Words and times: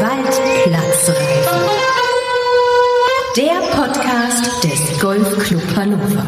Waldplatzreife. 0.00 1.60
Der 3.36 3.60
Podcast 3.70 4.64
des 4.64 4.98
Golfclub 4.98 5.76
Hannover. 5.76 6.26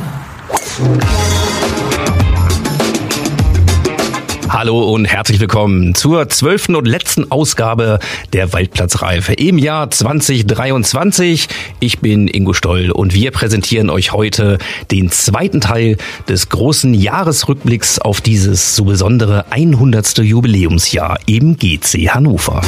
Hallo 4.51 4.93
und 4.93 5.07
herzlich 5.07 5.41
willkommen 5.41 5.95
zur 5.95 6.29
zwölften 6.29 6.77
und 6.77 6.87
letzten 6.87 7.33
Ausgabe 7.33 7.99
der 8.35 8.53
Waldplatzreife 8.53 9.33
im 9.33 9.57
Jahr 9.57 9.91
2023. 9.91 11.49
Ich 11.81 12.01
bin 12.01 12.29
Ingo 12.29 12.53
Stoll 12.53 12.91
und 12.91 13.15
wir 13.15 13.31
präsentieren 13.31 13.89
euch 13.89 14.13
heute 14.13 14.59
den 14.91 15.11
zweiten 15.11 15.63
Teil 15.63 15.97
des 16.29 16.51
großen 16.51 16.93
Jahresrückblicks 16.93 17.99
auf 18.01 18.21
dieses 18.21 18.77
so 18.77 18.85
besondere 18.85 19.47
100. 19.51 20.19
Jubiläumsjahr 20.19 21.19
im 21.25 21.57
GC 21.57 22.11
Hannover. 22.11 22.61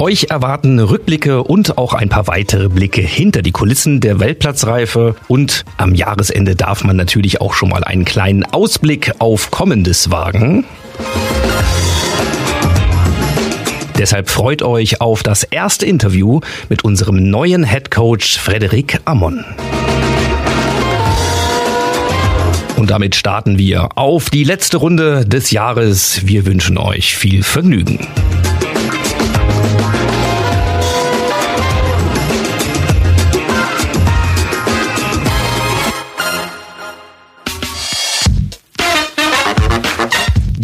Euch 0.00 0.28
erwarten 0.30 0.78
Rückblicke 0.78 1.42
und 1.42 1.76
auch 1.76 1.92
ein 1.92 2.08
paar 2.08 2.26
weitere 2.26 2.70
Blicke 2.70 3.02
hinter 3.02 3.42
die 3.42 3.52
Kulissen 3.52 4.00
der 4.00 4.18
Weltplatzreife. 4.18 5.14
Und 5.28 5.66
am 5.76 5.94
Jahresende 5.94 6.56
darf 6.56 6.84
man 6.84 6.96
natürlich 6.96 7.42
auch 7.42 7.52
schon 7.52 7.68
mal 7.68 7.84
einen 7.84 8.06
kleinen 8.06 8.42
Ausblick 8.46 9.12
auf 9.18 9.50
Kommendes 9.50 10.10
wagen. 10.10 10.64
Deshalb 13.98 14.30
freut 14.30 14.62
euch 14.62 15.02
auf 15.02 15.22
das 15.22 15.42
erste 15.42 15.84
Interview 15.84 16.40
mit 16.70 16.82
unserem 16.82 17.16
neuen 17.28 17.62
Head 17.62 17.90
Coach 17.90 18.38
Frederik 18.38 19.00
Ammon. 19.04 19.44
Und 22.76 22.90
damit 22.90 23.16
starten 23.16 23.58
wir 23.58 23.90
auf 23.96 24.30
die 24.30 24.44
letzte 24.44 24.78
Runde 24.78 25.26
des 25.26 25.50
Jahres. 25.50 26.26
Wir 26.26 26.46
wünschen 26.46 26.78
euch 26.78 27.14
viel 27.14 27.42
Vergnügen. 27.42 27.98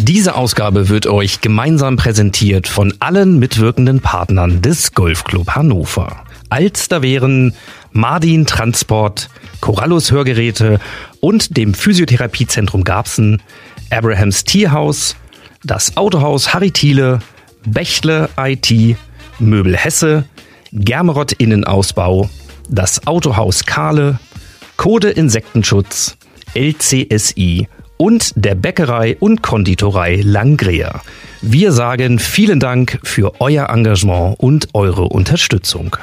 Diese 0.07 0.35
Ausgabe 0.35 0.87
wird 0.87 1.05
euch 1.05 1.41
gemeinsam 1.41 1.97
präsentiert 1.97 2.69
von 2.69 2.93
allen 2.99 3.39
mitwirkenden 3.39 3.99
Partnern 3.99 4.61
des 4.61 4.93
Golfclub 4.93 5.49
Hannover. 5.49 6.23
Alster 6.47 7.01
wären 7.01 7.53
Mardin 7.91 8.45
Transport, 8.45 9.29
Corallus 9.59 10.11
Hörgeräte 10.11 10.79
und 11.19 11.57
dem 11.57 11.73
Physiotherapiezentrum 11.73 12.85
Garbsen, 12.85 13.41
Abrahams 13.89 14.45
Tierhaus, 14.45 15.17
das 15.65 15.97
Autohaus 15.97 16.53
Harry 16.53 16.71
Thiele, 16.71 17.19
Bächle 17.65 18.29
IT, 18.37 18.97
Möbel 19.39 19.75
Hesse, 19.75 20.23
Germerott 20.71 21.33
Innenausbau, 21.33 22.29
das 22.69 23.05
Autohaus 23.07 23.65
Kahle, 23.65 24.19
Code 24.77 25.09
Insektenschutz, 25.09 26.15
LCSI 26.53 27.67
und 27.97 28.31
der 28.35 28.55
Bäckerei 28.55 29.17
und 29.19 29.41
Konditorei 29.41 30.21
Langrea. 30.23 31.01
Wir 31.41 31.71
sagen 31.71 32.19
vielen 32.19 32.59
Dank 32.59 32.99
für 33.03 33.33
euer 33.39 33.69
Engagement 33.69 34.39
und 34.39 34.69
eure 34.73 35.03
Unterstützung. 35.03 35.97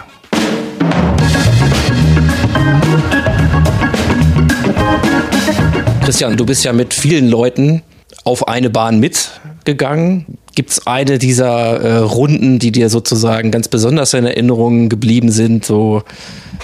Christian, 6.04 6.36
du 6.36 6.44
bist 6.44 6.64
ja 6.64 6.72
mit 6.72 6.92
vielen 6.92 7.28
Leuten 7.28 7.82
auf 8.24 8.46
eine 8.46 8.70
Bahn 8.70 9.00
mitgegangen. 9.00 10.26
Gibt 10.54 10.70
es 10.70 10.86
eine 10.86 11.18
dieser 11.18 11.80
äh, 11.80 11.96
Runden, 11.96 12.58
die 12.58 12.72
dir 12.72 12.90
sozusagen 12.90 13.50
ganz 13.50 13.68
besonders 13.68 14.14
in 14.14 14.26
Erinnerung 14.26 14.88
geblieben 14.88 15.30
sind? 15.30 15.64
So 15.64 16.02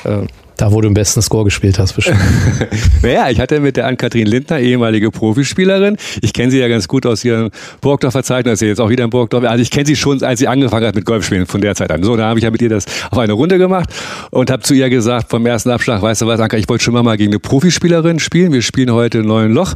äh, 0.04 0.26
da, 0.60 0.72
wo 0.72 0.80
du 0.80 0.88
im 0.88 0.94
besten 0.94 1.22
Score 1.22 1.44
gespielt 1.44 1.78
hast, 1.78 1.94
bestimmt. 1.94 2.18
naja, 3.02 3.30
ich 3.30 3.40
hatte 3.40 3.60
mit 3.60 3.76
der 3.76 3.86
Ann-Kathrin 3.86 4.26
Lindner, 4.26 4.58
ehemalige 4.60 5.10
Profispielerin, 5.10 5.96
ich 6.20 6.32
kenne 6.32 6.50
sie 6.50 6.58
ja 6.58 6.68
ganz 6.68 6.86
gut 6.86 7.06
aus 7.06 7.24
ihrem 7.24 7.50
Burgdorfer 7.80 8.22
Zeit, 8.22 8.46
ist 8.46 8.58
sie 8.58 8.66
jetzt 8.66 8.80
auch 8.80 8.90
wieder 8.90 9.04
in 9.04 9.10
Burgdorf. 9.10 9.44
Also 9.44 9.62
ich 9.62 9.70
kenne 9.70 9.86
sie 9.86 9.96
schon, 9.96 10.22
als 10.22 10.38
sie 10.38 10.48
angefangen 10.48 10.86
hat 10.86 10.94
mit 10.94 11.06
Golfspielen 11.06 11.46
von 11.46 11.60
der 11.60 11.74
Zeit 11.74 11.90
an. 11.90 12.02
So, 12.02 12.16
da 12.16 12.28
habe 12.28 12.38
ich 12.38 12.44
ja 12.44 12.50
mit 12.50 12.60
ihr 12.60 12.68
das 12.68 12.84
auf 13.10 13.18
eine 13.18 13.32
Runde 13.32 13.58
gemacht 13.58 13.88
und 14.30 14.50
habe 14.50 14.62
zu 14.62 14.74
ihr 14.74 14.90
gesagt, 14.90 15.30
vom 15.30 15.46
ersten 15.46 15.70
Abschlag, 15.70 16.02
weißt 16.02 16.22
du 16.22 16.26
was, 16.26 16.40
Anka, 16.40 16.56
ich 16.56 16.68
wollte 16.68 16.84
schon 16.84 16.94
mal 16.94 17.16
gegen 17.16 17.32
eine 17.32 17.40
Profispielerin 17.40 18.18
spielen. 18.18 18.52
Wir 18.52 18.62
spielen 18.62 18.92
heute 18.92 19.22
neuen 19.22 19.52
Loch, 19.52 19.74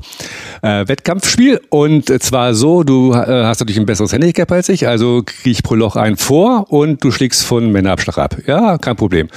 äh, 0.63 0.87
Wettkampfspiel 0.87 1.61
und 1.71 2.09
zwar 2.23 2.55
so, 2.55 2.83
du 2.83 3.13
äh, 3.13 3.45
hast 3.45 3.61
natürlich 3.61 3.79
ein 3.79 3.87
besseres 3.87 4.13
Handicap 4.13 4.51
als 4.53 4.69
ich, 4.69 4.87
also 4.87 5.23
kriege 5.25 5.51
ich 5.51 5.63
pro 5.63 5.75
Loch 5.75 5.97
einen 5.97 6.17
vor 6.17 6.71
und 6.71 7.03
du 7.03 7.11
schlägst 7.11 7.45
von 7.45 7.73
Männerabschlag 7.73 8.19
ab. 8.19 8.37
Ja, 8.47 8.79
kein 8.79 8.97
Problem. 8.97 9.29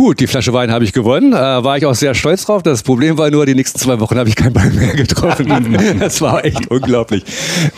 Gut, 0.00 0.18
die 0.18 0.26
Flasche 0.26 0.54
Wein 0.54 0.72
habe 0.72 0.82
ich 0.82 0.94
gewonnen. 0.94 1.34
Äh, 1.34 1.36
war 1.36 1.76
ich 1.76 1.84
auch 1.84 1.94
sehr 1.94 2.14
stolz 2.14 2.46
drauf. 2.46 2.62
Das 2.62 2.82
Problem 2.82 3.18
war 3.18 3.30
nur, 3.30 3.44
die 3.44 3.54
nächsten 3.54 3.78
zwei 3.78 4.00
Wochen 4.00 4.16
habe 4.16 4.30
ich 4.30 4.34
keinen 4.34 4.54
Ball 4.54 4.70
mehr 4.70 4.94
getroffen. 4.94 5.46
das 6.00 6.22
war 6.22 6.42
echt 6.42 6.70
unglaublich. 6.70 7.22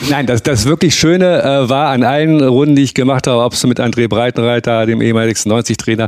Nein, 0.08 0.26
das, 0.26 0.40
das 0.40 0.66
wirklich 0.66 0.94
Schöne 0.94 1.42
äh, 1.42 1.68
war 1.68 1.88
an 1.88 2.04
allen 2.04 2.40
Runden, 2.40 2.76
die 2.76 2.82
ich 2.82 2.94
gemacht 2.94 3.26
habe, 3.26 3.42
ob 3.42 3.54
es 3.54 3.66
mit 3.66 3.80
André 3.80 4.06
Breitenreiter, 4.06 4.86
dem 4.86 5.02
ehemaligen 5.02 5.36
90-Trainer, 5.36 6.06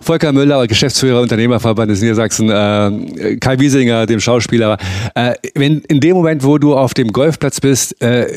Volker 0.00 0.32
Müller, 0.32 0.66
Geschäftsführer 0.66 1.20
Unternehmerverband 1.20 1.90
des 1.90 2.00
Niedersachsen, 2.00 2.48
äh, 2.48 3.36
Kai 3.36 3.58
Wiesinger, 3.58 4.06
dem 4.06 4.20
Schauspieler. 4.20 4.78
Äh, 5.14 5.34
wenn 5.54 5.80
in 5.88 6.00
dem 6.00 6.16
Moment, 6.16 6.42
wo 6.42 6.56
du 6.56 6.74
auf 6.74 6.94
dem 6.94 7.12
Golfplatz 7.12 7.60
bist, 7.60 8.00
äh, 8.00 8.28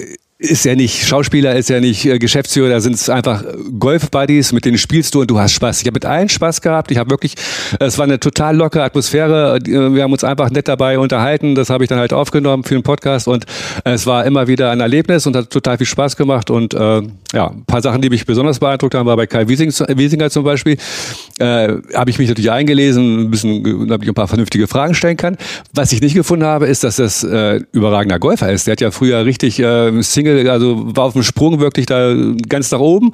ist 0.44 0.66
ja 0.66 0.76
nicht 0.76 1.08
Schauspieler, 1.08 1.56
ist 1.56 1.70
ja 1.70 1.80
nicht 1.80 2.06
äh, 2.06 2.20
Geschäftsführer, 2.20 2.70
da 2.70 2.82
sind 2.82 2.96
es 2.96 3.10
einfach 3.10 3.44
Golf-Buddies, 3.80 4.52
mit 4.52 4.66
denen 4.66 4.78
spielst 4.78 5.16
du 5.16 5.22
und 5.22 5.32
du 5.32 5.40
hast 5.40 5.54
Spaß. 5.54 5.82
Ich 5.82 5.88
habe 5.88 5.96
mit 5.96 6.06
allen 6.06 6.28
Spaß 6.28 6.62
gehabt. 6.62 6.92
Ich 6.92 6.98
habe 6.98 7.10
wirklich, 7.10 7.36
es 7.80 7.98
war 7.98 8.04
eine 8.04 8.20
total 8.20 8.56
lockere 8.58 8.84
Atmosphäre. 8.84 9.58
Äh, 9.58 9.94
wir 9.94 10.04
haben 10.04 10.12
uns 10.12 10.24
einfach 10.24 10.50
nett 10.50 10.68
dabei 10.68 11.00
unterhalten. 11.00 11.56
Das 11.56 11.70
habe 11.70 11.86
ich 11.86 11.88
dann 11.88 11.98
halt 11.98 12.12
aufgenommen 12.12 12.66
für 12.66 12.74
den 12.74 12.84
Podcast 12.84 13.28
und 13.28 13.46
es 13.86 14.06
war 14.06 14.26
immer 14.26 14.48
wieder 14.48 14.72
ein 14.72 14.82
Erlebnis 14.82 15.26
und 15.26 15.36
hat 15.36 15.50
total 15.50 15.78
viel 15.78 15.88
Spaß 15.88 16.18
gemacht. 16.18 16.50
Und 16.50 16.74
äh, 16.74 17.02
ja, 17.34 17.48
ein 17.48 17.64
paar 17.66 17.82
Sachen, 17.82 18.02
die 18.02 18.10
mich 18.10 18.26
besonders 18.26 18.60
beeindruckt 18.60 18.96
haben, 18.96 19.06
war 19.06 19.16
bei 19.16 19.28
Kai 19.28 19.48
Wiesing, 19.48 19.72
Wiesinger 19.98 20.30
zum 20.30 20.44
Beispiel. 20.44 20.78
Äh, 21.40 21.76
habe 21.96 22.10
ich 22.10 22.20
mich 22.20 22.28
natürlich 22.28 22.52
eingelesen, 22.52 23.22
ein 23.22 23.32
bisschen, 23.32 23.88
damit 23.88 24.04
ich 24.04 24.10
ein 24.10 24.14
paar 24.14 24.28
vernünftige 24.28 24.68
Fragen 24.68 24.94
stellen 24.94 25.18
kann. 25.18 25.38
Was 25.74 25.94
ich 25.94 26.02
nicht 26.02 26.16
gefunden 26.16 26.46
habe, 26.46 26.68
ist, 26.68 26.84
dass 26.84 26.98
das 26.98 27.24
äh, 27.24 27.62
überragender 27.72 28.20
Golfer 28.20 28.52
ist. 28.52 28.68
Der 28.68 28.74
hat 28.74 28.82
ja 28.82 28.92
früher 28.92 29.26
richtig 29.26 29.60
äh, 29.60 30.02
Single 30.02 30.33
also 30.50 30.96
war 30.96 31.06
auf 31.06 31.14
dem 31.14 31.24
Sprung 31.24 31.60
wirklich 31.60 31.86
da 31.86 32.14
ganz 32.48 32.72
nach 32.72 32.80
oben 32.80 33.12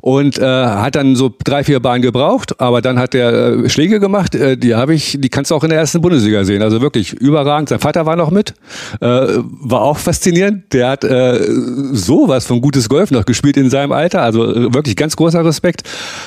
und 0.00 0.38
äh, 0.38 0.44
hat 0.44 0.94
dann 0.94 1.16
so 1.16 1.34
drei, 1.44 1.64
vier 1.64 1.80
Bahnen 1.80 2.02
gebraucht, 2.02 2.60
aber 2.60 2.80
dann 2.80 2.98
hat 2.98 3.14
er 3.14 3.64
äh, 3.64 3.68
Schläge 3.68 4.00
gemacht, 4.00 4.34
äh, 4.34 4.56
die 4.56 4.74
habe 4.74 4.94
ich, 4.94 5.18
die 5.20 5.28
kannst 5.28 5.50
du 5.50 5.54
auch 5.54 5.64
in 5.64 5.70
der 5.70 5.78
ersten 5.78 6.00
Bundesliga 6.00 6.44
sehen, 6.44 6.62
also 6.62 6.80
wirklich 6.80 7.12
überragend. 7.12 7.68
Sein 7.68 7.78
Vater 7.78 8.06
war 8.06 8.16
noch 8.16 8.30
mit, 8.30 8.54
äh, 9.00 9.06
war 9.06 9.82
auch 9.82 9.98
faszinierend, 9.98 10.72
der 10.72 10.90
hat 10.90 11.04
äh, 11.04 11.38
sowas 11.92 12.46
von 12.46 12.60
gutes 12.60 12.88
Golf 12.88 13.10
noch 13.10 13.24
gespielt 13.24 13.56
in 13.56 13.70
seinem 13.70 13.92
Alter, 13.92 14.22
also 14.22 14.44
äh, 14.44 14.74
wirklich 14.74 14.96
ganz 14.96 15.16
großer 15.16 15.44
Respekt. 15.44 15.82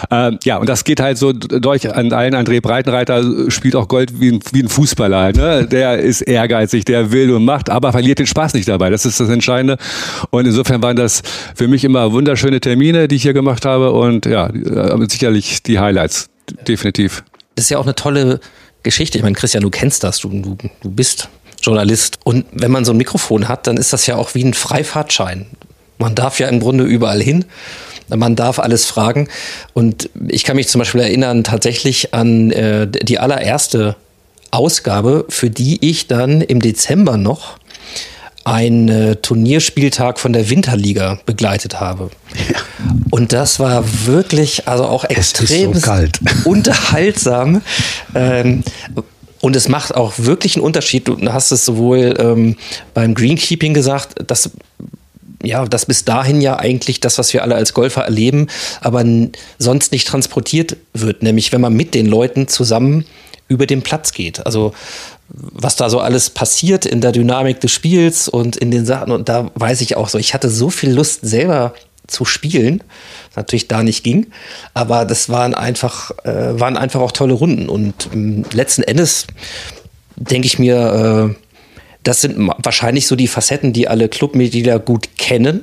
Äh, 0.10 0.32
ja, 0.44 0.58
und 0.58 0.68
das 0.68 0.84
geht 0.84 1.00
halt 1.00 1.18
so 1.18 1.34
durch 1.34 1.94
an 1.94 2.12
allen, 2.14 2.36
André 2.36 2.62
Breitenreiter 2.62 3.50
spielt 3.50 3.76
auch 3.76 3.88
Gold 3.88 4.20
wie 4.20 4.32
ein, 4.32 4.40
wie 4.52 4.64
ein 4.64 4.70
Fußballer, 4.70 5.34
ne? 5.34 5.68
der 5.68 6.00
ist 6.00 6.22
ehrgeizig, 6.22 6.86
der 6.86 7.12
will 7.12 7.32
und 7.32 7.46
macht, 7.46 7.70
aber 7.70 7.92
verliert 7.92 8.20
den 8.20 8.28
Spaß 8.28 8.54
nicht 8.54 8.68
dabei, 8.68 8.90
das 8.90 9.06
ist 9.06 9.20
das 9.20 9.30
Entscheidende 9.30 9.78
und 10.32 10.46
insofern 10.46 10.82
waren 10.82 10.96
das 10.96 11.22
für 11.56 11.68
mich 11.68 11.84
immer 11.84 12.12
wunderschöne 12.12 12.60
Termine, 12.60 13.08
die 13.08 13.18
ich 13.18 13.22
hier 13.22 13.34
gemacht 13.34 13.66
habe 13.66 13.92
und 13.92 14.26
ja, 14.26 14.48
äh, 14.48 15.06
sicherlich 15.10 15.62
die 15.62 15.80
Highlights, 15.80 16.30
definitiv. 16.68 17.24
Das 17.56 17.66
ist 17.66 17.70
ja 17.70 17.78
auch 17.78 17.86
eine 17.86 17.96
tolle 17.96 18.40
Geschichte. 18.84 19.18
Ich 19.18 19.24
meine, 19.24 19.36
Christian, 19.36 19.62
du 19.62 19.70
kennst 19.70 20.04
das, 20.04 20.20
du, 20.20 20.30
du, 20.30 20.58
du 20.82 20.90
bist 20.90 21.30
Journalist. 21.62 22.20
Und 22.24 22.46
wenn 22.52 22.72
man 22.72 22.86
so 22.86 22.94
ein 22.94 22.98
Mikrofon 22.98 23.48
hat, 23.48 23.68
dann 23.68 23.78
ist 23.78 23.94
das 23.94 24.08
ja 24.08 24.16
auch 24.16 24.34
wie 24.34 24.44
ein 24.44 24.54
Freifahrtschein. 24.54 25.48
Man 25.98 26.16
darf 26.16 26.40
ja 26.40 26.48
im 26.48 26.60
Grunde 26.60 26.84
überall 26.84 27.22
hin. 27.22 27.46
Man 28.08 28.36
darf 28.36 28.60
alles 28.60 28.86
fragen. 28.86 29.28
Und 29.74 30.10
ich 30.28 30.44
kann 30.44 30.56
mich 30.56 30.68
zum 30.68 30.80
Beispiel 30.80 31.02
erinnern 31.02 31.44
tatsächlich 31.44 32.14
an 32.14 32.52
äh, 32.52 32.88
die 32.88 33.20
allererste 33.20 33.96
Ausgabe, 34.50 35.26
für 35.30 35.50
die 35.50 35.78
ich 35.88 36.08
dann 36.08 36.42
im 36.42 36.62
Dezember 36.62 37.18
noch 37.18 37.58
einen 38.44 38.90
äh, 38.90 39.16
Turnierspieltag 39.18 40.20
von 40.20 40.34
der 40.34 40.50
Winterliga 40.50 41.20
begleitet 41.26 41.80
habe. 41.80 42.10
Ja. 42.50 42.60
Und 43.12 43.34
das 43.34 43.60
war 43.60 43.84
wirklich, 44.06 44.68
also 44.68 44.86
auch 44.86 45.04
extrem 45.04 45.74
so 45.74 45.92
unterhaltsam. 46.46 47.62
Ähm, 48.16 48.64
und 49.42 49.56
es 49.56 49.68
macht 49.68 49.96
auch 49.96 50.14
wirklich 50.18 50.56
einen 50.56 50.64
Unterschied. 50.64 51.08
Du 51.08 51.18
hast 51.32 51.52
es 51.52 51.66
sowohl 51.66 52.16
ähm, 52.20 52.58
beim 52.94 53.14
Greenkeeping 53.14 53.74
gesagt, 53.74 54.16
dass 54.30 54.52
ja, 55.44 55.66
das 55.66 55.88
bis 55.88 56.06
dahin 56.06 56.40
ja 56.40 56.60
eigentlich 56.60 57.00
das, 57.00 57.18
was 57.18 57.34
wir 57.34 57.42
alle 57.42 57.56
als 57.56 57.74
Golfer 57.74 58.04
erleben, 58.04 58.48
aber 58.80 59.04
sonst 59.58 59.92
nicht 59.92 60.08
transportiert 60.08 60.78
wird. 60.94 61.24
Nämlich, 61.24 61.52
wenn 61.52 61.62
man 61.62 61.74
mit 61.74 61.96
den 61.96 62.06
Leuten 62.06 62.48
zusammen 62.48 63.06
über 63.48 63.66
den 63.66 63.82
Platz 63.82 64.14
geht. 64.14 64.46
Also 64.46 64.74
was 65.34 65.76
da 65.76 65.90
so 65.90 66.00
alles 66.00 66.30
passiert 66.30 66.86
in 66.86 67.02
der 67.02 67.12
Dynamik 67.12 67.60
des 67.62 67.72
Spiels 67.72 68.28
und 68.28 68.58
in 68.58 68.72
den 68.72 68.86
Sachen. 68.86 69.12
Und 69.12 69.30
da 69.30 69.50
weiß 69.56 69.82
ich 69.82 69.96
auch 69.96 70.10
so, 70.10 70.18
ich 70.18 70.34
hatte 70.34 70.50
so 70.50 70.70
viel 70.70 70.92
Lust 70.92 71.22
selber 71.22 71.74
zu 72.08 72.26
spielen, 72.26 72.84
was 73.30 73.38
natürlich 73.38 73.68
da 73.68 73.84
nicht 73.84 74.04
ging. 74.04 74.28
Aber 74.74 75.06
das 75.06 75.30
waren 75.30 75.54
einfach, 75.54 76.12
äh, 76.24 76.60
waren 76.60 76.78
einfach 76.78 77.00
auch 77.00 77.12
tolle 77.12 77.34
Runden. 77.34 77.70
Und 77.70 78.10
ähm, 78.14 78.44
letzten 78.52 78.84
Endes 78.84 79.28
denke 80.18 80.48
ich 80.48 80.60
mir, 80.60 81.32
äh, 81.32 81.36
das 82.04 82.22
sind 82.22 82.52
wahrscheinlich 82.64 83.08
so 83.08 83.16
die 83.16 83.28
Facetten, 83.28 83.74
die 83.74 83.88
alle 83.88 84.10
Clubmitglieder 84.10 84.80
gut 84.80 85.18
kennen, 85.18 85.62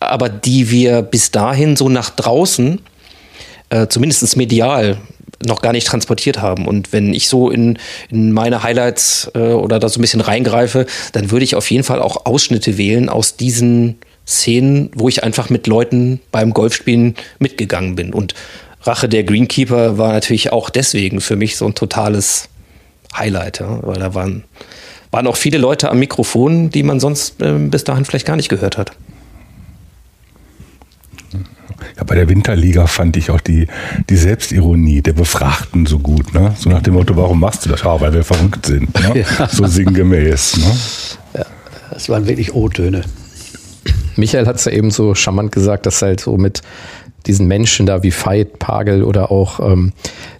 aber 0.00 0.28
die 0.28 0.70
wir 0.70 1.02
bis 1.02 1.30
dahin 1.30 1.76
so 1.76 1.88
nach 1.88 2.10
draußen, 2.10 2.80
äh, 3.70 3.88
zumindest 3.88 4.36
medial, 4.36 4.98
noch 5.46 5.62
gar 5.62 5.72
nicht 5.72 5.86
transportiert 5.86 6.40
haben. 6.40 6.66
Und 6.66 6.92
wenn 6.92 7.14
ich 7.14 7.28
so 7.28 7.50
in, 7.50 7.78
in 8.10 8.32
meine 8.32 8.62
Highlights 8.62 9.30
äh, 9.34 9.38
oder 9.38 9.78
da 9.78 9.88
so 9.88 9.98
ein 9.98 10.02
bisschen 10.02 10.20
reingreife, 10.20 10.86
dann 11.12 11.30
würde 11.30 11.44
ich 11.44 11.54
auf 11.54 11.70
jeden 11.70 11.84
Fall 11.84 12.00
auch 12.00 12.26
Ausschnitte 12.26 12.78
wählen 12.78 13.08
aus 13.08 13.36
diesen 13.36 13.98
Szenen, 14.26 14.90
wo 14.94 15.08
ich 15.08 15.24
einfach 15.24 15.50
mit 15.50 15.66
Leuten 15.66 16.20
beim 16.30 16.52
Golfspielen 16.52 17.16
mitgegangen 17.38 17.96
bin. 17.96 18.12
Und 18.12 18.34
Rache 18.82 19.08
der 19.08 19.24
Greenkeeper 19.24 19.98
war 19.98 20.12
natürlich 20.12 20.52
auch 20.52 20.70
deswegen 20.70 21.20
für 21.20 21.36
mich 21.36 21.56
so 21.56 21.66
ein 21.66 21.74
totales 21.74 22.48
Highlight, 23.16 23.60
ja, 23.60 23.78
weil 23.82 23.98
da 23.98 24.14
waren, 24.14 24.44
waren 25.10 25.26
auch 25.26 25.36
viele 25.36 25.58
Leute 25.58 25.90
am 25.90 25.98
Mikrofon, 25.98 26.70
die 26.70 26.82
man 26.82 26.98
sonst 26.98 27.40
äh, 27.42 27.52
bis 27.52 27.84
dahin 27.84 28.04
vielleicht 28.04 28.26
gar 28.26 28.36
nicht 28.36 28.48
gehört 28.48 28.78
hat. 28.78 28.92
Ja, 31.96 32.04
bei 32.04 32.14
der 32.14 32.28
Winterliga 32.28 32.86
fand 32.86 33.16
ich 33.16 33.30
auch 33.30 33.40
die, 33.40 33.66
die 34.08 34.16
Selbstironie 34.16 35.02
der 35.02 35.12
Befragten 35.12 35.86
so 35.86 35.98
gut. 35.98 36.34
Ne? 36.34 36.54
So 36.58 36.70
nach 36.70 36.82
dem 36.82 36.94
Motto, 36.94 37.16
warum 37.16 37.40
machst 37.40 37.64
du 37.64 37.70
das? 37.70 37.82
Ja, 37.82 38.00
weil 38.00 38.12
wir 38.12 38.24
verrückt 38.24 38.66
sind. 38.66 38.94
Ne? 38.94 39.24
Ja. 39.38 39.48
So 39.48 39.66
sinngemäß. 39.66 40.56
Ne? 40.56 41.40
Ja, 41.40 41.46
das 41.92 42.08
waren 42.08 42.26
wirklich 42.26 42.54
O-Töne. 42.54 43.02
Michael 44.16 44.46
hat 44.46 44.56
es 44.56 44.64
ja 44.64 44.72
eben 44.72 44.90
so 44.90 45.14
charmant 45.14 45.52
gesagt, 45.52 45.86
dass 45.86 46.02
halt 46.02 46.20
so 46.20 46.36
mit 46.36 46.62
diesen 47.26 47.46
Menschen 47.46 47.86
da 47.86 48.02
wie 48.02 48.12
Veit, 48.12 48.58
Pagel 48.58 49.04
oder 49.04 49.30
auch 49.30 49.60
ähm, 49.60 49.92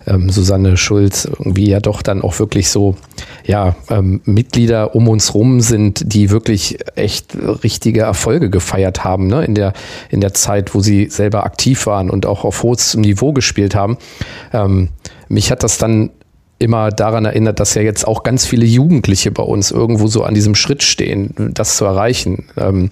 ähm, 0.07 0.31
Susanne 0.31 0.77
Schulz 0.77 1.25
irgendwie 1.25 1.69
ja 1.69 1.81
doch 1.81 2.03
dann 2.03 2.23
auch 2.23 2.39
wirklich 2.39 2.69
so 2.69 2.97
ja 3.45 3.77
ähm, 3.91 4.21
Mitglieder 4.25 4.95
um 4.95 5.09
uns 5.09 5.35
rum 5.35 5.61
sind, 5.61 6.03
die 6.13 6.31
wirklich 6.31 6.79
echt 6.97 7.37
richtige 7.65 8.01
Erfolge 8.03 8.51
gefeiert 8.51 9.05
haben 9.05 9.27
ne? 9.27 9.45
in 9.45 9.55
der 9.55 9.73
in 10.11 10.21
der 10.21 10.35
Zeit, 10.35 10.75
wo 10.75 10.81
sie 10.81 11.09
selber 11.09 11.45
aktiv 11.45 11.87
waren 11.87 12.11
und 12.11 12.27
auch 12.27 12.45
auf 12.45 12.63
hohes 12.63 12.95
Niveau 12.95 13.33
gespielt 13.33 13.75
haben. 13.75 13.99
Ähm, 14.53 14.89
mich 15.29 15.51
hat 15.51 15.63
das 15.63 15.79
dann 15.79 16.11
immer 16.63 16.91
daran 16.91 17.25
erinnert, 17.25 17.61
dass 17.61 17.75
ja 17.75 17.83
jetzt 17.83 18.07
auch 18.07 18.23
ganz 18.23 18.47
viele 18.47 18.65
Jugendliche 18.65 19.31
bei 19.31 19.43
uns 19.43 19.71
irgendwo 19.71 20.07
so 20.07 20.23
an 20.23 20.35
diesem 20.35 20.55
Schritt 20.55 20.83
stehen, 20.83 21.35
das 21.53 21.77
zu 21.77 21.85
erreichen. 21.85 22.45
Ähm, 22.57 22.91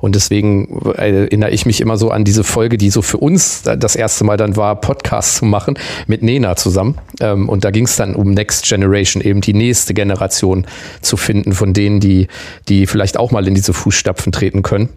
und 0.00 0.14
deswegen 0.14 0.92
erinnere 0.96 1.50
ich 1.50 1.64
mich 1.64 1.80
immer 1.80 1.96
so 1.96 2.10
an 2.10 2.24
diese 2.24 2.44
Folge, 2.44 2.76
die 2.76 2.90
so 2.90 3.02
für 3.02 3.18
uns 3.18 3.62
das 3.62 3.96
erste 3.96 4.24
Mal 4.24 4.36
dann 4.36 4.56
war, 4.56 4.80
Podcast 4.80 5.36
zu 5.36 5.44
machen 5.44 5.78
mit 6.06 6.22
Nena 6.22 6.56
zusammen. 6.56 6.98
Ähm, 7.20 7.48
und 7.48 7.64
da 7.64 7.70
ging 7.70 7.84
es 7.84 7.96
dann 7.96 8.14
um 8.14 8.32
Next 8.32 8.64
Generation, 8.64 9.22
eben 9.22 9.40
die 9.40 9.54
nächste 9.54 9.94
Generation 9.94 10.66
zu 11.00 11.16
finden 11.16 11.52
von 11.52 11.72
denen, 11.72 12.00
die, 12.00 12.26
die 12.68 12.86
vielleicht 12.86 13.16
auch 13.16 13.30
mal 13.30 13.46
in 13.46 13.54
diese 13.54 13.72
Fußstapfen 13.72 14.32
treten 14.32 14.62
können. 14.62 14.88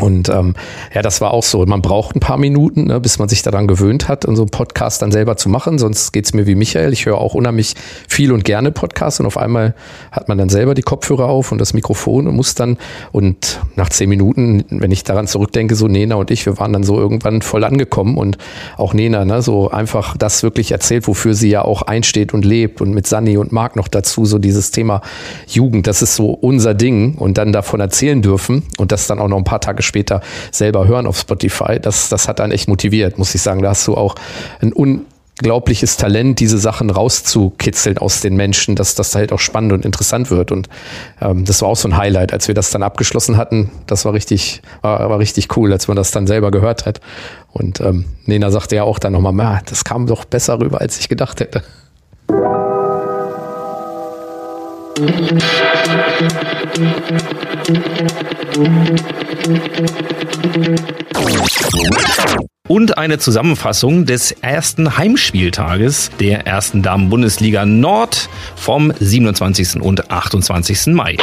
Und 0.00 0.28
ähm, 0.28 0.54
ja, 0.92 1.02
das 1.02 1.20
war 1.20 1.32
auch 1.32 1.44
so. 1.44 1.64
Man 1.66 1.80
braucht 1.80 2.16
ein 2.16 2.20
paar 2.20 2.36
Minuten, 2.36 2.88
ne, 2.88 2.98
bis 2.98 3.20
man 3.20 3.28
sich 3.28 3.42
daran 3.42 3.68
gewöhnt 3.68 4.08
hat, 4.08 4.24
so 4.24 4.28
einen 4.30 4.50
Podcast 4.50 5.02
dann 5.02 5.12
selber 5.12 5.36
zu 5.36 5.48
machen. 5.48 5.78
Sonst 5.78 6.12
geht's 6.12 6.34
mir 6.34 6.48
wie 6.48 6.56
Michael. 6.56 6.92
Ich 6.92 7.06
höre 7.06 7.18
auch 7.18 7.34
unheimlich 7.34 7.74
viel 8.08 8.32
und 8.32 8.44
gerne 8.44 8.72
Podcasts 8.72 9.20
und 9.20 9.26
auf 9.26 9.36
einmal 9.36 9.74
hat 10.10 10.28
man 10.28 10.36
dann 10.36 10.48
selber 10.48 10.74
die 10.74 10.82
Kopfhörer 10.82 11.26
auf 11.26 11.52
und 11.52 11.58
das 11.58 11.74
Mikrofon 11.74 12.26
und 12.26 12.34
muss 12.34 12.56
dann 12.56 12.76
und 13.12 13.60
nach 13.76 13.88
zehn 13.88 14.08
Minuten, 14.08 14.64
wenn 14.68 14.90
ich 14.90 15.04
daran 15.04 15.28
zurückdenke, 15.28 15.76
so 15.76 15.86
Nena 15.86 16.16
und 16.16 16.32
ich, 16.32 16.44
wir 16.44 16.58
waren 16.58 16.72
dann 16.72 16.82
so 16.82 16.98
irgendwann 16.98 17.40
voll 17.40 17.62
angekommen 17.62 18.16
und 18.16 18.36
auch 18.76 18.94
Nena, 18.94 19.24
ne, 19.24 19.42
so 19.42 19.70
einfach 19.70 20.16
das 20.16 20.42
wirklich 20.42 20.72
erzählt, 20.72 21.06
wofür 21.06 21.34
sie 21.34 21.50
ja 21.50 21.62
auch 21.62 21.82
einsteht 21.82 22.34
und 22.34 22.44
lebt 22.44 22.80
und 22.80 22.92
mit 22.92 23.06
Sani 23.06 23.36
und 23.36 23.52
Marc 23.52 23.76
noch 23.76 23.86
dazu 23.86 24.24
so 24.24 24.40
dieses 24.40 24.72
Thema 24.72 25.02
Jugend, 25.46 25.86
das 25.86 26.02
ist 26.02 26.16
so 26.16 26.30
unser 26.30 26.74
Ding 26.74 27.14
und 27.14 27.38
dann 27.38 27.52
davon 27.52 27.78
erzählen 27.78 28.20
dürfen 28.22 28.64
und 28.76 28.90
das 28.90 29.06
dann 29.06 29.20
auch 29.20 29.28
noch 29.28 29.38
ein 29.38 29.44
paar 29.44 29.60
Tage 29.60 29.83
später 29.84 30.20
selber 30.50 30.86
hören 30.86 31.06
auf 31.06 31.18
Spotify, 31.18 31.78
das, 31.80 32.08
das 32.08 32.28
hat 32.28 32.38
dann 32.38 32.50
echt 32.50 32.68
motiviert, 32.68 33.18
muss 33.18 33.34
ich 33.34 33.42
sagen. 33.42 33.62
Da 33.62 33.70
hast 33.70 33.86
du 33.86 33.96
auch 33.96 34.14
ein 34.60 34.72
unglaubliches 34.72 35.96
Talent, 35.96 36.40
diese 36.40 36.58
Sachen 36.58 36.90
rauszukitzeln 36.90 37.98
aus 37.98 38.20
den 38.20 38.36
Menschen, 38.36 38.76
dass 38.76 38.94
das 38.94 39.14
halt 39.14 39.32
auch 39.32 39.38
spannend 39.38 39.72
und 39.72 39.84
interessant 39.84 40.30
wird. 40.30 40.52
Und 40.52 40.68
ähm, 41.20 41.44
das 41.44 41.62
war 41.62 41.68
auch 41.68 41.76
so 41.76 41.88
ein 41.88 41.96
Highlight, 41.96 42.32
als 42.32 42.48
wir 42.48 42.54
das 42.54 42.70
dann 42.70 42.82
abgeschlossen 42.82 43.36
hatten. 43.36 43.70
Das 43.86 44.04
war 44.04 44.12
richtig, 44.12 44.62
war, 44.82 45.08
war 45.10 45.18
richtig 45.18 45.56
cool, 45.56 45.72
als 45.72 45.88
man 45.88 45.96
das 45.96 46.10
dann 46.10 46.26
selber 46.26 46.50
gehört 46.50 46.86
hat. 46.86 47.00
Und 47.52 47.80
ähm, 47.80 48.06
Nena 48.26 48.50
sagte 48.50 48.76
ja 48.76 48.82
auch 48.82 48.98
dann 48.98 49.12
nochmal, 49.12 49.62
das 49.66 49.84
kam 49.84 50.06
doch 50.06 50.24
besser 50.24 50.60
rüber, 50.60 50.80
als 50.80 50.98
ich 50.98 51.08
gedacht 51.08 51.40
hätte. 51.40 51.62
Und 62.66 62.96
eine 62.96 63.18
Zusammenfassung 63.18 64.06
des 64.06 64.32
ersten 64.32 64.96
Heimspieltages 64.96 66.10
der 66.18 66.46
ersten 66.46 66.82
Damen-Bundesliga 66.82 67.66
Nord 67.66 68.30
vom 68.56 68.92
27. 68.98 69.82
und 69.82 70.10
28. 70.10 70.94
Mai. 70.94 71.18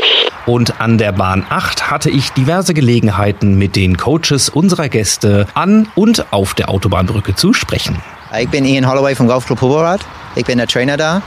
Und 0.45 0.79
an 0.79 0.99
der 0.99 1.13
Bahn 1.13 1.45
8 1.49 1.89
hatte 1.89 2.11
ich 2.11 2.29
diverse 2.31 2.75
Gelegenheiten 2.75 3.57
mit 3.57 3.75
den 3.75 3.97
Coaches 3.97 4.49
unserer 4.49 4.87
Gäste 4.87 5.47
an 5.55 5.87
und 5.95 6.31
auf 6.31 6.53
der 6.53 6.69
Autobahnbrücke 6.69 7.33
zu 7.33 7.53
sprechen. 7.53 7.97
Ich 8.39 8.49
bin 8.49 8.65
Ian 8.65 8.87
Holloway 8.87 9.15
vom 9.15 9.27
Golfclub 9.27 9.61
Huberrad. 9.61 10.01
Ich 10.35 10.45
bin 10.45 10.57
der 10.57 10.67
Trainer 10.67 10.97
da. 10.97 11.21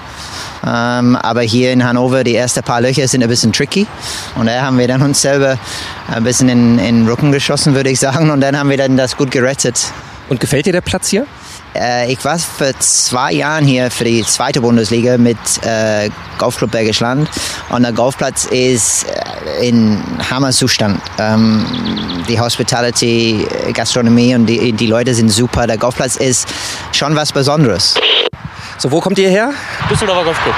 Ähm, 0.67 1.17
aber 1.17 1.43
hier 1.43 1.73
in 1.73 1.85
Hannover, 1.85 2.25
die 2.25 2.35
ersten 2.35 2.63
paar 2.63 2.81
Löcher 2.81 3.07
sind 3.07 3.23
ein 3.23 3.29
bisschen 3.29 3.53
tricky. 3.53 3.87
Und 4.35 4.47
da 4.47 4.63
haben 4.63 4.79
wir 4.79 4.89
dann 4.89 5.03
uns 5.03 5.21
selber 5.21 5.59
ein 6.13 6.25
bisschen 6.25 6.49
in, 6.49 6.79
in 6.79 7.01
den 7.01 7.09
Rücken 7.09 7.33
geschossen, 7.33 7.75
würde 7.75 7.91
ich 7.91 8.01
sagen. 8.01 8.31
Und 8.31 8.41
dann 8.41 8.59
haben 8.59 8.71
wir 8.71 8.77
dann 8.77 8.97
das 8.97 9.17
gut 9.17 9.31
gerettet. 9.31 9.93
Und 10.29 10.41
gefällt 10.41 10.67
dir 10.67 10.73
der 10.73 10.81
Platz 10.81 11.09
hier? 11.09 11.27
Äh, 11.75 12.13
ich 12.13 12.25
war 12.25 12.39
vor 12.39 12.73
zwei 12.79 13.33
Jahren 13.33 13.67
hier 13.67 13.91
für 13.91 14.05
die 14.05 14.23
zweite 14.25 14.61
Bundesliga 14.61 15.19
mit 15.19 15.37
äh, 15.63 16.09
Golfclub 16.39 16.71
Bergisch 16.71 17.01
Land 17.01 17.29
und 17.69 17.83
der 17.83 17.93
Golfplatz 17.93 18.45
ist 18.45 19.07
äh, 19.59 19.69
in 19.69 20.01
Hammerzustand. 20.31 21.01
Ähm, 21.19 21.67
die 22.29 22.39
Hospitality, 22.39 23.47
Gastronomie 23.75 24.35
und 24.35 24.47
die, 24.47 24.73
die 24.73 24.87
Leute 24.87 25.15
sind 25.15 25.31
super. 25.31 25.67
Der 25.67 25.77
Golfplatz 25.77 26.17
ist 26.17 26.49
schon 26.93 27.17
was 27.17 27.33
Besonderes. 27.33 27.95
So, 28.79 28.91
wo 28.91 29.01
kommt 29.01 29.19
ihr 29.19 29.29
her? 29.29 29.51
Düsseldorfer 29.91 30.25
Golfclub. 30.25 30.55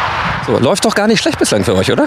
So, 0.47 0.59
läuft 0.59 0.85
doch 0.85 0.95
gar 0.95 1.07
nicht 1.07 1.21
schlecht 1.21 1.39
bislang 1.39 1.65
für 1.65 1.75
euch, 1.75 1.91
oder? 1.91 2.05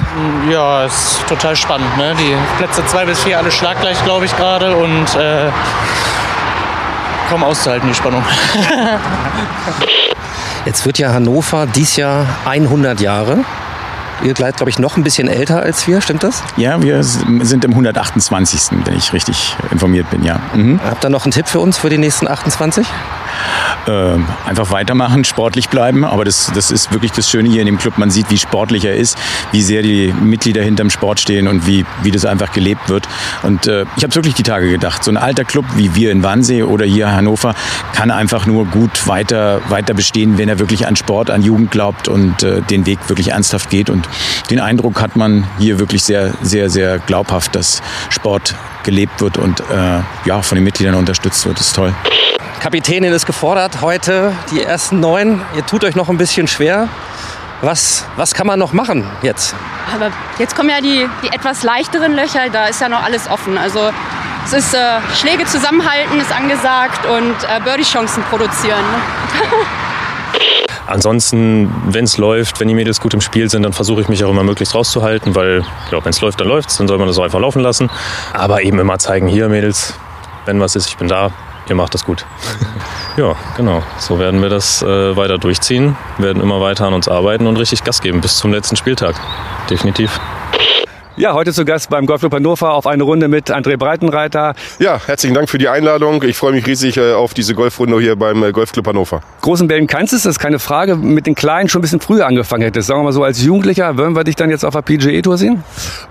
Ja, 0.49 0.85
ist 0.85 1.25
total 1.27 1.55
spannend. 1.55 1.95
Ne? 1.97 2.15
Die 2.17 2.35
Plätze 2.57 2.85
2 2.85 3.05
bis 3.05 3.23
4 3.23 3.37
alle 3.37 3.51
schlaggleich, 3.51 4.01
glaube 4.03 4.25
ich, 4.25 4.35
gerade. 4.35 4.75
Und 4.75 5.15
äh, 5.15 5.49
kaum 7.29 7.43
auszuhalten, 7.43 7.89
die 7.89 7.95
Spannung. 7.95 8.23
Jetzt 10.65 10.85
wird 10.85 10.99
ja 10.99 11.13
Hannover 11.13 11.65
dies 11.67 11.95
Jahr 11.95 12.25
100 12.45 12.99
Jahre. 12.99 13.39
Ihr 14.23 14.35
seid, 14.35 14.57
glaube 14.57 14.69
ich, 14.69 14.79
noch 14.79 14.97
ein 14.97 15.03
bisschen 15.03 15.27
älter 15.27 15.61
als 15.61 15.87
wir, 15.87 16.01
stimmt 16.01 16.23
das? 16.23 16.43
Ja, 16.57 16.81
wir 16.81 17.03
sind 17.03 17.63
im 17.63 17.71
128., 17.71 18.77
wenn 18.85 18.97
ich 18.97 19.13
richtig 19.13 19.55
informiert 19.71 20.09
bin, 20.09 20.23
ja. 20.23 20.39
Mhm. 20.53 20.79
Habt 20.83 21.05
ihr 21.05 21.09
noch 21.09 21.25
einen 21.25 21.31
Tipp 21.31 21.47
für 21.47 21.59
uns 21.59 21.77
für 21.77 21.89
die 21.89 21.97
nächsten 21.97 22.27
28? 22.27 22.85
äh, 23.87 24.17
einfach 24.47 24.71
weitermachen, 24.71 25.23
sportlich 25.23 25.69
bleiben. 25.69 26.03
Aber 26.05 26.25
das, 26.25 26.51
das 26.53 26.71
ist 26.71 26.91
wirklich 26.93 27.11
das 27.11 27.29
Schöne 27.29 27.49
hier 27.49 27.61
in 27.61 27.65
dem 27.65 27.77
Club. 27.77 27.97
Man 27.97 28.09
sieht, 28.09 28.29
wie 28.29 28.37
sportlich 28.37 28.85
er 28.85 28.95
ist, 28.95 29.17
wie 29.51 29.61
sehr 29.61 29.81
die 29.81 30.13
Mitglieder 30.13 30.61
hinterm 30.61 30.89
Sport 30.89 31.19
stehen 31.19 31.47
und 31.47 31.67
wie, 31.67 31.85
wie 32.03 32.11
das 32.11 32.25
einfach 32.25 32.51
gelebt 32.51 32.89
wird. 32.89 33.07
Und 33.43 33.67
äh, 33.67 33.85
ich 33.97 34.03
habe 34.03 34.15
wirklich 34.15 34.35
die 34.35 34.43
Tage 34.43 34.69
gedacht, 34.69 35.03
so 35.03 35.11
ein 35.11 35.17
alter 35.17 35.43
Club 35.43 35.65
wie 35.75 35.95
wir 35.95 36.11
in 36.11 36.23
Wannsee 36.23 36.63
oder 36.63 36.85
hier 36.85 37.11
Hannover 37.11 37.55
kann 37.93 38.11
einfach 38.11 38.45
nur 38.45 38.65
gut 38.65 39.07
weiter, 39.07 39.61
weiter 39.69 39.93
bestehen, 39.93 40.37
wenn 40.37 40.49
er 40.49 40.59
wirklich 40.59 40.87
an 40.87 40.95
Sport, 40.95 41.29
an 41.29 41.41
Jugend 41.41 41.71
glaubt 41.71 42.07
und 42.07 42.43
äh, 42.43 42.61
den 42.61 42.85
Weg 42.85 42.99
wirklich 43.07 43.29
ernsthaft 43.29 43.69
geht. 43.69 43.89
Und 43.89 44.08
den 44.49 44.59
Eindruck 44.59 45.01
hat 45.01 45.15
man 45.15 45.47
hier 45.59 45.79
wirklich 45.79 46.03
sehr, 46.03 46.33
sehr, 46.41 46.69
sehr 46.69 46.99
glaubhaft, 46.99 47.55
dass 47.55 47.81
Sport 48.09 48.55
gelebt 48.83 49.21
wird 49.21 49.37
und 49.37 49.59
äh, 49.59 49.99
ja, 50.25 50.41
von 50.41 50.55
den 50.55 50.63
Mitgliedern 50.63 50.95
unterstützt 50.95 51.45
wird. 51.45 51.59
Das 51.59 51.67
ist 51.67 51.75
toll. 51.75 51.93
Kapitänin 52.59 53.13
ist 53.13 53.25
gefordert 53.25 53.81
heute, 53.81 54.33
die 54.51 54.63
ersten 54.63 54.99
neun. 54.99 55.41
Ihr 55.55 55.65
tut 55.65 55.83
euch 55.83 55.95
noch 55.95 56.09
ein 56.09 56.17
bisschen 56.17 56.47
schwer. 56.47 56.89
Was, 57.61 58.05
was 58.15 58.33
kann 58.33 58.47
man 58.47 58.57
noch 58.57 58.73
machen 58.73 59.05
jetzt? 59.21 59.53
Aber 59.93 60.11
jetzt 60.37 60.55
kommen 60.55 60.69
ja 60.69 60.81
die, 60.81 61.07
die 61.23 61.27
etwas 61.27 61.63
leichteren 61.63 62.13
Löcher, 62.13 62.49
da 62.51 62.67
ist 62.67 62.79
ja 62.79 62.89
noch 62.89 63.03
alles 63.03 63.29
offen. 63.29 63.57
Also 63.57 63.91
es 64.45 64.53
ist 64.53 64.73
äh, 64.73 64.79
Schläge 65.19 65.45
zusammenhalten 65.45 66.19
ist 66.19 66.31
angesagt 66.31 67.05
und 67.05 67.35
äh, 67.43 67.59
Birdie-Chancen 67.63 68.23
produzieren. 68.23 68.83
Ansonsten, 70.89 71.71
wenn 71.85 72.05
es 72.05 72.17
läuft, 72.17 72.59
wenn 72.59 72.67
die 72.67 72.73
Mädels 72.73 72.99
gut 72.99 73.13
im 73.13 73.21
Spiel 73.21 73.47
sind, 73.47 73.61
dann 73.61 73.73
versuche 73.73 74.01
ich 74.01 74.09
mich 74.09 74.23
auch 74.23 74.31
immer 74.31 74.43
möglichst 74.43 74.73
rauszuhalten, 74.73 75.35
weil 75.35 75.63
ja, 75.91 76.03
wenn 76.03 76.09
es 76.09 76.19
läuft, 76.19 76.41
dann 76.41 76.47
läuft 76.47 76.69
es, 76.69 76.77
dann 76.77 76.87
soll 76.87 76.97
man 76.97 77.07
das 77.07 77.17
auch 77.19 77.23
einfach 77.23 77.39
laufen 77.39 77.61
lassen. 77.61 77.91
Aber 78.33 78.63
eben 78.63 78.79
immer 78.79 78.97
zeigen, 78.97 79.27
hier 79.27 79.49
Mädels, 79.49 79.93
wenn 80.45 80.59
was 80.59 80.75
ist, 80.75 80.87
ich 80.87 80.97
bin 80.97 81.07
da, 81.07 81.29
ihr 81.67 81.75
macht 81.75 81.93
das 81.93 82.05
gut. 82.05 82.25
ja, 83.17 83.35
genau. 83.55 83.83
So 83.99 84.17
werden 84.17 84.41
wir 84.41 84.49
das 84.49 84.81
äh, 84.81 85.15
weiter 85.15 85.37
durchziehen, 85.37 85.95
werden 86.17 86.41
immer 86.41 86.59
weiter 86.59 86.87
an 86.87 86.95
uns 86.95 87.07
arbeiten 87.07 87.45
und 87.45 87.57
richtig 87.57 87.83
Gas 87.83 88.01
geben 88.01 88.21
bis 88.21 88.37
zum 88.37 88.51
letzten 88.51 88.75
Spieltag. 88.75 89.15
Definitiv. 89.69 90.19
Ja, 91.19 91.33
heute 91.33 91.51
zu 91.51 91.65
Gast 91.65 91.89
beim 91.89 92.05
Golfclub 92.05 92.33
Hannover 92.33 92.71
auf 92.71 92.87
eine 92.87 93.03
Runde 93.03 93.27
mit 93.27 93.51
André 93.51 93.75
Breitenreiter. 93.75 94.53
Ja, 94.79 95.01
herzlichen 95.05 95.33
Dank 95.35 95.49
für 95.49 95.57
die 95.57 95.67
Einladung. 95.67 96.23
Ich 96.23 96.37
freue 96.37 96.53
mich 96.53 96.65
riesig 96.65 96.95
äh, 96.95 97.11
auf 97.11 97.33
diese 97.33 97.55
Golfrunde 97.55 97.99
hier 97.99 98.15
beim 98.15 98.41
äh, 98.41 98.53
Golfclub 98.53 98.87
Hannover. 98.87 99.19
Großen 99.41 99.67
Bällen 99.67 99.85
kannst 99.85 100.13
du 100.13 100.15
es, 100.15 100.23
das 100.23 100.35
ist 100.35 100.39
keine 100.39 100.59
Frage. 100.59 100.95
Mit 100.95 101.27
den 101.27 101.35
Kleinen 101.35 101.67
schon 101.67 101.79
ein 101.79 101.81
bisschen 101.81 101.99
früher 101.99 102.25
angefangen 102.25 102.63
hättest. 102.63 102.87
Sagen 102.87 103.01
wir 103.01 103.03
mal 103.03 103.11
so, 103.11 103.21
als 103.21 103.43
Jugendlicher, 103.43 103.97
würden 103.97 104.15
wir 104.15 104.23
dich 104.23 104.37
dann 104.37 104.49
jetzt 104.49 104.63
auf 104.63 104.73
der 104.73 104.81
PGA-Tour 104.81 105.37
sehen? 105.37 105.61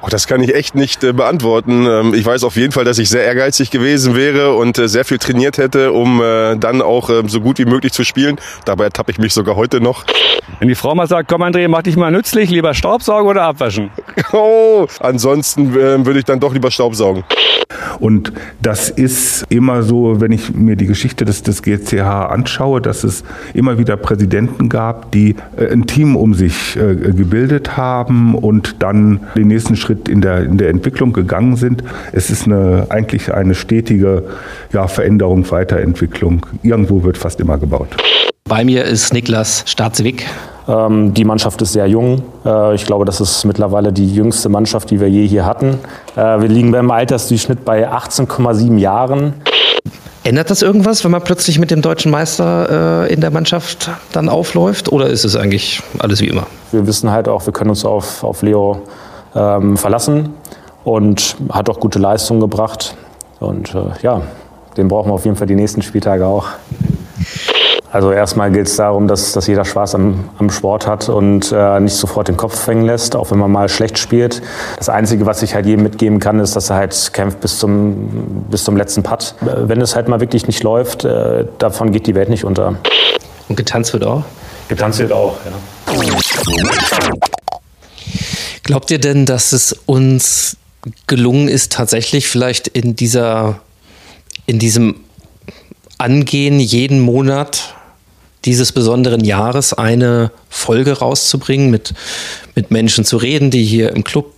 Oh, 0.02 0.08
das 0.10 0.26
kann 0.26 0.42
ich 0.42 0.54
echt 0.54 0.74
nicht 0.74 1.02
äh, 1.02 1.14
beantworten. 1.14 1.86
Ähm, 1.86 2.12
ich 2.12 2.26
weiß 2.26 2.44
auf 2.44 2.56
jeden 2.56 2.72
Fall, 2.72 2.84
dass 2.84 2.98
ich 2.98 3.08
sehr 3.08 3.24
ehrgeizig 3.24 3.70
gewesen 3.70 4.14
wäre 4.14 4.52
und 4.56 4.76
äh, 4.76 4.88
sehr 4.88 5.06
viel 5.06 5.16
trainiert 5.16 5.56
hätte, 5.56 5.92
um 5.92 6.20
äh, 6.20 6.56
dann 6.56 6.82
auch 6.82 7.08
ähm, 7.08 7.30
so 7.30 7.40
gut 7.40 7.58
wie 7.58 7.64
möglich 7.64 7.94
zu 7.94 8.04
spielen. 8.04 8.36
Dabei 8.66 8.84
ertappe 8.84 9.10
ich 9.12 9.16
mich 9.16 9.32
sogar 9.32 9.56
heute 9.56 9.80
noch. 9.80 10.04
Wenn 10.58 10.68
die 10.68 10.74
Frau 10.74 10.94
mal 10.94 11.06
sagt, 11.06 11.28
komm 11.28 11.42
André, 11.42 11.66
mach 11.68 11.82
dich 11.82 11.96
mal 11.96 12.10
nützlich, 12.10 12.50
lieber 12.50 12.74
Staubsaugen 12.74 13.26
oder 13.26 13.44
abwaschen? 13.44 13.90
Oh, 14.32 14.86
ansonsten 15.00 15.72
äh, 15.74 16.04
würde 16.04 16.18
ich 16.18 16.24
dann 16.24 16.40
doch 16.40 16.52
lieber 16.52 16.70
Staubsaugen. 16.70 17.24
Und 18.00 18.32
das 18.62 18.90
ist 18.90 19.44
immer 19.48 19.82
so, 19.82 20.20
wenn 20.20 20.32
ich 20.32 20.54
mir 20.54 20.76
die 20.76 20.86
Geschichte 20.86 21.24
des, 21.24 21.42
des 21.42 21.62
GCH 21.62 22.00
anschaue, 22.00 22.80
dass 22.80 23.04
es 23.04 23.24
immer 23.54 23.78
wieder 23.78 23.96
Präsidenten 23.96 24.68
gab, 24.68 25.10
die 25.12 25.36
äh, 25.56 25.72
ein 25.72 25.86
Team 25.86 26.16
um 26.16 26.34
sich 26.34 26.76
äh, 26.76 26.94
gebildet 26.94 27.76
haben 27.76 28.34
und 28.34 28.76
dann 28.80 29.20
den 29.36 29.48
nächsten 29.48 29.76
Schritt 29.76 30.08
in 30.08 30.20
der, 30.20 30.44
in 30.44 30.58
der 30.58 30.70
Entwicklung 30.70 31.12
gegangen 31.12 31.56
sind. 31.56 31.82
Es 32.12 32.30
ist 32.30 32.46
eine, 32.46 32.86
eigentlich 32.90 33.32
eine 33.32 33.54
stetige 33.54 34.24
ja, 34.72 34.86
Veränderung, 34.86 35.50
Weiterentwicklung. 35.50 36.46
Irgendwo 36.62 37.02
wird 37.02 37.18
fast 37.18 37.40
immer 37.40 37.58
gebaut. 37.58 37.88
Bei 38.44 38.64
mir 38.64 38.84
ist 38.84 39.12
Niklas 39.12 39.64
Staatswig. 39.66 40.26
Ähm, 40.68 41.14
die 41.14 41.24
Mannschaft 41.24 41.62
ist 41.62 41.72
sehr 41.72 41.86
jung. 41.86 42.22
Äh, 42.44 42.74
ich 42.74 42.84
glaube, 42.84 43.06
das 43.06 43.20
ist 43.20 43.44
mittlerweile 43.44 43.92
die 43.92 44.12
jüngste 44.12 44.50
Mannschaft, 44.50 44.90
die 44.90 45.00
wir 45.00 45.08
je 45.08 45.26
hier 45.26 45.46
hatten. 45.46 45.78
Äh, 46.14 46.40
wir 46.40 46.48
liegen 46.48 46.70
beim 46.70 46.90
Altersdurchschnitt 46.90 47.64
bei 47.64 47.90
18,7 47.90 48.76
Jahren. 48.76 49.32
Ändert 50.24 50.50
das 50.50 50.60
irgendwas, 50.60 51.04
wenn 51.04 51.10
man 51.10 51.22
plötzlich 51.22 51.58
mit 51.58 51.70
dem 51.70 51.80
deutschen 51.80 52.10
Meister 52.10 53.06
äh, 53.06 53.12
in 53.12 53.22
der 53.22 53.30
Mannschaft 53.30 53.90
dann 54.12 54.28
aufläuft? 54.28 54.92
Oder 54.92 55.06
ist 55.06 55.24
es 55.24 55.36
eigentlich 55.36 55.82
alles 56.00 56.20
wie 56.20 56.26
immer? 56.26 56.46
Wir 56.70 56.86
wissen 56.86 57.10
halt 57.10 57.28
auch, 57.28 57.46
wir 57.46 57.54
können 57.54 57.70
uns 57.70 57.86
auf, 57.86 58.22
auf 58.22 58.42
Leo 58.42 58.82
ähm, 59.34 59.78
verlassen 59.78 60.34
und 60.84 61.36
hat 61.50 61.70
auch 61.70 61.80
gute 61.80 61.98
Leistungen 61.98 62.40
gebracht. 62.40 62.94
Und 63.40 63.74
äh, 63.74 63.78
ja, 64.02 64.20
den 64.76 64.88
brauchen 64.88 65.08
wir 65.08 65.14
auf 65.14 65.24
jeden 65.24 65.36
Fall 65.36 65.46
die 65.46 65.54
nächsten 65.54 65.80
Spieltage 65.80 66.26
auch. 66.26 66.46
Also 67.90 68.12
erstmal 68.12 68.52
geht 68.52 68.66
es 68.66 68.76
darum, 68.76 69.08
dass, 69.08 69.32
dass 69.32 69.46
jeder 69.46 69.64
Spaß 69.64 69.94
am, 69.94 70.28
am 70.38 70.50
Sport 70.50 70.86
hat 70.86 71.08
und 71.08 71.52
äh, 71.52 71.80
nicht 71.80 71.94
sofort 71.94 72.28
den 72.28 72.36
Kopf 72.36 72.66
hängen 72.66 72.84
lässt, 72.84 73.16
auch 73.16 73.30
wenn 73.30 73.38
man 73.38 73.50
mal 73.50 73.70
schlecht 73.70 73.98
spielt. 73.98 74.42
Das 74.76 74.90
Einzige, 74.90 75.24
was 75.24 75.42
ich 75.42 75.54
halt 75.54 75.64
jedem 75.64 75.84
mitgeben 75.84 76.20
kann, 76.20 76.38
ist, 76.38 76.54
dass 76.54 76.68
er 76.68 76.76
halt 76.76 77.12
kämpft 77.14 77.40
bis 77.40 77.58
zum, 77.58 78.44
bis 78.50 78.64
zum 78.64 78.76
letzten 78.76 79.02
Putt. 79.02 79.34
Wenn 79.40 79.80
es 79.80 79.96
halt 79.96 80.08
mal 80.08 80.20
wirklich 80.20 80.46
nicht 80.46 80.62
läuft, 80.62 81.04
äh, 81.04 81.46
davon 81.58 81.90
geht 81.90 82.06
die 82.06 82.14
Welt 82.14 82.28
nicht 82.28 82.44
unter. 82.44 82.76
Und 83.48 83.56
getanzt 83.56 83.94
wird 83.94 84.04
auch? 84.04 84.22
Getanzt 84.68 84.98
wird 84.98 85.12
auch, 85.12 85.36
ja. 85.46 85.94
Glaubt 88.64 88.90
ihr 88.90 89.00
denn, 89.00 89.24
dass 89.24 89.52
es 89.52 89.74
uns 89.86 90.58
gelungen 91.06 91.48
ist, 91.48 91.72
tatsächlich 91.72 92.28
vielleicht 92.28 92.68
in 92.68 92.94
dieser, 92.94 93.60
in 94.44 94.58
diesem 94.58 94.96
Angehen 95.96 96.60
jeden 96.60 97.00
Monat 97.00 97.74
dieses 98.44 98.72
besonderen 98.72 99.24
Jahres 99.24 99.72
eine 99.72 100.30
Folge 100.48 100.98
rauszubringen, 100.98 101.70
mit, 101.70 101.94
mit 102.54 102.70
Menschen 102.70 103.04
zu 103.04 103.16
reden, 103.16 103.50
die 103.50 103.64
hier 103.64 103.90
im 103.90 104.04
Club 104.04 104.34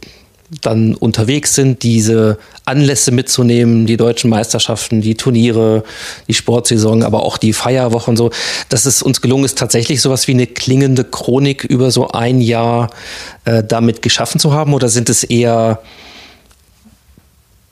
dann 0.63 0.97
unterwegs 0.97 1.55
sind, 1.55 1.85
diese 1.85 2.37
Anlässe 2.65 3.13
mitzunehmen, 3.13 3.87
die 3.87 3.97
deutschen 3.97 4.31
Meisterschaften, 4.31 5.01
die 5.01 5.15
Turniere, 5.15 5.85
die 6.27 6.35
Sportsaison, 6.35 7.05
aber 7.05 7.23
auch 7.23 7.39
die 7.39 7.53
Feierwochen 7.53 8.17
so, 8.17 8.31
dass 8.69 8.85
es 8.85 9.01
uns 9.01 9.21
gelungen 9.21 9.45
ist, 9.45 9.59
tatsächlich 9.59 10.01
sowas 10.01 10.27
wie 10.27 10.33
eine 10.33 10.49
klingende 10.49 11.05
Chronik 11.05 11.63
über 11.65 11.93
so 11.93 12.09
ein 12.09 12.41
Jahr 12.41 12.91
äh, 13.45 13.63
damit 13.63 14.03
geschaffen 14.03 14.41
zu 14.41 14.53
haben? 14.53 14.75
Oder 14.75 14.89
sind 14.89 15.09
es 15.09 15.23
eher, 15.23 15.81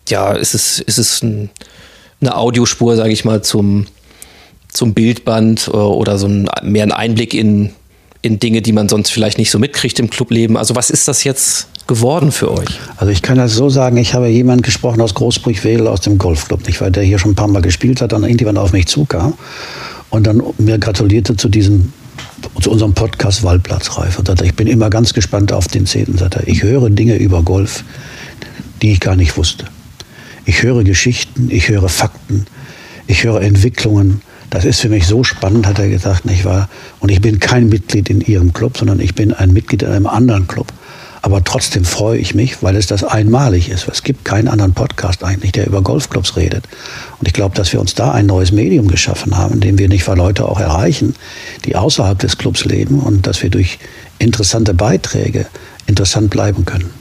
ja, 0.08 0.32
ist 0.32 0.54
es, 0.54 0.78
ist 0.78 0.98
es 0.98 1.22
ein, 1.22 1.50
eine 2.20 2.36
Audiospur, 2.36 2.94
sage 2.94 3.12
ich 3.12 3.24
mal, 3.24 3.42
zum, 3.42 3.86
zum 4.72 4.94
Bildband 4.94 5.68
oder 5.68 6.18
so 6.18 6.26
ein, 6.26 6.48
mehr 6.62 6.84
ein 6.84 6.92
Einblick 6.92 7.34
in, 7.34 7.70
in 8.22 8.38
Dinge, 8.38 8.62
die 8.62 8.72
man 8.72 8.88
sonst 8.88 9.10
vielleicht 9.10 9.38
nicht 9.38 9.50
so 9.50 9.58
mitkriegt 9.58 9.98
im 9.98 10.10
Clubleben. 10.10 10.56
Also 10.56 10.76
was 10.76 10.90
ist 10.90 11.08
das 11.08 11.24
jetzt 11.24 11.68
geworden 11.86 12.32
für 12.32 12.50
euch? 12.52 12.68
Also 12.96 13.10
ich 13.12 13.22
kann 13.22 13.38
das 13.38 13.54
so 13.54 13.70
sagen, 13.70 13.96
ich 13.96 14.14
habe 14.14 14.28
jemanden 14.28 14.62
gesprochen 14.62 15.00
aus 15.00 15.14
Großbrüch-Wedel 15.14 15.86
aus 15.86 16.00
dem 16.00 16.18
Golfclub, 16.18 16.66
nicht 16.66 16.80
weil 16.80 16.92
der 16.92 17.02
hier 17.02 17.18
schon 17.18 17.32
ein 17.32 17.36
paar 17.36 17.48
Mal 17.48 17.62
gespielt 17.62 18.00
hat, 18.00 18.12
dann 18.12 18.22
irgendjemand 18.22 18.58
auf 18.58 18.72
mich 18.72 18.86
zukam 18.86 19.34
und 20.10 20.26
dann 20.26 20.42
mir 20.58 20.78
gratulierte 20.78 21.36
zu 21.36 21.48
diesem 21.48 21.92
zu 22.60 22.70
unserem 22.70 22.94
Podcast 22.94 23.42
Waldplatzreif. 23.42 24.18
Und 24.18 24.42
ich 24.42 24.54
bin 24.54 24.66
immer 24.66 24.90
ganz 24.90 25.12
gespannt 25.12 25.52
auf 25.52 25.68
den 25.68 25.86
zehnten. 25.86 26.18
Ich 26.46 26.62
höre 26.62 26.90
Dinge 26.90 27.16
über 27.16 27.42
Golf, 27.42 27.84
die 28.82 28.92
ich 28.92 29.00
gar 29.00 29.16
nicht 29.16 29.36
wusste. 29.36 29.66
Ich 30.44 30.62
höre 30.62 30.84
Geschichten, 30.84 31.48
ich 31.50 31.68
höre 31.68 31.88
Fakten, 31.88 32.46
ich 33.06 33.24
höre 33.24 33.42
Entwicklungen, 33.42 34.22
das 34.50 34.64
ist 34.64 34.80
für 34.80 34.88
mich 34.88 35.06
so 35.06 35.24
spannend, 35.24 35.66
hat 35.66 35.78
er 35.78 35.88
gesagt, 35.88 36.24
nicht 36.24 36.44
wahr? 36.44 36.68
Und 37.00 37.10
ich 37.10 37.20
bin 37.20 37.38
kein 37.38 37.68
Mitglied 37.68 38.10
in 38.10 38.20
Ihrem 38.20 38.52
Club, 38.52 38.78
sondern 38.78 39.00
ich 39.00 39.14
bin 39.14 39.32
ein 39.32 39.52
Mitglied 39.52 39.82
in 39.82 39.90
einem 39.90 40.06
anderen 40.06 40.46
Club. 40.46 40.72
Aber 41.20 41.42
trotzdem 41.42 41.84
freue 41.84 42.18
ich 42.18 42.34
mich, 42.34 42.62
weil 42.62 42.76
es 42.76 42.86
das 42.86 43.02
einmalig 43.02 43.68
ist. 43.68 43.88
Es 43.88 44.02
gibt 44.02 44.24
keinen 44.24 44.48
anderen 44.48 44.72
Podcast 44.72 45.24
eigentlich, 45.24 45.52
der 45.52 45.66
über 45.66 45.82
Golfclubs 45.82 46.36
redet. 46.36 46.64
Und 47.18 47.26
ich 47.26 47.34
glaube, 47.34 47.56
dass 47.56 47.72
wir 47.72 47.80
uns 47.80 47.94
da 47.94 48.12
ein 48.12 48.26
neues 48.26 48.52
Medium 48.52 48.88
geschaffen 48.88 49.36
haben, 49.36 49.54
in 49.54 49.60
dem 49.60 49.78
wir 49.78 49.88
nicht 49.88 50.06
mal 50.06 50.16
Leute 50.16 50.48
auch 50.48 50.60
erreichen, 50.60 51.14
die 51.64 51.74
außerhalb 51.76 52.18
des 52.18 52.38
Clubs 52.38 52.64
leben 52.64 53.00
und 53.00 53.26
dass 53.26 53.42
wir 53.42 53.50
durch 53.50 53.78
interessante 54.18 54.74
Beiträge 54.74 55.46
interessant 55.86 56.30
bleiben 56.30 56.64
können. 56.64 56.97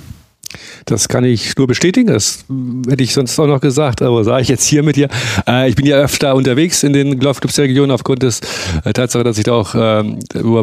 Das 0.86 1.08
kann 1.08 1.24
ich 1.24 1.56
nur 1.58 1.68
bestätigen. 1.68 2.08
Das 2.08 2.46
hätte 2.90 3.04
ich 3.04 3.14
sonst 3.14 3.40
auch 3.40 3.48
noch 3.48 3.62
gesagt, 3.62 4.02
aber 4.02 4.24
sage 4.24 4.42
ich 4.42 4.48
jetzt 4.48 4.66
hier 4.66 4.84
mit 4.84 4.96
dir. 4.96 5.10
Äh, 5.48 5.70
ich 5.70 5.76
bin 5.76 5.86
ja 5.86 5.98
öfter 5.98 6.36
unterwegs 6.36 6.84
in 6.84 6.94
den 6.94 7.20
Golfclubs 7.20 7.56
der 7.56 7.66
Region 7.66 7.92
aufgrund 7.92 8.24
des 8.24 8.42
äh, 8.84 8.94
Tatsache, 8.94 9.24
dass 9.24 9.38
ich 9.38 9.44
da 9.44 9.54
auch 9.54 9.76
äh, 9.76 10.04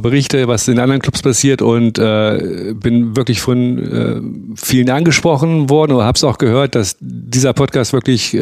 berichte, 0.01 0.49
was 0.49 0.69
in 0.69 0.79
anderen 0.79 1.01
Clubs 1.01 1.23
passiert 1.23 1.63
und 1.63 1.99
äh, 1.99 2.75
bin 2.75 3.17
wirklich 3.17 3.41
von 3.41 3.79
äh, 3.79 4.57
vielen 4.57 4.91
angesprochen 4.91 5.71
worden 5.71 5.93
oder 5.93 6.05
habe 6.05 6.17
es 6.17 6.25
auch 6.25 6.39
gehört, 6.39 6.75
dass 6.75 6.97
dieser 7.01 7.53
Podcast 7.53 7.93
wirklich 7.93 8.37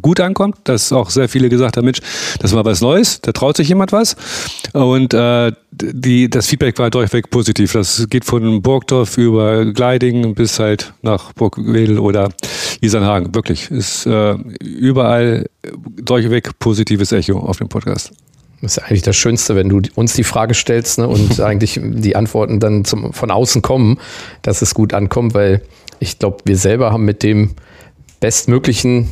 gut 0.00 0.20
ankommt, 0.20 0.56
dass 0.64 0.92
auch 0.92 1.10
sehr 1.10 1.28
viele 1.28 1.48
gesagt 1.48 1.76
haben, 1.76 1.84
Mensch, 1.84 2.00
das 2.40 2.54
war 2.54 2.64
was 2.64 2.80
Neues, 2.80 3.20
da 3.20 3.32
traut 3.32 3.56
sich 3.56 3.68
jemand 3.68 3.92
was 3.92 4.16
und 4.72 5.14
die, 5.82 6.30
das 6.30 6.46
Feedback 6.46 6.78
war 6.78 6.90
durchweg 6.90 7.30
positiv. 7.30 7.72
Das 7.72 8.06
geht 8.08 8.24
von 8.24 8.62
Burgdorf 8.62 9.18
über 9.18 9.64
Gleiding 9.66 10.34
bis 10.34 10.58
halt 10.58 10.94
nach 11.02 11.32
Burgwedel 11.32 11.98
oder 11.98 12.30
Isernhagen. 12.80 13.34
Wirklich. 13.34 13.70
Ist 13.70 14.06
äh, 14.06 14.34
überall 14.60 15.46
durchweg 15.96 16.58
positives 16.58 17.12
Echo 17.12 17.38
auf 17.38 17.58
dem 17.58 17.68
Podcast. 17.68 18.12
Das 18.62 18.78
ist 18.78 18.84
eigentlich 18.84 19.02
das 19.02 19.16
Schönste, 19.16 19.54
wenn 19.54 19.68
du 19.68 19.82
uns 19.94 20.14
die 20.14 20.24
Frage 20.24 20.54
stellst 20.54 20.98
ne, 20.98 21.08
und 21.08 21.40
eigentlich 21.40 21.78
die 21.82 22.16
Antworten 22.16 22.58
dann 22.58 22.84
zum, 22.84 23.12
von 23.12 23.30
außen 23.30 23.62
kommen, 23.62 23.98
dass 24.42 24.62
es 24.62 24.74
gut 24.74 24.94
ankommt, 24.94 25.34
weil 25.34 25.62
ich 26.00 26.18
glaube, 26.18 26.38
wir 26.44 26.56
selber 26.56 26.92
haben 26.92 27.04
mit 27.04 27.22
dem 27.22 27.52
bestmöglichen 28.20 29.08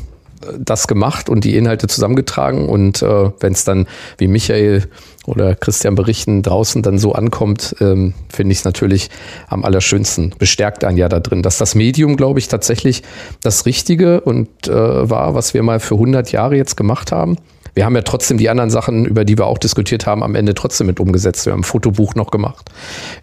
das 0.59 0.87
gemacht 0.87 1.29
und 1.29 1.45
die 1.45 1.57
Inhalte 1.57 1.87
zusammengetragen. 1.87 2.69
Und 2.69 3.03
äh, 3.03 3.31
wenn 3.41 3.53
es 3.53 3.65
dann, 3.65 3.87
wie 4.19 4.29
Michael 4.29 4.85
oder 5.27 5.55
Christian 5.55 5.95
berichten, 5.95 6.43
draußen 6.43 6.83
dann 6.83 6.99
so 6.99 7.13
ankommt, 7.13 7.77
ähm, 7.81 8.15
finde 8.29 8.53
ich 8.53 8.59
es 8.59 8.65
natürlich 8.65 9.11
am 9.49 9.65
allerschönsten. 9.65 10.35
Bestärkt 10.39 10.85
ein 10.85 10.97
ja 10.97 11.09
da 11.09 11.21
drin, 11.21 11.43
dass 11.43 11.59
das 11.59 11.75
Medium, 11.75 12.17
glaube 12.17 12.39
ich, 12.39 12.49
tatsächlich 12.49 13.03
das 13.43 13.67
Richtige 13.67 14.21
und 14.21 14.69
äh, 14.69 14.73
war, 15.11 15.35
was 15.35 15.55
wir 15.55 15.63
mal 15.63 15.81
für 15.81 15.95
100 15.95 16.33
Jahre 16.33 16.57
jetzt 16.57 16.77
gemacht 16.77 17.13
haben. 17.13 17.37
Wir 17.75 17.85
haben 17.85 17.97
ja 17.97 18.03
trotzdem 18.03 18.39
die 18.39 18.49
anderen 18.49 18.71
Sachen, 18.71 19.05
über 19.05 19.25
die 19.25 19.37
wir 19.37 19.47
auch 19.47 19.59
diskutiert 19.59 20.07
haben, 20.07 20.23
am 20.23 20.37
Ende 20.37 20.55
trotzdem 20.55 20.87
mit 20.87 21.01
umgesetzt. 21.01 21.47
Wir 21.47 21.53
haben 21.53 21.61
ein 21.61 21.65
Fotobuch 21.65 22.15
noch 22.15 22.31
gemacht. 22.31 22.71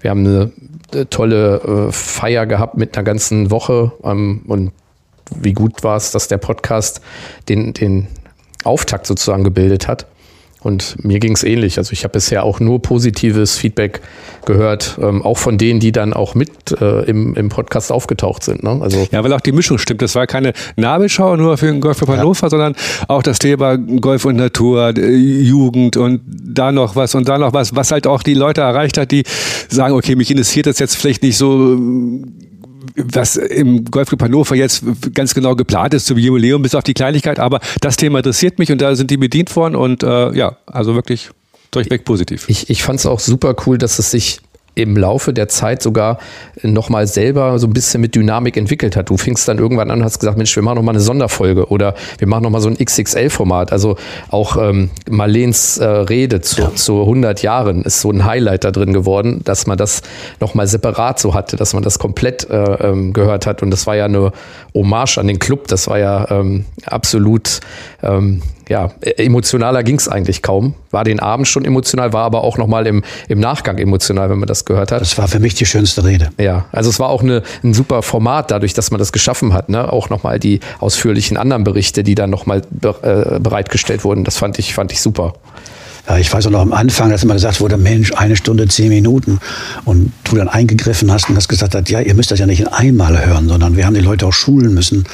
Wir 0.02 0.12
haben 0.12 0.26
eine, 0.26 0.52
eine 0.92 1.10
tolle 1.10 1.88
äh, 1.88 1.92
Feier 1.92 2.46
gehabt 2.46 2.78
mit 2.78 2.98
einer 2.98 3.06
ganzen 3.06 3.50
Woche 3.50 3.94
ähm, 4.04 4.42
und 4.48 4.72
wie 5.40 5.54
gut 5.54 5.84
war 5.84 5.98
es, 5.98 6.12
dass 6.12 6.28
der 6.28 6.38
Podcast 6.38 7.02
den, 7.50 7.74
den 7.74 8.08
Auftakt 8.64 9.08
sozusagen 9.08 9.44
gebildet 9.44 9.88
hat. 9.88 10.06
Und 10.64 11.04
mir 11.04 11.20
ging 11.20 11.34
es 11.34 11.44
ähnlich. 11.44 11.80
Also 11.80 11.92
ich 11.92 12.04
habe 12.04 12.12
bisher 12.12 12.44
auch 12.44 12.60
nur 12.60 12.84
positives 12.84 13.58
Feedback 13.58 14.02
gehört, 14.46 15.00
ähm, 15.02 15.24
auch 15.24 15.40
von 15.40 15.58
denen, 15.58 15.80
die 15.80 15.92
dann 15.92 16.14
auch 16.14 16.36
mit 16.36 16.80
äh, 16.80 17.02
im, 17.06 17.36
im 17.36 17.50
Podcast 17.50 17.92
aufgetaucht 17.92 18.44
sind. 18.44 18.62
Ne? 18.62 18.78
Also 18.80 19.08
ja, 19.12 19.24
weil 19.24 19.34
auch 19.34 19.42
die 19.42 19.54
Mischung 19.54 19.80
stimmt. 19.80 20.04
Das 20.04 20.14
war 20.14 20.28
keine 20.28 20.54
Nabelschau 20.76 21.36
nur 21.36 21.58
für 21.58 21.66
den 21.66 21.82
Golfclub 21.82 22.10
Hannover, 22.10 22.46
ja. 22.46 22.50
sondern 22.52 22.76
auch 23.08 23.24
das 23.24 23.40
Thema 23.40 23.76
Golf 23.78 24.24
und 24.26 24.36
Natur, 24.36 24.94
Jugend 25.00 25.98
und 25.98 26.22
da 26.28 26.72
noch 26.72 26.96
was 26.96 27.16
und 27.16 27.28
da 27.28 27.40
noch 27.40 27.54
was, 27.54 27.76
was 27.76 27.92
halt 27.92 28.06
auch 28.06 28.22
die 28.22 28.36
Leute 28.36 28.62
erreicht 28.62 29.00
hat, 29.00 29.10
die 29.10 29.24
sagen, 29.68 29.96
okay, 29.96 30.16
mich 30.16 30.30
interessiert 30.30 30.68
das 30.68 30.78
jetzt 30.78 30.96
vielleicht 30.96 31.24
nicht 31.24 31.38
so 31.38 31.76
was 32.96 33.36
im 33.36 33.86
Golfclub 33.86 34.22
Hannover 34.22 34.56
jetzt 34.56 34.84
ganz 35.14 35.34
genau 35.34 35.56
geplant 35.56 35.94
ist 35.94 36.06
zum 36.06 36.18
Jubiläum, 36.18 36.62
bis 36.62 36.76
auf 36.76 36.84
die 36.84 36.94
Kleinigkeit, 36.94 37.40
aber 37.40 37.60
das 37.82 37.96
Thema 37.96 38.20
interessiert 38.20 38.60
mich 38.60 38.72
und 38.72 38.82
da 38.82 38.96
sind 38.96 39.12
die 39.12 39.18
bedient 39.18 39.56
worden 39.56 39.76
und 39.76 40.04
äh, 40.04 40.36
ja, 40.36 40.58
also 40.66 40.96
wirklich 40.96 41.30
durchweg 41.72 42.06
positiv. 42.06 42.46
Ich, 42.48 42.70
ich 42.70 42.84
fand 42.84 43.00
es 43.00 43.06
auch 43.06 43.20
super 43.20 43.56
cool, 43.66 43.78
dass 43.78 44.00
es 44.00 44.12
sich 44.12 44.42
im 44.76 44.96
Laufe 44.96 45.34
der 45.34 45.48
Zeit 45.48 45.82
sogar 45.82 46.18
nochmal 46.64 47.08
selber 47.08 47.60
so 47.60 47.68
ein 47.68 47.74
bisschen 47.74 48.02
mit 48.02 48.16
Dynamik 48.16 48.56
entwickelt 48.56 48.96
hat. 48.96 49.10
Du 49.10 49.18
fingst 49.18 49.48
dann 49.48 49.58
irgendwann 49.58 49.92
an 49.92 50.00
und 50.00 50.06
hast 50.06 50.20
gesagt, 50.20 50.38
Mensch, 50.38 50.56
wir 50.56 50.64
machen 50.64 50.76
nochmal 50.76 50.96
eine 50.96 51.02
Sonderfolge 51.02 51.68
oder 51.68 51.94
wir 52.18 52.28
machen 52.28 52.44
nochmal 52.44 52.62
so 52.62 52.70
ein 52.70 52.78
XXL-Format. 52.78 53.72
Also 53.72 53.98
auch 54.30 54.58
ähm, 54.58 54.90
Marlens 55.10 55.78
äh, 55.78 55.86
Rede 55.86 56.42
zu, 56.42 56.62
ja. 56.62 56.76
zu 56.76 57.02
100 57.02 57.42
Jahren 57.42 57.84
ist 57.84 58.02
so 58.02 58.12
ein 58.12 58.24
Highlight 58.24 58.64
da 58.64 58.72
drin 58.72 58.94
geworden, 58.94 59.42
dass 59.44 59.68
man 59.68 59.78
das 59.78 60.02
nochmal 60.40 60.68
separat 60.68 61.20
so 61.20 61.34
hatte, 61.34 61.58
dass 61.58 61.74
man 61.74 61.84
das 61.84 62.00
komplett 62.00 62.50
äh, 62.50 62.56
ähm, 62.56 63.14
gehört 63.14 63.46
hat. 63.46 63.62
Und 63.62 63.72
das 63.72 63.88
war 63.88 63.96
ja 63.96 64.06
eine 64.06 64.32
Hommage 64.74 65.18
an 65.18 65.28
den 65.28 65.40
Club. 65.40 65.68
Das 65.68 65.88
war 65.88 66.00
ja 66.00 66.30
ähm, 66.32 66.66
absolut 66.86 67.60
ähm, 68.04 68.42
ja, 68.72 68.90
emotionaler 69.18 69.84
ging 69.84 69.98
es 69.98 70.08
eigentlich 70.08 70.42
kaum. 70.42 70.76
War 70.92 71.04
den 71.04 71.20
Abend 71.20 71.46
schon 71.46 71.66
emotional, 71.66 72.14
war 72.14 72.24
aber 72.24 72.46
auch 72.46 72.58
nochmal 72.58 72.88
im, 72.88 73.04
im 73.28 73.42
Nachgang 73.42 73.78
emotional, 73.78 74.30
wenn 74.30 74.40
man 74.40 74.48
das 74.48 74.64
gehört 74.64 74.94
hat. 74.94 75.02
Das 75.02 75.18
war 75.18 75.28
für 75.28 75.42
mich 75.42 75.56
die 75.56 75.66
schönste 75.66 76.06
Rede. 76.06 76.30
Ja, 76.38 76.68
also 76.72 76.90
es 76.90 76.98
war 76.98 77.10
auch 77.10 77.22
eine, 77.22 77.44
ein 77.66 77.74
super 77.74 78.02
Format, 78.02 78.50
dadurch, 78.50 78.74
dass 78.74 78.90
man 78.90 78.98
das 78.98 79.12
geschaffen 79.12 79.52
hat. 79.52 79.68
Ne? 79.68 79.92
Auch 79.92 80.10
nochmal 80.10 80.40
die 80.40 80.62
ausführlichen 80.80 81.36
anderen 81.36 81.66
Berichte, 81.66 82.02
die 82.02 82.16
dann 82.16 82.30
nochmal 82.30 82.62
äh, 82.82 83.40
bereitgestellt 83.42 84.06
wurden. 84.06 84.24
Das 84.24 84.38
fand 84.38 84.58
ich, 84.58 84.74
fand 84.74 84.94
ich 84.94 85.02
super. 85.02 85.34
Ich 86.20 86.34
weiß 86.34 86.48
auch 86.48 86.52
noch 86.52 86.62
am 86.62 86.74
Anfang, 86.74 87.12
dass 87.12 87.24
immer 87.24 87.36
gesagt 87.36 87.62
wurde, 87.62 87.78
Mensch, 87.78 88.12
eine 88.14 88.36
Stunde, 88.36 88.68
zehn 88.68 88.90
Minuten. 88.90 89.40
Und 89.86 90.12
du 90.24 90.36
dann 90.36 90.50
eingegriffen 90.50 91.12
hast 91.12 91.30
und 91.30 91.36
hast 91.36 91.48
gesagt 91.48 91.76
hast, 91.76 91.90
ja, 91.90 92.02
ihr 92.02 92.16
müsst 92.16 92.32
das 92.32 92.40
ja 92.40 92.48
nicht 92.48 92.60
in 92.60 92.68
einmal 92.68 93.24
hören, 93.26 93.48
sondern 93.48 93.78
wir 93.78 93.86
haben 93.86 93.94
die 93.94 94.02
Leute 94.02 94.26
auch 94.26 94.34
schulen 94.34 94.74
müssen, 94.74 95.06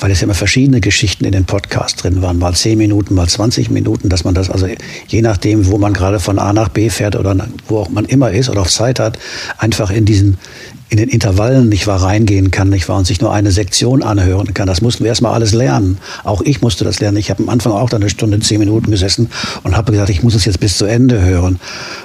weil 0.00 0.10
es 0.10 0.20
ja 0.20 0.24
immer 0.24 0.34
verschiedene 0.34 0.80
Geschichten 0.80 1.24
in 1.24 1.32
den 1.32 1.44
Podcast 1.44 2.02
drin 2.02 2.22
waren. 2.22 2.38
Mal 2.38 2.54
zehn 2.54 2.76
Minuten, 2.76 3.14
mal 3.14 3.28
20 3.28 3.70
Minuten, 3.70 4.08
dass 4.08 4.24
man 4.24 4.34
das 4.34 4.50
also 4.50 4.66
je 5.06 5.22
nachdem, 5.22 5.68
wo 5.68 5.78
man 5.78 5.92
gerade 5.92 6.18
von 6.18 6.38
A 6.38 6.52
nach 6.52 6.68
B 6.68 6.90
fährt 6.90 7.14
oder 7.16 7.36
wo 7.68 7.78
auch 7.78 7.88
man 7.88 8.04
immer 8.06 8.32
ist 8.32 8.50
oder 8.50 8.62
auch 8.62 8.68
Zeit 8.68 8.98
hat, 8.98 9.18
einfach 9.58 9.90
in 9.90 10.04
diesen, 10.04 10.38
in 10.92 10.98
den 10.98 11.08
Intervallen 11.08 11.70
nicht 11.70 11.86
wahr 11.86 12.02
reingehen 12.02 12.50
kann, 12.50 12.68
nicht 12.68 12.86
wahr, 12.86 12.98
und 12.98 13.06
sich 13.06 13.18
nur 13.22 13.32
eine 13.32 13.50
Sektion 13.50 14.02
anhören 14.02 14.52
kann. 14.52 14.66
Das 14.66 14.82
mussten 14.82 15.04
wir 15.04 15.08
erstmal 15.08 15.32
alles 15.32 15.54
lernen. 15.54 15.96
Auch 16.22 16.42
ich 16.42 16.60
musste 16.60 16.84
das 16.84 17.00
lernen. 17.00 17.16
Ich 17.16 17.30
habe 17.30 17.42
am 17.42 17.48
Anfang 17.48 17.72
auch 17.72 17.88
da 17.88 17.96
eine 17.96 18.10
Stunde, 18.10 18.40
zehn 18.40 18.58
Minuten 18.58 18.90
gesessen 18.90 19.30
und 19.62 19.74
habe 19.74 19.92
gesagt, 19.92 20.10
ich 20.10 20.22
muss 20.22 20.34
es 20.34 20.44
jetzt 20.44 20.60
bis 20.60 20.76
zu 20.76 20.84
Ende 20.84 21.22
hören. 21.22 21.58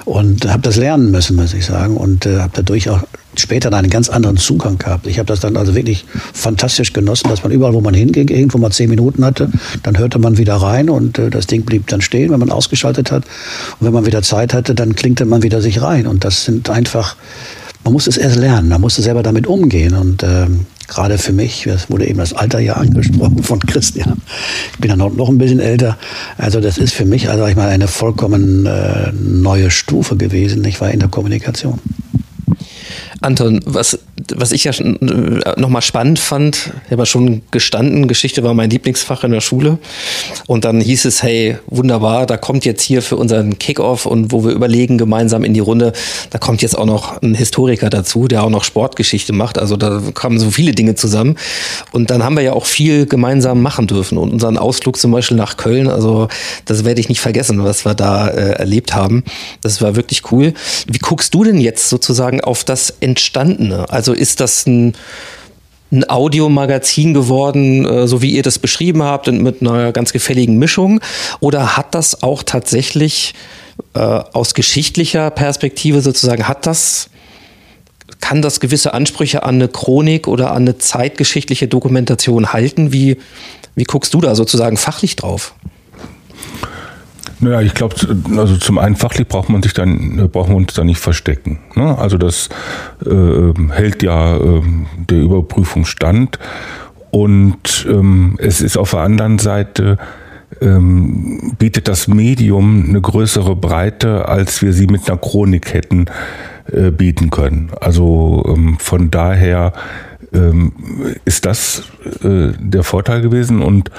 Und 0.06 0.50
habe 0.50 0.62
das 0.62 0.76
lernen 0.76 1.10
müssen, 1.10 1.36
muss 1.36 1.52
ich 1.52 1.66
sagen. 1.66 1.98
Und 1.98 2.24
äh, 2.24 2.38
habe 2.38 2.52
dadurch 2.54 2.88
auch 2.88 3.02
später 3.36 3.70
einen 3.74 3.90
ganz 3.90 4.08
anderen 4.08 4.38
Zugang 4.38 4.78
gehabt. 4.78 5.06
Ich 5.06 5.18
habe 5.18 5.26
das 5.26 5.40
dann 5.40 5.58
also 5.58 5.74
wirklich 5.74 6.06
fantastisch 6.32 6.94
genossen, 6.94 7.28
dass 7.28 7.42
man 7.42 7.52
überall, 7.52 7.74
wo 7.74 7.82
man 7.82 7.92
hinging, 7.92 8.28
irgendwo 8.28 8.56
mal 8.56 8.70
zehn 8.70 8.88
Minuten 8.88 9.22
hatte, 9.22 9.50
dann 9.82 9.98
hörte 9.98 10.18
man 10.18 10.38
wieder 10.38 10.56
rein 10.56 10.88
und 10.88 11.18
äh, 11.18 11.28
das 11.28 11.46
Ding 11.46 11.66
blieb 11.66 11.88
dann 11.88 12.00
stehen, 12.00 12.30
wenn 12.30 12.40
man 12.40 12.50
ausgeschaltet 12.50 13.12
hat. 13.12 13.24
Und 13.78 13.86
wenn 13.86 13.92
man 13.92 14.06
wieder 14.06 14.22
Zeit 14.22 14.54
hatte, 14.54 14.74
dann 14.74 14.96
klingte 14.96 15.26
man 15.26 15.42
wieder 15.42 15.60
sich 15.60 15.82
rein. 15.82 16.06
Und 16.06 16.24
das 16.24 16.46
sind 16.46 16.70
einfach 16.70 17.16
man 17.84 17.92
muss 17.92 18.06
es 18.06 18.16
erst 18.16 18.36
lernen, 18.36 18.68
man 18.68 18.80
muss 18.80 18.96
selber 18.96 19.22
damit 19.22 19.46
umgehen. 19.46 19.94
Und 19.94 20.22
ähm, 20.22 20.66
gerade 20.88 21.18
für 21.18 21.32
mich, 21.32 21.66
es 21.66 21.90
wurde 21.90 22.06
eben 22.06 22.18
das 22.18 22.32
Alter 22.32 22.58
ja 22.58 22.74
angesprochen 22.74 23.42
von 23.42 23.60
Christian. 23.60 24.20
Ich 24.72 24.78
bin 24.78 24.90
ja 24.90 24.96
noch, 24.96 25.14
noch 25.14 25.28
ein 25.28 25.38
bisschen 25.38 25.60
älter. 25.60 25.96
Also 26.36 26.60
das 26.60 26.78
ist 26.78 26.94
für 26.94 27.04
mich, 27.04 27.28
also 27.28 27.46
ich 27.46 27.56
mal, 27.56 27.68
eine 27.68 27.88
vollkommen 27.88 28.66
äh, 28.66 29.12
neue 29.12 29.70
Stufe 29.70 30.16
gewesen. 30.16 30.64
Ich 30.64 30.80
war 30.80 30.90
in 30.90 31.00
der 31.00 31.08
Kommunikation. 31.08 31.78
Anton, 33.20 33.60
was, 33.64 33.98
was 34.34 34.52
ich 34.52 34.64
ja 34.64 34.72
äh, 34.72 35.60
nochmal 35.60 35.82
spannend 35.82 36.18
fand, 36.18 36.72
ich 36.86 36.92
habe 36.92 37.02
ja 37.02 37.06
schon 37.06 37.42
gestanden, 37.50 38.08
Geschichte 38.08 38.42
war 38.42 38.54
mein 38.54 38.70
Lieblingsfach 38.70 39.24
in 39.24 39.32
der 39.32 39.40
Schule. 39.40 39.78
Und 40.46 40.64
dann 40.64 40.80
hieß 40.80 41.04
es, 41.04 41.22
hey, 41.22 41.58
wunderbar, 41.66 42.26
da 42.26 42.36
kommt 42.36 42.64
jetzt 42.64 42.82
hier 42.82 43.02
für 43.02 43.16
unseren 43.16 43.58
Kickoff 43.58 44.06
und 44.06 44.32
wo 44.32 44.44
wir 44.44 44.52
überlegen 44.52 44.98
gemeinsam 44.98 45.44
in 45.44 45.54
die 45.54 45.60
Runde, 45.60 45.92
da 46.30 46.38
kommt 46.38 46.62
jetzt 46.62 46.76
auch 46.76 46.86
noch 46.86 47.20
ein 47.22 47.34
Historiker 47.34 47.90
dazu, 47.90 48.28
der 48.28 48.44
auch 48.44 48.50
noch 48.50 48.64
Sportgeschichte 48.64 49.32
macht. 49.32 49.58
Also 49.58 49.76
da 49.76 50.02
kamen 50.14 50.38
so 50.38 50.50
viele 50.50 50.72
Dinge 50.72 50.94
zusammen. 50.94 51.36
Und 51.92 52.10
dann 52.10 52.22
haben 52.22 52.36
wir 52.36 52.42
ja 52.42 52.52
auch 52.52 52.66
viel 52.66 53.06
gemeinsam 53.06 53.62
machen 53.62 53.86
dürfen. 53.86 54.18
Und 54.18 54.32
unseren 54.32 54.58
Ausflug 54.58 54.96
zum 54.96 55.10
Beispiel 55.10 55.36
nach 55.36 55.56
Köln, 55.56 55.88
also 55.88 56.28
das 56.64 56.84
werde 56.84 57.00
ich 57.00 57.08
nicht 57.08 57.20
vergessen, 57.20 57.64
was 57.64 57.84
wir 57.84 57.94
da 57.94 58.28
äh, 58.28 58.52
erlebt 58.52 58.94
haben. 58.94 59.24
Das 59.62 59.80
war 59.82 59.96
wirklich 59.96 60.30
cool. 60.32 60.54
Wie 60.86 60.98
guckst 60.98 61.34
du 61.34 61.44
denn 61.44 61.58
jetzt 61.58 61.88
sozusagen 61.88 62.40
auf 62.40 62.64
das 62.64 62.94
Entstandene? 63.00 63.88
Also 63.90 64.07
ist 64.12 64.40
das 64.40 64.66
ein, 64.66 64.94
ein 65.90 66.08
Audiomagazin 66.08 67.14
geworden, 67.14 67.84
äh, 67.84 68.06
so 68.06 68.22
wie 68.22 68.30
ihr 68.30 68.42
das 68.42 68.58
beschrieben 68.58 69.02
habt, 69.02 69.26
mit 69.30 69.60
einer 69.60 69.92
ganz 69.92 70.12
gefälligen 70.12 70.58
Mischung? 70.58 71.00
Oder 71.40 71.76
hat 71.76 71.94
das 71.94 72.22
auch 72.22 72.42
tatsächlich 72.42 73.34
äh, 73.94 73.98
aus 73.98 74.54
geschichtlicher 74.54 75.30
Perspektive 75.30 76.00
sozusagen, 76.00 76.48
hat 76.48 76.66
das 76.66 77.10
kann 78.20 78.42
das 78.42 78.60
gewisse 78.60 78.94
Ansprüche 78.94 79.42
an 79.42 79.56
eine 79.56 79.68
Chronik 79.68 80.26
oder 80.28 80.50
an 80.50 80.62
eine 80.62 80.78
zeitgeschichtliche 80.78 81.68
Dokumentation 81.68 82.52
halten? 82.52 82.92
Wie, 82.92 83.18
wie 83.74 83.84
guckst 83.84 84.12
du 84.12 84.20
da 84.20 84.34
sozusagen 84.34 84.76
fachlich 84.76 85.16
drauf? 85.16 85.54
Naja, 87.40 87.60
ich 87.60 87.74
glaube, 87.74 87.94
also 88.36 88.56
zum 88.56 88.78
einen 88.78 88.96
fachlich 88.96 89.28
braucht 89.28 89.48
man 89.48 89.62
sich 89.62 89.72
dann, 89.72 90.28
brauchen 90.32 90.50
wir 90.50 90.56
uns 90.56 90.74
da 90.74 90.82
nicht 90.82 90.98
verstecken. 90.98 91.60
Ne? 91.76 91.96
Also 91.96 92.18
das 92.18 92.48
äh, 93.06 93.52
hält 93.70 94.02
ja 94.02 94.36
äh, 94.36 94.62
der 94.96 95.18
Überprüfung 95.18 95.84
stand. 95.84 96.38
Und 97.10 97.86
ähm, 97.88 98.36
es 98.38 98.60
ist 98.60 98.76
auf 98.76 98.90
der 98.90 99.00
anderen 99.00 99.38
Seite, 99.38 99.98
ähm, 100.60 101.54
bietet 101.58 101.88
das 101.88 102.08
Medium 102.08 102.86
eine 102.88 103.00
größere 103.00 103.54
Breite, 103.54 104.28
als 104.28 104.62
wir 104.62 104.72
sie 104.72 104.86
mit 104.86 105.08
einer 105.08 105.18
Chronik 105.18 105.72
hätten 105.72 106.06
äh, 106.72 106.90
bieten 106.90 107.30
können. 107.30 107.70
Also 107.80 108.44
ähm, 108.48 108.78
von 108.78 109.10
daher 109.10 109.72
ähm, 110.32 110.72
ist 111.24 111.46
das 111.46 111.84
äh, 112.22 112.52
der 112.58 112.82
Vorteil 112.82 113.20
gewesen 113.20 113.62
und 113.62 113.90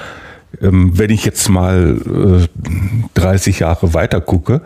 wenn 0.58 1.10
ich 1.10 1.24
jetzt 1.24 1.48
mal 1.48 1.96
äh, 2.44 2.48
30 3.14 3.60
Jahre 3.60 3.94
weiter 3.94 4.20
gucke 4.20 4.62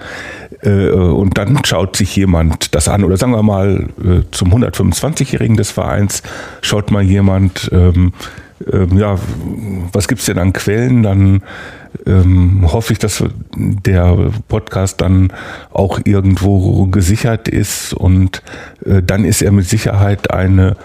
äh, 0.62 0.88
und 0.88 1.37
dann 1.37 1.64
schaut 1.64 1.97
sich 1.97 2.16
jemand 2.16 2.75
das 2.75 2.88
an, 2.88 3.05
oder 3.05 3.16
sagen 3.16 3.33
wir 3.33 3.42
mal 3.42 3.88
äh, 4.03 4.23
zum 4.31 4.53
125-Jährigen 4.55 5.57
des 5.57 5.70
Vereins 5.70 6.23
schaut 6.62 6.90
mal 6.90 7.03
jemand, 7.03 7.70
ähm, 7.73 8.12
ähm, 8.73 8.97
ja, 8.97 9.18
was 9.92 10.09
gibt's 10.09 10.27
denn 10.27 10.38
an 10.38 10.53
Quellen, 10.53 11.03
dann 11.03 11.42
ähm, 12.07 12.73
hoffe 12.73 12.92
ich, 12.92 12.99
dass 12.99 13.23
der 13.57 14.31
Podcast 14.49 15.01
dann 15.01 15.33
auch 15.73 16.01
irgendwo 16.05 16.87
gesichert 16.87 17.49
ist 17.49 17.94
und 17.94 18.42
äh, 18.85 19.03
dann 19.03 19.25
ist 19.25 19.42
er 19.42 19.53
mit 19.53 19.68
Sicherheit 19.68 20.31
eine, 20.31 20.77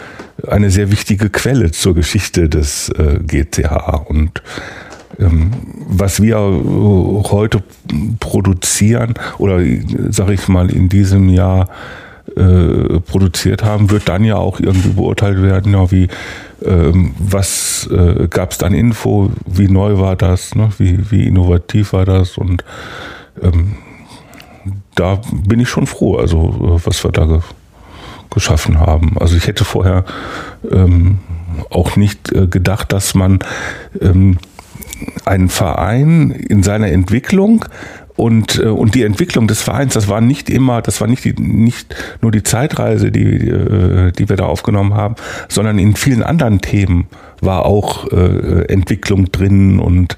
eine 0.48 0.72
sehr 0.72 0.92
wichtige 0.92 1.30
Quelle 1.30 1.72
zur 1.72 1.96
Geschichte 1.96 2.50
des 2.50 2.90
äh, 2.90 3.20
GCH 3.20 4.06
und 4.08 4.42
ähm, 4.42 4.89
was 5.22 6.22
wir 6.22 6.38
heute 6.38 7.62
produzieren 8.22 9.16
oder 9.38 9.60
sage 10.10 10.34
ich 10.34 10.48
mal 10.48 10.72
in 10.72 10.88
diesem 10.88 11.28
Jahr 11.28 11.68
äh, 12.36 13.00
produziert 13.02 13.64
haben, 13.64 13.90
wird 13.90 14.08
dann 14.08 14.24
ja 14.24 14.36
auch 14.36 14.60
irgendwie 14.60 14.90
beurteilt 14.90 15.42
werden, 15.42 15.74
ja, 15.74 15.92
wie 15.92 16.08
ähm, 16.64 17.14
was 17.18 17.90
äh, 17.92 18.28
gab 18.30 18.52
es 18.52 18.58
dann 18.58 18.74
Info, 18.74 19.32
wie 19.46 19.68
neu 19.68 19.98
war 20.00 20.16
das, 20.16 20.56
ne? 20.56 20.70
wie, 20.78 21.12
wie 21.12 21.28
innovativ 21.28 21.94
war 21.94 22.06
das 22.06 22.38
und 22.38 22.64
ähm, 23.42 23.76
da 24.96 25.22
bin 25.32 25.60
ich 25.60 25.70
schon 25.70 25.88
froh, 25.88 26.18
also 26.18 26.78
äh, 26.78 26.86
was 26.86 27.04
wir 27.04 27.12
da 27.12 27.26
ge 27.26 27.40
geschaffen 28.32 28.80
haben. 28.80 29.18
Also 29.20 29.36
ich 29.36 29.48
hätte 29.48 29.66
vorher 29.66 30.06
ähm, 30.70 31.18
auch 31.72 31.96
nicht 31.96 32.32
äh, 32.32 32.46
gedacht, 32.46 32.94
dass 32.94 33.16
man 33.16 33.40
ähm, 34.00 34.38
einen 35.26 35.50
Verein 35.50 36.32
in 36.32 36.64
seiner 36.64 36.88
Entwicklung 36.88 37.66
Und, 38.16 38.60
äh, 38.60 38.68
und 38.68 38.96
die 38.96 39.04
Entwicklung 39.04 39.48
des 39.48 39.62
Vereins, 39.62 39.94
das 39.94 40.10
war 40.10 40.20
nicht 40.20 40.50
immer, 40.50 40.82
das 40.82 41.00
war 41.00 41.08
nicht, 41.08 41.24
die, 41.24 41.34
nicht 41.40 41.96
nur 42.22 42.32
die 42.32 42.44
Zeitreise, 42.44 43.12
die, 43.12 43.48
äh, 43.48 44.12
die 44.12 44.28
wir 44.28 44.36
da 44.36 44.46
aufgenommen 44.46 44.94
haben, 44.94 45.16
sondern 45.48 45.80
in 45.80 45.96
vielen 45.96 46.22
anderen 46.22 46.60
Themen 46.60 47.08
war 47.40 47.66
auch 47.66 48.12
äh, 48.12 48.66
Entwicklung 48.68 49.32
drin 49.32 49.80
und 49.80 50.18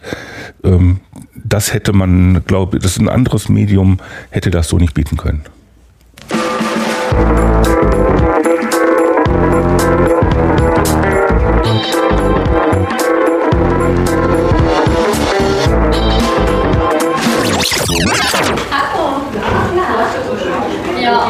ähm, 0.63 1.01
das 1.35 1.75
hätte 1.75 1.93
man, 1.93 2.41
glaube 2.47 2.77
ich, 2.77 2.83
das 2.83 2.93
ist 2.93 3.01
ein 3.01 3.09
anderes 3.09 3.49
Medium, 3.49 3.99
hätte 4.31 4.49
das 4.49 4.67
so 4.67 4.79
nicht 4.79 4.95
bieten 4.95 5.17
können. 5.17 5.43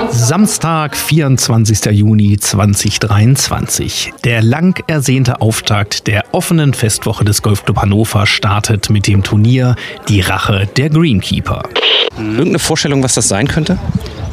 Samstag, 0.10 0.95
24. 0.95 1.86
Juni 1.91 2.38
2023. 2.38 4.13
Der 4.24 4.41
lang 4.41 4.82
ersehnte 4.88 5.41
Auftakt 5.41 6.08
der 6.08 6.26
offenen 6.32 6.74
Festwoche 6.74 7.24
des 7.26 7.41
Golfclub 7.41 7.78
Hannover 7.78 8.26
startet 8.26 8.89
mit 8.89 9.08
dem 9.08 9.24
Turnier 9.24 9.76
Die 10.08 10.21
Rache 10.21 10.67
der 10.78 10.89
Greenkeeper. 10.89 11.63
Irgendeine 12.17 12.60
Vorstellung, 12.60 13.04
was 13.04 13.13
das 13.13 13.28
sein 13.28 13.47
könnte? 13.47 13.78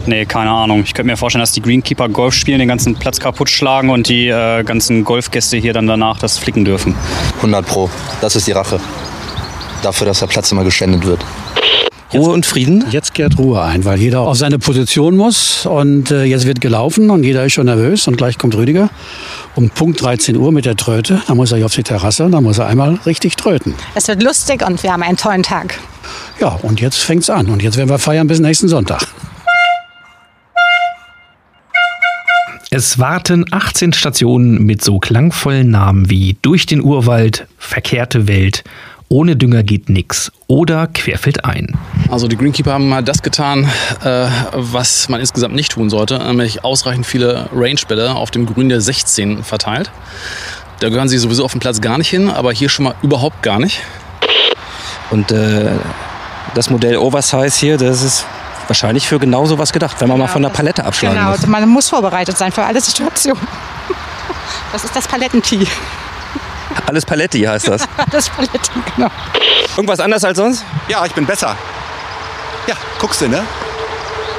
Nee, 0.07 0.25
keine 0.25 0.51
Ahnung. 0.51 0.83
Ich 0.85 0.95
könnte 0.95 1.11
mir 1.11 1.17
vorstellen, 1.17 1.43
dass 1.43 1.53
die 1.53 1.63
Greenkeeper 1.63 2.09
Golf 2.09 2.35
spielen, 2.35 2.59
den 2.59 2.69
ganzen 2.69 2.95
Platz 2.97 3.21
kaputt 3.21 3.51
schlagen 3.51 3.91
und 3.91 4.09
die 4.09 4.29
äh, 4.29 4.63
ganzen 4.65 5.05
Golfgäste 5.05 5.57
hier 5.57 5.73
dann 5.73 5.87
danach 5.87 6.19
das 6.19 6.39
flicken 6.39 6.65
dürfen. 6.65 6.95
100 7.37 7.67
Pro. 7.67 7.91
Das 8.21 8.35
ist 8.35 8.47
die 8.47 8.53
Rache. 8.53 8.81
Dafür, 9.83 10.07
dass 10.07 10.21
der 10.21 10.27
Platz 10.27 10.51
immer 10.51 10.65
geschändet 10.65 11.05
wird. 11.05 11.25
Ruhe 12.13 12.31
und 12.31 12.47
Frieden? 12.47 12.85
Jetzt 12.91 13.13
kehrt 13.13 13.39
Ruhe 13.39 13.61
ein, 13.63 13.85
weil 13.85 13.99
jeder 13.99 14.21
auf 14.21 14.39
seine 14.39 14.59
Position 14.59 15.17
muss 15.17 15.67
und 15.67 16.11
äh, 16.11 16.25
jetzt 16.25 16.47
wird 16.47 16.61
gelaufen 16.61 17.11
und 17.11 17.23
jeder 17.23 17.45
ist 17.45 17.53
schon 17.53 17.67
nervös 17.67 18.09
und 18.09 18.17
gleich 18.17 18.39
kommt 18.39 18.55
Rüdiger 18.55 18.89
um 19.57 19.69
Punkt 19.69 20.01
13 20.01 20.37
Uhr 20.37 20.51
mit 20.51 20.65
der 20.65 20.77
Tröte. 20.77 21.21
Da 21.27 21.35
muss 21.35 21.53
er 21.53 21.59
hier 21.59 21.67
auf 21.67 21.75
die 21.75 21.83
Terrasse 21.83 22.25
und 22.25 22.33
da 22.33 22.41
muss 22.41 22.59
er 22.59 22.67
einmal 22.67 22.99
richtig 23.05 23.37
tröten. 23.37 23.75
Es 23.95 24.09
wird 24.09 24.23
lustig 24.23 24.67
und 24.67 24.83
wir 24.83 24.93
haben 24.93 25.03
einen 25.03 25.19
tollen 25.19 25.43
Tag. 25.43 25.79
Ja, 26.41 26.59
und 26.63 26.81
jetzt 26.81 26.99
fängt's 26.99 27.29
an 27.29 27.47
und 27.49 27.63
jetzt 27.63 27.77
werden 27.77 27.91
wir 27.91 27.99
feiern 27.99 28.27
bis 28.27 28.41
nächsten 28.41 28.69
Sonntag. 28.69 29.07
Es 32.71 32.99
warten 32.99 33.47
18 33.51 33.95
Stationen 33.95 34.65
mit 34.65 34.85
so 34.85 34.99
klangvollen 34.99 35.71
Namen 35.71 36.11
wie 36.11 36.37
Durch 36.43 36.67
den 36.67 36.83
Urwald, 36.83 37.47
Verkehrte 37.57 38.29
Welt, 38.29 38.63
Ohne 39.11 39.37
Dünger 39.37 39.63
geht 39.63 39.89
nix 39.89 40.31
oder 40.49 40.87
Querfeldein. 40.87 41.77
Also 42.11 42.29
die 42.29 42.37
Greenkeeper 42.37 42.73
haben 42.73 42.89
mal 42.89 43.03
das 43.03 43.23
getan, 43.23 43.65
äh, 44.05 44.27
was 44.53 45.09
man 45.09 45.21
insgesamt 45.21 45.55
nicht 45.55 45.73
tun 45.73 45.89
sollte, 45.89 46.19
nämlich 46.19 46.63
ausreichend 46.65 47.07
viele 47.07 47.49
Range-Bälle 47.55 48.15
auf 48.15 48.31
dem 48.31 48.45
Grün 48.45 48.69
der 48.69 48.81
16 48.83 49.45
verteilt. 49.45 49.91
Da 50.81 50.91
gehören 50.91 51.09
sie 51.09 51.17
sowieso 51.19 51.45
auf 51.45 51.53
dem 51.53 51.61
Platz 51.61 51.81
gar 51.81 51.97
nicht 51.99 52.09
hin, 52.11 52.29
aber 52.31 52.53
hier 52.53 52.69
schon 52.69 52.85
mal 52.85 52.95
überhaupt 53.03 53.43
gar 53.43 53.59
nicht. 53.59 53.81
Und 55.11 55.31
äh, 55.33 55.71
das 56.55 56.69
Modell 56.69 56.99
Oversize 56.99 57.59
hier, 57.59 57.79
das 57.79 58.03
ist 58.03 58.27
wahrscheinlich 58.67 59.09
für 59.09 59.19
genau 59.19 59.47
sowas 59.47 59.73
gedacht, 59.73 59.97
wenn 60.01 60.09
man 60.09 60.19
mal 60.19 60.29
von 60.29 60.43
der 60.43 60.51
Palette 60.51 60.85
abschlagen 60.85 61.17
Genau, 61.17 61.31
muss. 61.31 61.47
man 61.47 61.67
muss 61.69 61.89
vorbereitet 61.89 62.37
sein 62.37 62.53
für 62.53 62.63
alle 62.65 62.81
Situationen. 62.81 63.41
Das 64.73 64.85
ist 64.85 64.95
das 64.95 65.09
Palettentee. 65.09 65.67
Alles 66.87 67.05
Paletti 67.05 67.43
heißt 67.43 67.69
das. 67.69 67.83
Das 68.11 68.29
Paletti, 68.29 68.71
genau. 68.97 69.11
Irgendwas 69.77 70.01
anders 70.01 70.25
als 70.25 70.39
sonst? 70.39 70.65
Ja, 70.89 71.05
ich 71.05 71.13
bin 71.13 71.27
besser. 71.27 71.57
Ja, 72.67 72.75
guckst 72.99 73.21
du, 73.21 73.29
ne? 73.29 73.43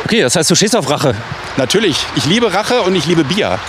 Okay, 0.05 0.21
das 0.21 0.35
heißt, 0.35 0.49
du 0.49 0.55
stehst 0.55 0.75
auf 0.75 0.89
Rache. 0.89 1.15
Natürlich. 1.57 1.97
Ich 2.15 2.25
liebe 2.25 2.51
Rache 2.53 2.81
und 2.81 2.95
ich 2.95 3.05
liebe 3.05 3.23
Bier. 3.23 3.59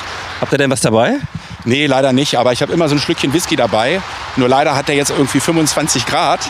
Habt 0.40 0.52
ihr 0.52 0.58
denn 0.58 0.70
was 0.70 0.80
dabei? 0.80 1.16
Nee, 1.64 1.86
leider 1.86 2.12
nicht. 2.12 2.36
Aber 2.38 2.52
ich 2.52 2.62
habe 2.62 2.72
immer 2.72 2.88
so 2.88 2.94
ein 2.94 3.00
Schlückchen 3.00 3.32
Whisky 3.32 3.56
dabei. 3.56 4.00
Nur 4.36 4.48
leider 4.48 4.74
hat 4.74 4.88
der 4.88 4.94
jetzt 4.94 5.10
irgendwie 5.10 5.40
25 5.40 6.06
Grad 6.06 6.40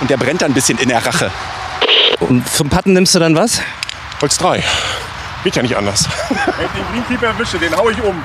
und 0.00 0.10
der 0.10 0.16
brennt 0.16 0.42
dann 0.42 0.50
ein 0.50 0.54
bisschen 0.54 0.78
in 0.78 0.88
der 0.88 1.04
Rache. 1.04 1.30
Und 2.20 2.48
zum 2.48 2.68
Patten 2.68 2.92
nimmst 2.94 3.14
du 3.14 3.18
dann 3.20 3.36
was? 3.36 3.60
Holz 4.20 4.38
3. 4.38 4.62
Geht 5.44 5.54
ja 5.54 5.62
nicht 5.62 5.76
anders. 5.76 6.08
Wenn 6.28 6.66
ich 6.66 6.72
den 6.72 6.84
Greenkeeper 6.92 7.26
erwische, 7.28 7.58
den 7.58 7.76
hau 7.76 7.88
ich 7.90 8.02
um. 8.02 8.20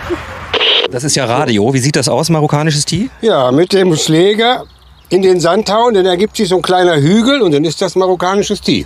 Das 0.93 1.03
ist 1.03 1.15
ja 1.15 1.25
Radio. 1.25 1.73
Wie 1.73 1.79
sieht 1.79 1.95
das 1.95 2.08
aus, 2.08 2.29
marokkanisches 2.29 2.86
Tee? 2.86 3.10
Ja, 3.23 3.51
mit 3.51 3.73
dem 3.73 3.95
Schläger 3.95 4.65
in 5.10 5.23
den 5.23 5.39
Sand 5.39 5.71
hauen, 5.71 5.95
dann 5.95 6.06
ergibt 6.06 6.38
sich 6.38 6.47
so 6.47 6.58
ein 6.58 6.62
kleiner 6.62 6.97
Hügel 6.97 7.41
und 7.41 7.51
dann 7.51 7.65
ist 7.65 7.82
das 7.82 7.95
marokkanisches 7.95 8.62
Tee. 8.62 8.86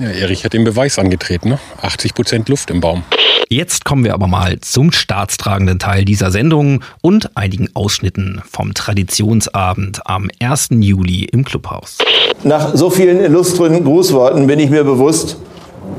Ja, 0.00 0.08
Erich 0.08 0.44
hat 0.44 0.54
den 0.54 0.64
Beweis 0.64 0.98
angetreten. 0.98 1.50
Ne? 1.50 1.60
80 1.82 2.14
Prozent 2.14 2.48
Luft 2.48 2.68
im 2.72 2.80
Baum. 2.80 3.04
Jetzt 3.48 3.84
kommen 3.84 4.02
wir 4.02 4.14
aber 4.14 4.26
mal 4.26 4.58
zum 4.58 4.90
staatstragenden 4.90 5.78
Teil 5.78 6.04
dieser 6.04 6.32
Sendung 6.32 6.82
und 7.00 7.36
einigen 7.36 7.68
Ausschnitten 7.74 8.42
vom 8.50 8.74
Traditionsabend 8.74 10.00
am 10.06 10.30
1. 10.40 10.70
Juli 10.80 11.26
im 11.26 11.44
Clubhaus. 11.44 11.98
Nach 12.42 12.74
so 12.74 12.90
vielen 12.90 13.20
illustren 13.20 13.84
Grußworten 13.84 14.48
bin 14.48 14.58
ich 14.58 14.70
mir 14.70 14.82
bewusst, 14.82 15.36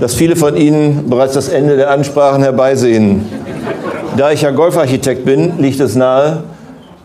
dass 0.01 0.13
viele 0.13 0.35
von 0.35 0.57
Ihnen 0.57 1.09
bereits 1.09 1.35
das 1.35 1.47
Ende 1.47 1.77
der 1.77 1.89
Ansprachen 1.89 2.43
herbeisehen. 2.43 3.50
Da 4.17 4.31
ich 4.31 4.41
ja 4.41 4.51
Golfarchitekt 4.51 5.23
bin, 5.23 5.59
liegt 5.59 5.79
es 5.79 5.95
nahe, 5.95 6.43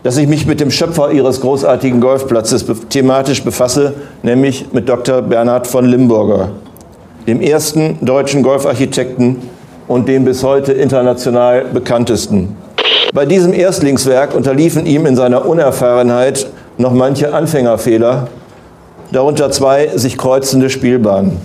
dass 0.03 0.17
ich 0.17 0.27
mich 0.27 0.45
mit 0.45 0.59
dem 0.59 0.71
Schöpfer 0.71 1.11
Ihres 1.11 1.39
großartigen 1.39 2.01
Golfplatzes 2.01 2.65
thematisch 2.89 3.43
befasse, 3.43 3.93
nämlich 4.23 4.73
mit 4.73 4.89
Dr. 4.89 5.21
Bernhard 5.21 5.67
von 5.67 5.85
Limburger, 5.85 6.49
dem 7.25 7.39
ersten 7.39 7.97
deutschen 8.05 8.43
Golfarchitekten 8.43 9.37
und 9.87 10.09
dem 10.09 10.25
bis 10.25 10.43
heute 10.43 10.73
international 10.73 11.65
bekanntesten. 11.73 12.57
Bei 13.13 13.25
diesem 13.25 13.53
Erstlingswerk 13.53 14.35
unterliefen 14.35 14.85
ihm 14.85 15.05
in 15.05 15.15
seiner 15.15 15.45
Unerfahrenheit 15.45 16.47
noch 16.77 16.91
manche 16.91 17.33
Anfängerfehler, 17.33 18.27
darunter 19.13 19.49
zwei 19.49 19.91
sich 19.95 20.17
kreuzende 20.17 20.69
Spielbahnen. 20.69 21.37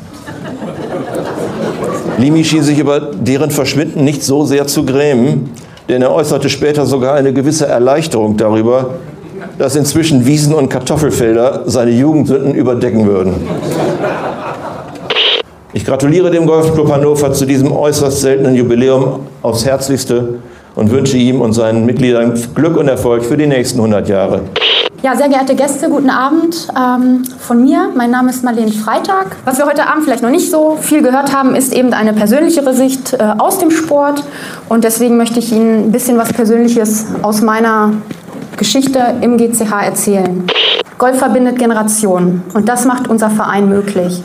Limi 2.23 2.45
schien 2.45 2.63
sich 2.63 2.79
über 2.79 3.01
deren 3.01 3.51
Verschwinden 3.51 4.05
nicht 4.05 4.23
so 4.23 4.45
sehr 4.45 4.69
zu 4.69 4.85
grämen, 4.85 5.51
denn 5.89 6.03
er 6.03 6.15
äußerte 6.15 6.49
später 6.49 6.87
sogar 6.87 7.15
eine 7.15 7.33
gewisse 7.33 7.67
Erleichterung 7.67 8.37
darüber, 8.37 8.91
dass 9.59 9.75
inzwischen 9.75 10.25
Wiesen 10.25 10.55
und 10.55 10.69
Kartoffelfelder 10.69 11.65
seine 11.67 11.91
Jugendsünden 11.91 12.55
überdecken 12.55 13.09
würden. 13.09 13.35
Ich 15.73 15.85
gratuliere 15.85 16.31
dem 16.31 16.47
Golfclub 16.47 16.93
Hannover 16.93 17.33
zu 17.33 17.45
diesem 17.45 17.73
äußerst 17.73 18.21
seltenen 18.21 18.55
Jubiläum 18.55 19.27
aufs 19.43 19.65
Herzlichste 19.65 20.35
und 20.77 20.93
wünsche 20.93 21.17
ihm 21.17 21.41
und 21.41 21.55
seinen 21.55 21.85
Mitgliedern 21.87 22.41
Glück 22.55 22.77
und 22.77 22.87
Erfolg 22.87 23.25
für 23.25 23.37
die 23.37 23.49
nächsten 23.49 23.81
100 23.81 24.09
Jahre. 24.09 24.43
Ja, 25.03 25.17
sehr 25.17 25.29
geehrte 25.29 25.57
Gäste, 25.57 25.89
guten 25.89 26.11
Abend 26.11 26.69
ähm, 26.79 27.25
von 27.41 27.61
mir. 27.61 27.91
Mein 27.93 28.13
Name 28.13 28.31
ist 28.31 28.45
Marlene 28.45 28.71
Freitag. 28.71 29.35
Was 29.45 29.59
wir 29.59 29.67
heute 29.67 29.89
Abend 29.89 30.05
vielleicht 30.05 30.23
noch 30.23 30.31
nicht 30.31 30.49
so 30.49 30.79
viel 30.81 31.03
gehört 31.03 31.35
haben, 31.35 31.57
ist 31.57 31.73
eben 31.73 31.93
eine 31.93 32.13
persönlichere 32.13 32.73
Sicht 32.73 33.15
äh, 33.15 33.35
aus 33.37 33.59
dem 33.59 33.73
Sport. 33.73 34.23
Und 34.69 34.85
deswegen 34.85 35.17
möchte 35.17 35.41
ich 35.41 35.51
Ihnen 35.51 35.87
ein 35.87 35.91
bisschen 35.91 36.19
was 36.19 36.33
Persönliches 36.33 37.07
aus 37.23 37.43
meiner 37.43 37.95
Geschichte 38.57 39.17
im 39.23 39.39
GCH 39.39 39.73
erzählen. 39.85 40.47
Golf 40.99 41.19
verbindet 41.19 41.59
Generationen 41.59 42.45
und 42.55 42.69
das 42.69 42.85
macht 42.85 43.09
unser 43.09 43.29
Verein 43.29 43.69
möglich. 43.69 44.23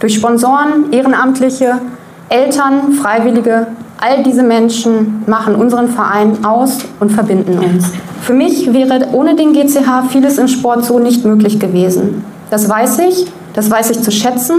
Durch 0.00 0.16
Sponsoren, 0.16 0.92
Ehrenamtliche, 0.92 1.80
Eltern, 2.28 2.92
Freiwillige, 2.92 3.68
all 4.00 4.22
diese 4.22 4.42
Menschen 4.42 5.22
machen 5.26 5.54
unseren 5.54 5.88
Verein 5.88 6.44
aus 6.44 6.78
und 7.00 7.10
verbinden 7.10 7.58
uns. 7.58 7.90
Für 8.22 8.32
mich 8.32 8.72
wäre 8.72 9.08
ohne 9.12 9.34
den 9.34 9.52
GCH 9.52 10.08
vieles 10.10 10.38
im 10.38 10.48
Sport 10.48 10.84
so 10.84 10.98
nicht 10.98 11.24
möglich 11.24 11.58
gewesen. 11.58 12.24
Das 12.50 12.68
weiß 12.68 12.98
ich, 13.00 13.26
das 13.54 13.70
weiß 13.70 13.90
ich 13.90 14.02
zu 14.02 14.10
schätzen 14.10 14.56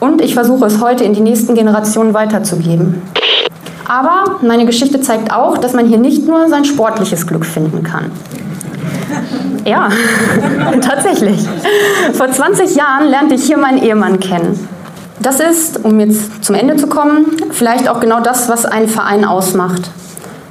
und 0.00 0.22
ich 0.22 0.34
versuche 0.34 0.66
es 0.66 0.80
heute 0.80 1.04
in 1.04 1.12
die 1.12 1.20
nächsten 1.20 1.54
Generationen 1.54 2.14
weiterzugeben. 2.14 3.02
Aber 3.86 4.36
meine 4.42 4.66
Geschichte 4.66 5.00
zeigt 5.00 5.32
auch, 5.32 5.58
dass 5.58 5.72
man 5.72 5.86
hier 5.86 5.98
nicht 5.98 6.26
nur 6.26 6.48
sein 6.48 6.64
sportliches 6.64 7.26
Glück 7.26 7.44
finden 7.44 7.82
kann. 7.82 8.10
Ja, 9.64 9.88
tatsächlich. 10.80 11.46
Vor 12.12 12.30
20 12.30 12.76
Jahren 12.76 13.08
lernte 13.08 13.34
ich 13.34 13.44
hier 13.44 13.58
meinen 13.58 13.82
Ehemann 13.82 14.20
kennen. 14.20 14.58
Das 15.22 15.38
ist, 15.38 15.84
um 15.84 16.00
jetzt 16.00 16.42
zum 16.42 16.54
Ende 16.54 16.76
zu 16.76 16.86
kommen, 16.86 17.26
vielleicht 17.50 17.88
auch 17.88 18.00
genau 18.00 18.20
das, 18.20 18.48
was 18.48 18.64
einen 18.64 18.88
Verein 18.88 19.26
ausmacht. 19.26 19.90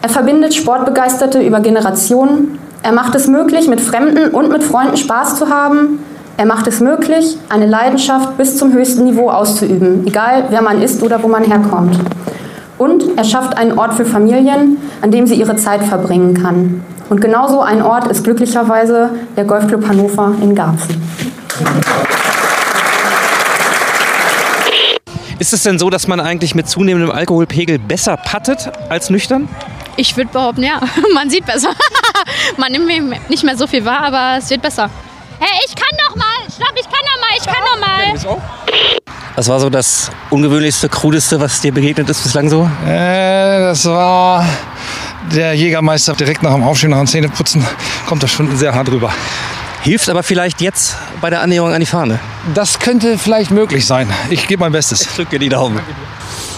Er 0.04 0.10
verbindet 0.10 0.54
Sportbegeisterte 0.54 1.42
über 1.42 1.60
Generationen. 1.60 2.60
Er 2.84 2.92
macht 2.92 3.16
es 3.16 3.28
möglich, 3.28 3.68
mit 3.68 3.82
Fremden 3.82 4.30
und 4.30 4.50
mit 4.50 4.64
Freunden 4.64 4.96
Spaß 4.96 5.38
zu 5.38 5.50
haben. 5.50 6.00
Er 6.38 6.46
macht 6.46 6.68
es 6.68 6.80
möglich, 6.80 7.38
eine 7.50 7.66
Leidenschaft 7.66 8.38
bis 8.38 8.58
zum 8.58 8.72
höchsten 8.72 9.04
Niveau 9.06 9.30
auszuüben, 9.30 10.06
egal 10.08 10.46
wer 10.50 10.62
man 10.62 10.82
ist 10.82 11.02
oder 11.04 11.22
wo 11.22 11.28
man 11.28 11.44
herkommt. 11.44 12.00
Und 12.78 13.18
er 13.18 13.26
schafft 13.26 13.58
einen 13.58 13.78
Ort 13.78 13.96
für 13.96 14.06
Familien, 14.06 14.78
an 15.02 15.12
dem 15.12 15.28
sie 15.28 15.36
ihre 15.36 15.58
Zeit 15.58 15.84
verbringen 15.84 16.36
kann. 16.36 16.82
Und 17.10 17.20
genauso 17.20 17.60
ein 17.60 17.82
Ort 17.82 18.08
ist 18.08 18.24
glücklicherweise 18.24 19.10
der 19.36 19.44
Golfclub 19.44 19.86
Hannover 19.88 20.32
in 20.42 20.56
Garbsen. 20.56 21.02
Ist 25.40 25.54
es 25.54 25.64
denn 25.64 25.80
so, 25.80 25.90
dass 25.90 26.06
man 26.06 26.20
eigentlich 26.20 26.54
mit 26.54 26.68
zunehmendem 26.68 27.12
Alkoholpegel 27.12 27.80
besser 27.80 28.18
pattet 28.18 28.70
als 28.90 29.10
nüchtern? 29.10 29.48
Ich 29.96 30.18
würde 30.18 30.30
behaupten, 30.32 30.64
ja, 30.64 30.82
man 31.14 31.30
sieht 31.30 31.46
besser. 31.46 31.70
man 32.58 32.74
nimmt 32.74 32.88
nicht 33.30 33.44
mehr 33.46 33.56
so 33.56 33.66
viel 33.66 33.86
wahr, 33.86 34.02
aber 34.02 34.40
es 34.40 34.50
wird 34.50 34.62
besser. 34.62 34.90
Hey, 35.40 35.62
ich 35.66 35.74
kann 35.74 35.98
noch 36.08 36.16
mal. 36.18 36.26
Stopp, 36.54 36.74
ich 36.76 36.84
kann 36.84 37.00
noch 37.06 37.22
mal, 37.22 37.38
ich 37.38 37.46
kann 37.46 37.64
noch 37.64 38.36
mal. 38.36 38.40
Was 39.36 39.48
war 39.48 39.62
so 39.62 39.70
das 39.70 40.12
ungewöhnlichste, 40.30 40.90
krudeste, 40.90 41.40
was 41.40 41.62
dir 41.62 41.74
begegnet 41.74 42.10
ist 42.10 42.22
bislang 42.22 42.50
so? 42.50 42.70
Äh, 42.86 43.60
das 43.62 43.86
war 43.86 44.46
der 45.34 45.54
Jägermeister 45.54 46.16
direkt 46.16 46.44
nach 46.44 46.54
dem 46.54 46.64
Aufstehen, 46.64 46.90
nach 46.90 46.98
dem 46.98 47.08
Zähneputzen. 47.08 47.66
Kommt 48.06 48.22
da 48.22 48.28
schon 48.28 48.54
sehr 48.58 48.76
hart 48.76 48.90
rüber. 48.90 49.14
Hilft 49.82 50.10
aber 50.10 50.24
vielleicht 50.24 50.62
jetzt 50.62 50.98
bei 51.22 51.30
der 51.30 51.42
Annäherung 51.42 51.74
an 51.74 51.80
die 51.80 51.86
Fahne. 51.86 52.20
Das 52.54 52.80
könnte 52.80 53.18
vielleicht 53.18 53.52
möglich 53.52 53.86
sein. 53.86 54.10
Ich 54.30 54.48
gebe 54.48 54.60
mein 54.62 54.72
Bestes. 54.72 55.02
Ich 55.02 55.08
drücke 55.16 55.40
die 55.40 55.50
Daumen. 55.50 55.80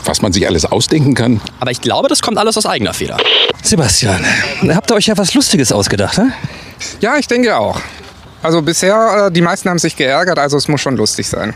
Was 0.06 0.22
man 0.22 0.34
sich 0.34 0.48
alles 0.48 0.66
ausdenken 0.66 1.14
kann. 1.14 1.40
Aber 1.60 1.70
ich 1.70 1.82
glaube, 1.82 2.08
das 2.08 2.22
kommt 2.22 2.38
alles 2.40 2.58
aus 2.58 2.66
eigener 2.66 2.94
Feder. 2.94 3.18
Sebastian, 3.62 4.26
habt 4.70 4.90
ihr 4.90 4.96
euch 4.96 5.06
ja 5.06 5.18
was 5.18 5.36
Lustiges 5.36 5.72
ausgedacht, 5.72 6.18
ne? 6.18 6.34
Ja, 7.00 7.18
ich 7.18 7.28
denke 7.28 7.56
auch. 7.56 7.80
Also 8.42 8.64
bisher, 8.64 9.28
äh, 9.28 9.32
die 9.32 9.42
meisten 9.42 9.70
haben 9.70 9.78
sich 9.78 9.96
geärgert, 9.96 10.40
also 10.40 10.58
es 10.58 10.68
muss 10.68 10.82
schon 10.82 10.98
lustig 10.98 11.28
sein. 11.30 11.54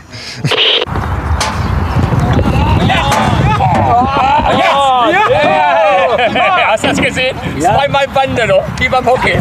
Hast 6.68 6.84
du 6.84 6.88
das 6.88 7.02
gesehen? 7.02 7.36
Zweimal 7.58 8.06
Bande 8.08 8.46
noch, 8.46 8.62
wie 8.78 8.88
beim 8.88 9.04
Hockey. 9.06 9.40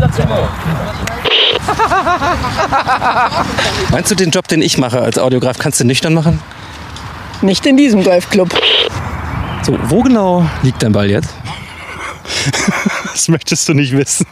Meinst 3.91 4.11
du 4.11 4.15
den 4.15 4.31
Job, 4.31 4.47
den 4.47 4.61
ich 4.61 4.77
mache 4.77 5.01
als 5.01 5.17
Audiograf, 5.17 5.57
kannst 5.57 5.79
du 5.79 5.85
nüchtern 5.85 6.13
machen? 6.13 6.39
Nicht 7.41 7.65
in 7.65 7.77
diesem 7.77 8.03
Golfclub. 8.03 8.49
So, 9.63 9.77
wo 9.87 10.01
genau 10.01 10.45
liegt 10.63 10.83
dein 10.83 10.91
Ball 10.91 11.09
jetzt? 11.09 11.33
das 13.11 13.27
möchtest 13.27 13.67
du 13.67 13.73
nicht 13.73 13.95
wissen. 13.95 14.25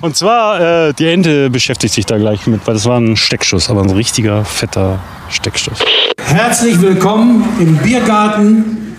Und 0.00 0.16
zwar, 0.16 0.88
äh, 0.88 0.94
die 0.94 1.06
Ente 1.06 1.50
beschäftigt 1.50 1.92
sich 1.92 2.06
da 2.06 2.16
gleich 2.16 2.46
mit, 2.46 2.66
weil 2.66 2.74
das 2.74 2.86
war 2.86 2.98
ein 2.98 3.16
Steckschuss, 3.16 3.68
aber 3.68 3.82
ein 3.82 3.90
richtiger, 3.90 4.44
fetter 4.44 4.98
Steckschuss. 5.28 5.80
Herzlich 6.24 6.80
willkommen 6.80 7.46
im 7.58 7.76
Biergarten 7.76 8.96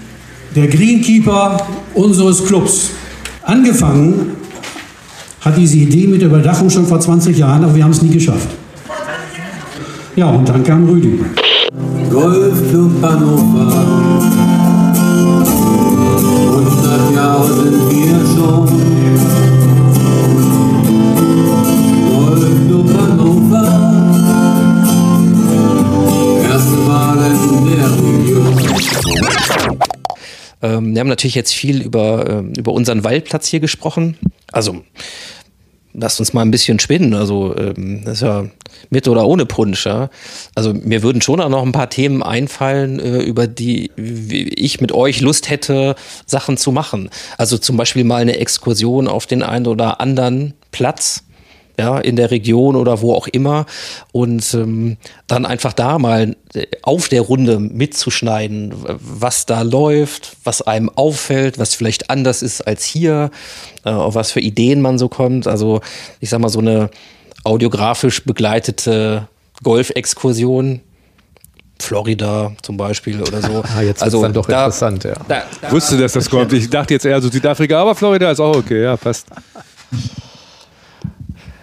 der 0.56 0.68
Greenkeeper 0.68 1.66
unseres 1.96 2.46
Clubs. 2.46 2.92
Angefangen 3.42 4.36
hat 5.42 5.58
diese 5.58 5.78
Idee 5.78 6.08
mit 6.08 6.22
der 6.22 6.30
Überdachung 6.30 6.70
schon 6.70 6.86
vor 6.86 7.00
20 7.00 7.38
Jahren, 7.38 7.64
aber 7.64 7.76
wir 7.76 7.84
haben 7.84 7.92
es 7.92 8.02
nie 8.02 8.12
geschafft. 8.12 8.48
Ja, 10.16 10.30
und 10.30 10.48
dann 10.48 10.64
kam 10.64 10.88
Rüdi. 10.88 11.20
Golfclub 12.12 13.02
Hannover. 13.02 13.86
100 16.22 17.16
Jahre 17.16 17.48
sind 17.48 17.90
wir 17.90 18.20
schon. 18.36 18.68
Golfclub 22.10 22.90
Hannover. 23.00 23.66
Erstmal 26.52 27.18
in 27.18 27.66
der 27.66 27.90
Region. 27.90 28.58
Ähm, 30.62 30.94
wir 30.94 31.00
haben 31.00 31.08
natürlich 31.08 31.36
jetzt 31.36 31.54
viel 31.54 31.82
über, 31.82 32.30
ähm, 32.30 32.54
über 32.56 32.74
unseren 32.74 33.04
Waldplatz 33.04 33.48
hier 33.48 33.60
gesprochen. 33.60 34.18
Also, 34.52 34.84
lasst 35.94 36.20
uns 36.20 36.34
mal 36.34 36.42
ein 36.42 36.52
bisschen 36.52 36.80
spinnen. 36.80 37.14
Also, 37.14 37.56
ähm, 37.58 38.04
das 38.06 38.16
ist 38.16 38.22
ja 38.22 38.46
mit 38.90 39.08
oder 39.08 39.26
ohne 39.28 39.46
Punsch. 39.46 39.86
Ja? 39.86 40.10
Also, 40.56 40.74
mir 40.74 41.04
würden 41.04 41.22
schon 41.22 41.42
auch 41.42 41.50
noch 41.50 41.64
ein 41.64 41.72
paar 41.72 41.90
Themen 41.90 42.24
einfallen, 42.24 43.00
äh, 43.00 43.20
über 43.20 43.48
die 43.48 43.92
ich 43.98 44.82
mit 44.82 44.92
euch 44.92 45.22
Lust 45.22 45.50
hätte, 45.50 45.96
Sachen 46.26 46.58
zu 46.58 46.72
machen. 46.72 47.10
Also, 47.38 47.58
zum 47.58 47.78
Beispiel 47.78 48.04
mal 48.04 48.22
eine 48.22 48.38
Exkursion 48.38 49.08
auf 49.08 49.26
den 49.26 49.44
einen 49.44 49.68
oder 49.68 50.02
anderen 50.02 50.54
Platz 50.72 51.24
ja, 51.80 52.00
in 52.00 52.16
der 52.16 52.32
Region 52.32 52.76
oder 52.76 53.02
wo 53.02 53.14
auch 53.14 53.28
immer 53.28 53.66
und 54.12 54.54
ähm, 54.54 54.98
dann 55.28 55.46
einfach 55.46 55.74
da 55.74 56.00
mal 56.00 56.36
äh, 56.54 56.66
auf 56.82 57.10
der 57.10 57.22
Runde 57.22 57.60
mitzuschneiden, 57.60 58.74
was 59.00 59.46
da 59.46 59.62
läuft, 59.62 60.38
was 60.44 60.62
einem 60.62 60.90
auffällt, 60.90 61.60
was 61.60 61.76
vielleicht 61.76 62.10
anders 62.10 62.42
ist 62.42 62.62
als 62.62 62.84
hier, 62.84 63.32
äh, 63.86 63.90
auf 63.90 64.16
was 64.16 64.32
für 64.32 64.42
Ideen 64.42 64.82
man 64.82 64.98
so 64.98 65.10
kommt. 65.10 65.48
Also 65.48 65.82
ich 66.20 66.30
sag 66.30 66.40
mal 66.40 66.50
so 66.50 66.60
eine 66.60 66.90
audiografisch 67.44 68.24
begleitete 68.24 69.28
Golfexkursion. 69.64 70.82
Florida 71.80 72.52
zum 72.62 72.78
Beispiel 72.78 73.22
oder 73.22 73.42
so. 73.42 73.64
Ah, 73.76 73.82
jetzt 73.82 74.04
also 74.04 74.20
ist 74.20 74.24
dann 74.24 74.34
doch 74.34 74.46
da, 74.46 74.66
interessant, 74.66 75.04
ja. 75.04 75.16
Da, 75.28 75.44
Ich 75.64 75.72
wusste, 75.72 75.98
dass 75.98 76.14
das 76.14 76.30
kommt. 76.30 76.54
Ich 76.54 76.70
dachte 76.70 76.94
jetzt 76.94 77.06
eher 77.06 77.20
so 77.20 77.30
Südafrika, 77.30 77.82
aber 77.82 77.96
Florida 77.96 78.30
ist 78.30 78.40
auch 78.40 78.56
okay, 78.56 78.84
ja, 78.84 78.96
passt. 78.98 79.26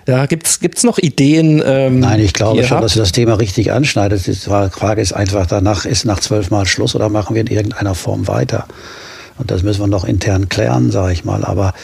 Ja, 0.08 0.24
gibt's 0.24 0.58
gibt's 0.60 0.84
noch 0.84 0.96
Ideen? 0.96 1.62
Ähm, 1.62 2.00
Nein, 2.00 2.20
ich 2.20 2.32
glaube 2.32 2.62
schon, 2.64 2.78
habt? 2.78 2.84
dass 2.84 2.96
ihr 2.96 3.02
das 3.02 3.12
Thema 3.12 3.34
richtig 3.34 3.72
anschneidet. 3.72 4.26
Die 4.26 4.32
Frage 4.32 5.02
ist 5.02 5.12
einfach, 5.12 5.44
danach 5.44 5.84
ist 5.84 6.06
nach 6.06 6.18
zwölf 6.18 6.50
Mal 6.50 6.64
Schluss 6.64 6.94
oder 6.94 7.10
machen 7.10 7.34
wir 7.34 7.42
in 7.42 7.46
irgendeiner 7.46 7.94
Form 7.94 8.26
weiter? 8.26 8.66
Und 9.36 9.50
das 9.50 9.62
müssen 9.62 9.80
wir 9.80 9.86
noch 9.86 10.06
intern 10.06 10.48
klären, 10.48 10.90
sage 10.90 11.12
ich 11.12 11.26
mal. 11.26 11.44
Aber 11.44 11.74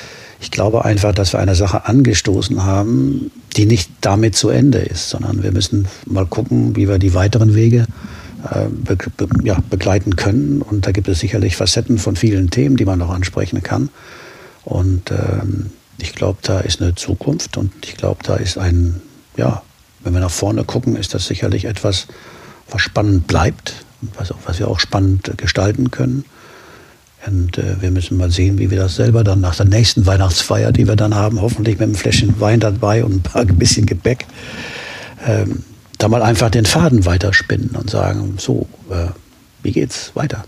ich 0.41 0.51
glaube 0.51 0.87
einfach, 0.87 1.13
dass 1.13 1.35
wir 1.35 1.39
eine 1.39 1.55
Sache 1.55 1.85
angestoßen 1.85 2.65
haben, 2.65 3.31
die 3.59 3.67
nicht 3.67 3.91
damit 4.01 4.35
zu 4.37 4.49
Ende 4.49 4.79
ist, 4.79 5.11
sondern 5.11 5.43
wir 5.43 5.53
müssen 5.53 5.87
mal 6.07 6.25
gucken, 6.25 6.77
wie 6.77 6.89
wir 6.89 6.99
die 6.99 7.13
weiteren 7.13 7.55
Wege 7.55 7.85
äh, 8.51 8.69
be 8.71 8.97
be 9.19 9.29
ja, 9.43 9.59
begleiten 9.69 10.17
können. 10.17 10.63
Und 10.63 10.87
da 10.87 10.93
gibt 10.93 11.09
es 11.09 11.21
sicherlich 11.21 11.57
Facetten 11.57 11.99
von 11.99 12.17
vielen 12.17 12.49
Themen, 12.49 12.79
die 12.79 12.87
man 12.87 13.01
noch 13.01 13.11
ansprechen 13.11 13.63
kann. 13.63 13.91
Und 14.65 15.11
ähm, 15.11 15.73
ich 15.99 16.15
glaube, 16.15 16.39
da 16.43 16.61
ist 16.61 16.81
eine 16.81 16.95
Zukunft 16.95 17.57
und 17.57 17.73
ich 17.85 17.97
glaube, 17.97 18.23
da 18.23 18.37
ist 18.37 18.59
ein, 18.59 19.01
ja, 19.37 19.63
wenn 20.03 20.13
wir 20.13 20.21
nach 20.21 20.31
vorne 20.31 20.65
gucken, 20.65 20.97
ist 20.97 21.15
das 21.15 21.27
sicherlich 21.27 21.65
etwas, 21.65 22.07
was 22.71 22.83
spannend 22.83 23.27
bleibt 23.27 23.85
und 24.03 24.19
was, 24.19 24.33
was 24.45 24.59
wir 24.59 24.69
auch 24.69 24.81
spannend 24.81 25.29
äh, 25.29 25.35
gestalten 25.37 25.91
können. 25.91 26.25
Und 27.27 27.57
äh, 27.57 27.81
wir 27.81 27.91
müssen 27.91 28.19
mal 28.19 28.31
sehen, 28.31 28.59
wie 28.59 28.71
wir 28.71 28.79
das 28.79 28.97
selber 28.97 29.25
dann 29.25 29.41
nach 29.41 29.57
der 29.57 29.67
nächsten 29.67 30.05
Weihnachtsfeier, 30.05 30.73
die 30.73 30.87
wir 30.87 30.97
dann 30.97 31.15
haben, 31.15 31.41
hoffentlich 31.41 31.79
mit 31.79 31.85
einem 31.85 31.95
Fläschchen 31.95 32.39
Wein 32.41 32.61
dabei 32.61 33.05
und 33.05 33.15
ein 33.15 33.23
paar 33.23 33.45
bisschen 33.45 33.87
Gebäck, 33.87 34.27
ähm, 35.27 35.65
da 35.99 36.09
mal 36.09 36.23
einfach 36.23 36.51
den 36.51 36.67
Faden 36.67 37.07
weiterspinnen 37.07 37.71
und 37.77 37.89
sagen, 37.89 38.35
so, 38.39 38.69
äh, 38.91 39.07
wie 39.63 39.73
geht's 39.73 40.11
weiter? 40.15 40.45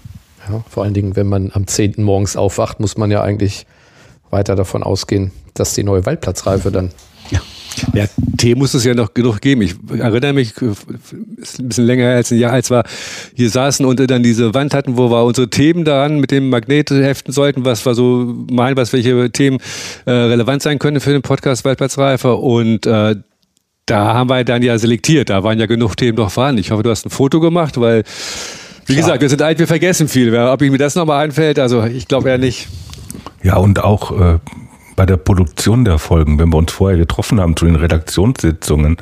Ja, 0.49 0.63
vor 0.69 0.85
allen 0.85 0.95
Dingen, 0.95 1.17
wenn 1.17 1.29
man 1.29 1.51
am 1.53 1.67
10. 1.67 2.03
morgens 2.03 2.37
aufwacht, 2.37 2.79
muss 2.79 2.97
man 2.97 3.11
ja 3.11 3.23
eigentlich 3.23 3.67
weiter 4.31 4.57
davon 4.57 4.83
ausgehen, 4.83 5.33
dass 5.55 5.75
die 5.75 5.85
neue 5.85 6.05
Waldplatzreife 6.07 6.71
dann. 6.71 6.91
Ja, 7.93 8.07
Tee 8.37 8.55
muss 8.55 8.75
es 8.75 8.85
ja 8.85 8.95
noch 8.95 9.15
genug 9.15 9.41
geben. 9.41 9.63
Ich 9.63 9.75
erinnere 9.99 10.33
mich, 10.33 10.53
ist 10.57 11.59
ein 11.59 11.69
bisschen 11.69 11.85
länger 11.85 12.09
als 12.09 12.31
ein 12.31 12.39
Jahr, 12.39 12.53
als 12.53 12.71
wir 12.71 12.85
hier 13.35 13.51
saßen 13.51 13.85
und 13.85 13.99
dann 14.11 14.23
diese 14.23 14.55
Wand 14.55 14.75
hatten, 14.75 14.97
wo 14.97 15.11
wir 15.11 15.25
unsere 15.25 15.51
Themen 15.51 15.85
daran 15.85 16.19
mit 16.19 16.31
dem 16.31 16.49
Magnet 16.49 16.91
heften 16.91 17.33
sollten, 17.33 17.65
was 17.65 17.85
wir 17.85 17.95
so 17.95 18.35
meinen, 18.51 18.77
was 18.77 18.93
welche 18.93 19.31
Themen 19.31 19.59
äh, 20.07 20.11
relevant 20.11 20.63
sein 20.63 20.79
können 20.79 21.01
für 21.01 21.13
den 21.13 21.23
Podcast 21.23 21.65
Waldplatzreife. 21.65 22.37
Und 22.37 22.87
äh, 22.87 23.17
da 23.87 24.15
haben 24.15 24.31
wir 24.31 24.45
dann 24.45 24.63
ja 24.63 24.79
selektiert. 24.79 25.31
Da 25.31 25.43
waren 25.43 25.59
ja 25.59 25.67
genug 25.67 25.97
Themen 25.97 26.17
noch 26.17 26.31
vorhanden. 26.31 26.61
Ich 26.61 26.71
hoffe, 26.71 26.83
du 26.83 26.91
hast 26.91 27.07
ein 27.07 27.11
Foto 27.11 27.41
gemacht, 27.41 27.79
weil, 27.81 28.05
wie 28.87 28.95
Klar. 28.95 29.05
gesagt, 29.05 29.23
wir 29.23 29.29
sind 29.29 29.43
alt, 29.43 29.59
wir 29.59 29.67
vergessen 29.67 30.09
viel. 30.09 30.35
Ob 30.37 30.63
ich 30.63 30.71
mir 30.71 30.79
das 30.79 30.95
nochmal 30.95 31.25
einfällt, 31.25 31.59
also 31.59 31.85
ich 31.85 32.09
glaube 32.09 32.31
eher 32.31 32.39
nicht. 32.39 32.69
Ja, 33.43 33.57
und 33.57 33.83
auch 33.83 34.19
äh, 34.19 34.39
bei 34.97 35.07
der 35.07 35.19
Produktion 35.19 35.85
der 35.85 35.99
Folgen, 35.99 36.39
wenn 36.39 36.49
wir 36.49 36.57
uns 36.57 36.73
vorher 36.73 36.99
getroffen 36.99 37.41
haben 37.41 37.55
zu 37.55 37.67
den 37.67 37.77
Redaktionssitzungen. 37.77 38.97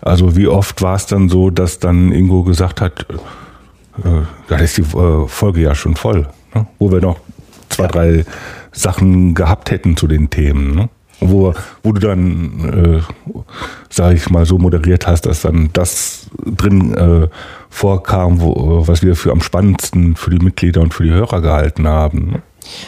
Also 0.00 0.36
wie 0.36 0.48
oft 0.48 0.82
war 0.82 0.96
es 0.96 1.06
dann 1.06 1.28
so, 1.28 1.50
dass 1.50 1.78
dann 1.78 2.10
Ingo 2.10 2.42
gesagt 2.42 2.80
hat, 2.80 3.06
äh, 3.98 4.22
da 4.48 4.56
ist 4.56 4.78
die 4.78 4.82
äh, 4.82 5.28
Folge 5.28 5.60
ja 5.60 5.74
schon 5.74 5.94
voll, 5.94 6.28
ne? 6.54 6.66
wo 6.78 6.90
wir 6.90 7.00
noch 7.00 7.18
zwei, 7.68 7.86
drei 7.86 8.24
Sachen 8.72 9.34
gehabt 9.34 9.70
hätten 9.70 9.96
zu 9.96 10.06
den 10.06 10.30
Themen. 10.30 10.74
Ne? 10.74 10.88
Wo, 11.20 11.54
wo 11.82 11.92
du 11.92 12.00
dann, 12.00 13.02
äh, 13.04 13.42
sage 13.88 14.16
ich 14.16 14.30
mal, 14.30 14.46
so 14.46 14.58
moderiert 14.58 15.06
hast, 15.06 15.26
dass 15.26 15.42
dann 15.42 15.70
das 15.72 16.28
drin 16.44 16.94
äh, 16.94 17.28
vorkam, 17.68 18.40
wo, 18.40 18.86
was 18.86 19.02
wir 19.02 19.14
für 19.14 19.30
am 19.30 19.40
spannendsten 19.40 20.16
für 20.16 20.30
die 20.30 20.44
Mitglieder 20.44 20.80
und 20.80 20.94
für 20.94 21.04
die 21.04 21.12
Hörer 21.12 21.40
gehalten 21.40 21.86
haben. 21.86 22.30
Ne? 22.32 22.42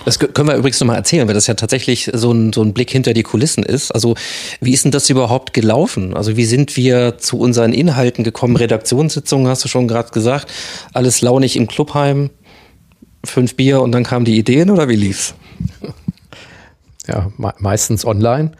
Das 0.04 0.20
kö- 0.20 0.28
können 0.32 0.48
wir 0.48 0.56
übrigens 0.56 0.80
nochmal 0.80 0.96
erzählen, 0.96 1.26
weil 1.26 1.34
das 1.34 1.46
ja 1.46 1.54
tatsächlich 1.54 2.10
so 2.14 2.32
ein, 2.32 2.52
so 2.52 2.62
ein 2.62 2.72
Blick 2.72 2.90
hinter 2.90 3.12
die 3.12 3.22
Kulissen 3.22 3.62
ist. 3.62 3.90
Also 3.92 4.14
wie 4.60 4.72
ist 4.72 4.84
denn 4.84 4.92
das 4.92 5.08
überhaupt 5.10 5.52
gelaufen? 5.52 6.14
Also 6.16 6.36
wie 6.36 6.44
sind 6.44 6.76
wir 6.76 7.18
zu 7.18 7.38
unseren 7.38 7.72
Inhalten 7.72 8.24
gekommen? 8.24 8.56
Redaktionssitzungen 8.56 9.48
hast 9.48 9.64
du 9.64 9.68
schon 9.68 9.88
gerade 9.88 10.10
gesagt. 10.10 10.50
Alles 10.92 11.20
launig 11.22 11.56
im 11.56 11.66
Clubheim, 11.66 12.30
fünf 13.24 13.54
Bier 13.56 13.80
und 13.82 13.92
dann 13.92 14.04
kamen 14.04 14.24
die 14.24 14.38
Ideen 14.38 14.70
oder 14.70 14.88
wie 14.88 14.96
lief's? 14.96 15.34
Ja, 17.08 17.30
me 17.36 17.54
meistens 17.60 18.04
online. 18.04 18.52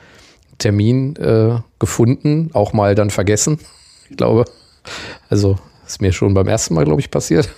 Termin 0.59 1.17
äh, 1.17 1.59
gefunden, 1.79 2.51
auch 2.53 2.73
mal 2.73 2.95
dann 2.95 3.11
vergessen. 3.11 3.59
Ich 4.09 4.17
glaube, 4.17 4.45
also 5.31 5.59
ist 5.85 6.01
mir 6.01 6.13
schon 6.13 6.33
beim 6.33 6.47
ersten 6.47 6.75
Mal, 6.75 6.85
glaube 6.85 7.01
ich, 7.01 7.11
passiert. 7.11 7.49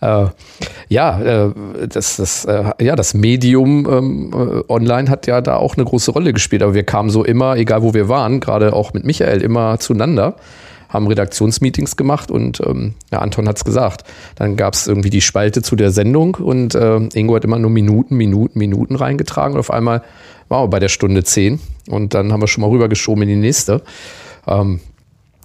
Äh, 0.00 0.26
ja, 0.88 1.20
äh, 1.20 1.52
das, 1.88 2.16
das, 2.16 2.44
äh, 2.44 2.72
ja, 2.80 2.96
das 2.96 3.14
Medium 3.14 3.86
ähm, 3.90 4.32
äh, 4.32 4.72
online 4.72 5.10
hat 5.10 5.26
ja 5.26 5.40
da 5.40 5.56
auch 5.56 5.76
eine 5.76 5.84
große 5.84 6.10
Rolle 6.10 6.32
gespielt. 6.32 6.62
Aber 6.62 6.74
wir 6.74 6.84
kamen 6.84 7.10
so 7.10 7.24
immer, 7.24 7.56
egal 7.56 7.82
wo 7.82 7.94
wir 7.94 8.08
waren, 8.08 8.40
gerade 8.40 8.72
auch 8.72 8.92
mit 8.92 9.04
Michael, 9.04 9.42
immer 9.42 9.78
zueinander 9.78 10.36
haben 10.88 11.06
Redaktionsmeetings 11.06 11.96
gemacht 11.96 12.30
und 12.30 12.60
ähm, 12.66 12.94
ja, 13.12 13.18
Anton 13.18 13.46
hat's 13.46 13.64
gesagt. 13.64 14.04
Dann 14.36 14.56
gab's 14.56 14.86
irgendwie 14.86 15.10
die 15.10 15.20
Spalte 15.20 15.62
zu 15.62 15.76
der 15.76 15.90
Sendung 15.90 16.36
und 16.36 16.74
äh, 16.74 16.96
Ingo 17.12 17.36
hat 17.36 17.44
immer 17.44 17.58
nur 17.58 17.70
Minuten, 17.70 18.16
Minuten, 18.16 18.58
Minuten 18.58 18.96
reingetragen 18.96 19.54
und 19.54 19.60
auf 19.60 19.70
einmal 19.70 20.02
waren 20.48 20.64
wir 20.64 20.68
bei 20.68 20.78
der 20.78 20.88
Stunde 20.88 21.24
zehn 21.24 21.60
und 21.90 22.14
dann 22.14 22.32
haben 22.32 22.40
wir 22.40 22.48
schon 22.48 22.62
mal 22.62 22.70
rübergeschoben 22.70 23.22
in 23.24 23.28
die 23.28 23.36
nächste. 23.36 23.82
Ähm, 24.46 24.80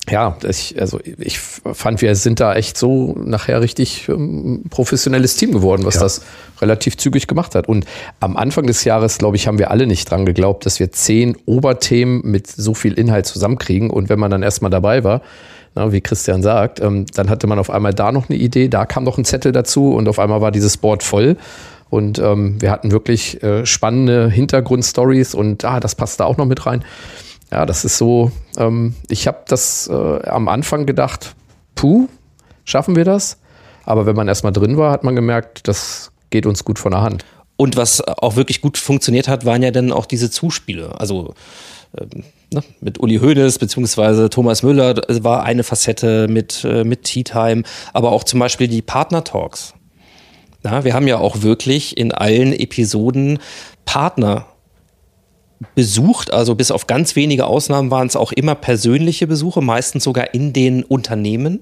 ja, 0.10 0.36
ich, 0.48 0.76
also 0.80 1.00
ich 1.18 1.40
fand, 1.40 2.02
wir 2.02 2.16
sind 2.16 2.42
da 2.42 2.54
echt 2.56 2.78
so 2.78 3.16
nachher 3.18 3.62
richtig 3.62 4.10
ähm, 4.10 4.64
professionelles 4.70 5.38
Team 5.38 5.54
geworden, 5.54 5.86
was 5.86 5.96
ja. 5.96 6.02
das 6.02 6.24
relativ 6.62 6.98
zügig 6.98 7.28
gemacht 7.28 7.56
hat. 7.56 7.70
Und 7.70 7.86
am 8.20 8.36
Anfang 8.36 8.68
des 8.68 8.84
Jahres, 8.84 9.18
glaube 9.18 9.38
ich, 9.38 9.48
haben 9.48 9.60
wir 9.60 9.72
alle 9.72 9.88
nicht 9.88 10.12
dran 10.12 10.26
geglaubt, 10.26 10.66
dass 10.66 10.82
wir 10.82 10.92
zehn 10.92 11.38
Oberthemen 11.46 12.22
mit 12.24 12.48
so 12.48 12.74
viel 12.74 12.94
Inhalt 12.94 13.28
zusammenkriegen. 13.28 13.90
Und 13.90 14.10
wenn 14.10 14.20
man 14.20 14.30
dann 14.30 14.44
erstmal 14.44 14.72
dabei 14.72 15.06
war, 15.06 15.22
na, 15.74 15.94
wie 15.94 16.02
Christian 16.02 16.44
sagt, 16.44 16.82
ähm, 16.82 17.06
dann 17.16 17.30
hatte 17.30 17.48
man 17.48 17.58
auf 17.58 17.70
einmal 17.70 17.94
da 17.94 18.12
noch 18.12 18.30
eine 18.30 18.38
Idee, 18.38 18.68
da 18.68 18.86
kam 18.86 19.06
noch 19.06 19.18
ein 19.18 19.26
Zettel 19.26 19.54
dazu 19.54 19.94
und 19.94 20.10
auf 20.10 20.20
einmal 20.20 20.42
war 20.42 20.52
dieses 20.52 20.76
Board 20.76 21.02
voll. 21.02 21.38
Und 21.90 22.20
ähm, 22.20 22.62
wir 22.62 22.72
hatten 22.72 22.92
wirklich 22.92 23.42
äh, 23.42 23.66
spannende 23.66 24.30
Hintergrundstories 24.30 25.34
und 25.34 25.64
ah, 25.64 25.80
das 25.80 25.96
passt 25.96 26.20
da 26.20 26.26
auch 26.26 26.38
noch 26.38 26.46
mit 26.46 26.66
rein 26.66 26.84
ja, 27.54 27.68
das 27.68 27.86
ist 27.86 28.00
so, 28.00 28.32
ähm, 28.58 28.96
ich 29.10 29.28
habe 29.28 29.44
das 29.48 29.88
äh, 29.88 30.28
am 30.28 30.48
Anfang 30.48 30.88
gedacht, 30.88 31.36
puh, 31.76 32.08
schaffen 32.66 32.96
wir 32.96 33.06
das? 33.06 33.38
Aber 33.86 34.08
wenn 34.08 34.16
man 34.16 34.28
erstmal 34.28 34.54
drin 34.54 34.76
war, 34.78 34.92
hat 34.92 35.04
man 35.04 35.16
gemerkt, 35.16 35.68
das 35.68 36.12
geht 36.32 36.48
uns 36.48 36.66
gut 36.66 36.80
von 36.80 36.94
der 36.94 37.02
Hand. 37.02 37.24
Und 37.56 37.78
was 37.78 38.02
auch 38.02 38.36
wirklich 38.36 38.60
gut 38.60 38.80
funktioniert 38.80 39.28
hat, 39.28 39.46
waren 39.46 39.62
ja 39.62 39.70
dann 39.70 39.92
auch 39.92 40.08
diese 40.08 40.32
Zuspiele. 40.32 41.00
Also 41.00 41.36
ähm, 41.96 42.24
ne, 42.52 42.64
mit 42.82 43.00
Uli 43.00 43.20
Hoeneß 43.20 43.60
beziehungsweise 43.60 44.32
Thomas 44.32 44.64
Müller 44.64 44.96
war 45.22 45.44
eine 45.44 45.64
Facette 45.64 46.28
mit, 46.28 46.64
äh, 46.64 46.84
mit 46.84 47.04
Tea 47.04 47.24
Time, 47.24 47.62
aber 47.94 48.14
auch 48.14 48.24
zum 48.24 48.40
Beispiel 48.40 48.68
die 48.68 48.82
Partner-Talks. 48.82 49.76
Ja, 50.64 50.84
wir 50.84 50.96
haben 50.96 51.08
ja 51.08 51.20
auch 51.20 51.44
wirklich 51.44 51.98
in 51.98 52.12
allen 52.12 52.52
Episoden 52.52 53.38
Partner 53.86 54.48
besucht. 55.76 56.32
Also 56.34 56.56
bis 56.56 56.72
auf 56.72 56.88
ganz 56.88 57.16
wenige 57.16 57.46
Ausnahmen 57.46 57.92
waren 57.92 58.08
es 58.08 58.16
auch 58.16 58.32
immer 58.32 58.56
persönliche 58.56 59.28
Besuche, 59.28 59.62
meistens 59.62 60.04
sogar 60.04 60.34
in 60.34 60.54
den 60.54 60.84
Unternehmen. 60.84 61.60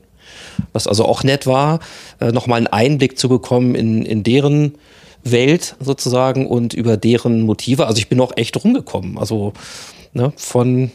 Was 0.73 0.87
also 0.87 1.05
auch 1.05 1.23
nett 1.23 1.45
war, 1.47 1.79
äh, 2.19 2.31
nochmal 2.31 2.57
einen 2.57 2.67
Einblick 2.67 3.17
zu 3.17 3.27
bekommen 3.27 3.75
in, 3.75 4.05
in 4.05 4.23
deren 4.23 4.75
Welt 5.23 5.75
sozusagen 5.79 6.47
und 6.47 6.73
über 6.73 6.97
deren 6.97 7.41
Motive. 7.41 7.87
Also 7.87 7.99
ich 7.99 8.07
bin 8.07 8.19
auch 8.21 8.31
echt 8.35 8.63
rumgekommen. 8.63 9.17
Also 9.17 9.53
ne, 10.13 10.33
von, 10.35 10.91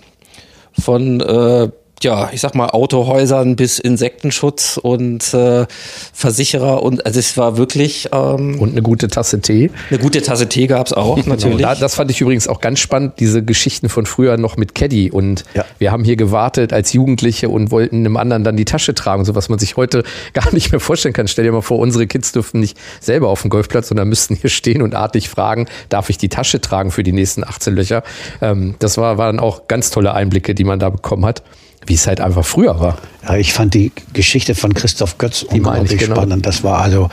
von 0.78 1.20
äh, 1.20 1.68
ja, 2.02 2.30
ich 2.32 2.40
sag 2.40 2.54
mal, 2.54 2.68
Autohäusern 2.68 3.56
bis 3.56 3.78
Insektenschutz 3.78 4.78
und 4.82 5.32
äh, 5.32 5.66
Versicherer 6.12 6.82
und 6.82 7.06
also 7.06 7.18
es 7.18 7.36
war 7.36 7.56
wirklich 7.56 8.10
ähm, 8.12 8.60
und 8.60 8.72
eine 8.72 8.82
gute 8.82 9.08
Tasse 9.08 9.40
Tee. 9.40 9.70
Eine 9.90 9.98
gute 9.98 10.20
Tasse 10.20 10.48
Tee 10.48 10.66
gab's 10.66 10.92
auch 10.92 11.16
genau, 11.22 11.30
natürlich. 11.30 11.62
Da, 11.62 11.74
das 11.74 11.94
fand 11.94 12.10
ich 12.10 12.20
übrigens 12.20 12.48
auch 12.48 12.60
ganz 12.60 12.80
spannend, 12.80 13.14
diese 13.18 13.42
Geschichten 13.42 13.88
von 13.88 14.04
früher 14.04 14.36
noch 14.36 14.56
mit 14.56 14.74
Caddy 14.74 15.10
und 15.10 15.44
ja. 15.54 15.64
wir 15.78 15.90
haben 15.90 16.04
hier 16.04 16.16
gewartet 16.16 16.72
als 16.72 16.92
Jugendliche 16.92 17.48
und 17.48 17.70
wollten 17.70 17.96
einem 17.96 18.16
anderen 18.18 18.44
dann 18.44 18.56
die 18.56 18.66
Tasche 18.66 18.94
tragen, 18.94 19.24
so 19.24 19.34
was 19.34 19.48
man 19.48 19.58
sich 19.58 19.76
heute 19.76 20.02
gar 20.34 20.52
nicht 20.52 20.72
mehr 20.72 20.80
vorstellen 20.80 21.14
kann. 21.14 21.28
Stell 21.28 21.44
dir 21.44 21.52
mal 21.52 21.62
vor, 21.62 21.78
unsere 21.78 22.06
Kids 22.06 22.32
dürften 22.32 22.60
nicht 22.60 22.76
selber 23.00 23.28
auf 23.28 23.40
dem 23.40 23.50
Golfplatz, 23.50 23.88
sondern 23.88 24.08
müssten 24.08 24.34
hier 24.36 24.50
stehen 24.50 24.82
und 24.82 24.94
artig 24.94 25.30
fragen, 25.30 25.66
darf 25.88 26.10
ich 26.10 26.18
die 26.18 26.28
Tasche 26.28 26.60
tragen 26.60 26.90
für 26.90 27.02
die 27.02 27.12
nächsten 27.12 27.42
18 27.42 27.74
Löcher? 27.74 28.02
Ähm, 28.42 28.74
das 28.80 28.98
war, 28.98 29.16
waren 29.16 29.40
auch 29.40 29.66
ganz 29.66 29.90
tolle 29.90 30.12
Einblicke, 30.12 30.54
die 30.54 30.64
man 30.64 30.78
da 30.78 30.90
bekommen 30.90 31.24
hat 31.24 31.42
wie 31.86 31.94
es 31.94 32.06
halt 32.06 32.20
einfach 32.20 32.44
früher 32.44 32.78
war. 32.80 32.98
Ja, 33.22 33.36
ich 33.36 33.52
fand 33.52 33.74
die 33.74 33.92
Geschichte 34.12 34.54
von 34.54 34.74
Christoph 34.74 35.18
Götz 35.18 35.42
unglaublich 35.42 35.98
genau. 35.98 36.16
spannend. 36.16 36.46
Das 36.46 36.62
war 36.62 36.80
also, 36.80 37.08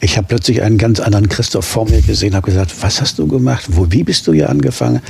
ich 0.00 0.16
habe 0.16 0.26
plötzlich 0.28 0.62
einen 0.62 0.78
ganz 0.78 1.00
anderen 1.00 1.28
Christoph 1.28 1.64
vor 1.64 1.88
mir 1.88 2.02
gesehen, 2.02 2.34
habe 2.34 2.46
gesagt, 2.46 2.74
was 2.82 3.00
hast 3.00 3.18
du 3.18 3.26
gemacht? 3.26 3.64
Wo, 3.68 3.86
wie 3.90 4.04
bist 4.04 4.26
du 4.26 4.32
hier 4.32 4.50
angefangen? 4.50 5.00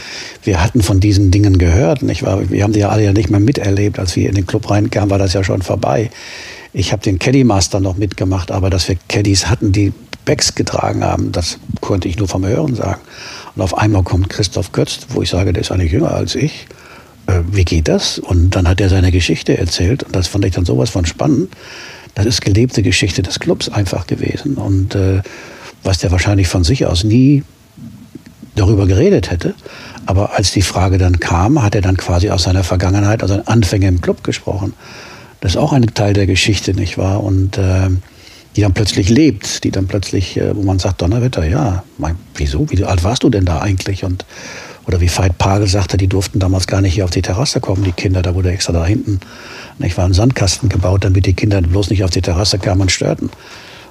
Wir 0.44 0.62
hatten 0.62 0.82
von 0.82 1.00
diesen 1.00 1.30
Dingen 1.30 1.58
gehört, 1.58 2.02
nicht 2.02 2.22
wahr? 2.22 2.48
Wir 2.48 2.62
haben 2.62 2.72
die 2.72 2.80
ja 2.80 2.88
alle 2.88 3.04
ja 3.04 3.12
nicht 3.12 3.30
mehr 3.30 3.40
miterlebt. 3.40 3.98
Als 3.98 4.16
wir 4.16 4.28
in 4.28 4.34
den 4.34 4.46
Club 4.46 4.70
reinkamen, 4.70 5.10
war 5.10 5.18
das 5.18 5.32
ja 5.32 5.44
schon 5.44 5.62
vorbei. 5.62 6.10
Ich 6.72 6.92
habe 6.92 7.02
den 7.02 7.18
Caddy 7.18 7.44
Master 7.44 7.80
noch 7.80 7.96
mitgemacht, 7.96 8.50
aber 8.50 8.70
dass 8.70 8.88
wir 8.88 8.96
Caddies 9.08 9.46
hatten, 9.46 9.72
die 9.72 9.92
Bags 10.24 10.54
getragen 10.54 11.02
haben, 11.02 11.32
das 11.32 11.58
konnte 11.80 12.08
ich 12.08 12.18
nur 12.18 12.28
vom 12.28 12.46
Hören 12.46 12.74
sagen. 12.74 13.00
Und 13.56 13.62
auf 13.62 13.76
einmal 13.76 14.02
kommt 14.02 14.28
Christoph 14.28 14.72
Götz, 14.72 15.00
wo 15.08 15.22
ich 15.22 15.30
sage, 15.30 15.52
der 15.52 15.62
ist 15.62 15.72
eigentlich 15.72 15.92
jünger 15.92 16.12
als 16.12 16.34
ich 16.34 16.66
äh, 17.28 17.42
wie 17.52 17.64
geht 17.64 17.88
das? 17.88 18.18
Und 18.18 18.56
dann 18.56 18.66
hat 18.66 18.80
er 18.80 18.88
seine 18.88 19.12
Geschichte 19.12 19.56
erzählt 19.56 20.02
und 20.02 20.16
das 20.16 20.26
fand 20.26 20.44
ich 20.44 20.54
dann 20.54 20.64
sowas 20.64 20.90
von 20.90 21.06
spannend. 21.06 21.50
Das 22.14 22.26
ist 22.26 22.40
gelebte 22.40 22.82
Geschichte 22.82 23.22
des 23.22 23.38
Clubs 23.38 23.68
einfach 23.68 24.06
gewesen 24.06 24.56
und 24.56 24.94
äh, 24.94 25.22
was 25.84 25.98
der 25.98 26.10
wahrscheinlich 26.10 26.48
von 26.48 26.64
sich 26.64 26.86
aus 26.86 27.04
nie 27.04 27.44
darüber 28.56 28.86
geredet 28.86 29.30
hätte. 29.30 29.54
Aber 30.06 30.34
als 30.34 30.52
die 30.52 30.62
Frage 30.62 30.98
dann 30.98 31.20
kam, 31.20 31.62
hat 31.62 31.74
er 31.74 31.82
dann 31.82 31.96
quasi 31.96 32.30
aus 32.30 32.44
seiner 32.44 32.64
Vergangenheit, 32.64 33.22
aus 33.22 33.28
seinen 33.28 33.46
Anfängen 33.46 33.96
im 33.96 34.00
Club 34.00 34.24
gesprochen. 34.24 34.72
Das 35.40 35.52
ist 35.52 35.56
auch 35.58 35.72
ein 35.72 35.86
Teil 35.94 36.14
der 36.14 36.26
Geschichte, 36.26 36.74
nicht 36.74 36.98
wahr? 36.98 37.22
Und 37.22 37.58
äh, 37.58 37.90
die 38.56 38.62
dann 38.62 38.74
plötzlich 38.74 39.08
lebt, 39.08 39.62
die 39.62 39.70
dann 39.70 39.86
plötzlich, 39.86 40.36
äh, 40.36 40.56
wo 40.56 40.62
man 40.62 40.78
sagt, 40.78 41.02
Donnerwetter, 41.02 41.46
ja, 41.46 41.84
mein, 41.98 42.16
wieso, 42.34 42.68
wie 42.70 42.82
alt 42.84 43.04
warst 43.04 43.22
du 43.22 43.30
denn 43.30 43.44
da 43.44 43.60
eigentlich? 43.60 44.02
Und 44.02 44.24
oder 44.88 45.00
wie 45.02 45.08
Veit 45.08 45.36
Pagel 45.36 45.68
sagte, 45.68 45.98
die 45.98 46.08
durften 46.08 46.38
damals 46.38 46.66
gar 46.66 46.80
nicht 46.80 46.94
hier 46.94 47.04
auf 47.04 47.10
die 47.10 47.22
Terrasse 47.22 47.60
kommen, 47.60 47.84
die 47.84 47.92
Kinder, 47.92 48.22
da 48.22 48.34
wurde 48.34 48.50
extra 48.50 48.72
da 48.72 48.86
hinten, 48.86 49.20
nicht, 49.78 49.96
war 49.98 50.06
ein 50.06 50.14
Sandkasten 50.14 50.70
gebaut, 50.70 51.04
damit 51.04 51.26
die 51.26 51.34
Kinder 51.34 51.60
bloß 51.60 51.90
nicht 51.90 52.02
auf 52.04 52.10
die 52.10 52.22
Terrasse 52.22 52.58
kamen 52.58 52.80
und 52.80 52.90
störten. 52.90 53.30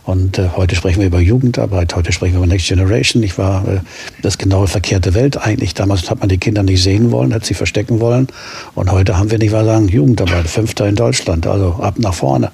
Und 0.03 0.39
äh, 0.39 0.49
heute 0.55 0.75
sprechen 0.75 1.01
wir 1.01 1.07
über 1.07 1.19
Jugendarbeit, 1.19 1.93
heute 1.95 2.13
sprechen 2.13 2.33
wir 2.33 2.37
über 2.39 2.47
Next 2.47 2.67
Generation. 2.67 3.21
Ich 3.23 3.37
war 3.37 3.67
äh, 3.67 3.79
das 4.21 4.37
genaue 4.37 4.67
verkehrte 4.67 5.13
Welt 5.13 5.37
eigentlich. 5.37 5.73
Damals 5.73 6.09
hat 6.09 6.21
man 6.21 6.29
die 6.29 6.37
Kinder 6.37 6.63
nicht 6.63 6.81
sehen 6.81 7.11
wollen, 7.11 7.33
hat 7.33 7.45
sie 7.45 7.53
verstecken 7.53 7.99
wollen. 7.99 8.27
Und 8.73 8.89
heute 8.89 9.17
haben 9.17 9.29
wir 9.31 9.37
nicht 9.37 9.51
wahr 9.51 9.65
sagen 9.65 9.89
Jugendarbeit, 9.89 10.47
Fünfter 10.47 10.87
in 10.87 10.95
Deutschland, 10.95 11.45
also 11.45 11.73
ab 11.81 11.95
nach 11.99 12.13
vorne. 12.13 12.51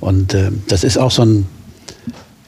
Und 0.00 0.34
äh, 0.34 0.52
das 0.68 0.84
ist 0.84 0.96
auch 0.96 1.10
so 1.10 1.22
ein, 1.22 1.46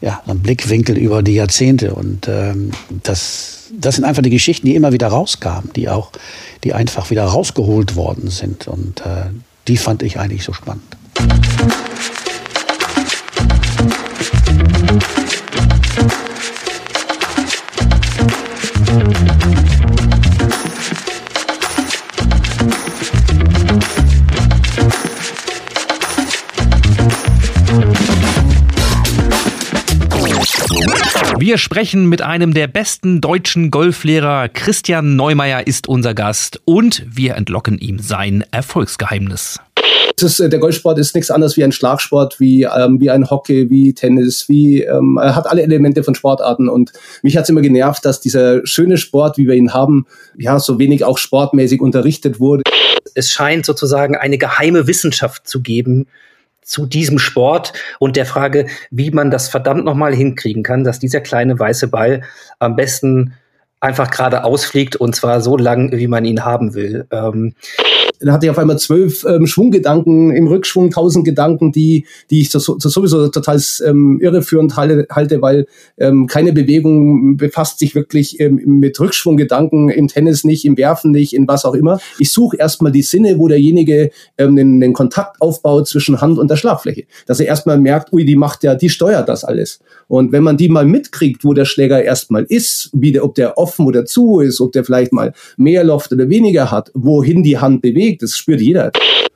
ja, 0.01 0.23
ein 0.29 0.39
Blickwinkel 0.39 0.97
über 0.97 1.25
die 1.25 1.35
Jahrzehnte. 1.35 1.95
Und 1.95 2.29
ähm, 2.29 2.71
das 3.03 3.56
das 3.73 3.97
sind 3.97 4.05
einfach 4.05 4.23
die 4.23 4.31
Geschichten, 4.31 4.67
die 4.67 4.75
immer 4.75 4.93
wieder 4.93 5.09
rauskamen, 5.09 5.71
die 5.75 5.89
auch, 5.89 6.13
die 6.65 6.75
einfach 6.75 7.11
wieder 7.11 7.25
rausgeholt 7.25 7.97
worden 7.97 8.31
sind. 8.31 8.69
Und 8.69 9.01
äh, 9.01 9.31
die 9.69 9.77
fand 9.77 10.03
ich 10.03 10.19
eigentlich 10.19 10.45
so 10.45 10.53
spannend. 10.53 10.97
Wir 31.47 31.59
sprechen 31.59 32.09
mit 32.09 32.23
einem 32.23 32.55
der 32.55 32.67
besten 32.67 33.21
deutschen 33.21 33.71
Golflehrer. 33.71 34.49
Christian 34.49 35.15
Neumeier 35.15 35.65
ist 35.65 35.87
unser 35.87 36.13
Gast 36.13 36.61
und 36.65 37.07
wir 37.09 37.37
entlocken 37.37 37.79
ihm 37.79 38.01
sein 38.01 38.45
Erfolgsgeheimnis. 38.51 39.61
Ist, 40.21 40.41
äh, 40.41 40.49
der 40.49 40.59
Golfsport 40.59 40.99
ist 40.99 41.15
nichts 41.15 41.31
anderes 41.31 41.57
wie 41.57 41.63
ein 41.63 41.71
Schlagsport, 41.71 42.41
wie, 42.41 42.65
ähm, 42.65 43.01
wie 43.01 43.11
ein 43.11 43.31
Hockey, 43.31 43.71
wie 43.71 43.95
Tennis, 43.95 44.49
wie 44.49 44.83
ähm, 44.83 45.21
er 45.23 45.37
hat 45.37 45.47
alle 45.47 45.63
Elemente 45.63 46.03
von 46.03 46.17
Sportarten. 46.17 46.69
Und 46.69 46.93
mich 47.23 47.37
hat 47.37 47.45
es 47.45 47.49
immer 47.51 47.61
genervt, 47.61 48.05
dass 48.05 48.19
dieser 48.19 48.67
schöne 48.67 48.99
Sport, 48.99 49.39
wie 49.39 49.47
wir 49.47 49.55
ihn 49.55 49.73
haben, 49.73 50.07
ja, 50.37 50.59
so 50.59 50.81
wenig 50.81 51.05
auch 51.05 51.17
sportmäßig 51.17 51.81
unterrichtet 51.81 52.41
wurde. 52.41 52.65
Es 53.15 53.31
scheint 53.31 53.67
sozusagen 53.67 54.17
eine 54.17 54.37
geheime 54.37 54.89
Wissenschaft 54.89 55.47
zu 55.47 55.63
geben, 55.63 56.09
zu 56.67 56.85
diesem 56.85 57.19
Sport 57.19 57.73
und 57.99 58.17
der 58.17 58.27
Frage, 58.27 58.67
wie 58.91 59.11
man 59.13 59.31
das 59.31 59.49
verdammt 59.49 59.85
nochmal 59.85 60.15
hinkriegen 60.15 60.63
kann, 60.63 60.85
dass 60.85 60.99
dieser 60.99 61.21
kleine 61.21 61.59
weiße 61.59 61.89
Ball 61.89 62.23
am 62.59 62.77
besten 62.77 63.35
einfach 63.81 64.11
gerade 64.11 64.45
ausfliegt 64.45 64.97
und 64.97 65.15
zwar 65.15 65.41
so 65.41 65.57
lang, 65.57 65.93
wie 65.93 66.09
man 66.09 66.25
ihn 66.25 66.45
haben 66.45 66.75
will. 66.75 67.07
Ähm 67.13 67.55
Dann 68.21 68.33
hatte 68.33 68.47
ich 68.47 68.51
auf 68.51 68.59
einmal 68.59 68.79
zwölf 68.79 69.25
ähm, 69.25 69.47
Schwunggedanken 69.47 70.31
im 70.31 70.47
Rückschwung, 70.47 70.91
tausend 70.91 71.25
Gedanken, 71.25 71.73
die, 71.73 72.07
die 72.31 72.41
ich 72.41 72.51
so, 72.51 72.59
so, 72.59 72.79
sowieso 72.79 73.29
total 73.29 73.61
ähm, 73.87 74.21
irreführend 74.21 74.77
halte, 74.77 75.07
halte 75.11 75.43
weil 75.43 75.67
ähm, 75.99 76.27
keine 76.27 76.53
Bewegung 76.53 77.37
befasst 77.37 77.79
sich 77.79 77.95
wirklich 77.95 78.41
ähm, 78.41 78.61
mit 78.65 78.99
Rückschwunggedanken 78.99 79.89
im 79.89 80.09
Tennis 80.09 80.45
nicht, 80.45 80.65
im 80.65 80.77
Werfen 80.77 81.11
nicht, 81.11 81.35
in 81.35 81.49
was 81.49 81.65
auch 81.65 81.75
immer. 81.75 82.01
Ich 82.19 82.33
suche 82.33 82.57
erstmal 82.57 82.93
die 82.93 83.03
Sinne, 83.03 83.39
wo 83.39 83.49
derjenige 83.49 84.11
ähm, 84.39 84.57
den, 84.57 84.81
den 84.81 84.93
Kontakt 84.93 85.41
aufbaut 85.41 85.89
zwischen 85.89 86.21
Hand 86.21 86.39
und 86.39 86.51
der 86.51 86.57
Schlagfläche. 86.57 87.05
Dass 87.27 87.41
er 87.41 87.47
erstmal 87.47 87.79
merkt, 87.79 88.13
ui, 88.13 88.25
die 88.25 88.37
macht 88.37 88.63
ja, 88.65 88.75
die 88.75 88.89
steuert 88.89 89.29
das 89.29 89.45
alles. 89.45 89.81
Und 90.09 90.33
wenn 90.33 90.43
man 90.43 90.57
die 90.57 90.69
mal 90.69 90.87
mitkriegt, 90.87 91.45
wo 91.45 91.53
der 91.53 91.65
Schläger 91.65 92.03
erstmal 92.03 92.45
ist, 92.49 92.91
wie 92.93 93.13
der, 93.13 93.25
ob 93.25 93.35
der 93.35 93.59
offen 93.59 93.87
oder 93.87 94.05
zu 94.05 94.41
ist, 94.41 94.61
ob 94.61 94.73
der 94.73 94.85
vielleicht 94.85 95.13
mal 95.13 95.33
mehr 95.57 95.85
Loft 95.85 96.13
oder 96.13 96.29
weniger 96.29 96.71
hat, 96.71 96.91
wohin 96.95 97.43
die 97.43 97.59
Hand 97.59 97.83
bewegt, 97.83 98.06
das 98.15 98.37
spürt 98.37 98.61
jeder. 98.61 98.93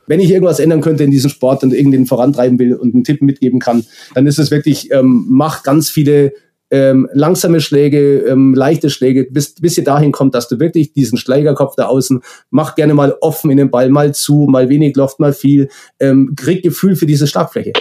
Wenn 0.07 0.21
ich 0.21 0.31
irgendwas 0.31 0.59
ändern 0.59 0.81
könnte 0.81 1.05
in 1.05 1.11
diesem 1.11 1.31
Sport 1.31 1.63
und 1.63 1.73
irgendwen 1.73 2.07
vorantreiben 2.07 2.59
will 2.59 2.75
und 2.75 2.95
einen 2.95 3.05
Tipp 3.05 3.23
mitgeben 3.23 3.61
kann, 3.61 3.85
dann 4.15 4.27
ist 4.27 4.39
es 4.39 4.51
wirklich, 4.51 4.91
ähm, 4.91 5.27
mach 5.29 5.63
ganz 5.63 5.89
viele 5.89 6.33
ähm, 6.71 7.09
langsame 7.13 7.61
Schläge, 7.61 8.19
ähm, 8.21 8.55
leichte 8.55 8.91
Schläge, 8.91 9.27
bis, 9.31 9.55
bis 9.55 9.77
ihr 9.77 9.85
dahin 9.85 10.13
kommt, 10.13 10.35
dass 10.35 10.49
du 10.49 10.61
wirklich 10.61 10.93
diesen 10.93 11.19
Schlägerkopf 11.19 11.75
da 11.77 11.87
außen, 11.87 12.21
mach 12.51 12.75
gerne 12.77 12.95
mal 12.95 13.17
offen 13.21 13.51
in 13.51 13.57
den 13.57 13.71
Ball, 13.71 13.91
mal 13.91 14.15
zu, 14.15 14.47
mal 14.49 14.69
wenig 14.69 14.97
Loft, 14.97 15.21
mal 15.21 15.33
viel, 15.33 15.69
ähm, 15.99 16.35
krieg 16.37 16.63
Gefühl 16.63 16.97
für 16.97 17.07
diese 17.07 17.27
Schlagfläche. 17.27 17.73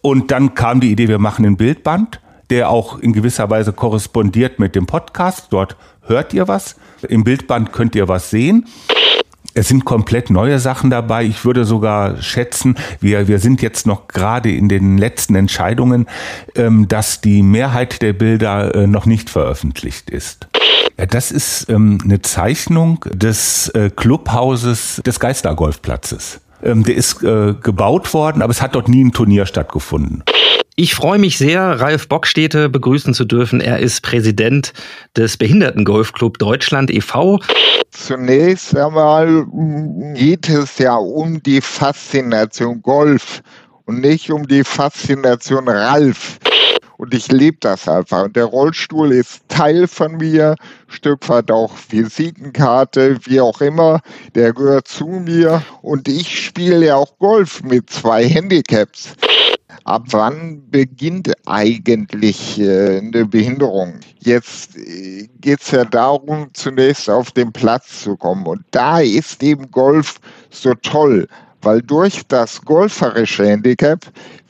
Und 0.00 0.30
dann 0.30 0.54
kam 0.54 0.80
die 0.80 0.92
Idee, 0.92 1.08
wir 1.08 1.18
machen 1.18 1.44
ein 1.44 1.56
Bildband, 1.56 2.20
der 2.50 2.70
auch 2.70 3.00
in 3.00 3.12
gewisser 3.12 3.50
Weise 3.50 3.72
korrespondiert 3.72 4.60
mit 4.60 4.76
dem 4.76 4.86
Podcast. 4.86 5.48
Dort 5.50 5.76
hört 6.02 6.32
ihr 6.32 6.46
was. 6.46 6.76
Im 7.08 7.24
Bildband 7.24 7.72
könnt 7.72 7.96
ihr 7.96 8.06
was 8.06 8.30
sehen. 8.30 8.66
Es 9.56 9.68
sind 9.68 9.86
komplett 9.86 10.28
neue 10.28 10.58
Sachen 10.58 10.90
dabei. 10.90 11.24
Ich 11.24 11.46
würde 11.46 11.64
sogar 11.64 12.20
schätzen, 12.20 12.76
wir, 13.00 13.26
wir 13.26 13.38
sind 13.38 13.62
jetzt 13.62 13.86
noch 13.86 14.06
gerade 14.06 14.52
in 14.52 14.68
den 14.68 14.98
letzten 14.98 15.34
Entscheidungen, 15.34 16.06
ähm, 16.56 16.88
dass 16.88 17.22
die 17.22 17.42
Mehrheit 17.42 18.02
der 18.02 18.12
Bilder 18.12 18.74
äh, 18.74 18.86
noch 18.86 19.06
nicht 19.06 19.30
veröffentlicht 19.30 20.10
ist. 20.10 20.46
Ja, 20.98 21.06
das 21.06 21.30
ist 21.30 21.70
ähm, 21.70 21.96
eine 22.04 22.20
Zeichnung 22.20 23.02
des 23.10 23.70
äh, 23.70 23.88
Clubhauses 23.88 25.00
des 25.06 25.20
Geistergolfplatzes. 25.20 26.42
Ähm, 26.62 26.84
der 26.84 26.96
ist 26.96 27.22
äh, 27.22 27.54
gebaut 27.54 28.12
worden, 28.12 28.42
aber 28.42 28.50
es 28.50 28.60
hat 28.60 28.74
dort 28.74 28.90
nie 28.90 29.02
ein 29.02 29.12
Turnier 29.12 29.46
stattgefunden. 29.46 30.22
Ich 30.78 30.94
freue 30.94 31.18
mich 31.18 31.38
sehr, 31.38 31.80
Ralf 31.80 32.06
Bockstete 32.06 32.68
begrüßen 32.68 33.14
zu 33.14 33.24
dürfen. 33.24 33.62
Er 33.62 33.78
ist 33.78 34.02
Präsident 34.02 34.74
des 35.16 35.38
Behindertengolfclub 35.38 36.38
Deutschland 36.38 36.90
e.V. 36.90 37.40
Zunächst 37.90 38.76
einmal 38.76 39.46
geht 40.14 40.50
es 40.50 40.76
ja 40.76 40.96
um 40.96 41.42
die 41.42 41.62
Faszination 41.62 42.82
Golf 42.82 43.40
und 43.86 44.02
nicht 44.02 44.30
um 44.30 44.46
die 44.46 44.64
Faszination 44.64 45.66
Ralf. 45.66 46.38
Und 46.98 47.14
ich 47.14 47.32
lebe 47.32 47.56
das 47.60 47.88
einfach. 47.88 48.24
Und 48.24 48.36
der 48.36 48.44
Rollstuhl 48.44 49.12
ist 49.12 49.48
Teil 49.48 49.88
von 49.88 50.18
mir, 50.18 50.56
Stück 50.88 51.26
weit 51.30 51.50
auch 51.50 51.72
Visitenkarte, 51.88 53.16
wie 53.24 53.40
auch 53.40 53.62
immer. 53.62 54.02
Der 54.34 54.52
gehört 54.52 54.88
zu 54.88 55.06
mir. 55.06 55.62
Und 55.80 56.06
ich 56.06 56.44
spiele 56.44 56.84
ja 56.84 56.96
auch 56.96 57.16
Golf 57.18 57.62
mit 57.62 57.88
zwei 57.88 58.28
Handicaps 58.28 59.14
ab 59.86 60.02
wann 60.10 60.68
beginnt 60.70 61.32
eigentlich 61.46 62.58
äh, 62.60 62.98
eine 62.98 63.24
Behinderung? 63.24 63.94
Jetzt 64.18 64.76
äh, 64.76 65.28
geht 65.40 65.62
es 65.62 65.70
ja 65.70 65.84
darum, 65.84 66.48
zunächst 66.52 67.08
auf 67.08 67.30
den 67.30 67.52
Platz 67.52 68.02
zu 68.02 68.16
kommen. 68.16 68.44
Und 68.46 68.62
da 68.72 69.00
ist 69.00 69.42
eben 69.42 69.70
Golf 69.70 70.20
so 70.50 70.74
toll, 70.74 71.28
weil 71.62 71.80
durch 71.82 72.22
das 72.26 72.60
golferische 72.62 73.46
Handicap 73.46 74.00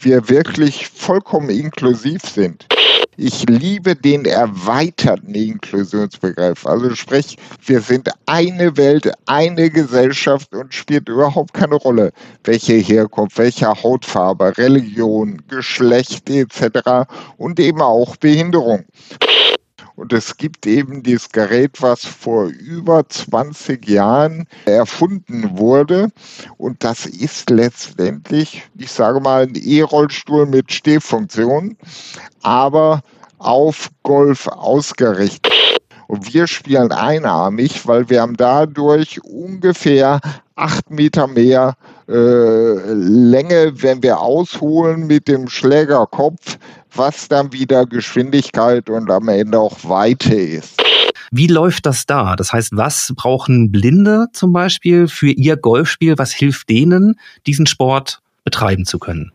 wir 0.00 0.28
wirklich 0.28 0.88
vollkommen 0.88 1.50
inklusiv 1.50 2.22
sind. 2.22 2.66
Ich 3.18 3.48
liebe 3.48 3.96
den 3.96 4.26
erweiterten 4.26 5.34
Inklusionsbegriff. 5.34 6.66
Also 6.66 6.94
sprich, 6.94 7.38
wir 7.64 7.80
sind 7.80 8.10
eine 8.26 8.76
Welt, 8.76 9.10
eine 9.24 9.70
Gesellschaft 9.70 10.54
und 10.54 10.74
spielt 10.74 11.08
überhaupt 11.08 11.54
keine 11.54 11.76
Rolle, 11.76 12.12
welche 12.44 12.74
Herkunft, 12.74 13.38
welche 13.38 13.68
Hautfarbe, 13.68 14.56
Religion, 14.58 15.40
Geschlecht 15.48 16.28
etc. 16.28 17.08
und 17.38 17.58
eben 17.58 17.80
auch 17.80 18.16
Behinderung. 18.16 18.84
Und 19.94 20.12
es 20.12 20.36
gibt 20.36 20.66
eben 20.66 21.02
dieses 21.02 21.30
Gerät, 21.30 21.82
was 21.82 22.04
vor 22.04 22.46
über 22.46 23.08
20 23.08 23.88
Jahren 23.88 24.46
erfunden 24.64 25.58
wurde. 25.58 26.08
Und 26.56 26.84
das 26.84 27.06
ist 27.06 27.50
letztendlich, 27.50 28.62
ich 28.76 28.90
sage 28.90 29.20
mal, 29.20 29.42
ein 29.42 29.54
E-Rollstuhl 29.54 30.46
mit 30.46 30.72
Stehfunktion, 30.72 31.76
aber 32.42 33.02
auf 33.38 33.90
Golf 34.02 34.46
ausgerichtet. 34.48 35.52
Und 36.08 36.32
wir 36.32 36.46
spielen 36.46 36.92
einarmig, 36.92 37.86
weil 37.86 38.08
wir 38.08 38.20
haben 38.20 38.36
dadurch 38.36 39.22
ungefähr 39.24 40.20
acht 40.54 40.90
Meter 40.90 41.26
mehr 41.26 41.76
äh, 42.08 42.12
Länge, 42.12 43.72
wenn 43.82 44.02
wir 44.02 44.20
ausholen 44.20 45.06
mit 45.06 45.28
dem 45.28 45.48
Schlägerkopf, 45.48 46.58
was 46.94 47.28
dann 47.28 47.52
wieder 47.52 47.84
Geschwindigkeit 47.86 48.88
und 48.88 49.10
am 49.10 49.28
Ende 49.28 49.58
auch 49.58 49.76
Weite 49.84 50.34
ist. 50.34 50.82
Wie 51.30 51.48
läuft 51.48 51.86
das 51.86 52.06
da? 52.06 52.36
Das 52.36 52.52
heißt, 52.52 52.70
was 52.74 53.12
brauchen 53.16 53.72
Blinde 53.72 54.26
zum 54.32 54.52
Beispiel 54.52 55.08
für 55.08 55.30
ihr 55.30 55.56
Golfspiel? 55.56 56.18
Was 56.18 56.32
hilft 56.32 56.70
denen, 56.70 57.18
diesen 57.46 57.66
Sport 57.66 58.20
betreiben 58.44 58.86
zu 58.86 58.98
können? 58.98 59.32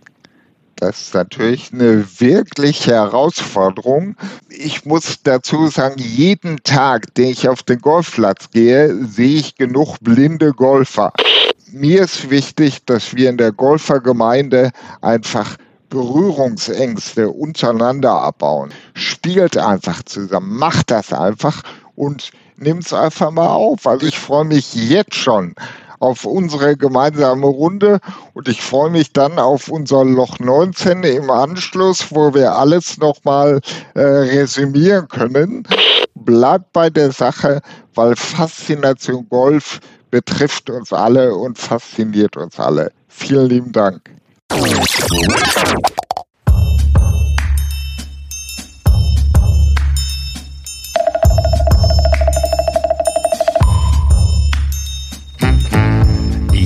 Das 0.82 0.99
ist 0.99 1.13
natürlich 1.13 1.71
eine 1.71 2.03
wirkliche 2.19 2.93
Herausforderung. 2.93 4.15
Ich 4.49 4.84
muss 4.84 5.19
dazu 5.21 5.67
sagen, 5.67 5.99
jeden 5.99 6.63
Tag, 6.63 7.13
den 7.13 7.29
ich 7.29 7.47
auf 7.47 7.61
den 7.61 7.77
Golfplatz 7.77 8.49
gehe, 8.49 9.05
sehe 9.05 9.38
ich 9.38 9.55
genug 9.57 9.97
blinde 10.01 10.53
Golfer. 10.53 11.13
Mir 11.71 12.01
ist 12.01 12.32
wichtig, 12.32 12.84
dass 12.86 13.15
wir 13.15 13.29
in 13.29 13.38
der 13.38 13.51
Golfergemeinde 13.51 14.71
einfach 15.01 15.55
Berührungsängste 15.91 17.29
untereinander 17.29 18.13
abbauen. 18.13 18.71
Spielt 18.95 19.59
einfach 19.59 20.01
zusammen, 20.01 20.57
macht 20.57 20.89
das 20.89 21.13
einfach 21.13 21.61
und 21.93 22.32
nimmt 22.57 22.88
es 22.88 22.93
einfach 22.93 23.29
mal 23.29 23.49
auf. 23.49 23.86
Also 23.86 24.07
ich 24.07 24.17
freue 24.17 24.45
mich 24.45 24.73
jetzt 24.73 25.13
schon 25.13 25.53
auf 26.01 26.25
unsere 26.25 26.75
gemeinsame 26.75 27.45
Runde 27.45 27.99
und 28.33 28.47
ich 28.47 28.61
freue 28.61 28.89
mich 28.89 29.13
dann 29.13 29.37
auf 29.37 29.69
unser 29.69 30.03
Loch 30.03 30.39
19 30.39 31.03
im 31.03 31.29
Anschluss, 31.29 32.07
wo 32.09 32.33
wir 32.33 32.53
alles 32.53 32.97
nochmal 32.97 33.61
äh, 33.93 34.01
resümieren 34.01 35.07
können. 35.07 35.67
Bleibt 36.15 36.73
bei 36.73 36.89
der 36.89 37.11
Sache, 37.11 37.61
weil 37.93 38.15
Faszination 38.15 39.27
Golf 39.29 39.79
betrifft 40.09 40.69
uns 40.69 40.91
alle 40.91 41.35
und 41.35 41.57
fasziniert 41.57 42.35
uns 42.35 42.59
alle. 42.59 42.91
Vielen 43.07 43.47
lieben 43.47 43.71
Dank. 43.71 44.01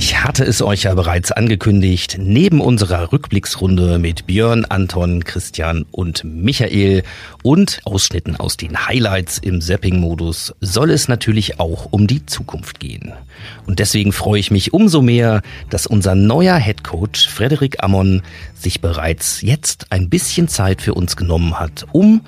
Ich 0.08 0.22
hatte 0.22 0.44
es 0.44 0.62
euch 0.62 0.84
ja 0.84 0.94
bereits 0.94 1.32
angekündigt. 1.32 2.16
Neben 2.20 2.60
unserer 2.60 3.10
Rückblicksrunde 3.10 3.98
mit 3.98 4.28
Björn, 4.28 4.64
Anton, 4.64 5.24
Christian 5.24 5.84
und 5.90 6.22
Michael 6.22 7.02
und 7.42 7.80
Ausschnitten 7.82 8.36
aus 8.36 8.56
den 8.56 8.86
Highlights 8.86 9.38
im 9.38 9.60
Zapping-Modus 9.60 10.54
soll 10.60 10.92
es 10.92 11.08
natürlich 11.08 11.58
auch 11.58 11.88
um 11.90 12.06
die 12.06 12.24
Zukunft 12.24 12.78
gehen. 12.78 13.14
Und 13.66 13.80
deswegen 13.80 14.12
freue 14.12 14.38
ich 14.38 14.52
mich 14.52 14.72
umso 14.72 15.02
mehr, 15.02 15.42
dass 15.70 15.88
unser 15.88 16.14
neuer 16.14 16.54
Headcoach 16.54 17.28
Frederik 17.28 17.82
Ammon 17.82 18.22
sich 18.54 18.80
bereits 18.80 19.42
jetzt 19.42 19.90
ein 19.90 20.08
bisschen 20.08 20.46
Zeit 20.46 20.82
für 20.82 20.94
uns 20.94 21.16
genommen 21.16 21.58
hat, 21.58 21.84
um 21.90 22.20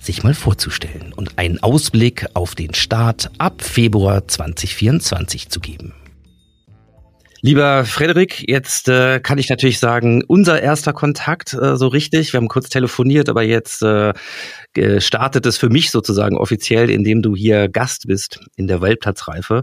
sich 0.00 0.24
mal 0.24 0.34
vorzustellen 0.34 1.12
und 1.14 1.38
einen 1.38 1.62
Ausblick 1.62 2.26
auf 2.34 2.56
den 2.56 2.74
Start 2.74 3.30
ab 3.38 3.62
Februar 3.62 4.26
2024 4.26 5.48
zu 5.48 5.60
geben. 5.60 5.92
Lieber 7.42 7.86
Frederik, 7.86 8.44
jetzt 8.50 8.86
äh, 8.88 9.18
kann 9.18 9.38
ich 9.38 9.48
natürlich 9.48 9.78
sagen, 9.78 10.22
unser 10.26 10.60
erster 10.60 10.92
Kontakt 10.92 11.54
äh, 11.54 11.78
so 11.78 11.88
richtig. 11.88 12.34
Wir 12.34 12.38
haben 12.38 12.48
kurz 12.48 12.68
telefoniert, 12.68 13.30
aber 13.30 13.42
jetzt 13.42 13.82
äh, 13.82 14.12
startet 14.98 15.46
es 15.46 15.56
für 15.56 15.70
mich 15.70 15.90
sozusagen 15.90 16.36
offiziell, 16.36 16.90
indem 16.90 17.22
du 17.22 17.34
hier 17.34 17.70
Gast 17.70 18.06
bist 18.06 18.40
in 18.56 18.66
der 18.66 18.82
Weltplatzreife. 18.82 19.62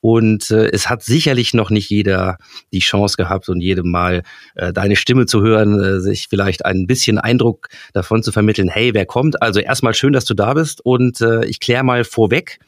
Und 0.00 0.50
äh, 0.50 0.70
es 0.70 0.88
hat 0.88 1.02
sicherlich 1.02 1.52
noch 1.52 1.68
nicht 1.68 1.90
jeder 1.90 2.38
die 2.72 2.78
Chance 2.78 3.18
gehabt 3.18 3.50
und 3.50 3.60
jedem 3.60 3.90
Mal 3.90 4.22
äh, 4.54 4.72
deine 4.72 4.96
Stimme 4.96 5.26
zu 5.26 5.42
hören, 5.42 5.78
äh, 5.78 6.00
sich 6.00 6.28
vielleicht 6.30 6.64
ein 6.64 6.86
bisschen 6.86 7.18
Eindruck 7.18 7.68
davon 7.92 8.22
zu 8.22 8.32
vermitteln, 8.32 8.70
hey, 8.70 8.94
wer 8.94 9.04
kommt? 9.04 9.42
Also 9.42 9.60
erstmal 9.60 9.92
schön, 9.92 10.14
dass 10.14 10.24
du 10.24 10.32
da 10.32 10.54
bist 10.54 10.80
und 10.86 11.20
äh, 11.20 11.44
ich 11.44 11.60
kläre 11.60 11.84
mal 11.84 12.04
vorweg, 12.04 12.60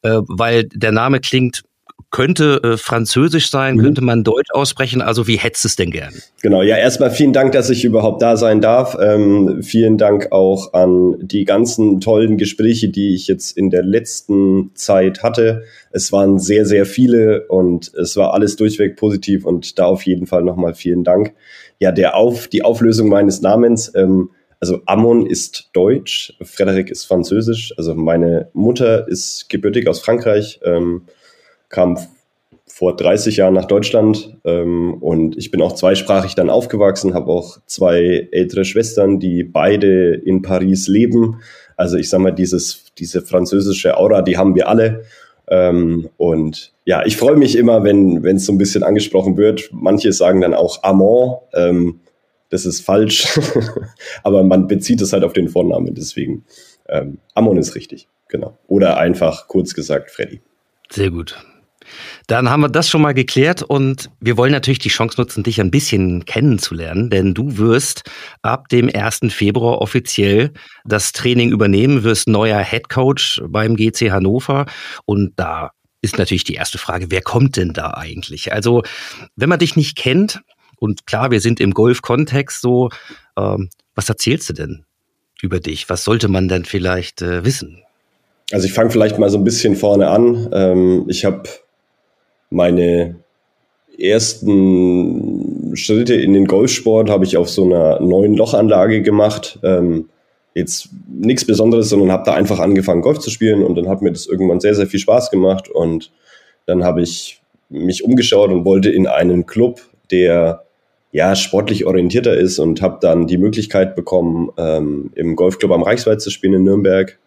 äh, 0.00 0.20
weil 0.28 0.64
der 0.64 0.92
Name 0.92 1.20
klingt 1.20 1.62
könnte 2.10 2.60
äh, 2.62 2.76
Französisch 2.76 3.50
sein, 3.50 3.76
Mhm. 3.76 3.82
könnte 3.82 4.00
man 4.02 4.24
Deutsch 4.24 4.50
aussprechen. 4.52 5.02
Also 5.02 5.26
wie 5.26 5.36
hättest 5.36 5.64
du 5.64 5.68
es 5.68 5.76
denn 5.76 5.90
gern? 5.90 6.12
Genau, 6.42 6.62
ja, 6.62 6.76
erstmal 6.76 7.10
vielen 7.10 7.32
Dank, 7.32 7.52
dass 7.52 7.70
ich 7.70 7.84
überhaupt 7.84 8.22
da 8.22 8.36
sein 8.36 8.60
darf. 8.60 8.96
Ähm, 9.00 9.62
vielen 9.62 9.98
Dank 9.98 10.32
auch 10.32 10.72
an 10.74 11.16
die 11.20 11.44
ganzen 11.44 12.00
tollen 12.00 12.36
Gespräche, 12.38 12.88
die 12.88 13.14
ich 13.14 13.26
jetzt 13.28 13.56
in 13.56 13.70
der 13.70 13.82
letzten 13.82 14.70
Zeit 14.74 15.22
hatte. 15.22 15.62
Es 15.90 16.12
waren 16.12 16.38
sehr, 16.38 16.66
sehr 16.66 16.86
viele 16.86 17.46
und 17.48 17.92
es 17.94 18.16
war 18.16 18.34
alles 18.34 18.56
durchweg 18.56 18.96
positiv 18.96 19.44
und 19.44 19.78
da 19.78 19.86
auf 19.86 20.02
jeden 20.02 20.26
Fall 20.26 20.42
nochmal 20.42 20.74
vielen 20.74 21.04
Dank. 21.04 21.34
Ja, 21.78 21.92
der 21.92 22.16
auf, 22.16 22.48
die 22.48 22.64
Auflösung 22.64 23.08
meines 23.08 23.40
Namens, 23.42 23.92
ähm, 23.94 24.30
also 24.60 24.80
Amon 24.86 25.26
ist 25.26 25.70
Deutsch, 25.72 26.34
Frederik 26.40 26.88
ist 26.88 27.04
Französisch. 27.04 27.74
Also 27.76 27.96
meine 27.96 28.48
Mutter 28.52 29.08
ist 29.08 29.48
gebürtig 29.48 29.88
aus 29.88 29.98
Frankreich, 29.98 30.60
ähm, 30.64 31.02
kam 31.72 31.98
vor 32.68 32.96
30 32.96 33.36
Jahren 33.36 33.54
nach 33.54 33.66
Deutschland 33.66 34.38
ähm, 34.44 34.94
und 34.94 35.36
ich 35.36 35.50
bin 35.50 35.60
auch 35.60 35.74
zweisprachig 35.74 36.34
dann 36.36 36.48
aufgewachsen, 36.48 37.14
habe 37.14 37.30
auch 37.30 37.58
zwei 37.66 38.28
ältere 38.30 38.64
Schwestern, 38.64 39.18
die 39.18 39.42
beide 39.42 40.14
in 40.14 40.42
Paris 40.42 40.86
leben. 40.86 41.40
Also 41.76 41.96
ich 41.96 42.08
sage 42.08 42.22
mal, 42.22 42.30
dieses, 42.30 42.92
diese 42.96 43.22
französische 43.22 43.96
Aura, 43.96 44.22
die 44.22 44.38
haben 44.38 44.54
wir 44.54 44.68
alle. 44.68 45.02
Ähm, 45.48 46.08
und 46.16 46.72
ja, 46.84 47.04
ich 47.04 47.16
freue 47.16 47.36
mich 47.36 47.56
immer, 47.58 47.84
wenn 47.84 48.24
es 48.24 48.46
so 48.46 48.52
ein 48.52 48.58
bisschen 48.58 48.84
angesprochen 48.84 49.36
wird. 49.36 49.68
Manche 49.72 50.12
sagen 50.12 50.40
dann 50.40 50.54
auch 50.54 50.82
Amant. 50.82 51.40
Ähm, 51.54 52.00
das 52.48 52.64
ist 52.64 52.80
falsch, 52.80 53.38
aber 54.22 54.42
man 54.44 54.66
bezieht 54.66 55.00
es 55.00 55.12
halt 55.12 55.24
auf 55.24 55.32
den 55.32 55.48
Vornamen. 55.48 55.94
Deswegen 55.94 56.44
ähm, 56.88 57.18
Amon 57.34 57.56
ist 57.56 57.74
richtig, 57.74 58.08
genau. 58.28 58.56
Oder 58.66 58.98
einfach 58.98 59.48
kurz 59.48 59.74
gesagt 59.74 60.10
Freddy. 60.10 60.40
Sehr 60.90 61.10
gut. 61.10 61.36
Dann 62.26 62.48
haben 62.48 62.60
wir 62.60 62.68
das 62.68 62.88
schon 62.88 63.02
mal 63.02 63.14
geklärt 63.14 63.62
und 63.62 64.10
wir 64.20 64.36
wollen 64.36 64.52
natürlich 64.52 64.78
die 64.78 64.88
Chance 64.88 65.20
nutzen, 65.20 65.42
dich 65.42 65.60
ein 65.60 65.70
bisschen 65.70 66.24
kennenzulernen, 66.24 67.10
denn 67.10 67.34
du 67.34 67.58
wirst 67.58 68.02
ab 68.42 68.68
dem 68.68 68.90
1. 68.92 69.20
Februar 69.30 69.80
offiziell 69.80 70.52
das 70.84 71.12
Training 71.12 71.50
übernehmen, 71.50 72.04
wirst 72.04 72.28
neuer 72.28 72.62
Head 72.62 72.88
Coach 72.88 73.42
beim 73.48 73.76
GC 73.76 74.10
Hannover 74.10 74.66
und 75.04 75.32
da 75.36 75.70
ist 76.00 76.18
natürlich 76.18 76.44
die 76.44 76.54
erste 76.54 76.78
Frage, 76.78 77.10
wer 77.10 77.22
kommt 77.22 77.56
denn 77.56 77.72
da 77.72 77.94
eigentlich? 77.94 78.52
Also, 78.52 78.82
wenn 79.36 79.48
man 79.48 79.60
dich 79.60 79.76
nicht 79.76 79.96
kennt 79.96 80.42
und 80.76 81.06
klar, 81.06 81.30
wir 81.30 81.40
sind 81.40 81.60
im 81.60 81.72
Golf-Kontext 81.72 82.60
so, 82.60 82.90
ähm, 83.36 83.70
was 83.94 84.08
erzählst 84.08 84.48
du 84.48 84.52
denn 84.52 84.84
über 85.40 85.60
dich? 85.60 85.88
Was 85.88 86.04
sollte 86.04 86.28
man 86.28 86.48
denn 86.48 86.64
vielleicht 86.64 87.22
äh, 87.22 87.44
wissen? 87.44 87.82
Also 88.50 88.66
ich 88.66 88.72
fange 88.72 88.90
vielleicht 88.90 89.18
mal 89.18 89.30
so 89.30 89.38
ein 89.38 89.44
bisschen 89.44 89.76
vorne 89.76 90.08
an. 90.08 90.48
Ähm, 90.52 91.06
ich 91.08 91.24
habe 91.24 91.48
meine 92.52 93.16
ersten 93.98 95.72
Schritte 95.74 96.14
in 96.14 96.32
den 96.32 96.46
Golfsport 96.46 97.10
habe 97.10 97.24
ich 97.24 97.36
auf 97.36 97.48
so 97.48 97.64
einer 97.64 98.00
neuen 98.00 98.34
Lochanlage 98.34 99.02
gemacht. 99.02 99.58
Ähm, 99.62 100.08
jetzt 100.54 100.90
nichts 101.08 101.46
Besonderes, 101.46 101.88
sondern 101.88 102.12
habe 102.12 102.24
da 102.26 102.34
einfach 102.34 102.58
angefangen 102.58 103.02
Golf 103.02 103.18
zu 103.18 103.30
spielen 103.30 103.62
und 103.62 103.74
dann 103.74 103.88
hat 103.88 104.02
mir 104.02 104.12
das 104.12 104.26
irgendwann 104.26 104.60
sehr, 104.60 104.74
sehr 104.74 104.86
viel 104.86 105.00
Spaß 105.00 105.30
gemacht 105.30 105.70
und 105.70 106.12
dann 106.66 106.84
habe 106.84 107.02
ich 107.02 107.40
mich 107.70 108.04
umgeschaut 108.04 108.50
und 108.50 108.64
wollte 108.64 108.90
in 108.90 109.06
einen 109.06 109.46
Club, 109.46 109.80
der 110.10 110.64
ja 111.10 111.34
sportlich 111.34 111.86
orientierter 111.86 112.36
ist 112.36 112.58
und 112.58 112.82
habe 112.82 112.98
dann 113.00 113.26
die 113.26 113.38
Möglichkeit 113.38 113.94
bekommen, 113.96 114.50
ähm, 114.58 115.10
im 115.14 115.36
Golfclub 115.36 115.70
am 115.72 115.82
Reichswald 115.82 116.20
zu 116.20 116.30
spielen 116.30 116.54
in 116.54 116.64
Nürnberg, 116.64 117.18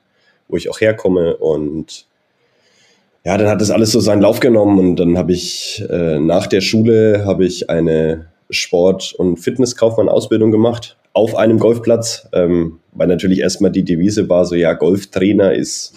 wo 0.48 0.58
ich 0.58 0.70
auch 0.70 0.80
herkomme 0.80 1.38
und 1.38 2.08
ja, 3.26 3.38
dann 3.40 3.48
hat 3.48 3.60
das 3.60 3.72
alles 3.72 3.92
so 3.92 4.00
seinen 4.00 4.22
Lauf 4.22 4.40
genommen 4.40 4.78
und 4.78 4.96
dann 4.98 5.18
habe 5.18 5.34
ich 5.34 5.84
äh, 5.90 6.20
nach 6.20 6.46
der 6.46 6.62
Schule 6.62 7.26
habe 7.26 7.44
ich 7.44 7.72
eine 7.72 8.28
Sport- 8.52 9.16
und 9.18 9.38
Fitnesskaufmann-Ausbildung 9.38 10.52
gemacht 10.52 10.96
auf 11.14 11.36
einem 11.36 11.58
Golfplatz, 11.58 12.28
ähm, 12.34 12.80
weil 12.92 13.08
natürlich 13.08 13.40
erstmal 13.40 13.72
die 13.72 13.84
Devise 13.84 14.30
war 14.30 14.46
so, 14.46 14.54
ja, 14.54 14.74
Golftrainer 14.74 15.54
ist, 15.54 15.96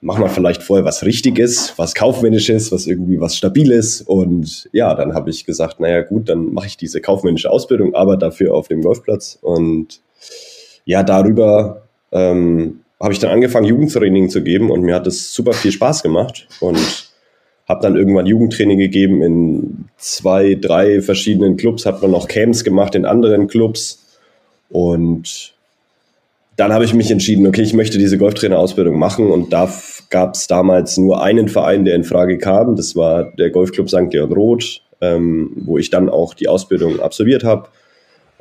mach 0.00 0.18
mal 0.18 0.28
vielleicht 0.28 0.64
vorher 0.64 0.84
was 0.84 1.04
Richtiges, 1.04 1.74
was 1.76 1.94
Kaufmännisches, 1.94 2.72
was 2.72 2.88
irgendwie 2.88 3.20
was 3.20 3.36
Stabiles 3.36 4.02
und 4.02 4.68
ja, 4.72 4.96
dann 4.96 5.14
habe 5.14 5.30
ich 5.30 5.44
gesagt, 5.44 5.78
naja 5.78 6.02
gut, 6.02 6.28
dann 6.28 6.52
mache 6.52 6.66
ich 6.66 6.76
diese 6.76 7.00
kaufmännische 7.00 7.48
Ausbildung, 7.48 7.94
aber 7.94 8.16
dafür 8.16 8.54
auf 8.54 8.66
dem 8.66 8.82
Golfplatz 8.82 9.38
und 9.40 10.00
ja, 10.84 11.04
darüber 11.04 11.82
ähm, 12.10 12.80
habe 13.02 13.12
ich 13.12 13.18
dann 13.18 13.32
angefangen, 13.32 13.66
Jugendtraining 13.66 14.30
zu 14.30 14.42
geben 14.42 14.70
und 14.70 14.82
mir 14.82 14.94
hat 14.94 15.08
es 15.08 15.34
super 15.34 15.52
viel 15.52 15.72
Spaß 15.72 16.04
gemacht 16.04 16.46
und 16.60 17.10
habe 17.68 17.82
dann 17.82 17.96
irgendwann 17.96 18.26
Jugendtraining 18.26 18.78
gegeben 18.78 19.22
in 19.22 19.84
zwei, 19.98 20.54
drei 20.54 21.02
verschiedenen 21.02 21.56
Clubs, 21.56 21.84
hat 21.84 22.00
man 22.00 22.12
noch 22.12 22.28
Camps 22.28 22.62
gemacht 22.62 22.94
in 22.94 23.04
anderen 23.04 23.48
Clubs 23.48 24.04
und 24.70 25.52
dann 26.56 26.72
habe 26.72 26.84
ich 26.84 26.94
mich 26.94 27.10
entschieden, 27.10 27.46
okay, 27.46 27.62
ich 27.62 27.74
möchte 27.74 27.98
diese 27.98 28.18
Golftrainerausbildung 28.18 28.96
machen 28.96 29.30
und 29.30 29.52
da 29.52 29.72
gab 30.10 30.34
es 30.34 30.46
damals 30.46 30.96
nur 30.96 31.22
einen 31.22 31.48
Verein, 31.48 31.84
der 31.84 31.96
in 31.96 32.04
Frage 32.04 32.38
kam. 32.38 32.76
Das 32.76 32.94
war 32.94 33.32
der 33.32 33.50
Golfclub 33.50 33.88
St. 33.88 34.12
Leon 34.12 34.32
Roth, 34.32 34.82
ähm, 35.00 35.50
wo 35.56 35.78
ich 35.78 35.90
dann 35.90 36.08
auch 36.08 36.34
die 36.34 36.48
Ausbildung 36.48 37.00
absolviert 37.00 37.42
habe. 37.42 37.68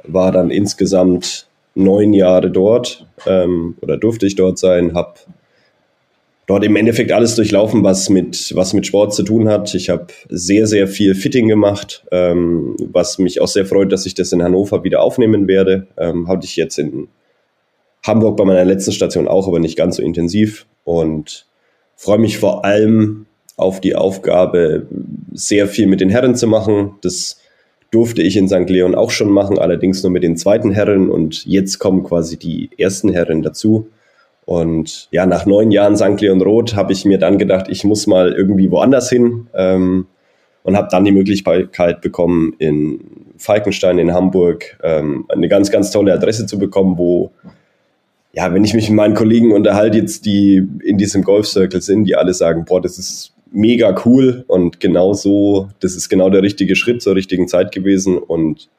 War 0.03 0.31
dann 0.31 0.51
insgesamt 0.51 1.47
neun 1.75 2.13
Jahre 2.13 2.51
dort 2.51 3.05
ähm, 3.25 3.75
oder 3.81 3.97
durfte 3.97 4.25
ich 4.25 4.35
dort 4.35 4.57
sein, 4.57 4.93
habe 4.93 5.13
dort 6.47 6.65
im 6.65 6.75
Endeffekt 6.75 7.11
alles 7.11 7.35
durchlaufen, 7.35 7.83
was 7.83 8.09
mit, 8.09 8.53
was 8.55 8.73
mit 8.73 8.85
Sport 8.85 9.13
zu 9.13 9.23
tun 9.23 9.47
hat. 9.47 9.73
Ich 9.73 9.89
habe 9.89 10.07
sehr, 10.29 10.67
sehr 10.67 10.87
viel 10.87 11.15
Fitting 11.15 11.47
gemacht, 11.47 12.03
ähm, 12.11 12.75
was 12.91 13.19
mich 13.19 13.39
auch 13.39 13.47
sehr 13.47 13.65
freut, 13.65 13.91
dass 13.91 14.05
ich 14.05 14.15
das 14.15 14.31
in 14.31 14.43
Hannover 14.43 14.83
wieder 14.83 15.01
aufnehmen 15.01 15.47
werde. 15.47 15.87
Ähm, 15.97 16.27
hatte 16.27 16.45
ich 16.45 16.55
jetzt 16.57 16.77
in 16.77 17.07
Hamburg 18.03 18.37
bei 18.37 18.45
meiner 18.45 18.65
letzten 18.65 18.91
Station 18.91 19.27
auch, 19.27 19.47
aber 19.47 19.59
nicht 19.59 19.77
ganz 19.77 19.97
so 19.97 20.03
intensiv 20.03 20.65
und 20.83 21.45
freue 21.95 22.17
mich 22.17 22.37
vor 22.37 22.65
allem 22.65 23.27
auf 23.55 23.79
die 23.79 23.95
Aufgabe, 23.95 24.87
sehr 25.33 25.67
viel 25.67 25.85
mit 25.85 26.01
den 26.01 26.09
Herren 26.09 26.35
zu 26.35 26.47
machen. 26.47 26.95
Das 27.01 27.40
durfte 27.91 28.21
ich 28.21 28.37
in 28.37 28.47
St. 28.47 28.69
Leon 28.69 28.95
auch 28.95 29.11
schon 29.11 29.29
machen, 29.29 29.59
allerdings 29.59 30.01
nur 30.01 30.11
mit 30.11 30.23
den 30.23 30.37
zweiten 30.37 30.71
Herren 30.71 31.09
und 31.09 31.45
jetzt 31.45 31.79
kommen 31.79 32.03
quasi 32.03 32.37
die 32.37 32.69
ersten 32.77 33.11
Herren 33.11 33.41
dazu. 33.41 33.89
Und 34.45 35.07
ja, 35.11 35.25
nach 35.25 35.45
neun 35.45 35.71
Jahren 35.71 35.97
St. 35.97 36.19
Leon 36.19 36.41
Roth 36.41 36.75
habe 36.75 36.93
ich 36.93 37.05
mir 37.05 37.19
dann 37.19 37.37
gedacht, 37.37 37.67
ich 37.69 37.83
muss 37.83 38.07
mal 38.07 38.33
irgendwie 38.33 38.71
woanders 38.71 39.09
hin 39.09 39.47
ähm, 39.53 40.07
und 40.63 40.77
habe 40.77 40.87
dann 40.89 41.05
die 41.05 41.11
Möglichkeit 41.11 42.01
bekommen, 42.01 42.55
in 42.57 43.01
Falkenstein 43.37 43.99
in 43.99 44.13
Hamburg 44.13 44.77
ähm, 44.83 45.25
eine 45.29 45.49
ganz, 45.49 45.69
ganz 45.69 45.91
tolle 45.91 46.13
Adresse 46.13 46.45
zu 46.45 46.57
bekommen, 46.57 46.97
wo 46.97 47.31
ja, 48.33 48.53
wenn 48.53 48.63
ich 48.63 48.73
mich 48.73 48.89
mit 48.89 48.95
meinen 48.95 49.13
Kollegen 49.13 49.51
unterhalte, 49.51 49.97
jetzt 49.97 50.25
die 50.25 50.65
in 50.85 50.97
diesem 50.97 51.23
Golf-Circle 51.23 51.81
sind, 51.81 52.05
die 52.05 52.15
alle 52.15 52.33
sagen, 52.33 52.63
boah, 52.65 52.81
das 52.81 52.97
ist 52.97 53.33
mega 53.51 54.01
cool 54.05 54.43
und 54.47 54.79
genau 54.79 55.13
so, 55.13 55.69
das 55.79 55.95
ist 55.95 56.09
genau 56.09 56.29
der 56.29 56.41
richtige 56.41 56.75
Schritt 56.75 57.01
zur 57.01 57.15
richtigen 57.15 57.47
Zeit 57.47 57.71
gewesen 57.71 58.17
und 58.17 58.69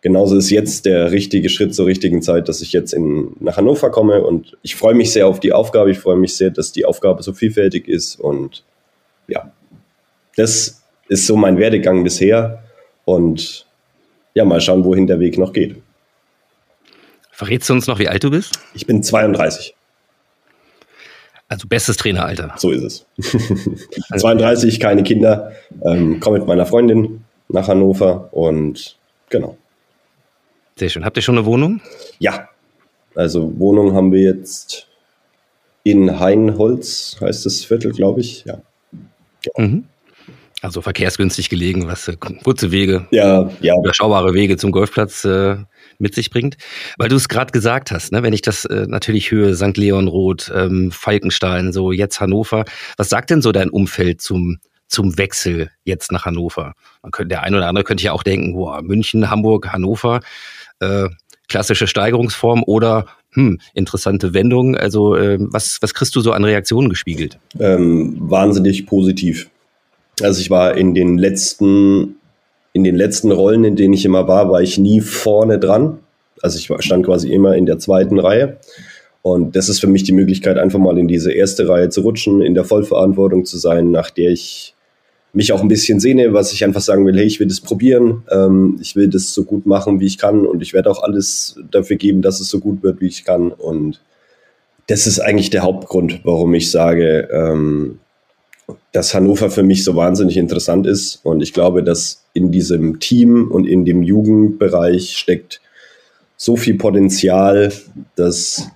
genauso 0.00 0.36
ist 0.36 0.50
jetzt 0.50 0.84
der 0.84 1.12
richtige 1.12 1.48
Schritt 1.48 1.74
zur 1.74 1.86
richtigen 1.86 2.22
Zeit, 2.22 2.48
dass 2.48 2.60
ich 2.60 2.72
jetzt 2.72 2.92
in, 2.92 3.36
nach 3.40 3.56
Hannover 3.56 3.90
komme 3.90 4.22
und 4.22 4.56
ich 4.62 4.76
freue 4.76 4.94
mich 4.94 5.12
sehr 5.12 5.28
auf 5.28 5.40
die 5.40 5.52
Aufgabe, 5.52 5.90
ich 5.90 5.98
freue 5.98 6.16
mich 6.16 6.36
sehr, 6.36 6.50
dass 6.50 6.72
die 6.72 6.84
Aufgabe 6.84 7.22
so 7.22 7.32
vielfältig 7.32 7.88
ist 7.88 8.16
und 8.16 8.64
ja, 9.28 9.52
das 10.36 10.82
ist 11.08 11.26
so 11.26 11.36
mein 11.36 11.58
Werdegang 11.58 12.02
bisher 12.02 12.62
und 13.04 13.66
ja, 14.34 14.44
mal 14.44 14.60
schauen, 14.60 14.84
wohin 14.84 15.06
der 15.06 15.20
Weg 15.20 15.38
noch 15.38 15.52
geht. 15.52 15.76
Verrätst 17.30 17.68
du 17.68 17.74
uns 17.74 17.86
noch, 17.86 17.98
wie 17.98 18.08
alt 18.08 18.24
du 18.24 18.30
bist? 18.30 18.58
Ich 18.74 18.86
bin 18.86 19.02
32. 19.02 19.74
Also 21.48 21.68
bestes 21.68 21.96
Traineralter. 21.96 22.54
So 22.56 22.70
ist 22.70 22.82
es. 22.82 23.06
32, 24.18 24.80
keine 24.80 25.02
Kinder, 25.04 25.52
ähm, 25.84 26.18
komme 26.20 26.38
mit 26.38 26.48
meiner 26.48 26.66
Freundin 26.66 27.24
nach 27.48 27.68
Hannover 27.68 28.28
und 28.32 28.96
genau. 29.30 29.56
Sehr 30.76 30.88
schön. 30.88 31.04
Habt 31.04 31.16
ihr 31.16 31.22
schon 31.22 31.38
eine 31.38 31.46
Wohnung? 31.46 31.80
Ja. 32.18 32.48
Also 33.14 33.52
Wohnung 33.58 33.94
haben 33.94 34.12
wir 34.12 34.20
jetzt 34.20 34.88
in 35.84 36.18
Heinholz, 36.18 37.16
heißt 37.20 37.46
das 37.46 37.64
Viertel, 37.64 37.92
glaube 37.92 38.20
ich. 38.20 38.44
Ja. 38.44 38.58
Mhm. 39.56 39.84
Also 40.62 40.82
verkehrsgünstig 40.82 41.48
gelegen, 41.48 41.86
was 41.86 42.08
äh, 42.08 42.16
kurze 42.16 42.72
Wege, 42.72 43.06
ja, 43.10 43.48
ja. 43.60 43.74
überschaubare 43.78 44.34
Wege 44.34 44.56
zum 44.56 44.72
Golfplatz 44.72 45.24
äh, 45.24 45.56
mit 45.98 46.14
sich 46.14 46.30
bringt. 46.30 46.56
Weil 46.98 47.08
du 47.08 47.16
es 47.16 47.28
gerade 47.28 47.52
gesagt 47.52 47.90
hast, 47.90 48.12
ne, 48.12 48.22
wenn 48.22 48.32
ich 48.32 48.42
das 48.42 48.64
äh, 48.64 48.86
natürlich 48.88 49.30
höre, 49.30 49.54
St. 49.54 49.76
Leon 49.76 50.08
Roth, 50.08 50.50
ähm, 50.54 50.90
Falkenstein, 50.92 51.72
so 51.72 51.92
jetzt 51.92 52.20
Hannover. 52.20 52.64
Was 52.96 53.08
sagt 53.08 53.30
denn 53.30 53.42
so 53.42 53.52
dein 53.52 53.70
Umfeld 53.70 54.20
zum, 54.20 54.58
zum 54.88 55.18
Wechsel 55.18 55.70
jetzt 55.84 56.12
nach 56.12 56.24
Hannover? 56.24 56.74
Man 57.02 57.12
könnte, 57.12 57.28
der 57.28 57.42
eine 57.42 57.56
oder 57.56 57.68
andere 57.68 57.84
könnte 57.84 58.04
ja 58.04 58.12
auch 58.12 58.22
denken, 58.22 58.54
boah, 58.54 58.82
München, 58.82 59.30
Hamburg, 59.30 59.72
Hannover, 59.72 60.20
äh, 60.80 61.08
klassische 61.48 61.86
Steigerungsform 61.86 62.62
oder 62.64 63.06
hm, 63.30 63.58
interessante 63.74 64.34
Wendung. 64.34 64.76
Also 64.76 65.14
äh, 65.14 65.38
was, 65.38 65.78
was 65.80 65.94
kriegst 65.94 66.16
du 66.16 66.20
so 66.20 66.32
an 66.32 66.44
Reaktionen 66.44 66.88
gespiegelt? 66.88 67.38
Ähm, 67.58 68.16
wahnsinnig 68.18 68.86
positiv. 68.86 69.48
Also 70.22 70.40
ich 70.40 70.50
war 70.50 70.76
in 70.76 70.94
den 70.94 71.18
letzten, 71.18 72.15
in 72.76 72.84
den 72.84 72.94
letzten 72.94 73.32
Rollen, 73.32 73.64
in 73.64 73.74
denen 73.74 73.94
ich 73.94 74.04
immer 74.04 74.28
war, 74.28 74.50
war 74.50 74.60
ich 74.60 74.76
nie 74.76 75.00
vorne 75.00 75.58
dran. 75.58 76.00
Also 76.42 76.58
ich 76.58 76.70
stand 76.84 77.06
quasi 77.06 77.32
immer 77.32 77.56
in 77.56 77.64
der 77.64 77.78
zweiten 77.78 78.18
Reihe. 78.18 78.58
Und 79.22 79.56
das 79.56 79.70
ist 79.70 79.80
für 79.80 79.86
mich 79.86 80.02
die 80.02 80.12
Möglichkeit, 80.12 80.58
einfach 80.58 80.78
mal 80.78 80.98
in 80.98 81.08
diese 81.08 81.32
erste 81.32 81.66
Reihe 81.70 81.88
zu 81.88 82.02
rutschen, 82.02 82.42
in 82.42 82.52
der 82.52 82.64
Vollverantwortung 82.64 83.46
zu 83.46 83.56
sein, 83.56 83.92
nach 83.92 84.10
der 84.10 84.30
ich 84.30 84.74
mich 85.32 85.54
auch 85.54 85.62
ein 85.62 85.68
bisschen 85.68 86.00
sehne, 86.00 86.34
was 86.34 86.52
ich 86.52 86.64
einfach 86.64 86.82
sagen 86.82 87.06
will, 87.06 87.16
hey, 87.16 87.24
ich 87.24 87.40
will 87.40 87.48
das 87.48 87.62
probieren, 87.62 88.24
ähm, 88.30 88.78
ich 88.82 88.94
will 88.94 89.08
das 89.08 89.32
so 89.32 89.44
gut 89.44 89.64
machen, 89.64 89.98
wie 89.98 90.06
ich 90.06 90.18
kann 90.18 90.44
und 90.46 90.60
ich 90.60 90.74
werde 90.74 90.90
auch 90.90 91.02
alles 91.02 91.58
dafür 91.70 91.96
geben, 91.96 92.20
dass 92.20 92.40
es 92.40 92.50
so 92.50 92.60
gut 92.60 92.82
wird, 92.82 93.00
wie 93.00 93.08
ich 93.08 93.24
kann. 93.24 93.52
Und 93.52 94.02
das 94.86 95.06
ist 95.06 95.18
eigentlich 95.18 95.48
der 95.48 95.62
Hauptgrund, 95.62 96.20
warum 96.24 96.52
ich 96.52 96.70
sage, 96.70 97.28
ähm, 97.32 98.00
dass 98.92 99.14
Hannover 99.14 99.50
für 99.50 99.62
mich 99.62 99.84
so 99.84 99.94
wahnsinnig 99.94 100.36
interessant 100.36 100.86
ist. 100.86 101.20
Und 101.22 101.42
ich 101.42 101.52
glaube, 101.52 101.82
dass 101.82 102.24
in 102.32 102.50
diesem 102.50 102.98
Team 103.00 103.50
und 103.50 103.66
in 103.66 103.84
dem 103.84 104.02
Jugendbereich 104.02 105.16
steckt 105.16 105.60
so 106.36 106.56
viel 106.56 106.76
Potenzial, 106.76 107.72
dass 108.16 108.70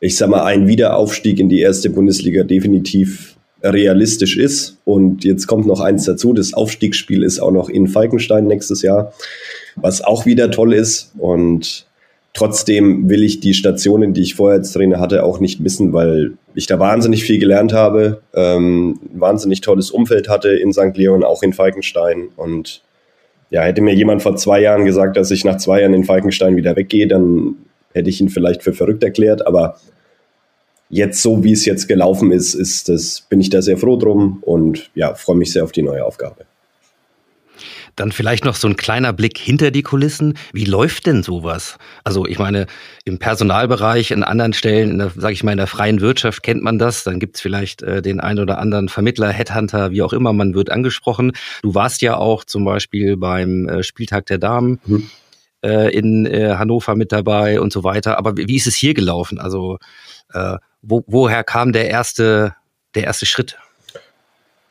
ich 0.00 0.16
sag 0.16 0.28
mal, 0.28 0.44
ein 0.44 0.68
Wiederaufstieg 0.68 1.38
in 1.40 1.48
die 1.48 1.60
erste 1.60 1.90
Bundesliga 1.90 2.44
definitiv 2.44 3.36
realistisch 3.62 4.36
ist. 4.36 4.78
Und 4.84 5.24
jetzt 5.24 5.46
kommt 5.46 5.66
noch 5.66 5.80
eins 5.80 6.04
dazu, 6.04 6.32
das 6.32 6.54
Aufstiegsspiel 6.54 7.22
ist 7.22 7.40
auch 7.40 7.50
noch 7.50 7.68
in 7.68 7.88
Falkenstein 7.88 8.46
nächstes 8.46 8.82
Jahr, 8.82 9.12
was 9.74 10.02
auch 10.02 10.26
wieder 10.26 10.50
toll 10.50 10.74
ist. 10.74 11.12
Und 11.18 11.86
trotzdem 12.36 13.08
will 13.08 13.24
ich 13.24 13.40
die 13.40 13.54
Stationen, 13.54 14.12
die 14.12 14.20
ich 14.20 14.34
vorher 14.34 14.58
als 14.58 14.72
Trainer 14.72 15.00
hatte, 15.00 15.24
auch 15.24 15.40
nicht 15.40 15.58
missen, 15.58 15.94
weil 15.94 16.32
ich 16.54 16.66
da 16.66 16.78
wahnsinnig 16.78 17.24
viel 17.24 17.38
gelernt 17.38 17.72
habe, 17.72 18.20
ähm, 18.34 19.00
wahnsinnig 19.14 19.62
tolles 19.62 19.90
Umfeld 19.90 20.28
hatte 20.28 20.50
in 20.50 20.72
St. 20.72 20.94
Leon, 20.94 21.24
auch 21.24 21.42
in 21.42 21.54
Falkenstein. 21.54 22.28
Und 22.36 22.82
ja, 23.48 23.62
hätte 23.62 23.80
mir 23.80 23.94
jemand 23.94 24.22
vor 24.22 24.36
zwei 24.36 24.60
Jahren 24.60 24.84
gesagt, 24.84 25.16
dass 25.16 25.30
ich 25.30 25.44
nach 25.44 25.56
zwei 25.56 25.80
Jahren 25.80 25.94
in 25.94 26.04
Falkenstein 26.04 26.56
wieder 26.56 26.76
weggehe, 26.76 27.08
dann 27.08 27.56
hätte 27.94 28.10
ich 28.10 28.20
ihn 28.20 28.28
vielleicht 28.28 28.62
für 28.62 28.74
verrückt 28.74 29.02
erklärt, 29.02 29.46
aber 29.46 29.78
jetzt 30.90 31.22
so, 31.22 31.42
wie 31.42 31.52
es 31.52 31.64
jetzt 31.64 31.88
gelaufen 31.88 32.32
ist, 32.32 32.52
ist 32.52 32.90
das, 32.90 33.22
bin 33.22 33.40
ich 33.40 33.48
da 33.48 33.62
sehr 33.62 33.78
froh 33.78 33.96
drum 33.96 34.42
und 34.42 34.90
ja, 34.94 35.14
freue 35.14 35.36
mich 35.36 35.52
sehr 35.52 35.64
auf 35.64 35.72
die 35.72 35.82
neue 35.82 36.04
Aufgabe. 36.04 36.44
Dann 37.96 38.12
vielleicht 38.12 38.44
noch 38.44 38.54
so 38.54 38.68
ein 38.68 38.76
kleiner 38.76 39.12
Blick 39.12 39.38
hinter 39.38 39.70
die 39.70 39.82
Kulissen. 39.82 40.34
Wie 40.52 40.64
läuft 40.64 41.06
denn 41.06 41.22
sowas? 41.22 41.78
Also 42.04 42.26
ich 42.26 42.38
meine, 42.38 42.66
im 43.04 43.18
Personalbereich, 43.18 44.10
in 44.10 44.22
anderen 44.22 44.52
Stellen, 44.52 45.00
in 45.00 45.10
sage 45.16 45.32
ich 45.32 45.42
mal, 45.42 45.52
in 45.52 45.58
der 45.58 45.66
freien 45.66 46.00
Wirtschaft 46.00 46.42
kennt 46.42 46.62
man 46.62 46.78
das. 46.78 47.04
Dann 47.04 47.18
gibt's 47.18 47.40
vielleicht 47.40 47.82
äh, 47.82 48.02
den 48.02 48.20
einen 48.20 48.40
oder 48.40 48.58
anderen 48.58 48.88
Vermittler, 48.88 49.30
Headhunter, 49.30 49.90
wie 49.90 50.02
auch 50.02 50.12
immer, 50.12 50.32
man 50.32 50.54
wird 50.54 50.70
angesprochen. 50.70 51.32
Du 51.62 51.74
warst 51.74 52.02
ja 52.02 52.16
auch 52.16 52.44
zum 52.44 52.64
Beispiel 52.64 53.16
beim 53.16 53.68
äh, 53.68 53.82
Spieltag 53.82 54.26
der 54.26 54.38
Damen. 54.38 54.78
Mhm 54.86 55.10
äh, 55.66 55.90
in 55.90 56.26
äh, 56.26 56.54
Hannover 56.56 56.94
mit 56.94 57.12
dabei 57.12 57.60
und 57.60 57.72
so 57.72 57.82
weiter. 57.82 58.18
Aber 58.18 58.36
wie, 58.36 58.46
wie 58.46 58.56
ist 58.56 58.66
es 58.66 58.76
hier 58.76 58.94
gelaufen? 58.94 59.38
Also 59.38 59.78
äh, 60.32 60.56
wo, 60.82 61.02
woher 61.06 61.44
kam 61.44 61.72
der 61.72 61.88
erste, 61.88 62.54
der 62.94 63.04
erste 63.04 63.26
Schritt? 63.26 63.56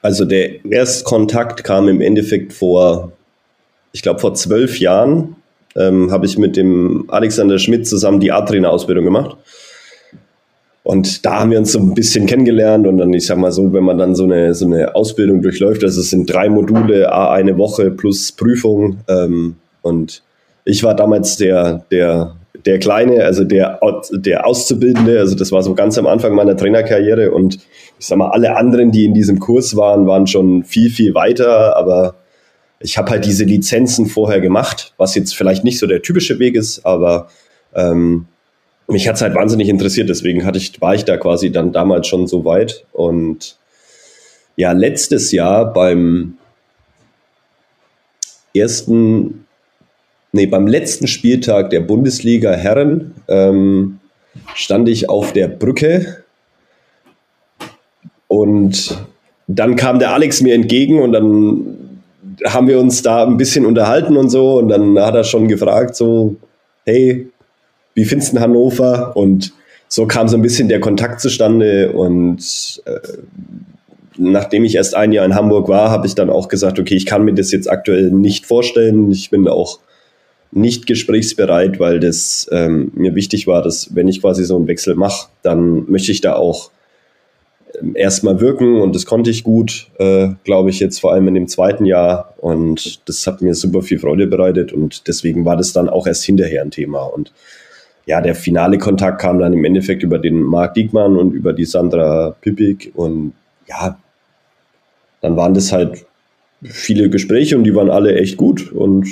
Also 0.05 0.23
der 0.23 0.63
Erstkontakt 0.63 1.63
kam 1.63 1.87
im 1.87 1.99
Endeffekt 1.99 2.53
vor, 2.53 3.13
ich 3.91 4.03
glaube 4.03 4.19
vor 4.19 4.35
zwölf 4.35 4.79
Jahren, 4.79 5.35
ähm, 5.75 6.11
habe 6.11 6.27
ich 6.27 6.37
mit 6.37 6.57
dem 6.57 7.05
Alexander 7.07 7.57
Schmidt 7.57 7.87
zusammen 7.87 8.19
die 8.19 8.31
A-Trainer-Ausbildung 8.31 9.03
gemacht. 9.03 9.35
Und 10.83 11.25
da 11.25 11.39
haben 11.39 11.49
wir 11.49 11.57
uns 11.57 11.71
so 11.71 11.79
ein 11.79 11.95
bisschen 11.95 12.27
kennengelernt 12.27 12.85
und 12.85 12.99
dann, 12.99 13.11
ich 13.13 13.25
sag 13.25 13.39
mal 13.39 13.51
so, 13.51 13.73
wenn 13.73 13.83
man 13.83 13.97
dann 13.97 14.13
so 14.13 14.25
eine, 14.25 14.53
so 14.53 14.67
eine 14.67 14.93
Ausbildung 14.93 15.41
durchläuft, 15.41 15.83
also 15.83 16.01
es 16.01 16.11
sind 16.11 16.31
drei 16.31 16.49
Module, 16.49 17.11
eine 17.11 17.57
Woche 17.57 17.89
plus 17.89 18.31
Prüfung. 18.31 18.99
Ähm, 19.07 19.55
und 19.81 20.21
ich 20.65 20.83
war 20.83 20.95
damals 20.95 21.37
der, 21.37 21.83
der, 21.89 22.35
der 22.65 22.79
Kleine, 22.79 23.23
also 23.23 23.43
der, 23.43 23.79
der 24.11 24.45
Auszubildende, 24.45 25.19
also 25.19 25.35
das 25.35 25.51
war 25.51 25.61
so 25.61 25.75
ganz 25.75 25.97
am 25.97 26.07
Anfang 26.07 26.33
meiner 26.33 26.57
Trainerkarriere 26.57 27.31
und 27.31 27.59
ich 27.99 28.07
sag 28.07 28.17
mal, 28.17 28.29
alle 28.29 28.57
anderen, 28.57 28.91
die 28.91 29.05
in 29.05 29.13
diesem 29.13 29.39
Kurs 29.39 29.75
waren, 29.75 30.07
waren 30.07 30.25
schon 30.25 30.63
viel, 30.63 30.89
viel 30.89 31.13
weiter, 31.13 31.75
aber 31.77 32.15
ich 32.79 32.97
habe 32.97 33.11
halt 33.11 33.25
diese 33.25 33.43
Lizenzen 33.43 34.07
vorher 34.07 34.41
gemacht, 34.41 34.93
was 34.97 35.15
jetzt 35.15 35.35
vielleicht 35.35 35.63
nicht 35.63 35.79
so 35.79 35.85
der 35.85 36.01
typische 36.01 36.39
Weg 36.39 36.55
ist, 36.55 36.85
aber 36.85 37.29
ähm, 37.75 38.25
mich 38.87 39.07
hat 39.07 39.15
es 39.15 39.21
halt 39.21 39.35
wahnsinnig 39.35 39.69
interessiert, 39.69 40.09
deswegen 40.09 40.45
hatte 40.45 40.57
ich, 40.57 40.81
war 40.81 40.95
ich 40.95 41.05
da 41.05 41.17
quasi 41.17 41.51
dann 41.51 41.71
damals 41.71 42.07
schon 42.07 42.27
so 42.27 42.45
weit 42.45 42.85
und 42.93 43.57
ja, 44.55 44.71
letztes 44.71 45.31
Jahr 45.31 45.71
beim 45.71 46.37
ersten 48.55 49.44
nee, 50.35 50.45
beim 50.45 50.67
letzten 50.67 51.07
Spieltag 51.07 51.69
der 51.69 51.79
Bundesliga 51.79 52.51
Herren 52.51 53.13
ähm, 53.27 53.99
stand 54.53 54.89
ich 54.89 55.09
auf 55.09 55.31
der 55.31 55.47
Brücke 55.47 56.23
und 58.27 58.97
dann 59.47 59.75
kam 59.77 59.99
der 59.99 60.11
Alex 60.11 60.41
mir 60.41 60.53
entgegen 60.53 61.01
und 61.01 61.13
dann 61.13 61.77
haben 62.45 62.67
wir 62.67 62.79
uns 62.79 63.01
da 63.01 63.25
ein 63.25 63.37
bisschen 63.37 63.65
unterhalten 63.65 64.17
und 64.17 64.29
so 64.29 64.59
und 64.59 64.67
dann 64.67 64.99
hat 64.99 65.15
er 65.15 65.23
schon 65.23 65.47
gefragt 65.47 65.95
so, 65.95 66.35
hey, 66.83 67.29
wie 67.93 68.03
findest 68.03 68.33
du 68.33 68.39
Hannover? 68.41 69.15
Und 69.15 69.53
so 69.87 70.05
kam 70.05 70.27
so 70.27 70.35
ein 70.35 70.41
bisschen 70.41 70.67
der 70.67 70.81
Kontakt 70.81 71.21
zustande 71.21 71.93
und 71.93 72.81
äh, 72.85 72.99
nachdem 74.17 74.65
ich 74.65 74.75
erst 74.75 74.95
ein 74.95 75.13
Jahr 75.13 75.25
in 75.25 75.35
Hamburg 75.35 75.69
war, 75.69 75.91
habe 75.91 76.07
ich 76.07 76.15
dann 76.15 76.29
auch 76.29 76.49
gesagt, 76.49 76.77
okay, 76.77 76.95
ich 76.95 77.05
kann 77.05 77.23
mir 77.23 77.33
das 77.33 77.53
jetzt 77.53 77.71
aktuell 77.71 78.11
nicht 78.11 78.45
vorstellen. 78.45 79.11
Ich 79.11 79.29
bin 79.29 79.47
auch 79.47 79.79
nicht 80.51 80.87
gesprächsbereit, 80.87 81.79
weil 81.79 81.99
das 81.99 82.47
ähm, 82.51 82.91
mir 82.95 83.15
wichtig 83.15 83.47
war, 83.47 83.61
dass 83.61 83.93
wenn 83.95 84.07
ich 84.07 84.21
quasi 84.21 84.43
so 84.45 84.55
einen 84.55 84.67
Wechsel 84.67 84.95
mache, 84.95 85.27
dann 85.43 85.89
möchte 85.89 86.11
ich 86.11 86.21
da 86.21 86.35
auch 86.35 86.71
ähm, 87.81 87.95
erstmal 87.95 88.39
wirken 88.39 88.81
und 88.81 88.95
das 88.95 89.05
konnte 89.05 89.29
ich 89.29 89.43
gut, 89.43 89.87
äh, 89.99 90.29
glaube 90.43 90.69
ich, 90.69 90.79
jetzt 90.79 90.99
vor 90.99 91.13
allem 91.13 91.27
in 91.27 91.33
dem 91.35 91.47
zweiten 91.47 91.85
Jahr 91.85 92.33
und 92.37 93.07
das 93.07 93.27
hat 93.27 93.41
mir 93.41 93.53
super 93.53 93.81
viel 93.81 93.99
Freude 93.99 94.27
bereitet 94.27 94.71
und 94.71 95.07
deswegen 95.07 95.45
war 95.45 95.57
das 95.57 95.73
dann 95.73 95.89
auch 95.89 96.07
erst 96.07 96.23
hinterher 96.23 96.61
ein 96.61 96.71
Thema 96.71 97.03
und 97.03 97.31
ja, 98.05 98.21
der 98.21 98.35
finale 98.35 98.77
Kontakt 98.77 99.19
kam 99.19 99.39
dann 99.39 99.53
im 99.53 99.65
Endeffekt 99.65 100.03
über 100.03 100.19
den 100.19 100.43
Marc 100.43 100.75
Diekmann 100.75 101.17
und 101.17 101.33
über 101.33 101.53
die 101.53 101.65
Sandra 101.65 102.35
Pippig 102.39 102.91
und 102.93 103.33
ja, 103.67 103.97
dann 105.21 105.35
waren 105.35 105.55
das 105.55 105.71
halt 105.71 106.05
viele 106.61 107.09
Gespräche 107.09 107.57
und 107.57 107.63
die 107.63 107.75
waren 107.75 107.89
alle 107.89 108.15
echt 108.15 108.37
gut 108.37 108.71
und 108.71 109.07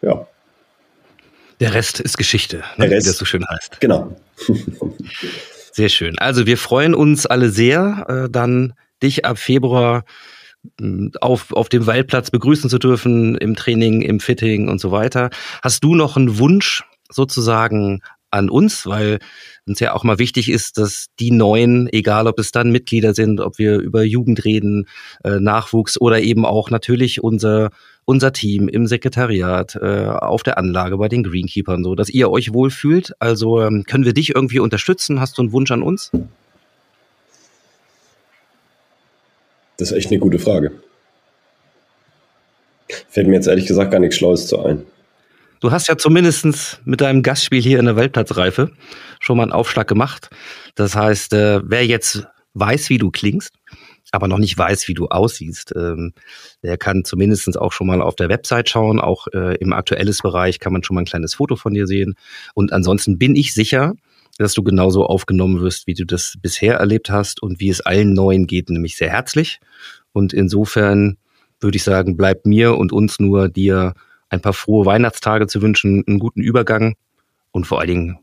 ja, 0.00 0.26
der 1.60 1.74
Rest 1.74 2.00
ist 2.00 2.16
Geschichte, 2.16 2.64
ne, 2.76 2.90
Rest, 2.90 3.06
wie 3.06 3.10
das 3.10 3.18
so 3.18 3.24
schön 3.24 3.44
heißt. 3.46 3.80
Genau. 3.80 4.16
sehr 5.72 5.90
schön. 5.90 6.18
Also 6.18 6.46
wir 6.46 6.58
freuen 6.58 6.94
uns 6.94 7.26
alle 7.26 7.50
sehr, 7.50 8.06
äh, 8.08 8.30
dann 8.30 8.72
dich 9.02 9.24
ab 9.24 9.38
Februar 9.38 10.04
hm, 10.78 11.12
auf, 11.20 11.52
auf 11.52 11.68
dem 11.68 11.86
Waldplatz 11.86 12.30
begrüßen 12.30 12.70
zu 12.70 12.78
dürfen, 12.78 13.36
im 13.36 13.56
Training, 13.56 14.02
im 14.02 14.20
Fitting 14.20 14.68
und 14.68 14.80
so 14.80 14.90
weiter. 14.90 15.30
Hast 15.62 15.84
du 15.84 15.94
noch 15.94 16.16
einen 16.16 16.38
Wunsch 16.38 16.82
sozusagen 17.10 18.02
an 18.30 18.50
uns, 18.50 18.86
weil 18.86 19.18
uns 19.66 19.80
ja 19.80 19.94
auch 19.94 20.04
mal 20.04 20.18
wichtig 20.18 20.50
ist, 20.50 20.78
dass 20.78 21.06
die 21.18 21.30
Neuen, 21.30 21.88
egal 21.92 22.26
ob 22.26 22.38
es 22.38 22.52
dann 22.52 22.72
Mitglieder 22.72 23.14
sind, 23.14 23.40
ob 23.40 23.58
wir 23.58 23.78
über 23.78 24.02
Jugend 24.02 24.44
reden, 24.44 24.86
äh, 25.24 25.40
Nachwuchs 25.40 26.00
oder 26.00 26.20
eben 26.20 26.44
auch 26.44 26.70
natürlich 26.70 27.22
unser 27.22 27.70
unser 28.10 28.32
Team 28.32 28.68
im 28.68 28.88
Sekretariat, 28.88 29.76
äh, 29.76 30.06
auf 30.06 30.42
der 30.42 30.58
Anlage, 30.58 30.96
bei 30.98 31.08
den 31.08 31.22
Greenkeepern, 31.22 31.84
so, 31.84 31.94
dass 31.94 32.08
ihr 32.08 32.28
euch 32.28 32.52
wohlfühlt. 32.52 33.12
Also 33.20 33.60
ähm, 33.60 33.84
können 33.86 34.04
wir 34.04 34.12
dich 34.12 34.34
irgendwie 34.34 34.58
unterstützen? 34.58 35.20
Hast 35.20 35.38
du 35.38 35.42
einen 35.42 35.52
Wunsch 35.52 35.70
an 35.70 35.82
uns? 35.82 36.10
Das 39.76 39.92
ist 39.92 39.96
echt 39.96 40.10
eine 40.10 40.18
gute 40.18 40.40
Frage. 40.40 40.72
Fällt 43.08 43.28
mir 43.28 43.34
jetzt 43.34 43.46
ehrlich 43.46 43.66
gesagt 43.66 43.92
gar 43.92 44.00
nichts 44.00 44.16
Schlaues 44.16 44.48
zu 44.48 44.58
ein. 44.58 44.82
Du 45.60 45.70
hast 45.70 45.88
ja 45.88 45.98
zumindest 45.98 46.80
mit 46.86 47.02
deinem 47.02 47.22
Gastspiel 47.22 47.60
hier 47.60 47.78
in 47.78 47.84
der 47.84 47.96
Weltplatzreife 47.96 48.72
schon 49.20 49.36
mal 49.36 49.42
einen 49.42 49.52
Aufschlag 49.52 49.86
gemacht. 49.86 50.30
Das 50.74 50.96
heißt, 50.96 51.34
äh, 51.34 51.60
wer 51.62 51.84
jetzt 51.84 52.26
weiß, 52.54 52.88
wie 52.88 52.96
du 52.96 53.10
klingst, 53.10 53.52
aber 54.10 54.26
noch 54.26 54.38
nicht 54.38 54.56
weiß, 54.56 54.88
wie 54.88 54.94
du 54.94 55.08
aussiehst, 55.08 55.74
ähm, 55.76 56.14
der 56.62 56.78
kann 56.78 57.04
zumindest 57.04 57.58
auch 57.58 57.72
schon 57.72 57.86
mal 57.86 58.00
auf 58.00 58.16
der 58.16 58.30
Website 58.30 58.70
schauen. 58.70 59.00
Auch 59.00 59.26
äh, 59.34 59.56
im 59.56 59.74
aktuelles 59.74 60.22
Bereich 60.22 60.60
kann 60.60 60.72
man 60.72 60.82
schon 60.82 60.94
mal 60.94 61.02
ein 61.02 61.06
kleines 61.06 61.34
Foto 61.34 61.56
von 61.56 61.74
dir 61.74 61.86
sehen. 61.86 62.14
Und 62.54 62.72
ansonsten 62.72 63.18
bin 63.18 63.36
ich 63.36 63.52
sicher, 63.52 63.92
dass 64.38 64.54
du 64.54 64.62
genauso 64.62 65.04
aufgenommen 65.04 65.60
wirst, 65.60 65.86
wie 65.86 65.94
du 65.94 66.06
das 66.06 66.38
bisher 66.40 66.76
erlebt 66.76 67.10
hast 67.10 67.42
und 67.42 67.60
wie 67.60 67.68
es 67.68 67.82
allen 67.82 68.14
Neuen 68.14 68.46
geht, 68.46 68.70
nämlich 68.70 68.96
sehr 68.96 69.10
herzlich. 69.10 69.60
Und 70.12 70.32
insofern 70.32 71.18
würde 71.60 71.76
ich 71.76 71.84
sagen, 71.84 72.16
bleibt 72.16 72.46
mir 72.46 72.78
und 72.78 72.92
uns 72.92 73.20
nur 73.20 73.50
dir 73.50 73.92
ein 74.30 74.40
paar 74.40 74.52
frohe 74.52 74.86
Weihnachtstage 74.86 75.46
zu 75.46 75.60
wünschen, 75.60 76.04
einen 76.06 76.18
guten 76.18 76.40
Übergang 76.40 76.94
und 77.52 77.66
vor 77.66 77.80
allen 77.80 77.88
Dingen 77.88 78.18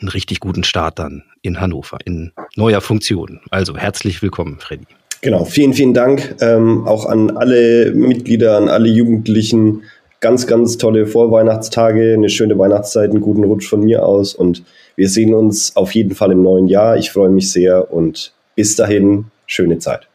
einen 0.00 0.08
richtig 0.10 0.40
guten 0.40 0.62
Start 0.62 0.98
dann 0.98 1.24
in 1.42 1.60
Hannover 1.60 1.98
in 2.04 2.32
neuer 2.54 2.80
Funktion. 2.80 3.40
Also 3.50 3.76
herzlich 3.76 4.22
willkommen, 4.22 4.58
Freddy. 4.60 4.86
Genau, 5.22 5.44
vielen, 5.44 5.72
vielen 5.72 5.94
Dank 5.94 6.36
ähm, 6.40 6.86
auch 6.86 7.06
an 7.06 7.36
alle 7.36 7.92
Mitglieder, 7.92 8.58
an 8.58 8.68
alle 8.68 8.88
Jugendlichen. 8.88 9.82
Ganz, 10.20 10.46
ganz 10.46 10.78
tolle 10.78 11.06
Vorweihnachtstage, 11.06 12.14
eine 12.14 12.28
schöne 12.28 12.58
Weihnachtszeit, 12.58 13.10
einen 13.10 13.20
guten 13.20 13.44
Rutsch 13.44 13.68
von 13.68 13.80
mir 13.84 14.04
aus 14.04 14.34
und 14.34 14.64
wir 14.96 15.08
sehen 15.08 15.34
uns 15.34 15.76
auf 15.76 15.94
jeden 15.94 16.14
Fall 16.14 16.32
im 16.32 16.42
neuen 16.42 16.68
Jahr. 16.68 16.96
Ich 16.96 17.10
freue 17.10 17.28
mich 17.28 17.50
sehr 17.52 17.92
und 17.92 18.32
bis 18.54 18.76
dahin, 18.76 19.26
schöne 19.46 19.78
Zeit. 19.78 20.08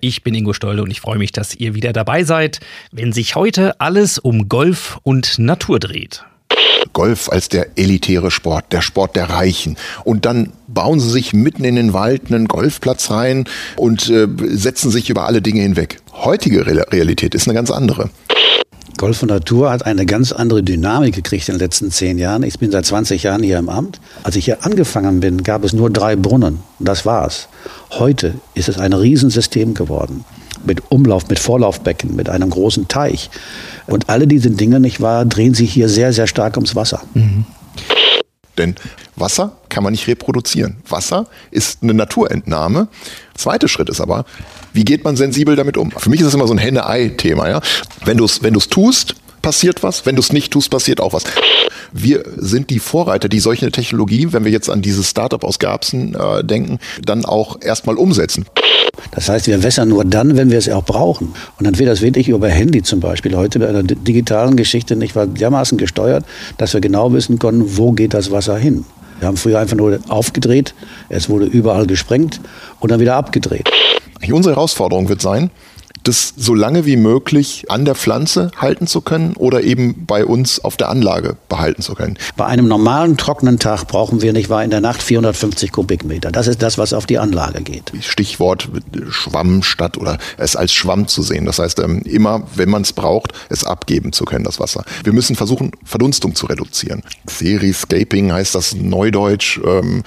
Ich 0.00 0.22
bin 0.22 0.34
Ingo 0.34 0.52
Stolde 0.52 0.82
und 0.82 0.90
ich 0.90 1.00
freue 1.00 1.18
mich, 1.18 1.32
dass 1.32 1.54
ihr 1.54 1.74
wieder 1.74 1.92
dabei 1.92 2.24
seid, 2.24 2.60
wenn 2.92 3.12
sich 3.12 3.34
heute 3.34 3.80
alles 3.80 4.18
um 4.18 4.48
Golf 4.48 4.98
und 5.02 5.38
Natur 5.38 5.78
dreht. 5.78 6.24
Golf 6.92 7.28
als 7.28 7.48
der 7.48 7.76
elitäre 7.76 8.30
Sport, 8.30 8.72
der 8.72 8.80
Sport 8.80 9.16
der 9.16 9.28
Reichen. 9.28 9.76
Und 10.04 10.24
dann 10.24 10.52
bauen 10.68 11.00
sie 11.00 11.10
sich 11.10 11.32
mitten 11.32 11.64
in 11.64 11.76
den 11.76 11.92
Wald 11.92 12.32
einen 12.32 12.48
Golfplatz 12.48 13.10
rein 13.10 13.44
und 13.76 14.08
äh, 14.08 14.26
setzen 14.48 14.90
sich 14.90 15.10
über 15.10 15.26
alle 15.26 15.42
Dinge 15.42 15.62
hinweg. 15.62 15.98
Heutige 16.12 16.66
Realität 16.66 17.34
ist 17.34 17.48
eine 17.48 17.54
ganz 17.54 17.70
andere. 17.70 18.10
Golf 18.96 19.22
und 19.22 19.28
Natur 19.28 19.70
hat 19.70 19.84
eine 19.84 20.06
ganz 20.06 20.32
andere 20.32 20.62
Dynamik 20.62 21.14
gekriegt 21.14 21.48
in 21.48 21.54
den 21.54 21.60
letzten 21.60 21.90
zehn 21.90 22.18
Jahren. 22.18 22.42
Ich 22.42 22.58
bin 22.58 22.70
seit 22.70 22.86
20 22.86 23.22
Jahren 23.22 23.42
hier 23.42 23.58
im 23.58 23.68
Amt. 23.68 24.00
Als 24.22 24.36
ich 24.36 24.46
hier 24.46 24.64
angefangen 24.64 25.20
bin, 25.20 25.42
gab 25.42 25.64
es 25.64 25.72
nur 25.72 25.90
drei 25.90 26.16
Brunnen. 26.16 26.60
Das 26.78 27.04
war's. 27.04 27.48
Heute 27.90 28.34
ist 28.54 28.68
es 28.68 28.78
ein 28.78 28.92
Riesensystem 28.92 29.74
geworden. 29.74 30.24
Mit 30.64 30.90
Umlauf, 30.90 31.28
mit 31.28 31.38
Vorlaufbecken, 31.38 32.16
mit 32.16 32.30
einem 32.30 32.48
großen 32.48 32.88
Teich. 32.88 33.30
Und 33.86 34.08
alle 34.08 34.26
diese 34.26 34.50
Dinge, 34.50 34.80
nicht 34.80 35.00
wahr, 35.00 35.26
drehen 35.26 35.54
sich 35.54 35.72
hier 35.72 35.88
sehr, 35.88 36.12
sehr 36.12 36.26
stark 36.26 36.56
ums 36.56 36.74
Wasser. 36.74 37.02
Mhm. 37.14 37.44
Denn 38.56 38.74
Wasser 39.14 39.52
kann 39.68 39.84
man 39.84 39.92
nicht 39.92 40.06
reproduzieren. 40.08 40.76
Wasser 40.88 41.26
ist 41.50 41.82
eine 41.82 41.92
Naturentnahme. 41.92 42.88
Zweiter 43.36 43.68
Schritt 43.68 43.88
ist 43.88 44.00
aber, 44.00 44.24
wie 44.72 44.84
geht 44.84 45.04
man 45.04 45.16
sensibel 45.16 45.56
damit 45.56 45.76
um? 45.76 45.90
Für 45.90 46.10
mich 46.10 46.20
ist 46.20 46.26
das 46.26 46.34
immer 46.34 46.46
so 46.46 46.54
ein 46.54 46.58
Henne-Ei-Thema. 46.58 47.48
Ja? 47.48 47.60
Wenn 48.04 48.16
du 48.16 48.24
es 48.24 48.42
wenn 48.42 48.54
tust, 48.54 49.14
passiert 49.46 49.84
was. 49.84 50.04
Wenn 50.06 50.16
du 50.16 50.22
es 50.22 50.32
nicht 50.32 50.52
tust, 50.52 50.70
passiert 50.70 51.00
auch 51.00 51.12
was. 51.12 51.22
Wir 51.92 52.24
sind 52.36 52.68
die 52.70 52.80
Vorreiter, 52.80 53.28
die 53.28 53.38
solche 53.38 53.70
Technologie, 53.70 54.32
wenn 54.32 54.44
wir 54.44 54.50
jetzt 54.50 54.68
an 54.68 54.82
dieses 54.82 55.08
Startup 55.08 55.44
aus 55.44 55.60
Garbsen 55.60 56.16
äh, 56.16 56.42
denken, 56.42 56.80
dann 57.04 57.24
auch 57.24 57.60
erstmal 57.62 57.96
umsetzen. 57.96 58.44
Das 59.12 59.28
heißt, 59.28 59.46
wir 59.46 59.62
wässern 59.62 59.88
nur 59.88 60.04
dann, 60.04 60.36
wenn 60.36 60.50
wir 60.50 60.58
es 60.58 60.68
auch 60.68 60.84
brauchen. 60.84 61.28
Und 61.58 61.64
dann 61.64 61.78
wird 61.78 61.88
das 61.88 62.02
wirklich 62.02 62.28
über 62.28 62.48
Handy 62.48 62.82
zum 62.82 62.98
Beispiel 62.98 63.36
heute 63.36 63.60
mit 63.60 63.68
einer 63.68 63.84
digitalen 63.84 64.56
Geschichte 64.56 64.96
nicht 64.96 65.14
dermaßen 65.14 65.78
gesteuert, 65.78 66.24
dass 66.58 66.74
wir 66.74 66.80
genau 66.80 67.12
wissen 67.12 67.38
konnten, 67.38 67.76
wo 67.76 67.92
geht 67.92 68.14
das 68.14 68.30
Wasser 68.30 68.56
hin. 68.56 68.84
Wir 69.18 69.28
haben 69.28 69.36
früher 69.36 69.58
einfach 69.58 69.76
nur 69.76 69.98
aufgedreht, 70.08 70.74
es 71.08 71.28
wurde 71.28 71.46
überall 71.46 71.86
gesprengt 71.86 72.40
und 72.80 72.90
dann 72.90 73.00
wieder 73.00 73.16
abgedreht. 73.16 73.70
Unsere 74.30 74.54
Herausforderung 74.54 75.08
wird 75.08 75.22
sein, 75.22 75.50
das 76.06 76.34
so 76.36 76.54
lange 76.54 76.86
wie 76.86 76.96
möglich 76.96 77.64
an 77.68 77.84
der 77.84 77.94
Pflanze 77.94 78.50
halten 78.56 78.86
zu 78.86 79.00
können 79.00 79.34
oder 79.36 79.62
eben 79.62 80.06
bei 80.06 80.24
uns 80.24 80.62
auf 80.62 80.76
der 80.76 80.88
Anlage 80.88 81.36
behalten 81.48 81.82
zu 81.82 81.94
können. 81.94 82.16
Bei 82.36 82.46
einem 82.46 82.68
normalen 82.68 83.16
trockenen 83.16 83.58
Tag 83.58 83.86
brauchen 83.86 84.22
wir 84.22 84.32
nicht 84.32 84.48
wahr 84.48 84.64
in 84.64 84.70
der 84.70 84.80
Nacht 84.80 85.02
450 85.02 85.72
Kubikmeter. 85.72 86.30
Das 86.30 86.46
ist 86.46 86.62
das, 86.62 86.78
was 86.78 86.92
auf 86.92 87.06
die 87.06 87.18
Anlage 87.18 87.62
geht. 87.62 87.92
Stichwort 88.00 88.68
Schwamm 89.08 89.62
statt 89.62 89.98
oder 89.98 90.18
es 90.36 90.56
als 90.56 90.72
Schwamm 90.72 91.08
zu 91.08 91.22
sehen. 91.22 91.46
Das 91.46 91.58
heißt, 91.58 91.80
ähm, 91.80 92.02
immer, 92.02 92.42
wenn 92.54 92.70
man 92.70 92.82
es 92.82 92.92
braucht, 92.92 93.32
es 93.48 93.64
abgeben 93.64 94.12
zu 94.12 94.24
können, 94.24 94.44
das 94.44 94.60
Wasser. 94.60 94.84
Wir 95.04 95.12
müssen 95.12 95.36
versuchen, 95.36 95.72
Verdunstung 95.84 96.34
zu 96.34 96.46
reduzieren. 96.46 97.02
Seriscaping 97.26 98.32
heißt 98.32 98.54
das 98.54 98.74
Neudeutsch. 98.74 99.60
Ähm, 99.64 100.02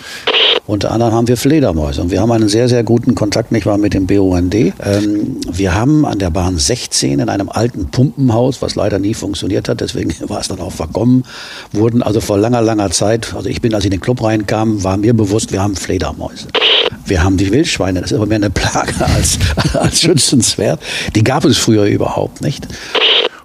unter 0.70 0.92
anderem 0.92 1.14
haben 1.14 1.28
wir 1.28 1.36
Fledermäuse 1.36 2.00
und 2.00 2.12
wir 2.12 2.22
haben 2.22 2.32
einen 2.32 2.48
sehr, 2.48 2.70
sehr 2.70 2.84
guten 2.84 3.16
Kontakt, 3.16 3.52
nicht 3.52 3.66
wahr, 3.66 3.80
mit 3.80 3.96
dem 3.96 4.06
BUND. 4.06 4.54
Ähm, 4.54 5.38
wir 5.52 5.74
haben 5.74 5.89
an 6.06 6.20
der 6.20 6.30
Bahn 6.30 6.58
16 6.58 7.20
in 7.20 7.30
einem 7.30 7.50
alten 7.50 7.90
Pumpenhaus, 7.90 8.62
was 8.62 8.76
leider 8.76 9.00
nie 9.00 9.14
funktioniert 9.14 9.70
hat, 9.70 9.82
deswegen 9.82 10.14
war 10.30 10.40
es 10.40 10.48
dann 10.48 10.60
auch 10.60 10.72
verkommen, 10.72 11.24
wurden 11.72 12.02
also 12.04 12.22
vor 12.22 12.38
langer, 12.38 12.62
langer 12.62 12.92
Zeit, 12.92 13.34
also 13.36 13.50
ich 13.50 13.62
bin, 13.62 13.74
als 13.74 13.84
ich 13.84 13.88
in 13.88 13.98
den 13.98 14.02
Club 14.02 14.24
reinkam, 14.24 14.84
war 14.84 14.98
mir 14.98 15.14
bewusst, 15.14 15.52
wir 15.52 15.62
haben 15.62 15.76
Fledermäuse. 15.76 16.48
Wir 17.06 17.24
haben 17.24 17.38
die 17.38 17.52
Wildschweine, 17.52 18.02
das 18.02 18.12
ist 18.12 18.18
aber 18.18 18.28
mehr 18.28 18.38
eine 18.38 18.50
Plage 18.50 18.94
als, 19.16 19.40
als 19.74 20.02
schützenswert. 20.02 20.80
Die 21.16 21.24
gab 21.24 21.46
es 21.46 21.58
früher 21.58 21.86
überhaupt 21.86 22.42
nicht. 22.42 22.68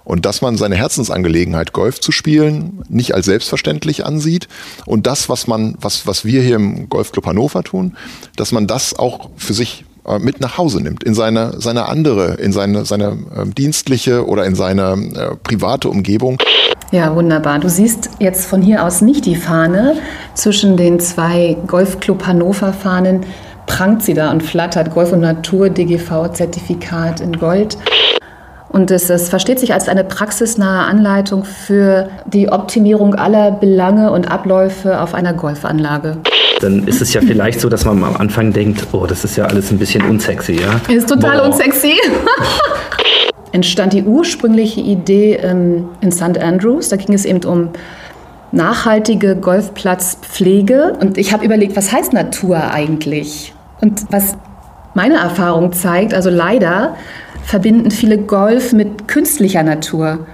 Und 0.03 0.25
dass 0.25 0.41
man 0.41 0.55
seine 0.55 0.75
Herzensangelegenheit, 0.75 1.73
Golf 1.73 1.99
zu 1.99 2.11
spielen, 2.11 2.83
nicht 2.87 3.15
als 3.15 3.25
selbstverständlich 3.25 4.05
ansieht. 4.05 4.47
Und 4.85 5.07
das, 5.07 5.29
was 5.29 5.47
man, 5.47 5.75
was, 5.81 6.05
was 6.05 6.23
wir 6.23 6.43
hier 6.43 6.57
im 6.57 6.89
Golfclub 6.89 7.25
Hannover 7.25 7.63
tun, 7.63 7.97
dass 8.35 8.51
man 8.51 8.67
das 8.67 8.93
auch 8.93 9.31
für 9.35 9.55
sich 9.55 9.83
mit 10.19 10.39
nach 10.41 10.57
Hause 10.57 10.81
nimmt, 10.81 11.03
in 11.03 11.13
seine, 11.13 11.59
seine 11.59 11.87
andere, 11.87 12.35
in 12.35 12.51
seine, 12.51 12.85
seine 12.85 13.17
äh, 13.35 13.45
dienstliche 13.45 14.27
oder 14.27 14.45
in 14.45 14.55
seine 14.55 14.93
äh, 14.93 15.35
private 15.43 15.89
Umgebung. 15.89 16.37
Ja, 16.91 17.15
wunderbar. 17.15 17.59
Du 17.59 17.69
siehst 17.69 18.11
jetzt 18.19 18.45
von 18.45 18.61
hier 18.61 18.83
aus 18.85 19.01
nicht 19.01 19.25
die 19.25 19.35
Fahne. 19.35 19.97
Zwischen 20.33 20.77
den 20.77 20.99
zwei 20.99 21.57
Golfclub 21.67 22.25
Hannover 22.25 22.73
Fahnen 22.73 23.25
prangt 23.65 24.03
sie 24.03 24.13
da 24.13 24.31
und 24.31 24.43
flattert 24.43 24.93
Golf 24.93 25.11
und 25.11 25.21
Natur 25.21 25.69
DGV 25.69 26.31
Zertifikat 26.31 27.21
in 27.21 27.39
Gold. 27.39 27.77
Und 28.69 28.91
es, 28.91 29.09
es 29.09 29.29
versteht 29.29 29.59
sich 29.59 29.73
als 29.73 29.87
eine 29.87 30.03
praxisnahe 30.03 30.85
Anleitung 30.85 31.45
für 31.45 32.09
die 32.25 32.49
Optimierung 32.49 33.15
aller 33.15 33.51
Belange 33.51 34.11
und 34.11 34.29
Abläufe 34.29 35.01
auf 35.01 35.13
einer 35.13 35.33
Golfanlage. 35.33 36.17
Dann 36.61 36.87
ist 36.87 37.01
es 37.01 37.13
ja 37.13 37.21
vielleicht 37.21 37.59
so, 37.59 37.69
dass 37.69 37.85
man 37.85 38.03
am 38.03 38.15
Anfang 38.15 38.53
denkt, 38.53 38.87
oh, 38.91 39.05
das 39.05 39.23
ist 39.23 39.35
ja 39.35 39.45
alles 39.45 39.71
ein 39.71 39.77
bisschen 39.77 40.03
unsexy, 40.09 40.53
ja? 40.61 40.79
Ist 40.93 41.09
total 41.09 41.39
Boah. 41.39 41.45
unsexy. 41.47 41.93
Entstand 43.51 43.93
die 43.93 44.03
ursprüngliche 44.03 44.81
Idee 44.81 45.35
ähm, 45.35 45.89
in 46.01 46.11
St. 46.11 46.37
Andrews. 46.37 46.89
Da 46.89 46.95
ging 46.97 47.13
es 47.13 47.25
eben 47.25 47.43
um 47.45 47.69
nachhaltige 48.51 49.35
Golfplatzpflege. 49.35 50.97
Und 50.99 51.17
ich 51.17 51.33
habe 51.33 51.45
überlegt, 51.45 51.75
was 51.75 51.91
heißt 51.91 52.13
Natur 52.13 52.57
eigentlich? 52.71 53.53
Und 53.81 54.05
was 54.09 54.37
meine 54.93 55.15
Erfahrung 55.15 55.73
zeigt, 55.73 56.13
also 56.13 56.29
leider 56.29 56.95
verbinden 57.43 57.91
viele 57.91 58.17
Golf 58.17 58.73
mit 58.73 59.07
künstlicher 59.07 59.61
Natur. 59.61 60.25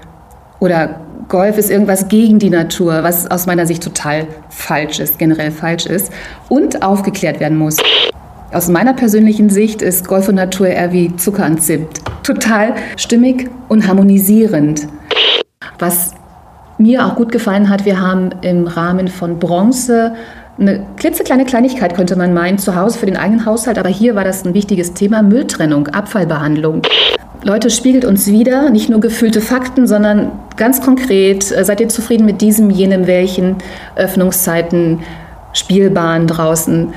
Oder 0.60 1.02
Golf 1.32 1.58
ist 1.58 1.72
irgendwas 1.72 2.10
gegen 2.10 2.40
die 2.40 2.50
Natur, 2.50 3.04
was 3.04 3.32
aus 3.32 3.46
meiner 3.46 3.66
Sicht 3.66 3.82
total 3.82 4.28
falsch 4.50 5.00
ist, 5.00 5.18
generell 5.18 5.50
falsch 5.50 5.86
ist 5.86 6.12
und 6.50 6.84
aufgeklärt 6.84 7.40
werden 7.40 7.58
muss. 7.58 7.78
Aus 8.52 8.68
meiner 8.68 8.94
persönlichen 8.94 9.50
Sicht 9.50 9.82
ist 9.82 10.06
Golf 10.06 10.28
und 10.28 10.36
Natur 10.36 10.68
eher 10.68 10.92
wie 10.92 11.16
Zucker 11.16 11.46
und 11.46 11.62
Zimt. 11.62 12.02
Total 12.24 12.76
stimmig 12.98 13.50
und 13.70 13.88
harmonisierend. 13.88 14.90
Was 15.80 16.14
mir 16.78 17.06
auch 17.06 17.16
gut 17.16 17.32
gefallen 17.32 17.70
hat, 17.70 17.86
wir 17.86 18.02
haben 18.02 18.32
im 18.42 18.68
Rahmen 18.68 19.08
von 19.08 19.40
Bronze 19.40 20.16
eine 20.60 20.86
klitzekleine 20.98 21.46
Kleinigkeit, 21.46 21.96
könnte 21.96 22.18
man 22.18 22.34
meinen, 22.34 22.58
zu 22.58 22.76
Hause 22.76 23.00
für 23.00 23.06
den 23.06 23.16
eigenen 23.16 23.46
Haushalt, 23.46 23.80
aber 23.80 23.88
hier 23.88 24.16
war 24.16 24.26
das 24.26 24.44
ein 24.44 24.54
wichtiges 24.54 24.96
Thema, 24.96 25.22
Mülltrennung, 25.22 25.88
Abfallbehandlung. 25.88 26.82
Leute, 27.44 27.72
spiegelt 27.72 28.06
uns 28.06 28.28
wieder, 28.28 28.70
nicht 28.70 28.90
nur 28.90 29.00
gefühlte 29.00 29.42
Fakten, 29.42 29.88
sondern 29.88 30.32
ganz 30.58 30.80
konkret, 30.80 31.52
äh, 31.52 31.66
seid 31.66 31.82
ihr 31.82 31.90
zufrieden 31.90 32.26
mit 32.26 32.40
diesem, 32.40 32.70
jenem, 32.70 33.08
welchen, 33.08 33.56
Öffnungszeiten, 33.96 35.00
Spielbahn 35.54 36.28
draußen, 36.28 36.94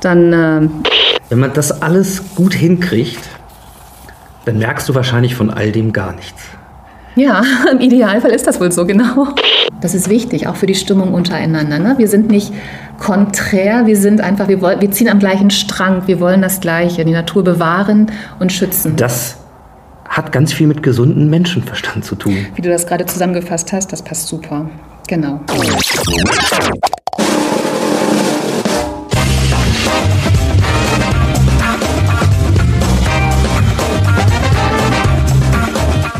dann... 0.00 0.32
Äh 0.32 0.68
Wenn 1.28 1.38
man 1.38 1.52
das 1.52 1.80
alles 1.80 2.34
gut 2.34 2.54
hinkriegt, 2.54 3.20
dann 4.46 4.58
merkst 4.58 4.88
du 4.88 4.96
wahrscheinlich 4.96 5.36
von 5.36 5.48
all 5.48 5.70
dem 5.70 5.92
gar 5.92 6.12
nichts. 6.12 6.42
Ja, 7.14 7.42
im 7.70 7.78
Idealfall 7.78 8.32
ist 8.32 8.48
das 8.48 8.60
wohl 8.60 8.72
so, 8.72 8.84
genau. 8.86 9.28
Das 9.80 9.94
ist 9.94 10.10
wichtig, 10.10 10.48
auch 10.48 10.56
für 10.56 10.66
die 10.66 10.74
Stimmung 10.74 11.14
untereinander. 11.14 11.78
Ne? 11.78 11.94
Wir 11.98 12.08
sind 12.08 12.28
nicht 12.28 12.52
konträr, 12.98 13.86
wir 13.86 13.96
sind 13.96 14.20
einfach, 14.20 14.48
wir, 14.48 14.60
wollen, 14.60 14.80
wir 14.80 14.90
ziehen 14.90 15.08
am 15.08 15.20
gleichen 15.20 15.50
Strang, 15.50 16.08
wir 16.08 16.18
wollen 16.18 16.42
das 16.42 16.60
Gleiche, 16.60 17.04
die 17.04 17.12
Natur 17.12 17.44
bewahren 17.44 18.10
und 18.40 18.52
schützen. 18.52 18.96
Das 18.96 19.36
hat 20.14 20.30
ganz 20.30 20.52
viel 20.52 20.66
mit 20.68 20.82
gesundem 20.82 21.28
Menschenverstand 21.28 22.04
zu 22.04 22.14
tun. 22.14 22.46
Wie 22.54 22.62
du 22.62 22.68
das 22.68 22.86
gerade 22.86 23.04
zusammengefasst 23.04 23.72
hast, 23.72 23.92
das 23.92 24.02
passt 24.02 24.28
super. 24.28 24.70
Genau. 25.08 25.40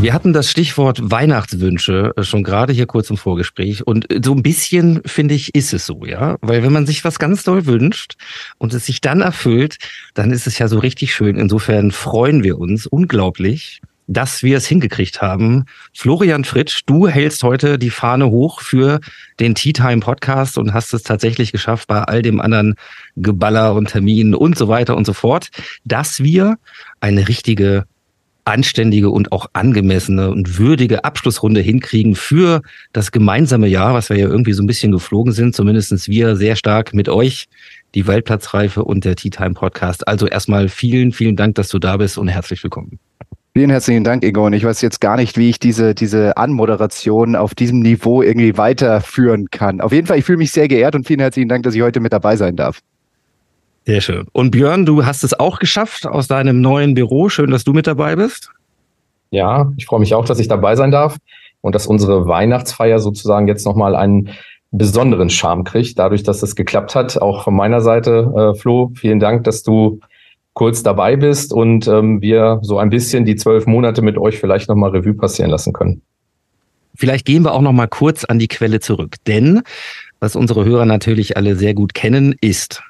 Wir 0.05 0.13
hatten 0.13 0.35
das 0.35 0.51
Stichwort 0.51 1.11
Weihnachtswünsche 1.11 2.13
äh, 2.15 2.25
schon 2.25 2.45
gerade 2.45 2.75
hier 2.75 2.85
kurz 2.85 3.09
im 3.09 3.17
Vorgespräch 3.17 3.87
und 3.87 4.13
äh, 4.13 4.21
so 4.23 4.35
ein 4.35 4.43
bisschen 4.43 5.01
finde 5.07 5.33
ich 5.33 5.55
ist 5.55 5.73
es 5.73 5.87
so, 5.87 6.05
ja, 6.05 6.37
weil 6.43 6.63
wenn 6.63 6.75
man 6.75 6.85
sich 6.85 7.07
was 7.07 7.19
ganz 7.19 7.43
doll 7.43 7.65
wünscht 7.65 8.17
und 8.59 8.75
es 8.75 8.85
sich 8.85 9.01
dann 9.01 9.23
erfüllt, 9.23 9.79
dann 10.13 10.31
ist 10.31 10.47
es 10.47 10.59
ja 10.59 10.69
so 10.69 10.79
richtig 10.79 11.15
schön. 11.15 11.39
Insofern 11.39 11.91
freuen 11.91 12.45
wir 12.45 12.59
uns 12.59 12.87
unglaublich 12.87 13.81
dass 14.07 14.43
wir 14.43 14.59
es 14.59 14.67
hingekriegt 14.67 15.23
haben. 15.23 15.65
Florian 15.95 16.45
Fritsch, 16.45 16.83
du 16.85 17.09
hältst 17.09 17.43
heute 17.43 17.79
die 17.79 17.89
Fahne 17.89 18.29
hoch 18.29 18.61
für 18.61 19.01
den 19.41 19.55
Tea 19.55 19.73
Time 19.73 20.01
Podcast 20.01 20.59
und 20.59 20.75
hast 20.75 20.93
es 20.93 21.05
tatsächlich 21.05 21.53
geschafft, 21.53 21.89
bei 21.89 22.03
all 22.03 22.21
dem 22.21 22.39
anderen 22.39 22.75
Geballer 23.17 23.73
und 23.73 23.89
Terminen 23.89 24.35
und 24.35 24.59
so 24.59 24.69
weiter 24.69 24.95
und 24.95 25.07
so 25.07 25.15
fort, 25.15 25.49
dass 25.87 26.23
wir 26.23 26.59
eine 27.01 27.29
richtige 27.29 27.87
anständige 28.45 29.11
und 29.11 29.33
auch 29.33 29.47
angemessene 29.53 30.31
und 30.31 30.59
würdige 30.59 31.05
Abschlussrunde 31.05 31.61
hinkriegen 31.61 32.15
für 32.15 32.63
das 32.93 33.13
gemeinsame 33.13 33.69
Jahr, 33.69 33.95
was 33.95 34.11
wir 34.11 34.17
ja 34.17 34.29
irgendwie 34.29 34.53
so 34.53 34.63
ein 34.63 34.67
bisschen 34.67 34.93
geflogen 34.93 35.33
sind, 35.33 35.55
zumindestens 35.55 36.09
wir 36.09 36.37
sehr 36.37 36.57
stark 36.57 36.95
mit 36.95 37.09
euch, 37.09 37.47
die 37.95 38.07
Waldplatzreife 38.07 38.85
und 38.85 39.05
der 39.05 39.17
Tea 39.17 39.31
Time 39.31 39.55
Podcast. 39.55 40.07
Also 40.07 40.27
erstmal 40.27 40.69
vielen, 40.69 41.13
vielen 41.13 41.37
Dank, 41.37 41.55
dass 41.55 41.69
du 41.69 41.79
da 41.79 41.97
bist 41.97 42.19
und 42.19 42.29
herzlich 42.29 42.63
willkommen. 42.63 42.99
Vielen 43.57 43.71
herzlichen 43.71 44.03
Dank, 44.03 44.25
Ingo. 44.25 44.47
Und 44.47 44.53
ich 44.53 44.65
weiß 44.65 44.81
jetzt 44.81 45.01
gar 45.01 45.17
nicht, 45.17 45.39
wie 45.39 45.49
ich 45.49 45.61
diese, 45.61 45.95
diese 45.95 46.37
Anmoderation 46.37 47.37
auf 47.37 47.55
diesem 47.55 47.79
Niveau 47.79 48.21
irgendwie 48.21 48.57
weiterführen 48.59 49.49
kann. 49.51 49.81
Auf 49.81 49.93
jeden 49.93 50.09
Fall, 50.09 50.19
ich 50.19 50.25
fühle 50.25 50.39
mich 50.39 50.51
sehr 50.51 50.67
geehrt 50.67 50.97
und 50.97 51.07
vielen 51.07 51.21
herzlichen 51.21 51.49
Dank, 51.49 51.63
dass 51.63 51.77
ich 51.77 51.83
heute 51.83 52.01
mit 52.01 52.13
dabei 52.13 52.35
sein 52.35 52.57
darf. 52.57 52.81
Sehr 53.87 54.01
schön. 54.01 54.27
Und 54.33 54.51
Björn, 54.51 54.87
du 54.87 55.05
hast 55.05 55.25
es 55.25 55.39
auch 55.39 55.59
geschafft 55.59 56.07
aus 56.07 56.27
deinem 56.27 56.61
neuen 56.61 56.95
Büro. 56.95 57.29
Schön, 57.29 57.51
dass 57.51 57.65
du 57.65 57.73
mit 57.73 57.87
dabei 57.87 58.17
bist. 58.17 58.51
Ja, 59.31 59.73
ich 59.77 59.87
freue 59.87 60.01
mich 60.01 60.15
auch, 60.15 60.25
dass 60.25 60.39
ich 60.39 60.49
dabei 60.49 60.75
sein 60.77 60.91
darf 60.91 61.19
und 61.61 61.75
dass 61.75 61.87
unsere 61.87 62.27
Weihnachtsfeier 62.27 62.99
sozusagen 62.99 63.47
jetzt 63.47 63.67
nochmal 63.67 63.95
einen 63.95 64.31
besonderen 64.71 65.29
Charme 65.29 65.65
kriegt, 65.65 65.99
dadurch, 65.99 66.23
dass 66.23 66.43
es 66.43 66.57
geklappt 66.57 66.95
hat. 66.95 67.21
Auch 67.21 67.45
von 67.45 67.55
meiner 67.55 67.81
Seite, 67.81 68.33
äh, 68.55 68.59
Flo, 68.59 68.91
vielen 68.95 69.21
Dank, 69.21 69.45
dass 69.45 69.63
du 69.63 70.01
kurz 70.55 70.83
dabei 70.83 71.17
bist 71.17 71.53
und 71.53 71.87
ähm, 71.87 72.23
wir 72.23 72.61
so 72.63 72.79
ein 72.79 72.91
bisschen 72.91 73.25
die 73.25 73.37
zwölf 73.37 73.67
Monate 73.67 74.03
mit 74.03 74.17
euch 74.17 74.39
vielleicht 74.39 74.69
nochmal 74.69 74.91
Revue 74.91 75.15
passieren 75.15 75.51
lassen 75.51 75.73
können. 75.73 76.03
Vielleicht 76.95 77.27
gehen 77.27 77.43
wir 77.43 77.53
auch 77.53 77.61
nochmal 77.61 77.89
kurz 77.89 78.25
an 78.25 78.39
die 78.39 78.47
Quelle 78.47 78.79
zurück, 78.81 79.17
denn 79.27 79.63
was 80.21 80.37
unsere 80.37 80.65
Hörer 80.65 80.87
natürlich 80.87 81.37
alle 81.37 81.57
sehr 81.57 81.75
gut 81.75 81.93
kennen, 81.93 82.37
ist 82.41 82.83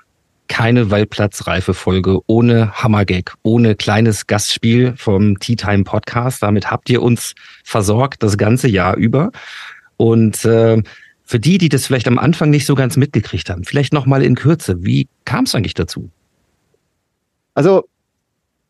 keine 0.49 0.90
Waldplatzreife 0.90 1.74
Folge 1.74 2.20
ohne 2.26 2.72
Hammergag, 2.72 3.34
ohne 3.42 3.74
kleines 3.74 4.26
Gastspiel 4.26 4.95
vom 4.97 5.38
Tea 5.38 5.57
Time 5.57 5.84
Podcast. 5.84 6.42
Damit 6.42 6.70
habt 6.70 6.90
ihr 6.90 7.03
uns 7.03 7.34
versorgt 7.64 8.22
das 8.22 8.36
ganze 8.36 8.68
Jahr 8.68 8.97
über. 8.97 9.32
Und 9.97 10.45
äh, 10.45 10.82
für 11.24 11.40
die, 11.40 11.59
die 11.59 11.68
das 11.68 11.86
vielleicht 11.86 12.07
am 12.07 12.18
Anfang 12.18 12.51
nicht 12.51 12.66
so 12.66 12.74
ganz 12.74 12.97
mitgekriegt 12.97 13.49
haben, 13.49 13.64
vielleicht 13.64 13.92
nochmal 13.92 14.22
in 14.22 14.34
Kürze, 14.34 14.84
wie 14.84 15.09
kam 15.24 15.45
es 15.45 15.55
eigentlich 15.55 15.74
dazu? 15.74 16.11
Also, 17.55 17.88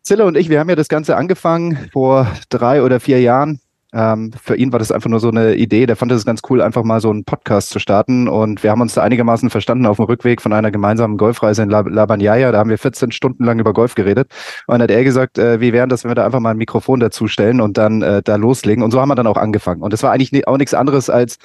Zille 0.03 0.25
und 0.25 0.37
ich, 0.37 0.51
wir 0.51 0.61
haben 0.61 0.68
ja 0.68 0.77
das 0.77 0.89
Ganze 0.89 1.16
angefangen 1.16 1.89
vor 1.93 2.31
drei 2.51 2.83
oder 2.83 3.01
vier 3.01 3.20
Jahren. 3.20 3.61
Ähm, 3.95 4.32
für 4.42 4.57
ihn 4.57 4.72
war 4.72 4.80
das 4.80 4.90
einfach 4.90 5.09
nur 5.09 5.20
so 5.20 5.28
eine 5.28 5.55
Idee. 5.55 5.86
Der 5.86 5.95
fand 5.95 6.11
es 6.11 6.26
ganz 6.26 6.42
cool, 6.51 6.61
einfach 6.61 6.82
mal 6.82 7.01
so 7.01 7.11
einen 7.11 7.24
Podcast 7.24 7.70
zu 7.70 7.78
starten. 7.78 8.28
Und 8.28 8.62
wir 8.62 8.70
haben 8.70 8.80
uns 8.80 8.95
da 8.95 9.03
einigermaßen 9.03 9.51
verstanden 9.51 9.86
auf 9.86 9.97
dem 9.99 10.07
Rückweg 10.07 10.42
von 10.42 10.53
einer 10.53 10.72
gemeinsamen 10.72 11.16
Golfreise 11.16 11.62
in 11.62 11.70
Labanyaya. 11.70 12.51
Da 12.51 12.59
haben 12.59 12.70
wir 12.70 12.78
14 12.78 13.12
Stunden 13.12 13.45
lang 13.45 13.61
über 13.61 13.72
Golf 13.72 13.95
geredet. 13.95 14.30
Und 14.66 14.74
dann 14.74 14.82
hat 14.82 14.90
er 14.90 15.05
gesagt, 15.05 15.38
äh, 15.38 15.61
wie 15.61 15.72
wären 15.72 15.88
das, 15.88 16.03
wenn 16.03 16.11
wir 16.11 16.16
da 16.16 16.26
einfach 16.26 16.40
mal 16.40 16.51
ein 16.51 16.57
Mikrofon 16.57 16.99
dazustellen 16.99 17.61
und 17.61 17.78
dann 17.78 18.03
äh, 18.03 18.22
da 18.22 18.34
loslegen. 18.36 18.82
Und 18.82 18.90
so 18.90 19.01
haben 19.01 19.09
wir 19.09 19.14
dann 19.14 19.28
auch 19.28 19.36
angefangen. 19.36 19.82
Und 19.82 19.92
das 19.92 20.03
war 20.03 20.11
eigentlich 20.11 20.47
auch 20.49 20.59
nichts 20.59 20.74
anderes 20.74 21.09
als 21.09 21.38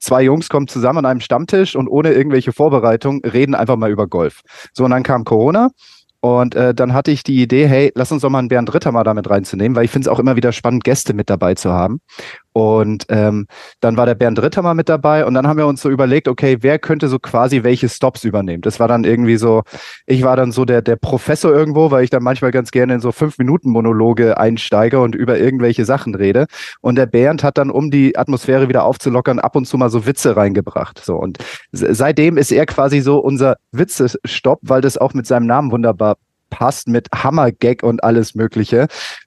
zwei 0.00 0.22
Jungs 0.22 0.48
kommen 0.50 0.68
zusammen 0.68 0.98
an 0.98 1.06
einem 1.06 1.20
Stammtisch 1.20 1.76
und 1.76 1.88
ohne 1.88 2.12
irgendwelche 2.12 2.52
Vorbereitung 2.52 3.24
reden 3.24 3.54
einfach 3.54 3.76
mal 3.76 3.90
über 3.90 4.06
Golf. 4.06 4.42
So, 4.72 4.84
und 4.84 4.90
dann 4.90 5.02
kam 5.02 5.24
Corona 5.24 5.70
und 6.24 6.54
äh, 6.54 6.72
dann 6.72 6.94
hatte 6.94 7.10
ich 7.10 7.22
die 7.22 7.42
Idee, 7.42 7.66
hey, 7.68 7.92
lass 7.94 8.10
uns 8.10 8.22
doch 8.22 8.30
mal 8.30 8.38
einen 8.38 8.48
Bernd 8.48 8.72
Ritter 8.72 8.90
mal 8.92 9.04
damit 9.04 9.28
reinzunehmen, 9.28 9.76
weil 9.76 9.84
ich 9.84 9.90
finde 9.90 10.08
es 10.08 10.08
auch 10.08 10.18
immer 10.18 10.36
wieder 10.36 10.52
spannend, 10.52 10.82
Gäste 10.82 11.12
mit 11.12 11.28
dabei 11.28 11.54
zu 11.54 11.70
haben. 11.70 12.00
Und 12.56 13.06
ähm, 13.08 13.48
dann 13.80 13.96
war 13.96 14.06
der 14.06 14.14
Bernd 14.14 14.40
Ritter 14.40 14.62
mal 14.62 14.74
mit 14.74 14.88
dabei 14.88 15.26
und 15.26 15.34
dann 15.34 15.48
haben 15.48 15.56
wir 15.58 15.66
uns 15.66 15.82
so 15.82 15.90
überlegt, 15.90 16.28
okay, 16.28 16.58
wer 16.60 16.78
könnte 16.78 17.08
so 17.08 17.18
quasi 17.18 17.64
welche 17.64 17.88
Stops 17.88 18.22
übernehmen? 18.22 18.60
Das 18.62 18.78
war 18.78 18.86
dann 18.86 19.02
irgendwie 19.02 19.36
so, 19.36 19.62
ich 20.06 20.22
war 20.22 20.36
dann 20.36 20.52
so 20.52 20.64
der, 20.64 20.80
der 20.80 20.94
Professor 20.94 21.52
irgendwo, 21.52 21.90
weil 21.90 22.04
ich 22.04 22.10
dann 22.10 22.22
manchmal 22.22 22.52
ganz 22.52 22.70
gerne 22.70 22.94
in 22.94 23.00
so 23.00 23.10
fünf 23.10 23.38
Minuten 23.38 23.70
Monologe 23.70 24.38
einsteige 24.38 25.00
und 25.00 25.16
über 25.16 25.36
irgendwelche 25.36 25.84
Sachen 25.84 26.14
rede. 26.14 26.46
Und 26.80 26.94
der 26.94 27.06
Bernd 27.06 27.42
hat 27.42 27.58
dann, 27.58 27.70
um 27.70 27.90
die 27.90 28.16
Atmosphäre 28.16 28.68
wieder 28.68 28.84
aufzulockern, 28.84 29.40
ab 29.40 29.56
und 29.56 29.66
zu 29.66 29.76
mal 29.76 29.90
so 29.90 30.06
Witze 30.06 30.36
reingebracht. 30.36 31.04
So 31.04 31.16
und 31.16 31.38
seitdem 31.72 32.36
ist 32.36 32.52
er 32.52 32.66
quasi 32.66 33.00
so 33.00 33.18
unser 33.18 33.56
Witzestopp, 33.72 34.60
weil 34.62 34.80
das 34.80 34.96
auch 34.96 35.12
mit 35.12 35.26
seinem 35.26 35.46
Namen 35.46 35.72
wunderbar 35.72 36.18
passt 36.50 36.86
mit 36.86 37.08
Hammergag 37.12 37.82
und 37.82 38.04
alles 38.04 38.36
Mögliche. 38.36 38.86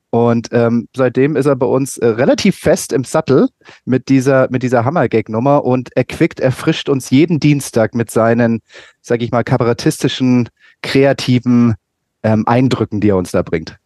Und 0.10 0.50
ähm, 0.52 0.88
seitdem 0.96 1.36
ist 1.36 1.48
er 1.48 1.56
bei 1.56 1.66
uns 1.66 1.98
äh, 1.98 2.08
relativ 2.08 2.56
fest 2.58 2.94
im 2.94 3.04
Sattel 3.04 3.50
mit 3.86 4.08
dieser, 4.08 4.48
mit 4.50 4.64
dieser 4.64 4.86
Hammergag-Nummer 4.86 5.66
und 5.66 5.96
erquickt, 5.98 6.40
erfrischt 6.40 6.88
uns 6.88 7.10
jeden 7.10 7.40
Dienstag 7.40 7.94
mit 7.94 8.10
seinen, 8.10 8.62
sag 9.02 9.22
ich 9.22 9.32
mal, 9.32 9.44
kabarettistischen, 9.44 10.50
kreativen 10.82 11.76
ähm, 12.24 12.48
Eindrücken, 12.48 13.02
die 13.02 13.10
er 13.10 13.18
uns 13.18 13.32
da 13.32 13.42
bringt. 13.42 13.78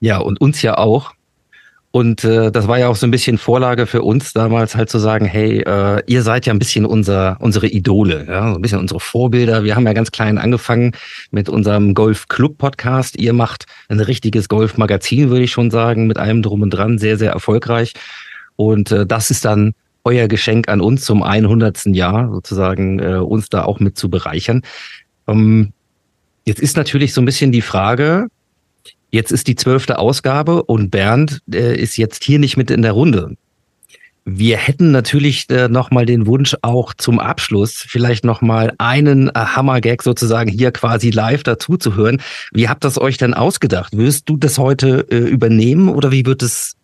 Ja, 0.00 0.18
und 0.18 0.40
uns 0.40 0.62
ja 0.62 0.76
auch. 0.76 1.12
Und 1.90 2.22
äh, 2.22 2.52
das 2.52 2.68
war 2.68 2.78
ja 2.78 2.88
auch 2.88 2.96
so 2.96 3.06
ein 3.06 3.10
bisschen 3.10 3.38
Vorlage 3.38 3.86
für 3.86 4.02
uns 4.02 4.34
damals 4.34 4.76
halt 4.76 4.90
zu 4.90 4.98
sagen, 4.98 5.24
hey, 5.24 5.60
äh, 5.60 6.02
ihr 6.06 6.22
seid 6.22 6.44
ja 6.44 6.52
ein 6.52 6.58
bisschen 6.58 6.84
unser, 6.84 7.38
unsere 7.40 7.66
Idole, 7.66 8.26
ja, 8.28 8.50
so 8.50 8.56
ein 8.56 8.62
bisschen 8.62 8.78
unsere 8.78 9.00
Vorbilder. 9.00 9.64
Wir 9.64 9.74
haben 9.74 9.86
ja 9.86 9.94
ganz 9.94 10.10
klein 10.10 10.36
angefangen 10.36 10.92
mit 11.30 11.48
unserem 11.48 11.94
Golf 11.94 12.28
Club 12.28 12.58
Podcast. 12.58 13.16
Ihr 13.18 13.32
macht 13.32 13.64
ein 13.88 14.00
richtiges 14.00 14.48
Golf 14.48 14.76
Magazin, 14.76 15.30
würde 15.30 15.44
ich 15.44 15.50
schon 15.50 15.70
sagen, 15.70 16.06
mit 16.06 16.18
allem 16.18 16.42
drum 16.42 16.60
und 16.60 16.70
dran, 16.70 16.98
sehr, 16.98 17.16
sehr 17.16 17.32
erfolgreich. 17.32 17.94
Und 18.56 18.92
äh, 18.92 19.06
das 19.06 19.30
ist 19.30 19.46
dann 19.46 19.72
euer 20.04 20.28
Geschenk 20.28 20.68
an 20.68 20.82
uns 20.82 21.04
zum 21.04 21.22
100. 21.22 21.86
Jahr, 21.86 22.30
sozusagen 22.30 22.98
äh, 22.98 23.16
uns 23.16 23.48
da 23.48 23.64
auch 23.64 23.80
mit 23.80 23.96
zu 23.96 24.10
bereichern. 24.10 24.62
Ähm, 25.26 25.72
jetzt 26.44 26.60
ist 26.60 26.76
natürlich 26.76 27.14
so 27.14 27.22
ein 27.22 27.26
bisschen 27.26 27.50
die 27.50 27.62
Frage, 27.62 28.28
Jetzt 29.10 29.32
ist 29.32 29.48
die 29.48 29.56
zwölfte 29.56 29.98
Ausgabe 29.98 30.62
und 30.62 30.90
Bernd 30.90 31.40
äh, 31.50 31.76
ist 31.76 31.96
jetzt 31.96 32.24
hier 32.24 32.38
nicht 32.38 32.56
mit 32.56 32.70
in 32.70 32.82
der 32.82 32.92
Runde. 32.92 33.36
Wir 34.30 34.58
hätten 34.58 34.90
natürlich 34.90 35.48
äh, 35.48 35.68
nochmal 35.68 36.04
den 36.04 36.26
Wunsch 36.26 36.54
auch 36.60 36.92
zum 36.92 37.18
Abschluss 37.18 37.86
vielleicht 37.88 38.24
nochmal 38.24 38.74
einen 38.76 39.28
äh, 39.28 39.32
Hammergag 39.34 40.02
sozusagen 40.02 40.50
hier 40.50 40.70
quasi 40.70 41.08
live 41.08 41.42
dazu 41.44 41.78
zu 41.78 41.94
hören. 41.94 42.20
Wie 42.52 42.68
habt 42.68 42.84
das 42.84 43.00
euch 43.00 43.16
denn 43.16 43.32
ausgedacht? 43.32 43.96
Wirst 43.96 44.28
du 44.28 44.36
das 44.36 44.58
heute 44.58 45.06
äh, 45.10 45.16
übernehmen 45.16 45.88
oder 45.88 46.12
wie 46.12 46.26
wird 46.26 46.42
es, 46.42 46.74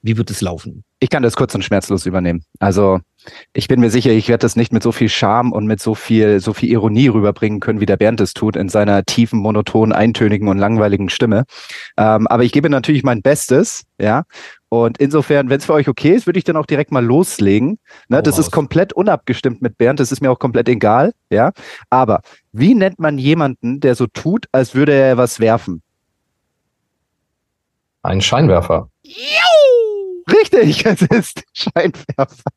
wie 0.00 0.16
wird 0.16 0.30
es 0.30 0.40
laufen? 0.40 0.84
Ich 0.98 1.10
kann 1.10 1.22
das 1.22 1.36
kurz 1.36 1.54
und 1.54 1.62
schmerzlos 1.62 2.06
übernehmen. 2.06 2.42
Also 2.60 3.00
ich 3.52 3.68
bin 3.68 3.80
mir 3.80 3.90
sicher, 3.90 4.10
ich 4.10 4.28
werde 4.28 4.42
das 4.42 4.56
nicht 4.56 4.72
mit 4.72 4.82
so 4.82 4.92
viel 4.92 5.08
Charme 5.08 5.52
und 5.52 5.66
mit 5.66 5.80
so 5.80 5.94
viel, 5.94 6.40
so 6.40 6.52
viel 6.52 6.70
Ironie 6.70 7.08
rüberbringen 7.08 7.60
können, 7.60 7.80
wie 7.80 7.86
der 7.86 7.96
Bernd 7.96 8.20
es 8.20 8.34
tut, 8.34 8.56
in 8.56 8.68
seiner 8.68 9.04
tiefen, 9.04 9.38
monotonen, 9.40 9.92
eintönigen 9.92 10.48
und 10.48 10.58
langweiligen 10.58 11.08
Stimme. 11.08 11.44
Ähm, 11.96 12.26
aber 12.26 12.44
ich 12.44 12.52
gebe 12.52 12.68
natürlich 12.70 13.02
mein 13.02 13.22
Bestes, 13.22 13.84
ja. 14.00 14.24
Und 14.68 14.98
insofern, 14.98 15.48
wenn 15.48 15.58
es 15.58 15.64
für 15.64 15.74
euch 15.74 15.88
okay 15.88 16.12
ist, 16.12 16.26
würde 16.26 16.38
ich 16.38 16.44
dann 16.44 16.56
auch 16.56 16.66
direkt 16.66 16.90
mal 16.90 17.04
loslegen. 17.04 17.78
Ne, 18.08 18.22
das 18.22 18.38
ist 18.38 18.50
komplett 18.50 18.92
unabgestimmt 18.92 19.62
mit 19.62 19.78
Bernd, 19.78 20.00
das 20.00 20.10
ist 20.10 20.20
mir 20.20 20.30
auch 20.30 20.38
komplett 20.38 20.68
egal, 20.68 21.12
ja. 21.30 21.52
Aber 21.88 22.20
wie 22.52 22.74
nennt 22.74 22.98
man 22.98 23.18
jemanden, 23.18 23.80
der 23.80 23.94
so 23.94 24.06
tut, 24.06 24.46
als 24.52 24.74
würde 24.74 24.92
er 24.92 25.16
was 25.16 25.40
werfen? 25.40 25.82
Ein 28.02 28.20
Scheinwerfer. 28.20 28.88
Richtig, 30.30 30.84
es 30.86 31.02
ist 31.02 31.44
Scheinwerfer. 31.52 32.50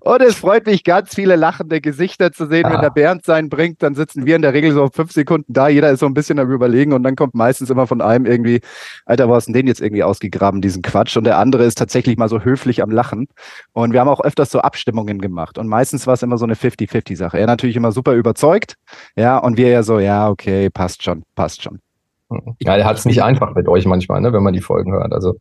Und 0.00 0.20
es 0.22 0.36
freut 0.36 0.66
mich, 0.66 0.82
ganz 0.82 1.14
viele 1.14 1.36
lachende 1.36 1.80
Gesichter 1.80 2.32
zu 2.32 2.46
sehen. 2.46 2.64
Ah. 2.64 2.72
Wenn 2.72 2.80
der 2.80 2.90
Bernd 2.90 3.24
seinen 3.24 3.48
bringt, 3.48 3.82
dann 3.82 3.94
sitzen 3.94 4.26
wir 4.26 4.36
in 4.36 4.42
der 4.42 4.52
Regel 4.52 4.72
so 4.72 4.88
fünf 4.92 5.12
Sekunden 5.12 5.52
da. 5.52 5.68
Jeder 5.68 5.90
ist 5.90 6.00
so 6.00 6.06
ein 6.06 6.14
bisschen 6.14 6.38
am 6.38 6.50
Überlegen 6.50 6.92
und 6.92 7.02
dann 7.02 7.16
kommt 7.16 7.34
meistens 7.34 7.70
immer 7.70 7.86
von 7.86 8.00
einem 8.00 8.26
irgendwie, 8.26 8.60
Alter, 9.04 9.28
wo 9.28 9.34
hast 9.34 9.46
du 9.46 9.52
denn 9.52 9.62
den 9.62 9.68
jetzt 9.68 9.80
irgendwie 9.80 10.02
ausgegraben, 10.02 10.60
diesen 10.60 10.82
Quatsch? 10.82 11.16
Und 11.16 11.24
der 11.24 11.38
andere 11.38 11.64
ist 11.64 11.78
tatsächlich 11.78 12.16
mal 12.16 12.28
so 12.28 12.40
höflich 12.40 12.82
am 12.82 12.90
Lachen. 12.90 13.28
Und 13.72 13.92
wir 13.92 14.00
haben 14.00 14.08
auch 14.08 14.20
öfters 14.20 14.50
so 14.50 14.60
Abstimmungen 14.60 15.20
gemacht. 15.20 15.58
Und 15.58 15.68
meistens 15.68 16.06
war 16.06 16.14
es 16.14 16.22
immer 16.22 16.38
so 16.38 16.44
eine 16.44 16.54
50-50-Sache. 16.54 17.38
Er 17.38 17.46
natürlich 17.46 17.76
immer 17.76 17.92
super 17.92 18.14
überzeugt. 18.14 18.74
Ja, 19.16 19.38
und 19.38 19.56
wir 19.56 19.68
ja 19.68 19.82
so, 19.82 19.98
ja, 19.98 20.28
okay, 20.28 20.70
passt 20.70 21.02
schon, 21.02 21.22
passt 21.34 21.62
schon. 21.62 21.78
Ja, 22.60 22.76
er 22.76 22.84
hat 22.84 22.98
es 22.98 23.04
nicht 23.04 23.22
einfach 23.22 23.54
mit 23.54 23.68
euch 23.68 23.86
manchmal, 23.86 24.20
ne, 24.20 24.32
wenn 24.32 24.42
man 24.42 24.52
die 24.52 24.60
Folgen 24.60 24.92
hört. 24.92 25.12
Also 25.12 25.36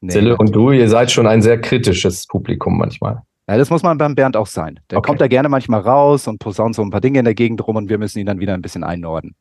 Nee, 0.00 0.12
Zille 0.12 0.36
und 0.36 0.54
du, 0.54 0.70
ihr 0.70 0.88
seid 0.88 1.10
schon 1.10 1.26
ein 1.26 1.42
sehr 1.42 1.60
kritisches 1.60 2.26
Publikum 2.26 2.78
manchmal. 2.78 3.22
Ja, 3.48 3.56
das 3.56 3.70
muss 3.70 3.82
man 3.82 3.98
beim 3.98 4.14
Bernd 4.14 4.36
auch 4.36 4.46
sein. 4.46 4.80
Der 4.90 4.98
okay. 4.98 5.06
kommt 5.06 5.20
da 5.20 5.28
gerne 5.28 5.48
manchmal 5.48 5.80
raus 5.80 6.28
und 6.28 6.38
posaunt 6.38 6.74
so 6.74 6.82
ein 6.82 6.90
paar 6.90 7.00
Dinge 7.00 7.18
in 7.18 7.24
der 7.24 7.34
Gegend 7.34 7.66
rum 7.66 7.76
und 7.76 7.88
wir 7.88 7.98
müssen 7.98 8.18
ihn 8.18 8.26
dann 8.26 8.40
wieder 8.40 8.54
ein 8.54 8.62
bisschen 8.62 8.84
einnorden. 8.84 9.34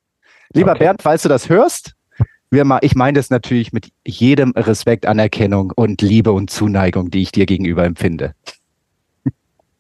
Lieber 0.53 0.71
okay. 0.71 0.85
Bernd, 0.85 1.01
falls 1.01 1.21
du 1.21 1.29
das 1.29 1.49
hörst, 1.49 1.93
wir 2.49 2.65
mal, 2.65 2.79
ich 2.81 2.95
meine 2.95 3.17
das 3.17 3.29
natürlich 3.29 3.71
mit 3.71 3.89
jedem 4.05 4.51
Respekt, 4.51 5.05
Anerkennung 5.05 5.71
und 5.75 6.01
Liebe 6.01 6.33
und 6.33 6.49
Zuneigung, 6.49 7.09
die 7.09 7.21
ich 7.21 7.31
dir 7.31 7.45
gegenüber 7.45 7.85
empfinde. 7.85 8.33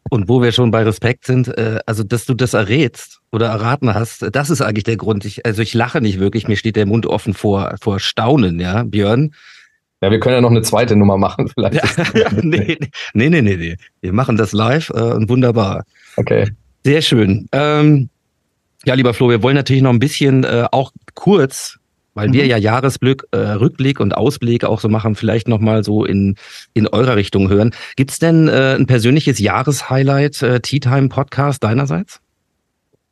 Und 0.09 0.27
wo 0.27 0.41
wir 0.41 0.51
schon 0.51 0.71
bei 0.71 0.83
Respekt 0.83 1.25
sind, 1.25 1.47
äh, 1.57 1.79
also 1.85 2.03
dass 2.03 2.25
du 2.25 2.33
das 2.33 2.53
errätst 2.53 3.21
oder 3.31 3.47
erraten 3.47 3.93
hast, 3.93 4.27
das 4.33 4.49
ist 4.49 4.61
eigentlich 4.61 4.83
der 4.83 4.97
Grund. 4.97 5.25
Ich, 5.25 5.45
also 5.45 5.61
ich 5.61 5.73
lache 5.73 6.01
nicht 6.01 6.19
wirklich, 6.19 6.47
mir 6.47 6.57
steht 6.57 6.75
der 6.75 6.85
Mund 6.85 7.05
offen 7.05 7.33
vor, 7.33 7.75
vor 7.81 7.99
Staunen, 7.99 8.59
ja, 8.59 8.83
Björn. 8.83 9.33
Ja, 10.01 10.09
wir 10.09 10.19
können 10.19 10.35
ja 10.35 10.41
noch 10.41 10.49
eine 10.49 10.63
zweite 10.63 10.95
Nummer 10.95 11.17
machen, 11.17 11.47
vielleicht. 11.53 11.75
Ja, 12.15 12.29
nee, 12.41 12.77
nee, 13.13 13.29
nee, 13.29 13.41
nee, 13.41 13.55
nee. 13.55 13.77
Wir 14.01 14.13
machen 14.13 14.35
das 14.35 14.51
live 14.51 14.89
äh, 14.89 15.13
und 15.13 15.29
wunderbar. 15.29 15.83
Okay. 16.17 16.49
Sehr 16.83 17.01
schön. 17.01 17.47
Ähm, 17.51 18.09
ja, 18.85 18.95
lieber 18.95 19.13
Flo, 19.13 19.29
wir 19.29 19.43
wollen 19.43 19.55
natürlich 19.55 19.83
noch 19.83 19.91
ein 19.91 19.99
bisschen 19.99 20.43
äh, 20.43 20.65
auch 20.71 20.91
kurz, 21.13 21.77
weil 22.15 22.29
mhm. 22.29 22.33
wir 22.33 22.45
ja 22.47 22.57
Jahresblick, 22.57 23.23
äh, 23.31 23.37
Rückblick 23.37 23.99
und 23.99 24.17
Ausblick 24.17 24.63
auch 24.63 24.79
so 24.79 24.89
machen, 24.89 25.15
vielleicht 25.15 25.47
nochmal 25.47 25.83
so 25.83 26.03
in, 26.03 26.35
in 26.73 26.87
eurer 26.87 27.15
Richtung 27.15 27.49
hören. 27.49 27.71
Gibt's 27.95 28.17
denn 28.17 28.47
äh, 28.47 28.75
ein 28.79 28.87
persönliches 28.87 29.37
Jahreshighlight, 29.37 30.41
äh, 30.41 30.59
Tea 30.61 30.79
Time 30.79 31.09
Podcast 31.09 31.63
deinerseits? 31.63 32.20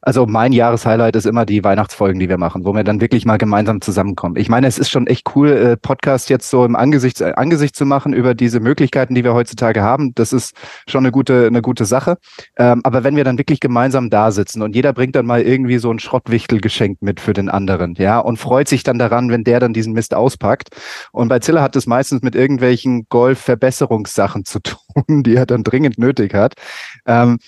Also 0.01 0.25
mein 0.25 0.53
Jahreshighlight 0.53 1.15
ist 1.17 1.25
immer 1.25 1.45
die 1.45 1.63
Weihnachtsfolgen, 1.63 2.19
die 2.19 2.29
wir 2.29 2.37
machen, 2.37 2.63
wo 2.65 2.73
wir 2.73 2.85
dann 2.85 3.01
wirklich 3.01 3.25
mal 3.25 3.37
gemeinsam 3.37 3.81
zusammenkommen. 3.81 4.37
Ich 4.37 4.47
meine, 4.47 4.67
es 4.67 4.79
ist 4.79 4.89
schon 4.89 5.07
echt 5.07 5.35
cool, 5.35 5.49
äh, 5.49 5.77
Podcast 5.77 6.29
jetzt 6.29 6.49
so 6.49 6.63
im 6.63 6.77
Angesicht, 6.77 7.19
äh, 7.19 7.33
Angesicht 7.35 7.75
zu 7.75 7.85
machen 7.85 8.13
über 8.13 8.33
diese 8.33 8.61
Möglichkeiten, 8.61 9.13
die 9.13 9.25
wir 9.25 9.33
heutzutage 9.33 9.81
haben. 9.81 10.15
Das 10.15 10.31
ist 10.31 10.55
schon 10.87 11.03
eine 11.03 11.11
gute, 11.11 11.47
eine 11.47 11.61
gute 11.61 11.83
Sache. 11.83 12.17
Ähm, 12.57 12.79
aber 12.83 13.03
wenn 13.03 13.17
wir 13.17 13.25
dann 13.25 13.37
wirklich 13.37 13.59
gemeinsam 13.59 14.09
da 14.09 14.31
sitzen 14.31 14.61
und 14.61 14.73
jeder 14.73 14.93
bringt 14.93 15.15
dann 15.15 15.25
mal 15.25 15.41
irgendwie 15.41 15.79
so 15.79 15.91
ein 15.91 15.99
Schrottwichtel 15.99 16.61
geschenkt 16.61 17.01
mit 17.01 17.19
für 17.19 17.33
den 17.33 17.49
anderen, 17.49 17.95
ja, 17.95 18.19
und 18.19 18.37
freut 18.37 18.69
sich 18.69 18.83
dann 18.83 18.99
daran, 18.99 19.29
wenn 19.29 19.43
der 19.43 19.59
dann 19.59 19.73
diesen 19.73 19.91
Mist 19.91 20.13
auspackt. 20.13 20.69
Und 21.11 21.27
bei 21.27 21.39
Zilla 21.39 21.61
hat 21.61 21.75
es 21.75 21.87
meistens 21.87 22.21
mit 22.21 22.35
irgendwelchen 22.35 23.07
Golf-Verbesserungssachen 23.09 24.45
zu 24.45 24.59
tun, 24.63 25.23
die 25.23 25.35
er 25.35 25.45
dann 25.45 25.63
dringend 25.63 25.97
nötig 25.97 26.33
hat. 26.33 26.53
Ähm, 27.05 27.39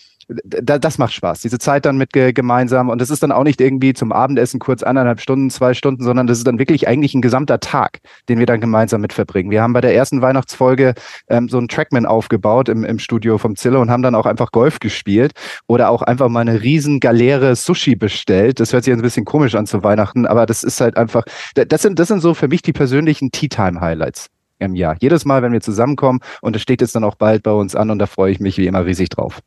das 0.44 0.98
macht 0.98 1.14
Spaß. 1.14 1.42
Diese 1.42 1.60
Zeit 1.60 1.86
dann 1.86 1.98
mit 1.98 2.12
gemeinsam 2.14 2.90
und 2.90 3.02
das 3.02 3.10
ist 3.10 3.24
dann 3.24 3.32
auch 3.32 3.44
nicht 3.44 3.62
irgendwie 3.62 3.94
zum 3.94 4.12
Abendessen 4.12 4.60
kurz 4.60 4.84
eineinhalb 4.84 5.22
Stunden, 5.22 5.50
zwei 5.50 5.74
Stunden, 5.74 6.04
sondern 6.04 6.28
das 6.28 6.38
ist 6.38 6.48
dann 6.48 6.60
wirklich 6.60 6.88
eigentlich 6.88 7.14
ein 7.14 7.22
gesamter 7.22 7.60
Tag, 7.60 8.00
den 8.30 8.40
wir 8.40 8.46
dann 8.46 8.62
gemeinsam 8.62 9.02
mit 9.02 9.14
verbringen. 9.14 9.52
Wir 9.52 9.62
haben 9.62 9.74
bei 9.74 9.82
der 9.82 9.96
ersten 9.96 10.22
Weihnachtsfolge 10.22 10.94
ähm, 11.28 11.50
so 11.50 11.58
einen 11.58 11.68
Trackman 11.68 12.06
aufgebaut 12.06 12.70
im, 12.70 12.84
im 12.84 13.00
Studio 13.00 13.38
vom 13.38 13.56
Zille 13.56 13.80
und 13.80 13.90
haben 13.90 14.04
dann 14.04 14.16
auch 14.16 14.26
einfach 14.26 14.52
Golf 14.52 14.80
gespielt 14.80 15.34
oder 15.68 15.90
auch 15.90 16.02
einfach 16.02 16.30
mal 16.30 16.42
eine 16.42 16.62
riesen 16.62 17.00
Galeere 17.00 17.56
Sushi 17.56 17.96
bestellt. 17.96 18.60
Das 18.60 18.74
hört 18.74 18.84
sich 18.84 18.94
ein 18.94 19.02
bisschen 19.02 19.26
komisch 19.26 19.56
an 19.56 19.66
zu 19.66 19.84
Weihnachten, 19.84 20.26
aber 20.26 20.46
das 20.46 20.64
ist 20.64 20.82
halt 20.82 20.98
einfach, 20.98 21.24
das 21.56 21.82
sind, 21.82 22.00
das 22.00 22.08
sind 22.08 22.22
so 22.22 22.34
für 22.34 22.48
mich 22.48 22.62
die 22.62 22.74
persönlichen 22.74 23.32
Tea 23.32 23.50
Time 23.50 23.82
Highlights 23.82 24.28
im 24.60 24.76
Jahr. 24.76 24.96
Jedes 25.00 25.26
Mal, 25.26 25.42
wenn 25.42 25.54
wir 25.54 25.62
zusammenkommen 25.62 26.20
und 26.42 26.56
es 26.56 26.62
steht 26.62 26.82
jetzt 26.82 26.96
dann 26.96 27.04
auch 27.04 27.16
bald 27.16 27.44
bei 27.44 27.52
uns 27.52 27.76
an 27.76 27.90
und 27.90 28.00
da 28.00 28.06
freue 28.06 28.32
ich 28.32 28.40
mich 28.40 28.58
wie 28.58 28.68
immer 28.68 28.86
riesig 28.86 29.10
drauf. 29.10 29.42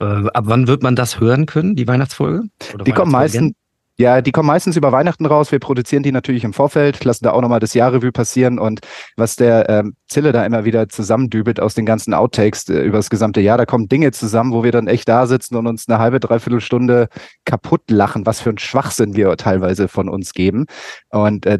Äh, 0.00 0.04
ab 0.04 0.44
wann 0.46 0.66
wird 0.66 0.82
man 0.82 0.96
das 0.96 1.20
hören 1.20 1.46
können, 1.46 1.76
die 1.76 1.86
Weihnachtsfolge? 1.86 2.44
Oder 2.74 2.84
die 2.84 2.92
kommen 2.92 3.12
meistens, 3.12 3.52
ja, 3.96 4.20
die 4.22 4.32
kommen 4.32 4.48
meistens 4.48 4.76
über 4.76 4.90
Weihnachten 4.90 5.24
raus. 5.24 5.52
Wir 5.52 5.60
produzieren 5.60 6.02
die 6.02 6.10
natürlich 6.10 6.42
im 6.42 6.52
Vorfeld, 6.52 7.04
lassen 7.04 7.24
da 7.24 7.32
auch 7.32 7.40
nochmal 7.40 7.60
das 7.60 7.74
Jahrrevue 7.74 8.10
passieren 8.10 8.58
und 8.58 8.80
was 9.16 9.36
der 9.36 9.68
ähm, 9.68 9.94
Zille 10.08 10.32
da 10.32 10.44
immer 10.44 10.64
wieder 10.64 10.88
zusammendübelt 10.88 11.60
aus 11.60 11.74
den 11.74 11.86
ganzen 11.86 12.12
Outtakes 12.12 12.68
äh, 12.68 12.82
über 12.82 12.96
das 12.96 13.08
gesamte 13.08 13.40
Jahr, 13.40 13.56
da 13.56 13.66
kommen 13.66 13.88
Dinge 13.88 14.10
zusammen, 14.10 14.52
wo 14.52 14.64
wir 14.64 14.72
dann 14.72 14.88
echt 14.88 15.08
da 15.08 15.26
sitzen 15.28 15.54
und 15.54 15.68
uns 15.68 15.88
eine 15.88 16.00
halbe, 16.00 16.18
dreiviertel 16.18 16.60
Stunde 16.60 17.08
kaputt 17.44 17.82
lachen, 17.88 18.26
was 18.26 18.40
für 18.40 18.50
ein 18.50 18.58
Schwachsinn 18.58 19.14
wir 19.14 19.36
teilweise 19.36 19.86
von 19.86 20.08
uns 20.08 20.32
geben. 20.32 20.66
Und 21.10 21.46
äh, 21.46 21.58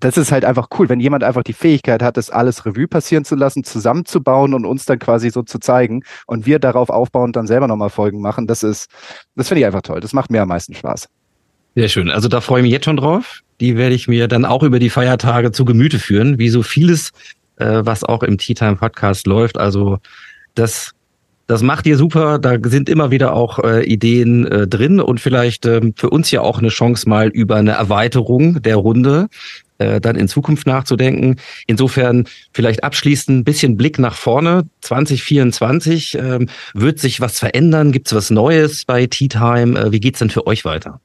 das 0.00 0.18
ist 0.18 0.32
halt 0.32 0.44
einfach 0.44 0.68
cool, 0.78 0.90
wenn 0.90 1.00
jemand 1.00 1.24
einfach 1.24 1.42
die 1.42 1.54
Fähigkeit 1.54 2.02
hat, 2.02 2.18
das 2.18 2.28
alles 2.28 2.66
Revue 2.66 2.88
passieren 2.88 3.24
zu 3.24 3.36
lassen, 3.36 3.64
zusammenzubauen 3.64 4.52
und 4.52 4.66
uns 4.66 4.84
dann 4.84 4.98
quasi 4.98 5.30
so 5.30 5.42
zu 5.42 5.58
zeigen 5.58 6.02
und 6.26 6.44
wir 6.44 6.58
darauf 6.58 6.90
aufbauend 6.90 7.36
dann 7.36 7.46
selber 7.46 7.68
nochmal 7.68 7.90
Folgen 7.90 8.20
machen. 8.20 8.46
Das 8.46 8.62
ist, 8.62 8.90
das 9.34 9.48
finde 9.48 9.60
ich 9.60 9.66
einfach 9.66 9.82
toll. 9.82 10.00
Das 10.00 10.12
macht 10.12 10.30
mir 10.30 10.42
am 10.42 10.48
meisten 10.48 10.74
Spaß. 10.74 11.08
Sehr 11.74 11.88
schön. 11.88 12.10
Also 12.10 12.28
da 12.28 12.40
freue 12.40 12.60
ich 12.60 12.64
mich 12.64 12.72
jetzt 12.72 12.84
schon 12.84 12.96
drauf. 12.96 13.40
Die 13.60 13.76
werde 13.76 13.94
ich 13.94 14.08
mir 14.08 14.26
dann 14.26 14.44
auch 14.44 14.62
über 14.62 14.78
die 14.78 14.90
Feiertage 14.90 15.52
zu 15.52 15.64
Gemüte 15.64 15.98
führen, 15.98 16.38
wie 16.38 16.48
so 16.48 16.62
vieles, 16.62 17.12
äh, 17.56 17.82
was 17.84 18.02
auch 18.04 18.22
im 18.22 18.38
Tea 18.38 18.54
Time 18.54 18.76
Podcast 18.76 19.26
läuft. 19.26 19.58
Also 19.58 19.98
das, 20.54 20.92
das 21.46 21.62
macht 21.62 21.86
ihr 21.86 21.96
super. 21.96 22.38
Da 22.38 22.56
sind 22.64 22.88
immer 22.88 23.10
wieder 23.10 23.34
auch 23.34 23.58
äh, 23.60 23.84
Ideen 23.84 24.46
äh, 24.46 24.66
drin 24.66 25.00
und 25.00 25.20
vielleicht 25.20 25.66
äh, 25.66 25.80
für 25.94 26.10
uns 26.10 26.30
ja 26.30 26.40
auch 26.40 26.58
eine 26.58 26.70
Chance 26.70 27.08
mal 27.08 27.28
über 27.28 27.56
eine 27.56 27.72
Erweiterung 27.72 28.62
der 28.62 28.76
Runde 28.76 29.28
äh, 29.78 30.00
dann 30.00 30.16
in 30.16 30.28
Zukunft 30.28 30.66
nachzudenken. 30.66 31.36
Insofern 31.66 32.26
vielleicht 32.52 32.82
abschließend 32.82 33.38
ein 33.38 33.44
bisschen 33.44 33.76
Blick 33.76 33.98
nach 33.98 34.14
vorne. 34.14 34.64
2024 34.82 36.18
äh, 36.18 36.46
wird 36.74 36.98
sich 36.98 37.20
was 37.20 37.38
verändern? 37.38 37.92
Gibt 37.92 38.08
es 38.08 38.14
was 38.14 38.30
Neues 38.30 38.84
bei 38.84 39.06
Tea 39.06 39.28
Time? 39.28 39.78
Äh, 39.78 39.92
wie 39.92 40.00
geht's 40.00 40.18
denn 40.18 40.30
für 40.30 40.46
euch 40.46 40.64
weiter? 40.64 41.00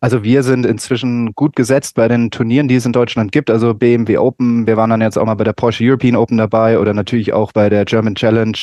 Also 0.00 0.22
wir 0.22 0.44
sind 0.44 0.64
inzwischen 0.64 1.32
gut 1.34 1.56
gesetzt 1.56 1.96
bei 1.96 2.06
den 2.06 2.30
Turnieren, 2.30 2.68
die 2.68 2.76
es 2.76 2.86
in 2.86 2.92
Deutschland 2.92 3.32
gibt. 3.32 3.50
Also 3.50 3.74
BMW 3.74 4.18
Open, 4.18 4.64
wir 4.64 4.76
waren 4.76 4.90
dann 4.90 5.00
jetzt 5.00 5.18
auch 5.18 5.26
mal 5.26 5.34
bei 5.34 5.42
der 5.42 5.52
Porsche 5.52 5.82
European 5.84 6.14
Open 6.14 6.36
dabei 6.36 6.78
oder 6.78 6.94
natürlich 6.94 7.32
auch 7.32 7.50
bei 7.50 7.68
der 7.68 7.84
German 7.84 8.14
Challenge 8.14 8.56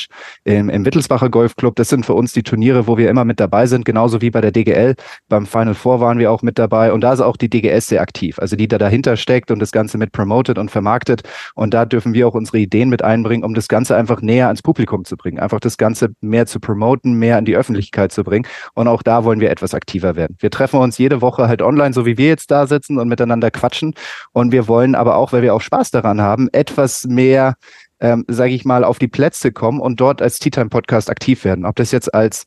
im, 0.44 0.70
im 0.70 0.86
Wittelsbacher 0.86 1.28
Golfclub. 1.28 1.76
Das 1.76 1.90
sind 1.90 2.06
für 2.06 2.14
uns 2.14 2.32
die 2.32 2.42
Turniere, 2.42 2.86
wo 2.86 2.96
wir 2.96 3.10
immer 3.10 3.26
mit 3.26 3.38
dabei 3.38 3.66
sind, 3.66 3.84
genauso 3.84 4.22
wie 4.22 4.30
bei 4.30 4.40
der 4.40 4.50
DGL. 4.50 4.94
Beim 5.28 5.44
Final 5.44 5.74
Four 5.74 6.00
waren 6.00 6.18
wir 6.18 6.32
auch 6.32 6.40
mit 6.40 6.58
dabei 6.58 6.90
und 6.90 7.02
da 7.02 7.12
ist 7.12 7.20
auch 7.20 7.36
die 7.36 7.50
DGS 7.50 7.88
sehr 7.88 8.00
aktiv, 8.00 8.38
also 8.38 8.56
die 8.56 8.66
da 8.66 8.78
dahinter 8.78 9.18
steckt 9.18 9.50
und 9.50 9.58
das 9.58 9.72
Ganze 9.72 9.98
mit 9.98 10.12
promotet 10.12 10.56
und 10.56 10.70
vermarktet. 10.70 11.20
Und 11.54 11.74
da 11.74 11.84
dürfen 11.84 12.14
wir 12.14 12.28
auch 12.28 12.34
unsere 12.34 12.60
Ideen 12.60 12.88
mit 12.88 13.04
einbringen, 13.04 13.44
um 13.44 13.52
das 13.52 13.68
Ganze 13.68 13.94
einfach 13.94 14.22
näher 14.22 14.46
ans 14.46 14.62
Publikum 14.62 15.04
zu 15.04 15.18
bringen, 15.18 15.38
einfach 15.38 15.60
das 15.60 15.76
Ganze 15.76 16.14
mehr 16.22 16.46
zu 16.46 16.60
promoten, 16.60 17.12
mehr 17.12 17.38
in 17.38 17.44
die 17.44 17.56
Öffentlichkeit 17.56 18.10
zu 18.10 18.24
bringen. 18.24 18.46
Und 18.72 18.88
auch 18.88 19.02
da 19.02 19.24
wollen 19.24 19.40
wir 19.40 19.50
etwas 19.50 19.74
aktiver 19.74 20.16
werden. 20.16 20.34
Wir 20.40 20.50
treffen 20.50 20.80
uns 20.80 20.96
jede 20.96 21.20
Woche 21.20 21.25
Woche 21.26 21.48
halt 21.48 21.60
online, 21.60 21.92
so 21.92 22.06
wie 22.06 22.16
wir 22.16 22.28
jetzt 22.28 22.50
da 22.50 22.66
sitzen 22.66 22.98
und 22.98 23.08
miteinander 23.08 23.50
quatschen. 23.50 23.94
Und 24.32 24.52
wir 24.52 24.68
wollen 24.68 24.94
aber 24.94 25.16
auch, 25.16 25.32
weil 25.32 25.42
wir 25.42 25.54
auch 25.54 25.60
Spaß 25.60 25.90
daran 25.90 26.20
haben, 26.20 26.48
etwas 26.52 27.04
mehr, 27.04 27.56
ähm, 28.00 28.24
sage 28.28 28.52
ich 28.52 28.64
mal, 28.64 28.84
auf 28.84 28.98
die 28.98 29.08
Plätze 29.08 29.50
kommen 29.50 29.80
und 29.80 30.00
dort 30.00 30.22
als 30.22 30.38
Tea 30.38 30.50
Time 30.50 30.68
Podcast 30.68 31.10
aktiv 31.10 31.44
werden. 31.44 31.66
Ob 31.66 31.74
das 31.76 31.90
jetzt 31.90 32.14
als 32.14 32.46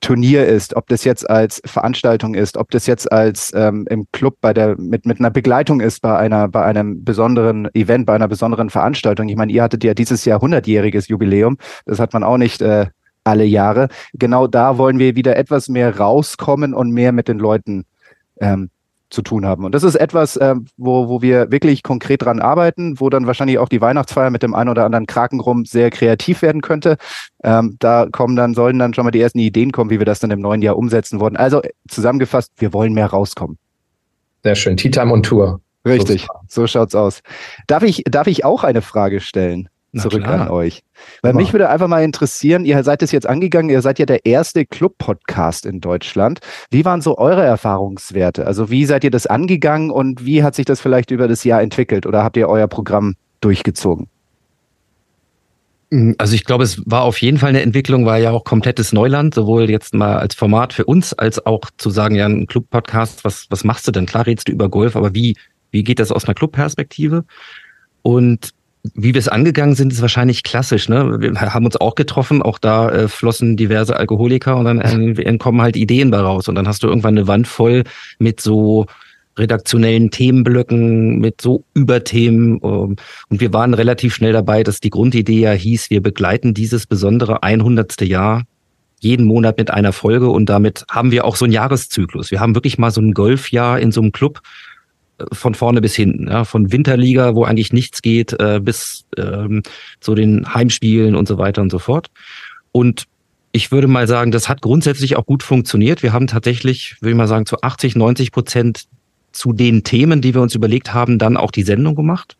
Turnier 0.00 0.46
ist, 0.46 0.74
ob 0.74 0.88
das 0.88 1.04
jetzt 1.04 1.30
als 1.30 1.62
Veranstaltung 1.64 2.34
ist, 2.34 2.56
ob 2.56 2.72
das 2.72 2.86
jetzt 2.86 3.12
als 3.12 3.52
ähm, 3.54 3.86
im 3.88 4.06
Club 4.10 4.36
bei 4.40 4.52
der 4.52 4.76
mit 4.76 5.06
mit 5.06 5.20
einer 5.20 5.30
Begleitung 5.30 5.80
ist 5.80 6.00
bei 6.00 6.18
einer 6.18 6.48
bei 6.48 6.64
einem 6.64 7.04
besonderen 7.04 7.72
Event, 7.74 8.06
bei 8.06 8.14
einer 8.14 8.26
besonderen 8.26 8.68
Veranstaltung. 8.68 9.28
Ich 9.28 9.36
meine, 9.36 9.52
ihr 9.52 9.62
hattet 9.62 9.84
ja 9.84 9.94
dieses 9.94 10.24
Jahr 10.24 10.42
100-jähriges 10.42 11.08
Jubiläum. 11.08 11.56
Das 11.86 12.00
hat 12.00 12.12
man 12.14 12.24
auch 12.24 12.36
nicht 12.36 12.60
äh, 12.62 12.86
alle 13.24 13.44
Jahre. 13.44 13.88
Genau 14.14 14.46
da 14.46 14.78
wollen 14.78 14.98
wir 14.98 15.16
wieder 15.16 15.36
etwas 15.36 15.68
mehr 15.68 15.96
rauskommen 15.98 16.74
und 16.74 16.90
mehr 16.90 17.12
mit 17.12 17.28
den 17.28 17.38
Leuten 17.38 17.84
ähm, 18.40 18.70
zu 19.12 19.22
tun 19.22 19.44
haben. 19.44 19.64
Und 19.64 19.74
das 19.74 19.82
ist 19.82 19.94
etwas, 19.94 20.38
ähm, 20.40 20.66
wo, 20.76 21.08
wo 21.08 21.22
wir 21.22 21.50
wirklich 21.50 21.82
konkret 21.82 22.22
dran 22.22 22.40
arbeiten, 22.40 22.98
wo 22.98 23.10
dann 23.10 23.26
wahrscheinlich 23.26 23.58
auch 23.58 23.68
die 23.68 23.80
Weihnachtsfeier 23.80 24.30
mit 24.30 24.42
dem 24.42 24.54
einen 24.54 24.70
oder 24.70 24.84
anderen 24.84 25.06
Krakenrum 25.06 25.64
sehr 25.64 25.90
kreativ 25.90 26.42
werden 26.42 26.62
könnte. 26.62 26.96
Ähm, 27.44 27.76
da 27.78 28.06
kommen 28.10 28.36
dann, 28.36 28.54
sollen 28.54 28.78
dann 28.78 28.94
schon 28.94 29.04
mal 29.04 29.10
die 29.10 29.20
ersten 29.20 29.38
Ideen 29.38 29.70
kommen, 29.70 29.90
wie 29.90 29.98
wir 29.98 30.06
das 30.06 30.20
dann 30.20 30.30
im 30.30 30.40
neuen 30.40 30.62
Jahr 30.62 30.76
umsetzen 30.76 31.20
wollen. 31.20 31.36
Also 31.36 31.60
zusammengefasst, 31.88 32.52
wir 32.56 32.72
wollen 32.72 32.94
mehr 32.94 33.06
rauskommen. 33.06 33.58
Sehr 34.42 34.54
schön. 34.54 34.76
Tea 34.76 34.90
Time 34.90 35.12
on 35.12 35.22
Tour. 35.22 35.60
Richtig, 35.84 36.28
so 36.48 36.66
schaut's 36.66 36.94
aus. 36.94 37.22
Darf 37.66 37.82
ich, 37.82 38.04
darf 38.06 38.28
ich 38.28 38.44
auch 38.44 38.64
eine 38.64 38.82
Frage 38.82 39.20
stellen? 39.20 39.68
Zurück 40.00 40.26
an 40.26 40.48
euch. 40.48 40.82
Weil 41.20 41.34
mich 41.34 41.52
würde 41.52 41.68
einfach 41.68 41.88
mal 41.88 42.02
interessieren, 42.02 42.64
ihr 42.64 42.82
seid 42.84 43.02
es 43.02 43.12
jetzt 43.12 43.26
angegangen, 43.26 43.70
ihr 43.70 43.82
seid 43.82 43.98
ja 43.98 44.06
der 44.06 44.24
erste 44.24 44.64
Club-Podcast 44.64 45.66
in 45.66 45.80
Deutschland. 45.80 46.40
Wie 46.70 46.84
waren 46.84 47.00
so 47.00 47.18
eure 47.18 47.44
Erfahrungswerte? 47.44 48.46
Also 48.46 48.70
wie 48.70 48.84
seid 48.86 49.04
ihr 49.04 49.10
das 49.10 49.26
angegangen 49.26 49.90
und 49.90 50.24
wie 50.24 50.42
hat 50.42 50.54
sich 50.54 50.64
das 50.64 50.80
vielleicht 50.80 51.10
über 51.10 51.28
das 51.28 51.44
Jahr 51.44 51.62
entwickelt 51.62 52.06
oder 52.06 52.24
habt 52.24 52.36
ihr 52.36 52.48
euer 52.48 52.68
Programm 52.68 53.16
durchgezogen? 53.40 54.08
Mm, 55.90 56.12
also 56.16 56.34
ich 56.34 56.44
glaube, 56.44 56.64
es 56.64 56.82
war 56.86 57.02
auf 57.02 57.20
jeden 57.20 57.38
Fall 57.38 57.50
eine 57.50 57.60
Entwicklung, 57.60 58.06
war 58.06 58.18
ja 58.18 58.30
auch 58.30 58.44
komplettes 58.44 58.92
Neuland, 58.92 59.34
sowohl 59.34 59.68
jetzt 59.68 59.94
mal 59.94 60.16
als 60.16 60.34
Format 60.34 60.72
für 60.72 60.86
uns, 60.86 61.12
als 61.12 61.44
auch 61.44 61.70
zu 61.76 61.90
sagen, 61.90 62.14
ja, 62.14 62.26
ein 62.26 62.46
Club-Podcast, 62.46 63.24
was, 63.24 63.46
was 63.50 63.62
machst 63.62 63.86
du 63.86 63.92
denn? 63.92 64.06
Klar 64.06 64.26
redest 64.26 64.48
du 64.48 64.52
über 64.52 64.70
Golf, 64.70 64.96
aber 64.96 65.14
wie, 65.14 65.36
wie 65.70 65.84
geht 65.84 65.98
das 65.98 66.10
aus 66.10 66.24
einer 66.24 66.34
Club-Perspektive? 66.34 67.24
Und 68.00 68.54
wie 68.94 69.14
wir 69.14 69.18
es 69.18 69.28
angegangen 69.28 69.74
sind, 69.74 69.92
ist 69.92 70.02
wahrscheinlich 70.02 70.42
klassisch. 70.42 70.88
Ne? 70.88 71.20
Wir 71.20 71.40
haben 71.40 71.64
uns 71.64 71.76
auch 71.76 71.94
getroffen, 71.94 72.42
auch 72.42 72.58
da 72.58 72.90
äh, 72.90 73.08
flossen 73.08 73.56
diverse 73.56 73.96
Alkoholiker 73.96 74.56
und 74.56 74.64
dann 74.64 74.80
äh, 74.80 75.36
kommen 75.38 75.62
halt 75.62 75.76
Ideen 75.76 76.10
bei 76.10 76.18
raus. 76.18 76.48
Und 76.48 76.56
dann 76.56 76.66
hast 76.66 76.82
du 76.82 76.88
irgendwann 76.88 77.16
eine 77.16 77.28
Wand 77.28 77.46
voll 77.46 77.84
mit 78.18 78.40
so 78.40 78.86
redaktionellen 79.38 80.10
Themenblöcken, 80.10 81.18
mit 81.18 81.40
so 81.40 81.64
Überthemen. 81.74 82.60
Ähm, 82.62 82.96
und 83.28 83.40
wir 83.40 83.52
waren 83.52 83.74
relativ 83.74 84.14
schnell 84.14 84.32
dabei, 84.32 84.64
dass 84.64 84.80
die 84.80 84.90
Grundidee 84.90 85.40
ja 85.40 85.52
hieß, 85.52 85.90
wir 85.90 86.02
begleiten 86.02 86.52
dieses 86.52 86.86
besondere 86.86 87.42
100. 87.42 88.00
Jahr 88.02 88.42
jeden 88.98 89.26
Monat 89.26 89.58
mit 89.58 89.70
einer 89.70 89.92
Folge 89.92 90.30
und 90.30 90.46
damit 90.46 90.84
haben 90.88 91.10
wir 91.10 91.24
auch 91.24 91.34
so 91.34 91.44
einen 91.44 91.52
Jahreszyklus. 91.52 92.30
Wir 92.30 92.38
haben 92.38 92.54
wirklich 92.54 92.78
mal 92.78 92.92
so 92.92 93.00
ein 93.00 93.14
Golfjahr 93.14 93.80
in 93.80 93.90
so 93.90 94.00
einem 94.00 94.12
Club 94.12 94.40
von 95.32 95.54
vorne 95.54 95.80
bis 95.80 95.94
hinten, 95.94 96.28
ja, 96.28 96.44
von 96.44 96.72
Winterliga, 96.72 97.34
wo 97.34 97.44
eigentlich 97.44 97.72
nichts 97.72 98.02
geht, 98.02 98.32
äh, 98.40 98.60
bis 98.62 99.04
ähm, 99.16 99.62
zu 100.00 100.14
den 100.14 100.52
Heimspielen 100.52 101.14
und 101.14 101.28
so 101.28 101.38
weiter 101.38 101.62
und 101.62 101.70
so 101.70 101.78
fort. 101.78 102.08
Und 102.72 103.04
ich 103.52 103.70
würde 103.70 103.86
mal 103.86 104.08
sagen, 104.08 104.30
das 104.30 104.48
hat 104.48 104.62
grundsätzlich 104.62 105.16
auch 105.16 105.26
gut 105.26 105.42
funktioniert. 105.42 106.02
Wir 106.02 106.12
haben 106.12 106.26
tatsächlich, 106.26 106.96
würde 107.00 107.10
ich 107.10 107.16
mal 107.16 107.28
sagen, 107.28 107.46
zu 107.46 107.60
80, 107.60 107.96
90 107.96 108.32
Prozent 108.32 108.84
zu 109.32 109.52
den 109.52 109.84
Themen, 109.84 110.20
die 110.22 110.34
wir 110.34 110.40
uns 110.40 110.54
überlegt 110.54 110.94
haben, 110.94 111.18
dann 111.18 111.36
auch 111.36 111.50
die 111.50 111.62
Sendung 111.62 111.94
gemacht. 111.94 112.36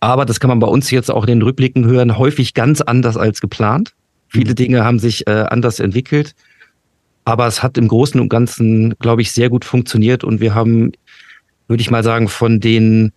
Aber 0.00 0.24
das 0.24 0.40
kann 0.40 0.48
man 0.48 0.60
bei 0.60 0.66
uns 0.66 0.90
jetzt 0.90 1.10
auch 1.10 1.24
in 1.24 1.38
den 1.38 1.42
Rückblicken 1.42 1.84
hören, 1.86 2.18
häufig 2.18 2.54
ganz 2.54 2.80
anders 2.80 3.16
als 3.16 3.40
geplant. 3.40 3.94
Viele 4.28 4.54
Dinge 4.54 4.84
haben 4.84 4.98
sich 4.98 5.26
äh, 5.26 5.46
anders 5.48 5.80
entwickelt. 5.80 6.34
Aber 7.24 7.46
es 7.46 7.62
hat 7.62 7.76
im 7.76 7.88
Großen 7.88 8.20
und 8.20 8.28
Ganzen, 8.28 8.94
glaube 9.00 9.22
ich, 9.22 9.32
sehr 9.32 9.50
gut 9.50 9.64
funktioniert. 9.64 10.24
Und 10.24 10.40
wir 10.40 10.54
haben, 10.54 10.92
würde 11.68 11.80
ich 11.80 11.90
mal 11.90 12.02
sagen, 12.02 12.28
von 12.28 12.60
den, 12.60 13.12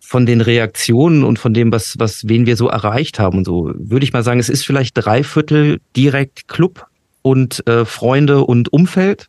von 0.00 0.26
den 0.26 0.40
Reaktionen 0.40 1.24
und 1.24 1.38
von 1.38 1.54
dem, 1.54 1.72
was, 1.72 1.94
was, 1.98 2.28
wen 2.28 2.46
wir 2.46 2.56
so 2.56 2.68
erreicht 2.68 3.18
haben 3.18 3.38
und 3.38 3.44
so, 3.44 3.72
würde 3.74 4.04
ich 4.04 4.12
mal 4.12 4.22
sagen, 4.22 4.40
es 4.40 4.48
ist 4.48 4.66
vielleicht 4.66 4.94
drei 4.94 5.22
Viertel 5.22 5.80
direkt 5.96 6.48
Club 6.48 6.86
und 7.22 7.66
äh, 7.68 7.84
Freunde 7.84 8.44
und 8.44 8.72
Umfeld 8.72 9.28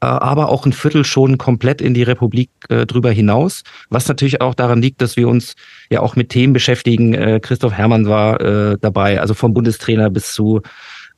äh, 0.00 0.06
aber 0.06 0.50
auch 0.50 0.66
ein 0.66 0.72
Viertel 0.72 1.04
schon 1.04 1.38
komplett 1.38 1.80
in 1.80 1.94
die 1.94 2.02
Republik 2.02 2.50
äh, 2.68 2.84
drüber 2.84 3.10
hinaus. 3.10 3.62
Was 3.88 4.06
natürlich 4.08 4.40
auch 4.40 4.54
daran 4.54 4.82
liegt, 4.82 5.00
dass 5.00 5.16
wir 5.16 5.26
uns 5.26 5.54
ja 5.90 6.00
auch 6.00 6.16
mit 6.16 6.28
Themen 6.28 6.52
beschäftigen. 6.52 7.14
Äh, 7.14 7.40
Christoph 7.40 7.72
Hermann 7.72 8.06
war 8.06 8.40
äh, 8.40 8.76
dabei, 8.80 9.20
also 9.20 9.32
vom 9.32 9.54
Bundestrainer 9.54 10.10
bis 10.10 10.32
zu 10.32 10.60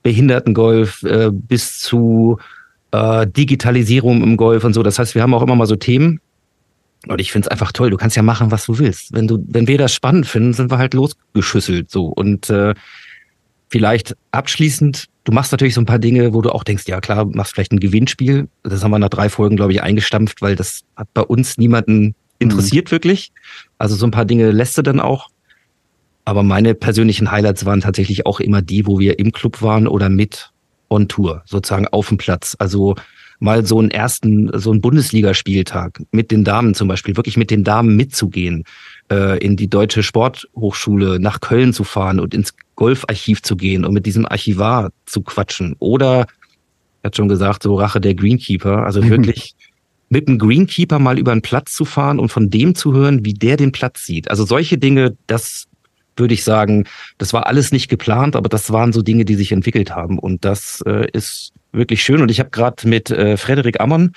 Behindertengolf, 0.05 1.03
äh, 1.03 1.31
bis 1.33 1.81
zu 1.81 2.39
äh, 2.93 3.27
Digitalisierung 3.27 4.23
im 4.23 4.37
Golf 4.37 4.63
und 4.63 4.75
so. 4.75 4.85
Das 4.85 4.99
heißt, 4.99 5.17
wir 5.17 5.23
haben 5.23 5.35
auch 5.35 5.43
immer 5.43 5.57
mal 5.57 5.67
so 5.67 5.77
Themen. 5.77 6.21
Und 7.07 7.21
ich 7.21 7.31
finde 7.31 7.47
es 7.47 7.51
einfach 7.51 7.73
toll. 7.73 7.91
Du 7.91 7.97
kannst 7.97 8.17
ja 8.17 8.23
machen, 8.23 8.51
was 8.51 8.67
du 8.67 8.79
willst. 8.79 9.13
Wenn 9.13 9.29
du, 9.29 9.45
wenn 9.47 9.69
wir 9.69 9.79
das 9.79 9.95
spannend 9.95 10.27
finden, 10.27 10.53
sind 10.53 10.71
wir 10.71 10.79
halt 10.79 10.95
losgeschüsselt 10.95 11.91
so. 11.91 12.07
Und 12.07 12.51
äh, 12.51 12.75
vielleicht 13.69 14.17
abschließend 14.33 15.09
Du 15.29 15.35
machst 15.35 15.53
natürlich 15.53 15.75
so 15.75 15.83
ein 15.83 15.85
paar 15.85 15.99
Dinge, 15.99 16.33
wo 16.33 16.41
du 16.41 16.49
auch 16.49 16.65
denkst, 16.65 16.85
ja 16.87 17.03
klar, 17.03 17.27
machst 17.27 17.53
vielleicht 17.53 17.71
ein 17.71 17.81
Gewinnspiel. 17.81 18.49
Das 18.63 18.83
haben 18.83 18.93
wir 18.93 18.99
nach 18.99 19.11
drei 19.11 19.29
Folgen, 19.29 19.57
glaube 19.57 19.73
ich, 19.73 19.83
eingestampft, 19.83 20.41
weil 20.41 20.57
das 20.57 20.85
hat 20.97 21.13
bei 21.13 21.21
uns 21.21 21.59
niemanden 21.59 22.15
interessiert 22.39 22.87
mhm. 22.87 22.93
wirklich. 22.93 23.31
Also 23.77 23.95
so 23.95 24.07
ein 24.07 24.11
paar 24.11 24.25
Dinge 24.25 24.53
lässt 24.53 24.79
du 24.79 24.83
dann 24.83 25.01
auch. 25.01 25.29
Aber 26.25 26.43
meine 26.43 26.75
persönlichen 26.75 27.31
Highlights 27.31 27.67
waren 27.67 27.83
tatsächlich 27.83 28.25
auch 28.25 28.41
immer 28.41 28.63
die, 28.63 28.87
wo 28.87 28.99
wir 29.01 29.19
im 29.19 29.31
Club 29.33 29.61
waren 29.61 29.87
oder 29.87 30.09
mit 30.09 30.51
on 30.89 31.09
Tour, 31.09 31.43
sozusagen 31.45 31.87
auf 31.89 32.09
dem 32.09 32.17
Platz. 32.17 32.57
Also 32.59 32.97
mal 33.39 33.65
so 33.65 33.79
einen 33.79 33.91
ersten, 33.91 34.51
so 34.59 34.71
einen 34.71 34.81
Bundesligaspieltag 34.81 36.03
mit 36.11 36.31
den 36.31 36.45
Damen 36.45 36.75
zum 36.75 36.89
Beispiel, 36.89 37.17
wirklich 37.17 37.37
mit 37.37 37.51
den 37.51 37.65
Damen 37.65 37.97
mitzugehen, 37.97 38.65
äh, 39.11 39.39
in 39.39 39.57
die 39.57 39.69
Deutsche 39.69 40.03
Sporthochschule 40.03 41.21
nach 41.21 41.41
Köln 41.41 41.73
zu 41.73 41.85
fahren 41.85 42.21
und 42.21 42.35
ins 42.35 42.55
Golfarchiv 42.75 43.43
zu 43.43 43.57
gehen 43.57 43.85
und 43.85 43.95
mit 43.95 44.07
diesem 44.07 44.27
Archivar 44.27 44.91
zu 45.07 45.23
quatschen. 45.23 45.77
Oder, 45.79 46.27
er 47.03 47.09
hat 47.09 47.17
schon 47.17 47.29
gesagt, 47.29 47.63
so 47.63 47.77
Rache 47.77 48.01
der 48.01 48.15
Greenkeeper, 48.15 48.85
also 48.85 49.01
mhm. 49.01 49.11
wirklich 49.11 49.55
mit 50.09 50.27
einem 50.27 50.39
Greenkeeper 50.39 50.99
mal 50.99 51.19
über 51.19 51.33
einen 51.33 51.43
Platz 51.43 51.73
zu 51.73 51.85
fahren 51.85 52.19
und 52.19 52.31
von 52.31 52.51
dem 52.51 52.75
zu 52.75 52.95
hören, 52.95 53.25
wie 53.25 53.35
der 53.35 53.57
den 53.57 53.73
Platz 53.73 54.05
sieht. 54.05 54.31
Also 54.31 54.45
solche 54.45 54.79
Dinge, 54.79 55.17
das 55.27 55.67
würde 56.17 56.35
ich 56.35 56.45
sagen, 56.45 56.85
das 57.19 57.33
war 57.33 57.47
alles 57.47 57.73
nicht 57.73 57.89
geplant, 57.89 58.35
aber 58.35 58.49
das 58.49 58.73
waren 58.73 58.93
so 58.93 59.03
Dinge, 59.03 59.25
die 59.25 59.35
sich 59.35 59.53
entwickelt 59.53 59.95
haben. 59.95 60.19
Und 60.19 60.45
das 60.45 60.83
äh, 60.87 61.07
ist 61.13 61.53
wirklich 61.73 62.03
schön. 62.03 62.23
Und 62.23 62.31
ich 62.31 62.41
habe 62.41 62.51
gerade 62.51 62.87
mit 62.89 63.11
äh, 63.11 63.37
Frederik 63.37 63.81
Ammon 63.81 64.13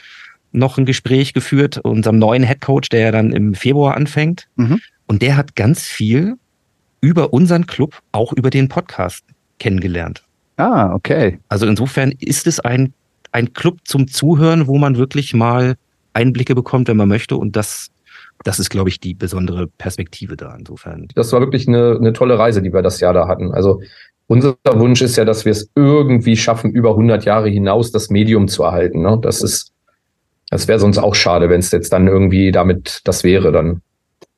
noch 0.52 0.78
ein 0.78 0.86
Gespräch 0.86 1.34
geführt, 1.34 1.78
unserem 1.78 2.20
neuen 2.20 2.44
Headcoach, 2.44 2.90
der 2.92 3.02
ja 3.02 3.12
dann 3.12 3.32
im 3.32 3.54
Februar 3.54 3.96
anfängt. 3.96 4.48
Mhm. 4.56 4.82
Und 5.08 5.22
der 5.22 5.38
hat 5.38 5.56
ganz 5.56 5.84
viel 5.84 6.36
über 7.02 7.34
unseren 7.34 7.66
Club, 7.66 8.02
auch 8.12 8.34
über 8.34 8.50
den 8.50 8.70
Podcast 8.70 9.26
kennengelernt. 9.60 10.24
Ah, 10.58 10.94
okay. 10.94 11.40
Also 11.50 11.66
insofern 11.66 12.14
ist 12.20 12.48
es 12.48 12.60
ein, 12.60 12.94
ein 13.32 13.54
Club 13.54 13.80
zum 13.86 14.08
Zuhören, 14.08 14.68
wo 14.68 14.78
man 14.78 14.98
wirklich 14.98 15.34
mal 15.34 15.76
Einblicke 16.14 16.56
bekommt, 16.56 16.88
wenn 16.88 16.98
man 16.98 17.10
möchte. 17.10 17.38
Und 17.38 17.56
das, 17.56 17.90
das 18.44 18.60
ist, 18.60 18.70
glaube 18.70 18.90
ich, 18.90 19.00
die 19.00 19.14
besondere 19.14 19.68
Perspektive 19.68 20.36
da 20.38 20.56
insofern. 20.56 21.08
Das 21.16 21.32
war 21.32 21.40
wirklich 21.40 21.68
eine, 21.68 21.98
eine 22.00 22.14
tolle 22.14 22.38
Reise, 22.38 22.62
die 22.62 22.74
wir 22.74 22.82
das 22.82 23.00
Jahr 23.00 23.14
da 23.14 23.28
hatten. 23.28 23.52
Also 23.54 23.82
unser 24.32 24.56
Wunsch 24.64 25.02
ist 25.02 25.18
ja, 25.18 25.26
dass 25.26 25.44
wir 25.44 25.52
es 25.52 25.70
irgendwie 25.76 26.38
schaffen, 26.38 26.72
über 26.72 26.92
100 26.92 27.26
Jahre 27.26 27.50
hinaus 27.50 27.92
das 27.92 28.10
Medium 28.10 28.48
zu 28.48 28.64
erhalten. 28.64 29.02
Ne? 29.02 29.20
Das 29.22 29.42
ist, 29.42 29.74
das 30.50 30.70
wäre 30.70 30.80
sonst 30.80 31.00
auch 31.00 31.16
schade, 31.16 31.50
wenn 31.50 31.60
es 31.60 31.70
jetzt 31.72 31.92
dann 31.92 32.08
irgendwie 32.08 32.54
damit 32.54 33.02
das 33.04 33.26
wäre 33.26 33.52
dann. 33.52 33.82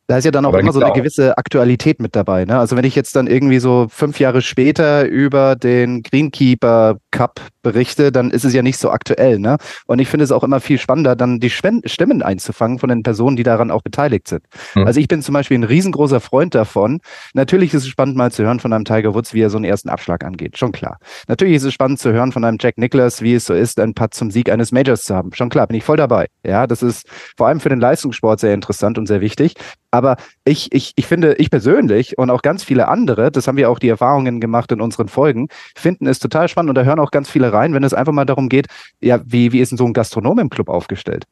Da 0.07 0.17
ist 0.17 0.25
ja 0.25 0.31
dann 0.31 0.45
auch 0.45 0.53
immer 0.53 0.73
so 0.73 0.81
eine 0.81 0.93
gewisse 0.93 1.37
Aktualität 1.37 2.01
mit 2.01 2.13
dabei. 2.13 2.43
Ne? 2.43 2.59
Also 2.59 2.75
wenn 2.75 2.83
ich 2.83 2.93
jetzt 2.93 3.15
dann 3.15 3.27
irgendwie 3.27 3.59
so 3.59 3.87
fünf 3.89 4.19
Jahre 4.19 4.41
später 4.41 5.05
über 5.05 5.55
den 5.55 6.01
Greenkeeper 6.03 6.97
Cup 7.11 7.39
berichte, 7.61 8.11
dann 8.11 8.29
ist 8.29 8.43
es 8.43 8.53
ja 8.53 8.61
nicht 8.61 8.77
so 8.77 8.91
aktuell. 8.91 9.39
Ne? 9.39 9.55
Und 9.87 9.99
ich 9.99 10.09
finde 10.09 10.25
es 10.25 10.33
auch 10.33 10.43
immer 10.43 10.59
viel 10.59 10.77
spannender, 10.77 11.15
dann 11.15 11.39
die 11.39 11.49
Stimmen 11.49 12.21
einzufangen 12.21 12.79
von 12.79 12.89
den 12.89 13.03
Personen, 13.03 13.37
die 13.37 13.43
daran 13.43 13.71
auch 13.71 13.81
beteiligt 13.81 14.27
sind. 14.27 14.43
Mhm. 14.75 14.85
Also 14.85 14.99
ich 14.99 15.07
bin 15.07 15.21
zum 15.21 15.33
Beispiel 15.33 15.57
ein 15.57 15.63
riesengroßer 15.63 16.19
Freund 16.19 16.53
davon. 16.53 16.99
Natürlich 17.33 17.73
ist 17.73 17.83
es 17.83 17.87
spannend 17.87 18.17
mal 18.17 18.31
zu 18.31 18.43
hören 18.43 18.59
von 18.59 18.73
einem 18.73 18.83
Tiger 18.83 19.13
Woods, 19.13 19.33
wie 19.33 19.41
er 19.41 19.49
so 19.49 19.57
einen 19.57 19.65
ersten 19.65 19.87
Abschlag 19.87 20.25
angeht. 20.25 20.57
Schon 20.57 20.73
klar. 20.73 20.97
Natürlich 21.29 21.55
ist 21.55 21.63
es 21.63 21.73
spannend 21.73 21.99
zu 21.99 22.11
hören 22.11 22.33
von 22.33 22.43
einem 22.43 22.57
Jack 22.59 22.77
Nicklaus, 22.77 23.21
wie 23.21 23.35
es 23.35 23.45
so 23.45 23.53
ist, 23.53 23.79
einen 23.79 23.93
Putt 23.93 24.13
zum 24.13 24.31
Sieg 24.31 24.51
eines 24.51 24.73
Majors 24.73 25.03
zu 25.05 25.15
haben. 25.15 25.33
Schon 25.33 25.47
klar, 25.47 25.67
bin 25.67 25.77
ich 25.77 25.85
voll 25.85 25.97
dabei. 25.97 26.27
Ja, 26.45 26.67
das 26.67 26.83
ist 26.83 27.07
vor 27.37 27.47
allem 27.47 27.61
für 27.61 27.69
den 27.69 27.79
Leistungssport 27.79 28.41
sehr 28.41 28.53
interessant 28.53 28.97
und 28.97 29.07
sehr 29.07 29.21
wichtig. 29.21 29.55
Aber 29.93 30.17
ich, 30.43 30.71
ich, 30.73 30.93
ich 30.95 31.05
finde, 31.05 31.35
ich 31.35 31.51
persönlich 31.51 32.17
und 32.17 32.31
auch 32.31 32.41
ganz 32.41 32.63
viele 32.63 32.87
andere, 32.87 33.31
das 33.31 33.47
haben 33.47 33.57
wir 33.57 33.69
auch 33.69 33.77
die 33.77 33.89
Erfahrungen 33.89 34.41
gemacht 34.41 34.71
in 34.71 34.81
unseren 34.81 35.07
Folgen, 35.07 35.49
finden 35.75 36.07
es 36.07 36.17
total 36.17 36.47
spannend 36.47 36.69
und 36.69 36.75
da 36.75 36.83
hören 36.83 36.97
auch 36.97 37.11
ganz 37.11 37.29
viele 37.29 37.53
rein, 37.53 37.75
wenn 37.75 37.83
es 37.83 37.93
einfach 37.93 38.11
mal 38.11 38.25
darum 38.25 38.49
geht, 38.49 38.65
ja, 39.01 39.21
wie, 39.23 39.51
wie 39.51 39.59
ist 39.59 39.71
denn 39.71 39.77
so 39.77 39.85
ein 39.85 39.93
Gastronom 39.93 40.39
im 40.39 40.49
Club 40.49 40.67
aufgestellt? 40.67 41.25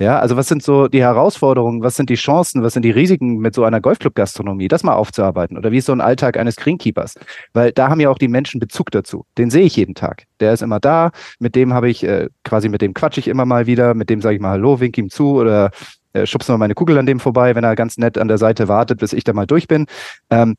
Ja, 0.00 0.18
also 0.18 0.36
was 0.36 0.48
sind 0.48 0.64
so 0.64 0.88
die 0.88 1.02
Herausforderungen, 1.02 1.82
was 1.82 1.94
sind 1.94 2.10
die 2.10 2.16
Chancen, 2.16 2.62
was 2.64 2.72
sind 2.72 2.84
die 2.84 2.90
Risiken 2.90 3.36
mit 3.36 3.54
so 3.54 3.62
einer 3.62 3.80
Golfclub-Gastronomie, 3.80 4.66
das 4.66 4.82
mal 4.82 4.94
aufzuarbeiten? 4.94 5.56
Oder 5.56 5.70
wie 5.70 5.76
ist 5.76 5.86
so 5.86 5.92
ein 5.92 6.00
Alltag 6.00 6.38
eines 6.38 6.56
Greenkeepers? 6.56 7.16
Weil 7.52 7.70
da 7.70 7.88
haben 7.88 8.00
ja 8.00 8.08
auch 8.08 8.18
die 8.18 8.26
Menschen 8.26 8.58
Bezug 8.58 8.90
dazu. 8.90 9.26
Den 9.38 9.50
sehe 9.50 9.62
ich 9.62 9.76
jeden 9.76 9.94
Tag. 9.94 10.24
Der 10.40 10.54
ist 10.54 10.62
immer 10.62 10.80
da, 10.80 11.12
mit 11.38 11.54
dem 11.54 11.74
habe 11.74 11.90
ich, 11.90 12.02
äh, 12.02 12.30
quasi 12.44 12.68
mit 12.70 12.80
dem 12.80 12.94
quatsche 12.94 13.20
ich 13.20 13.28
immer 13.28 13.44
mal 13.44 13.66
wieder, 13.66 13.92
mit 13.92 14.08
dem 14.10 14.22
sage 14.22 14.36
ich 14.36 14.40
mal 14.40 14.52
Hallo, 14.52 14.80
wink 14.80 14.96
ihm 14.96 15.10
zu 15.10 15.36
oder 15.36 15.70
äh, 16.12 16.26
schubst 16.26 16.48
mal 16.48 16.58
meine 16.58 16.74
Kugel 16.74 16.98
an 16.98 17.06
dem 17.06 17.20
vorbei, 17.20 17.54
wenn 17.54 17.64
er 17.64 17.76
ganz 17.76 17.98
nett 17.98 18.18
an 18.18 18.28
der 18.28 18.38
Seite 18.38 18.68
wartet, 18.68 18.98
bis 18.98 19.12
ich 19.12 19.24
da 19.24 19.32
mal 19.32 19.46
durch 19.46 19.68
bin. 19.68 19.86
Ähm, 20.30 20.56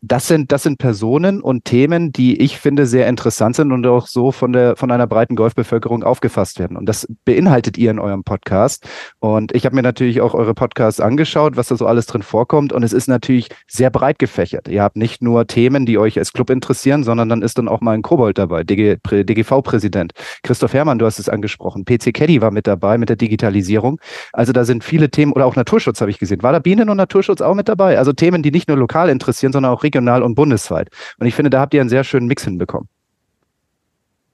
das 0.00 0.28
sind, 0.28 0.50
das 0.52 0.62
sind 0.62 0.78
Personen 0.78 1.40
und 1.40 1.64
Themen, 1.64 2.12
die 2.12 2.40
ich 2.40 2.58
finde 2.58 2.86
sehr 2.86 3.06
interessant 3.08 3.56
sind 3.56 3.72
und 3.72 3.86
auch 3.86 4.06
so 4.06 4.32
von 4.32 4.52
der, 4.52 4.76
von 4.76 4.90
einer 4.90 5.06
breiten 5.06 5.36
Golfbevölkerung 5.36 6.02
aufgefasst 6.04 6.58
werden. 6.58 6.76
Und 6.76 6.86
das 6.86 7.06
beinhaltet 7.24 7.76
ihr 7.76 7.90
in 7.90 7.98
eurem 7.98 8.24
Podcast. 8.24 8.88
Und 9.18 9.54
ich 9.54 9.66
habe 9.66 9.74
mir 9.74 9.82
natürlich 9.82 10.20
auch 10.20 10.34
eure 10.34 10.54
Podcasts 10.54 11.00
angeschaut, 11.00 11.56
was 11.56 11.68
da 11.68 11.76
so 11.76 11.86
alles 11.86 12.06
drin 12.06 12.22
vorkommt. 12.22 12.72
Und 12.72 12.82
es 12.82 12.92
ist 12.92 13.08
natürlich 13.08 13.48
sehr 13.66 13.90
breit 13.90 14.18
gefächert. 14.18 14.68
Ihr 14.68 14.82
habt 14.82 14.96
nicht 14.96 15.22
nur 15.22 15.46
Themen, 15.46 15.84
die 15.84 15.98
euch 15.98 16.18
als 16.18 16.32
Club 16.32 16.48
interessieren, 16.48 17.04
sondern 17.04 17.28
dann 17.28 17.42
ist 17.42 17.58
dann 17.58 17.68
auch 17.68 17.80
mal 17.80 17.92
ein 17.92 18.02
Kobold 18.02 18.38
dabei, 18.38 18.64
DG, 18.64 18.96
DGV-Präsident. 19.04 20.12
Christoph 20.42 20.72
Herrmann, 20.72 20.98
du 20.98 21.04
hast 21.04 21.18
es 21.18 21.28
angesprochen. 21.28 21.84
PC 21.84 22.14
Caddy 22.14 22.40
war 22.40 22.50
mit 22.50 22.66
dabei 22.66 22.96
mit 22.96 23.10
der 23.10 23.16
Digitalisierung. 23.16 24.00
Also 24.32 24.52
da 24.52 24.64
sind 24.64 24.82
viele 24.82 24.93
Themen 24.98 25.32
oder 25.32 25.46
auch 25.46 25.56
Naturschutz 25.56 26.00
habe 26.00 26.10
ich 26.10 26.18
gesehen. 26.18 26.42
War 26.42 26.52
da 26.52 26.58
Bienen 26.58 26.88
und 26.88 26.96
Naturschutz 26.96 27.40
auch 27.40 27.54
mit 27.54 27.68
dabei? 27.68 27.98
Also 27.98 28.12
Themen, 28.12 28.42
die 28.42 28.50
nicht 28.50 28.68
nur 28.68 28.76
lokal 28.76 29.08
interessieren, 29.08 29.52
sondern 29.52 29.72
auch 29.72 29.82
regional 29.82 30.22
und 30.22 30.34
bundesweit. 30.34 30.88
Und 31.18 31.26
ich 31.26 31.34
finde, 31.34 31.50
da 31.50 31.60
habt 31.60 31.74
ihr 31.74 31.80
einen 31.80 31.90
sehr 31.90 32.04
schönen 32.04 32.26
Mix 32.26 32.44
hinbekommen. 32.44 32.88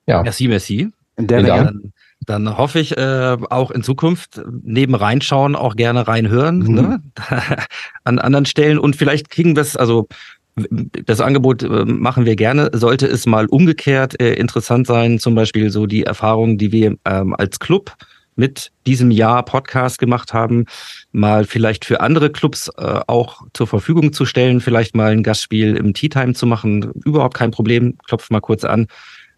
Ja. 0.06 0.22
Merci, 0.22 0.48
merci. 0.48 0.90
In 1.16 1.26
der 1.26 1.42
Menge. 1.42 1.64
Dann, 1.64 1.92
dann 2.26 2.58
hoffe 2.58 2.80
ich 2.80 2.96
äh, 2.96 3.36
auch 3.50 3.70
in 3.70 3.82
Zukunft 3.82 4.40
neben 4.62 4.94
reinschauen 4.94 5.56
auch 5.56 5.76
gerne 5.76 6.08
reinhören 6.08 6.58
mhm. 6.58 6.74
ne? 6.74 7.02
an 8.04 8.18
anderen 8.18 8.46
Stellen 8.46 8.78
und 8.78 8.96
vielleicht 8.96 9.30
kriegen 9.30 9.56
wir 9.56 9.62
es, 9.62 9.76
also 9.76 10.08
das 11.06 11.20
Angebot 11.20 11.62
äh, 11.62 11.84
machen 11.84 12.24
wir 12.24 12.36
gerne. 12.36 12.70
Sollte 12.72 13.06
es 13.06 13.26
mal 13.26 13.46
umgekehrt 13.46 14.20
äh, 14.20 14.34
interessant 14.34 14.86
sein, 14.86 15.18
zum 15.18 15.34
Beispiel 15.34 15.70
so 15.70 15.86
die 15.86 16.04
Erfahrungen, 16.04 16.58
die 16.58 16.72
wir 16.72 16.96
ähm, 17.04 17.34
als 17.34 17.58
Club 17.60 17.94
mit 18.40 18.72
diesem 18.86 19.10
Jahr 19.10 19.44
Podcast 19.44 19.98
gemacht 19.98 20.32
haben, 20.32 20.64
mal 21.12 21.44
vielleicht 21.44 21.84
für 21.84 22.00
andere 22.00 22.30
Clubs 22.30 22.68
äh, 22.78 23.00
auch 23.06 23.42
zur 23.52 23.66
Verfügung 23.66 24.12
zu 24.12 24.24
stellen, 24.24 24.60
vielleicht 24.60 24.96
mal 24.96 25.12
ein 25.12 25.22
Gastspiel 25.22 25.76
im 25.76 25.92
Tea 25.94 26.08
Time 26.08 26.32
zu 26.32 26.46
machen. 26.46 26.90
Überhaupt 27.04 27.34
kein 27.34 27.50
Problem. 27.50 27.98
Klopf 28.08 28.30
mal 28.30 28.40
kurz 28.40 28.64
an. 28.64 28.86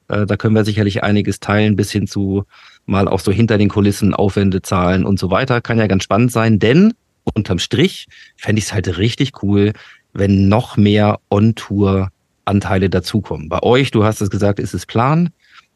Äh, 0.08 0.24
da 0.24 0.36
können 0.36 0.54
wir 0.54 0.64
sicherlich 0.64 1.02
einiges 1.02 1.40
teilen, 1.40 1.74
bis 1.74 1.90
hin 1.90 2.06
zu 2.06 2.44
mal 2.86 3.08
auch 3.08 3.20
so 3.20 3.32
hinter 3.32 3.58
den 3.58 3.68
Kulissen 3.68 4.14
Aufwände 4.14 4.62
zahlen 4.62 5.04
und 5.04 5.18
so 5.18 5.30
weiter. 5.30 5.60
Kann 5.60 5.78
ja 5.78 5.88
ganz 5.88 6.04
spannend 6.04 6.30
sein, 6.30 6.60
denn 6.60 6.94
unterm 7.34 7.58
Strich 7.58 8.06
fände 8.36 8.60
ich 8.60 8.66
es 8.66 8.72
halt 8.72 8.98
richtig 8.98 9.42
cool, 9.42 9.72
wenn 10.12 10.48
noch 10.48 10.76
mehr 10.76 11.18
On-Tour 11.28 12.10
Anteile 12.44 12.88
dazukommen. 12.88 13.48
Bei 13.48 13.62
euch, 13.62 13.90
du 13.90 14.04
hast 14.04 14.20
es 14.20 14.30
gesagt, 14.30 14.58
ist 14.58 14.74
es 14.74 14.86
Plan. 14.86 15.30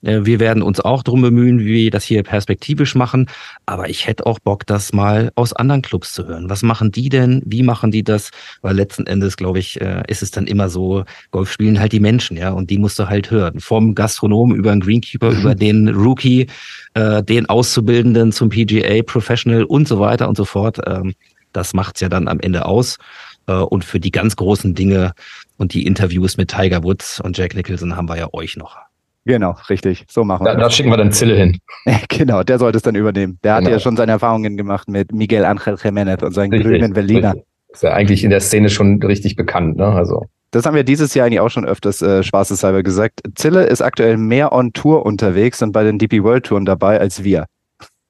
Äh, 0.07 0.25
wir 0.25 0.41
werden 0.41 0.63
uns 0.63 0.81
auch 0.81 1.03
drum 1.03 1.21
bemühen, 1.21 1.61
wie 1.61 1.67
wir 1.67 1.91
das 1.91 2.05
hier 2.05 2.23
perspektivisch 2.23 2.95
machen. 2.95 3.27
Aber 3.67 3.91
ich 3.91 4.07
hätte 4.07 4.27
auch 4.27 4.39
Bock, 4.39 4.67
das 4.67 4.93
mal 4.93 5.33
aus 5.35 5.53
anderen 5.53 5.83
Clubs 5.83 6.13
zu 6.13 6.27
hören. 6.27 6.49
Was 6.49 6.63
machen 6.63 6.93
die 6.93 7.09
denn? 7.09 7.43
Wie 7.45 7.63
machen 7.63 7.91
die 7.91 8.05
das? 8.05 8.31
Weil 8.63 8.77
letzten 8.77 9.07
Endes, 9.07 9.37
glaube 9.37 9.59
ich, 9.59 9.81
äh, 9.81 10.03
ist 10.09 10.23
es 10.23 10.31
dann 10.31 10.47
immer 10.47 10.69
so, 10.69 11.05
Golf 11.31 11.51
spielen 11.51 11.81
halt 11.81 11.93
die 11.93 12.01
Menschen, 12.01 12.37
ja, 12.37 12.51
und 12.51 12.71
die 12.71 12.79
musst 12.79 12.99
du 12.99 13.09
halt 13.09 13.31
hören. 13.31 13.61
Vom 13.61 13.95
Gastronomen 13.95 14.57
über 14.57 14.71
den 14.71 14.81
Greenkeeper, 14.81 15.31
über 15.31 15.55
den 15.55 15.89
Rookie, 15.89 16.47
äh, 16.95 17.23
den 17.23 17.47
Auszubildenden 17.49 18.33
zum 18.33 18.49
PGA, 18.49 19.03
Professional 19.03 19.65
und 19.65 19.89
so 19.89 19.99
weiter 20.01 20.29
und 20.29 20.37
so 20.37 20.45
fort. 20.45 20.79
Ähm, 20.87 21.15
das 21.53 21.75
macht's 21.75 22.01
ja 22.01 22.09
dann 22.09 22.29
am 22.29 22.41
Ende 22.41 22.67
aus. 22.67 22.99
Äh, 23.47 23.55
und 23.55 23.85
für 23.85 24.01
die 24.01 24.11
ganz 24.11 24.37
großen 24.37 24.75
Dinge 24.75 25.15
und 25.57 25.75
die 25.75 25.87
Interviews 25.87 26.37
mit 26.37 26.51
Tiger 26.51 26.85
Woods 26.85 27.21
und 27.21 27.37
Jack 27.39 27.55
Nicholson 27.55 27.97
haben 27.97 28.09
wir 28.09 28.17
ja 28.17 28.29
euch 28.33 28.57
noch. 28.57 28.86
Genau, 29.27 29.57
richtig. 29.69 30.05
So 30.09 30.23
machen 30.23 30.47
wir. 30.47 30.55
Da, 30.55 30.61
da 30.61 30.71
schicken 30.71 30.89
wir 30.89 30.97
dann 30.97 31.11
Zille 31.11 31.35
hin. 31.35 31.59
genau, 32.09 32.45
der 32.45 32.61
sollte 32.61 32.77
es 32.77 32.83
dann 32.83 32.95
übernehmen. 32.95 33.39
Der 33.43 33.57
genau. 33.57 33.67
hat 33.67 33.73
ja 33.73 33.81
schon 33.81 33.97
seine 33.97 34.13
Erfahrungen 34.13 34.57
gemacht 34.57 34.89
mit 34.89 35.13
Miguel 35.13 35.45
Angel 35.45 35.75
Jiménez 35.75 36.25
und 36.25 36.33
seinen 36.33 36.53
richtig, 36.53 36.71
grünen 36.71 36.93
Berliner. 36.93 37.35
Ist 37.69 37.83
ja 37.83 37.93
eigentlich 37.93 38.23
in 38.23 38.31
der 38.31 38.39
Szene 38.41 38.71
schon 38.71 39.03
richtig 39.03 39.35
bekannt, 39.35 39.79
ne? 39.79 39.87
Also. 39.87 40.27
Das 40.53 40.65
haben 40.65 40.77
wir 40.77 40.85
dieses 40.85 41.13
Jahr 41.15 41.27
eigentlich 41.27 41.41
auch 41.41 41.51
schon 41.51 41.67
öfters 41.67 42.01
äh, 42.03 42.23
spaßeshalber 42.23 42.85
gesagt. 42.85 43.21
Zille 43.35 43.65
ist 43.65 43.83
aktuell 43.83 44.17
mehr 44.17 44.53
on 44.53 44.73
Tour 44.73 45.05
unterwegs 45.05 45.61
und 45.61 45.73
bei 45.73 45.83
den 45.83 45.99
DP 45.99 46.23
World 46.23 46.47
Touren 46.47 46.65
dabei 46.65 47.01
als 47.01 47.25
wir. 47.25 47.47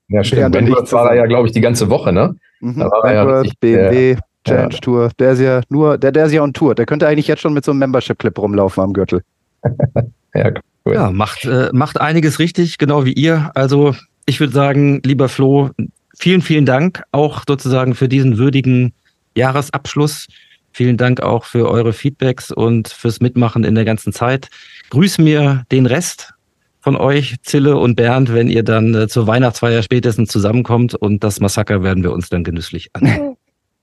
Ja, 0.09 0.23
stimmt. 0.23 0.55
Wentworth 0.55 0.93
war 0.93 1.09
da 1.09 1.15
ja, 1.15 1.25
glaube 1.25 1.49
ich, 1.49 1.55
die 1.55 1.63
ganze 1.63 1.89
Woche, 1.89 2.13
ne? 2.13 2.37
Mhm. 2.61 2.79
War 2.79 3.13
ja 3.13 3.23
richtig, 3.23 3.59
BMW, 3.59 4.11
äh, 4.13 4.17
Challenge 4.47 4.75
ja. 4.75 4.81
Tour. 4.81 5.11
Der 5.19 5.33
ist 5.33 5.41
ja 5.41 5.63
nur, 5.71 5.97
der, 5.97 6.13
der 6.13 6.27
ist 6.27 6.33
ja 6.33 6.43
on 6.43 6.53
Tour. 6.53 6.75
Der 6.75 6.85
könnte 6.85 7.09
eigentlich 7.09 7.27
jetzt 7.27 7.41
schon 7.41 7.55
mit 7.55 7.65
so 7.65 7.73
einem 7.73 7.81
Membership-Clip 7.81 8.39
rumlaufen 8.39 8.85
am 8.85 8.93
Gürtel. 8.93 9.23
ja, 10.35 10.51
cool. 10.87 10.95
Ja, 10.95 11.11
macht, 11.11 11.45
äh, 11.45 11.71
macht 11.73 12.01
einiges 12.01 12.39
richtig, 12.39 12.79
genau 12.79 13.05
wie 13.05 13.13
ihr. 13.13 13.51
Also 13.55 13.95
ich 14.25 14.41
würde 14.41 14.53
sagen, 14.53 15.01
lieber 15.05 15.29
Flo, 15.29 15.71
vielen, 16.19 16.43
vielen 16.43 16.67
Dank 16.67 17.03
auch 17.13 17.43
sozusagen 17.47 17.95
für 17.95 18.09
diesen 18.09 18.39
würdigen 18.39 18.93
Jahresabschluss. 19.35 20.27
Vielen 20.73 20.97
Dank 20.97 21.23
auch 21.23 21.45
für 21.45 21.71
eure 21.71 21.93
Feedbacks 21.93 22.51
und 22.51 22.89
fürs 22.89 23.21
Mitmachen 23.21 23.65
in 23.65 23.75
der 23.75 23.85
ganzen 23.85 24.13
Zeit. 24.13 24.49
Grüß 24.91 25.19
mir 25.19 25.65
den 25.73 25.87
Rest 25.87 26.35
von 26.81 26.97
euch, 26.97 27.37
Zille 27.43 27.77
und 27.77 27.97
Bernd, 27.97 28.33
wenn 28.33 28.49
ihr 28.49 28.63
dann 28.63 28.95
äh, 28.95 29.09
zur 29.09 29.27
Weihnachtsfeier 29.27 29.83
spätestens 29.83 30.29
zusammenkommt 30.29 30.95
und 30.95 31.25
das 31.25 31.41
Massaker 31.41 31.83
werden 31.83 32.03
wir 32.03 32.13
uns 32.13 32.29
dann 32.29 32.45
genüsslich 32.45 32.91
ansehen. 32.93 33.37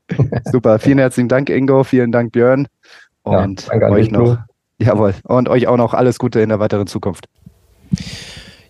Super, 0.51 0.79
vielen 0.79 0.99
herzlichen 0.99 1.29
Dank, 1.29 1.49
Ingo, 1.49 1.83
vielen 1.83 2.11
Dank, 2.11 2.31
Björn. 2.31 2.67
Und 3.23 3.67
ja, 3.67 3.89
euch 3.89 4.11
noch. 4.11 4.37
Jawohl. 4.79 5.13
Und 5.23 5.49
euch 5.49 5.67
auch 5.67 5.77
noch 5.77 5.93
alles 5.93 6.19
Gute 6.19 6.41
in 6.41 6.49
der 6.49 6.59
weiteren 6.59 6.87
Zukunft. 6.87 7.25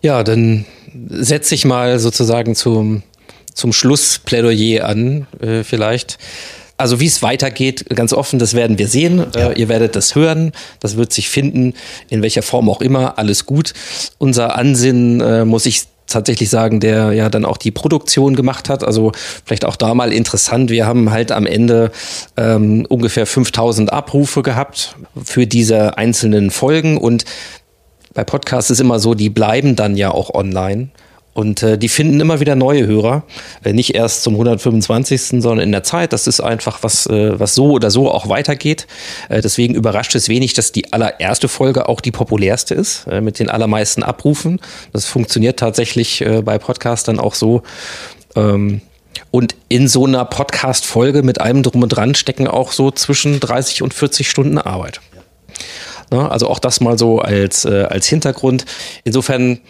Ja, 0.02 0.22
dann 0.22 0.64
setze 1.08 1.54
ich 1.54 1.64
mal 1.64 1.98
sozusagen 1.98 2.54
zum, 2.54 3.02
zum 3.52 3.72
Schlussplädoyer 3.72 4.86
an, 4.86 5.26
äh, 5.40 5.64
vielleicht. 5.64 6.18
Also 6.76 6.98
wie 6.98 7.06
es 7.06 7.22
weitergeht, 7.22 7.88
ganz 7.90 8.12
offen, 8.12 8.38
das 8.38 8.54
werden 8.54 8.78
wir 8.78 8.88
sehen. 8.88 9.24
Ja. 9.34 9.50
Äh, 9.50 9.60
ihr 9.60 9.68
werdet 9.68 9.96
das 9.96 10.14
hören, 10.14 10.52
das 10.80 10.96
wird 10.96 11.12
sich 11.12 11.28
finden, 11.28 11.74
in 12.10 12.20
welcher 12.20 12.42
Form 12.42 12.68
auch 12.68 12.80
immer, 12.80 13.18
alles 13.18 13.46
gut. 13.46 13.74
Unser 14.18 14.56
Ansinnen, 14.56 15.20
äh, 15.20 15.44
muss 15.44 15.66
ich 15.66 15.84
tatsächlich 16.06 16.50
sagen, 16.50 16.80
der 16.80 17.12
ja 17.12 17.28
dann 17.28 17.44
auch 17.44 17.56
die 17.56 17.70
Produktion 17.70 18.36
gemacht 18.36 18.68
hat. 18.68 18.84
Also 18.84 19.12
vielleicht 19.44 19.64
auch 19.64 19.76
da 19.76 19.94
mal 19.94 20.12
interessant. 20.12 20.70
Wir 20.70 20.86
haben 20.86 21.10
halt 21.10 21.32
am 21.32 21.46
Ende 21.46 21.90
ähm, 22.36 22.86
ungefähr 22.88 23.26
5000 23.26 23.92
Abrufe 23.92 24.42
gehabt 24.42 24.96
für 25.24 25.46
diese 25.46 25.98
einzelnen 25.98 26.50
Folgen 26.50 26.98
und 26.98 27.24
bei 28.14 28.22
Podcasts 28.22 28.70
ist 28.70 28.80
immer 28.80 29.00
so, 29.00 29.14
die 29.14 29.28
bleiben 29.28 29.74
dann 29.74 29.96
ja 29.96 30.12
auch 30.12 30.32
online. 30.32 30.90
Und 31.34 31.64
äh, 31.64 31.76
die 31.76 31.88
finden 31.88 32.20
immer 32.20 32.38
wieder 32.38 32.54
neue 32.54 32.86
Hörer, 32.86 33.24
äh, 33.64 33.72
nicht 33.72 33.94
erst 33.94 34.22
zum 34.22 34.34
125., 34.34 35.42
sondern 35.42 35.58
in 35.58 35.72
der 35.72 35.82
Zeit. 35.82 36.12
Das 36.12 36.28
ist 36.28 36.40
einfach 36.40 36.82
was, 36.82 37.06
äh, 37.06 37.38
was 37.38 37.56
so 37.56 37.72
oder 37.72 37.90
so 37.90 38.10
auch 38.10 38.28
weitergeht. 38.28 38.86
Äh, 39.28 39.40
deswegen 39.42 39.74
überrascht 39.74 40.14
es 40.14 40.28
wenig, 40.28 40.54
dass 40.54 40.70
die 40.70 40.92
allererste 40.92 41.48
Folge 41.48 41.88
auch 41.88 42.00
die 42.00 42.12
populärste 42.12 42.74
ist, 42.74 43.06
äh, 43.08 43.20
mit 43.20 43.40
den 43.40 43.50
allermeisten 43.50 44.04
Abrufen. 44.04 44.60
Das 44.92 45.06
funktioniert 45.06 45.58
tatsächlich 45.58 46.20
äh, 46.20 46.40
bei 46.42 46.58
Podcastern 46.58 47.18
auch 47.18 47.34
so. 47.34 47.62
Ähm, 48.36 48.80
und 49.32 49.56
in 49.68 49.88
so 49.88 50.06
einer 50.06 50.24
Podcast-Folge 50.24 51.24
mit 51.24 51.40
allem 51.40 51.64
drum 51.64 51.82
und 51.82 51.88
dran 51.88 52.14
stecken 52.14 52.46
auch 52.46 52.70
so 52.70 52.92
zwischen 52.92 53.40
30 53.40 53.82
und 53.82 53.92
40 53.92 54.30
Stunden 54.30 54.58
Arbeit. 54.58 55.00
Ja. 56.12 56.28
Also 56.28 56.48
auch 56.48 56.58
das 56.58 56.80
mal 56.80 56.98
so 56.98 57.18
als, 57.18 57.64
äh, 57.64 57.86
als 57.88 58.06
Hintergrund. 58.06 58.64
Insofern 59.04 59.60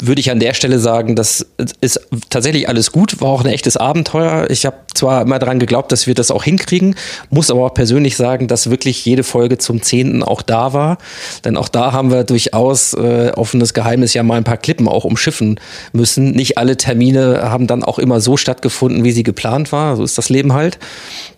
würde 0.00 0.20
ich 0.20 0.30
an 0.30 0.40
der 0.40 0.54
Stelle 0.54 0.78
sagen, 0.78 1.16
das 1.16 1.46
ist 1.80 2.00
tatsächlich 2.30 2.68
alles 2.68 2.92
gut, 2.92 3.20
war 3.20 3.28
auch 3.28 3.44
ein 3.44 3.50
echtes 3.50 3.76
Abenteuer. 3.76 4.50
Ich 4.50 4.66
habe 4.66 4.76
zwar 4.94 5.22
immer 5.22 5.38
daran 5.38 5.58
geglaubt, 5.58 5.92
dass 5.92 6.06
wir 6.06 6.14
das 6.14 6.30
auch 6.30 6.44
hinkriegen, 6.44 6.96
muss 7.30 7.50
aber 7.50 7.66
auch 7.66 7.74
persönlich 7.74 8.16
sagen, 8.16 8.48
dass 8.48 8.70
wirklich 8.70 9.04
jede 9.04 9.22
Folge 9.22 9.58
zum 9.58 9.82
Zehnten 9.82 10.22
auch 10.22 10.42
da 10.42 10.72
war. 10.72 10.98
Denn 11.44 11.56
auch 11.56 11.68
da 11.68 11.92
haben 11.92 12.10
wir 12.10 12.24
durchaus 12.24 12.94
äh, 12.94 13.32
offenes 13.34 13.74
Geheimnis 13.74 14.14
ja 14.14 14.22
mal 14.22 14.36
ein 14.36 14.44
paar 14.44 14.56
Klippen 14.56 14.88
auch 14.88 15.04
umschiffen 15.04 15.58
müssen. 15.92 16.32
Nicht 16.32 16.58
alle 16.58 16.76
Termine 16.76 17.50
haben 17.50 17.66
dann 17.66 17.82
auch 17.82 17.98
immer 17.98 18.20
so 18.20 18.36
stattgefunden, 18.36 19.04
wie 19.04 19.12
sie 19.12 19.22
geplant 19.22 19.72
war. 19.72 19.96
So 19.96 20.04
ist 20.04 20.18
das 20.18 20.28
Leben 20.28 20.52
halt. 20.52 20.78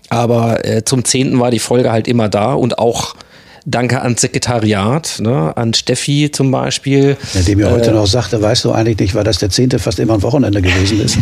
Aber 0.09 0.65
äh, 0.65 0.85
zum 0.85 1.05
Zehnten 1.05 1.40
war 1.40 1.51
die 1.51 1.59
Folge 1.59 1.90
halt 1.90 2.09
immer 2.09 2.28
da 2.28 2.55
und 2.55 2.78
auch 2.78 3.16
Danke 3.68 4.01
ans 4.01 4.20
Sekretariat, 4.20 5.18
ne, 5.18 5.56
an 5.56 5.74
Steffi 5.74 6.30
zum 6.30 6.52
Beispiel. 6.52 7.16
Ja, 7.34 7.43
dem 7.43 7.59
ja 7.59 7.70
heute 7.72 7.90
äh, 7.90 7.94
noch 7.94 8.06
sagte, 8.06 8.40
weißt 8.40 8.64
du 8.64 8.70
eigentlich 8.70 8.98
nicht, 8.98 9.14
weil 9.16 9.24
das 9.24 9.38
der 9.38 9.51
zehnte 9.51 9.80
fast 9.80 9.98
immer 9.98 10.14
ein 10.14 10.22
Wochenende 10.22 10.62
gewesen 10.62 11.01
ist. 11.01 11.18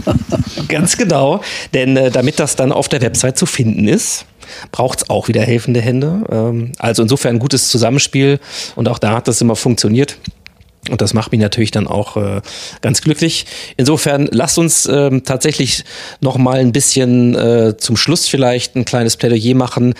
Ganz 0.68 0.96
genau, 0.96 1.42
denn 1.74 1.98
äh, 1.98 2.10
damit 2.10 2.40
das 2.40 2.56
dann 2.56 2.72
auf 2.72 2.88
der 2.88 3.02
Website 3.02 3.36
zu 3.36 3.44
finden 3.44 3.86
ist, 3.86 4.24
braucht 4.72 5.02
es 5.02 5.10
auch 5.10 5.28
wieder 5.28 5.42
helfende 5.42 5.82
Hände. 5.82 6.22
Ähm, 6.30 6.72
also 6.78 7.02
insofern 7.02 7.36
ein 7.36 7.38
gutes 7.38 7.68
Zusammenspiel 7.68 8.40
und 8.76 8.88
auch 8.88 8.98
da 8.98 9.12
hat 9.12 9.28
das 9.28 9.42
immer 9.42 9.54
funktioniert. 9.54 10.16
Und 10.90 11.00
das 11.00 11.12
macht 11.12 11.32
mich 11.32 11.40
natürlich 11.40 11.70
dann 11.70 11.86
auch 11.86 12.16
äh, 12.16 12.40
ganz 12.80 13.02
glücklich. 13.02 13.46
Insofern 13.76 14.28
lasst 14.30 14.58
uns 14.58 14.86
ähm, 14.86 15.22
tatsächlich 15.24 15.84
noch 16.20 16.38
mal 16.38 16.58
ein 16.58 16.72
bisschen 16.72 17.34
äh, 17.34 17.76
zum 17.76 17.96
Schluss 17.96 18.26
vielleicht 18.26 18.74
ein 18.74 18.84
kleines 18.84 19.16
Plädoyer 19.16 19.54
machen. 19.54 19.94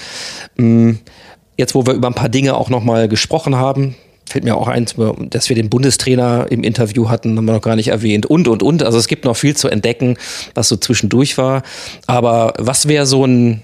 Ähm, 0.59 1.01
Jetzt, 1.57 1.75
wo 1.75 1.87
wir 1.87 1.95
über 1.95 2.09
ein 2.09 2.15
paar 2.15 2.29
Dinge 2.29 2.57
auch 2.57 2.69
nochmal 2.69 3.09
gesprochen 3.09 3.57
haben, 3.57 3.95
fällt 4.27 4.45
mir 4.45 4.57
auch 4.57 4.69
ein, 4.69 4.87
dass 5.31 5.49
wir 5.49 5.57
den 5.57 5.71
Bundestrainer 5.71 6.47
im 6.51 6.65
Interview 6.65 7.09
hatten, 7.09 7.37
haben 7.37 7.45
wir 7.45 7.53
noch 7.53 7.63
gar 7.63 7.77
nicht 7.77 7.89
erwähnt 7.89 8.27
und, 8.27 8.49
und, 8.49 8.63
und. 8.63 8.83
Also 8.83 8.99
es 8.99 9.07
gibt 9.07 9.25
noch 9.25 9.37
viel 9.37 9.57
zu 9.57 9.69
entdecken, 9.69 10.17
was 10.55 10.69
so 10.69 10.77
zwischendurch 10.77 11.39
war. 11.39 11.63
Aber 12.07 12.55
was 12.59 12.89
wäre 12.89 13.07
so 13.07 13.25
ein, 13.25 13.63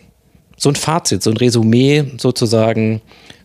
so 0.56 0.68
ein 0.68 0.76
Fazit, 0.76 1.22
so 1.22 1.30
ein 1.30 1.36
Resümee 1.36 2.04
sozusagen 2.18 3.00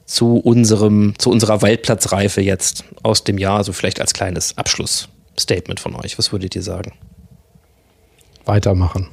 zu 0.05 0.37
unserem, 0.37 1.13
zu 1.17 1.31
unserer 1.31 1.61
Waldplatzreife 1.61 2.41
jetzt 2.41 2.83
aus 3.01 3.23
dem 3.23 3.37
Jahr, 3.37 3.57
also 3.57 3.73
vielleicht 3.73 4.01
als 4.01 4.13
kleines 4.13 4.57
Abschlussstatement 4.57 5.79
von 5.79 5.95
euch. 5.95 6.19
Was 6.19 6.31
würdet 6.31 6.55
ihr 6.55 6.61
sagen? 6.61 6.93
Weitermachen 8.45 9.07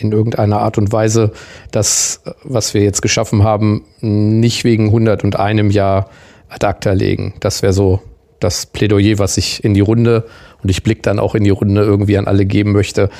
in 0.00 0.12
irgendeiner 0.12 0.60
Art 0.60 0.78
und 0.78 0.92
Weise 0.92 1.32
das, 1.70 2.22
was 2.42 2.74
wir 2.74 2.82
jetzt 2.82 3.02
geschaffen 3.02 3.44
haben, 3.44 3.84
nicht 4.00 4.64
wegen 4.64 4.86
100 4.86 5.24
und 5.24 5.36
einem 5.36 5.70
Jahr 5.70 6.10
ad 6.48 6.66
acta 6.66 6.92
legen. 6.92 7.34
Das 7.40 7.62
wäre 7.62 7.72
so 7.72 8.00
das 8.40 8.66
Plädoyer, 8.66 9.18
was 9.18 9.36
ich 9.36 9.62
in 9.62 9.74
die 9.74 9.80
Runde 9.80 10.26
und 10.62 10.70
ich 10.70 10.82
blicke 10.82 11.02
dann 11.02 11.18
auch 11.18 11.34
in 11.34 11.44
die 11.44 11.50
Runde 11.50 11.82
irgendwie 11.82 12.16
an 12.16 12.26
alle 12.26 12.46
geben 12.46 12.72
möchte. 12.72 13.10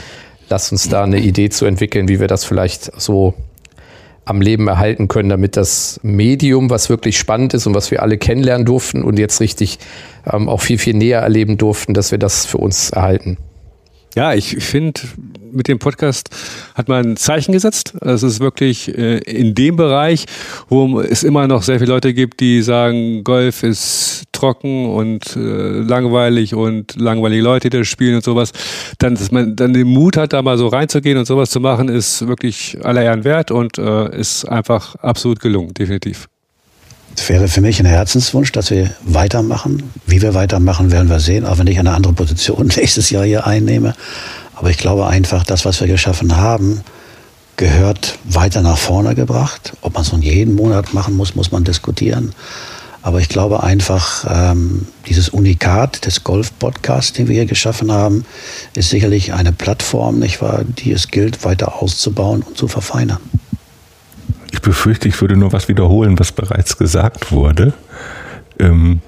Lass 0.48 0.72
uns 0.72 0.88
da 0.88 1.04
eine 1.04 1.20
Idee 1.20 1.48
zu 1.48 1.66
entwickeln, 1.66 2.08
wie 2.08 2.18
wir 2.18 2.26
das 2.26 2.44
vielleicht 2.44 3.00
so 3.00 3.34
am 4.24 4.40
Leben 4.40 4.68
erhalten 4.68 5.08
können, 5.08 5.28
damit 5.28 5.56
das 5.56 6.00
Medium, 6.02 6.70
was 6.70 6.88
wirklich 6.88 7.18
spannend 7.18 7.54
ist 7.54 7.66
und 7.66 7.74
was 7.74 7.90
wir 7.90 8.02
alle 8.02 8.18
kennenlernen 8.18 8.64
durften 8.64 9.02
und 9.02 9.18
jetzt 9.18 9.40
richtig 9.40 9.78
ähm, 10.30 10.48
auch 10.48 10.60
viel, 10.60 10.78
viel 10.78 10.94
näher 10.94 11.20
erleben 11.20 11.58
durften, 11.58 11.94
dass 11.94 12.10
wir 12.10 12.18
das 12.18 12.46
für 12.46 12.58
uns 12.58 12.90
erhalten. 12.90 13.38
Ja, 14.16 14.34
ich 14.34 14.56
finde, 14.56 15.00
mit 15.52 15.68
dem 15.68 15.78
Podcast 15.78 16.30
hat 16.74 16.88
man 16.88 17.12
ein 17.12 17.16
Zeichen 17.16 17.52
gesetzt. 17.52 17.94
Es 18.00 18.24
ist 18.24 18.40
wirklich 18.40 18.96
äh, 18.96 19.18
in 19.18 19.54
dem 19.54 19.76
Bereich, 19.76 20.26
wo 20.68 21.00
es 21.00 21.22
immer 21.22 21.46
noch 21.46 21.62
sehr 21.62 21.78
viele 21.78 21.92
Leute 21.92 22.12
gibt, 22.12 22.40
die 22.40 22.62
sagen, 22.62 23.22
Golf 23.22 23.62
ist 23.62 24.24
trocken 24.32 24.86
und 24.86 25.36
äh, 25.36 25.80
langweilig 25.80 26.54
und 26.54 26.96
langweilige 27.00 27.42
Leute, 27.42 27.70
die 27.70 27.78
das 27.78 27.88
spielen 27.88 28.16
und 28.16 28.24
sowas. 28.24 28.52
Dann, 28.98 29.14
dass 29.14 29.30
man 29.30 29.54
dann 29.54 29.74
den 29.74 29.86
Mut 29.86 30.16
hat, 30.16 30.32
da 30.32 30.42
mal 30.42 30.58
so 30.58 30.66
reinzugehen 30.68 31.16
und 31.16 31.26
sowas 31.26 31.50
zu 31.50 31.60
machen, 31.60 31.88
ist 31.88 32.26
wirklich 32.26 32.78
aller 32.82 33.02
Ehren 33.02 33.24
wert 33.24 33.52
und 33.52 33.78
äh, 33.78 34.18
ist 34.18 34.44
einfach 34.44 34.96
absolut 34.96 35.38
gelungen, 35.38 35.72
definitiv. 35.74 36.28
Es 37.16 37.28
wäre 37.28 37.48
für 37.48 37.60
mich 37.60 37.80
ein 37.80 37.86
Herzenswunsch, 37.86 38.52
dass 38.52 38.70
wir 38.70 38.90
weitermachen. 39.02 39.90
Wie 40.06 40.22
wir 40.22 40.34
weitermachen, 40.34 40.90
werden 40.90 41.10
wir 41.10 41.20
sehen, 41.20 41.44
auch 41.44 41.58
wenn 41.58 41.66
ich 41.66 41.78
eine 41.78 41.92
andere 41.92 42.12
Position 42.12 42.66
nächstes 42.76 43.10
Jahr 43.10 43.24
hier 43.24 43.46
einnehme. 43.46 43.94
Aber 44.54 44.70
ich 44.70 44.78
glaube 44.78 45.06
einfach, 45.06 45.44
das, 45.44 45.64
was 45.64 45.80
wir 45.80 45.88
geschaffen 45.88 46.36
haben, 46.36 46.82
gehört 47.56 48.18
weiter 48.24 48.62
nach 48.62 48.78
vorne 48.78 49.14
gebracht. 49.14 49.74
Ob 49.82 49.94
man 49.94 50.02
es 50.02 50.12
nun 50.12 50.22
jeden 50.22 50.54
Monat 50.54 50.94
machen 50.94 51.16
muss, 51.16 51.34
muss 51.34 51.52
man 51.52 51.64
diskutieren. 51.64 52.34
Aber 53.02 53.20
ich 53.20 53.28
glaube 53.28 53.62
einfach, 53.62 54.26
ähm, 54.28 54.86
dieses 55.08 55.30
Unikat 55.30 56.04
des 56.04 56.22
Golf-Podcasts, 56.22 57.14
den 57.14 57.28
wir 57.28 57.34
hier 57.34 57.46
geschaffen 57.46 57.90
haben, 57.90 58.26
ist 58.74 58.90
sicherlich 58.90 59.32
eine 59.32 59.52
Plattform, 59.52 60.18
nicht 60.18 60.42
wahr, 60.42 60.64
die 60.64 60.92
es 60.92 61.08
gilt, 61.08 61.44
weiter 61.44 61.80
auszubauen 61.80 62.42
und 62.42 62.58
zu 62.58 62.68
verfeinern. 62.68 63.20
Ich 64.52 64.60
befürchte, 64.60 65.08
ich 65.08 65.20
würde 65.20 65.36
nur 65.36 65.52
was 65.52 65.68
wiederholen, 65.68 66.18
was 66.18 66.32
bereits 66.32 66.76
gesagt 66.76 67.32
wurde. 67.32 67.72
Ähm, 68.58 69.00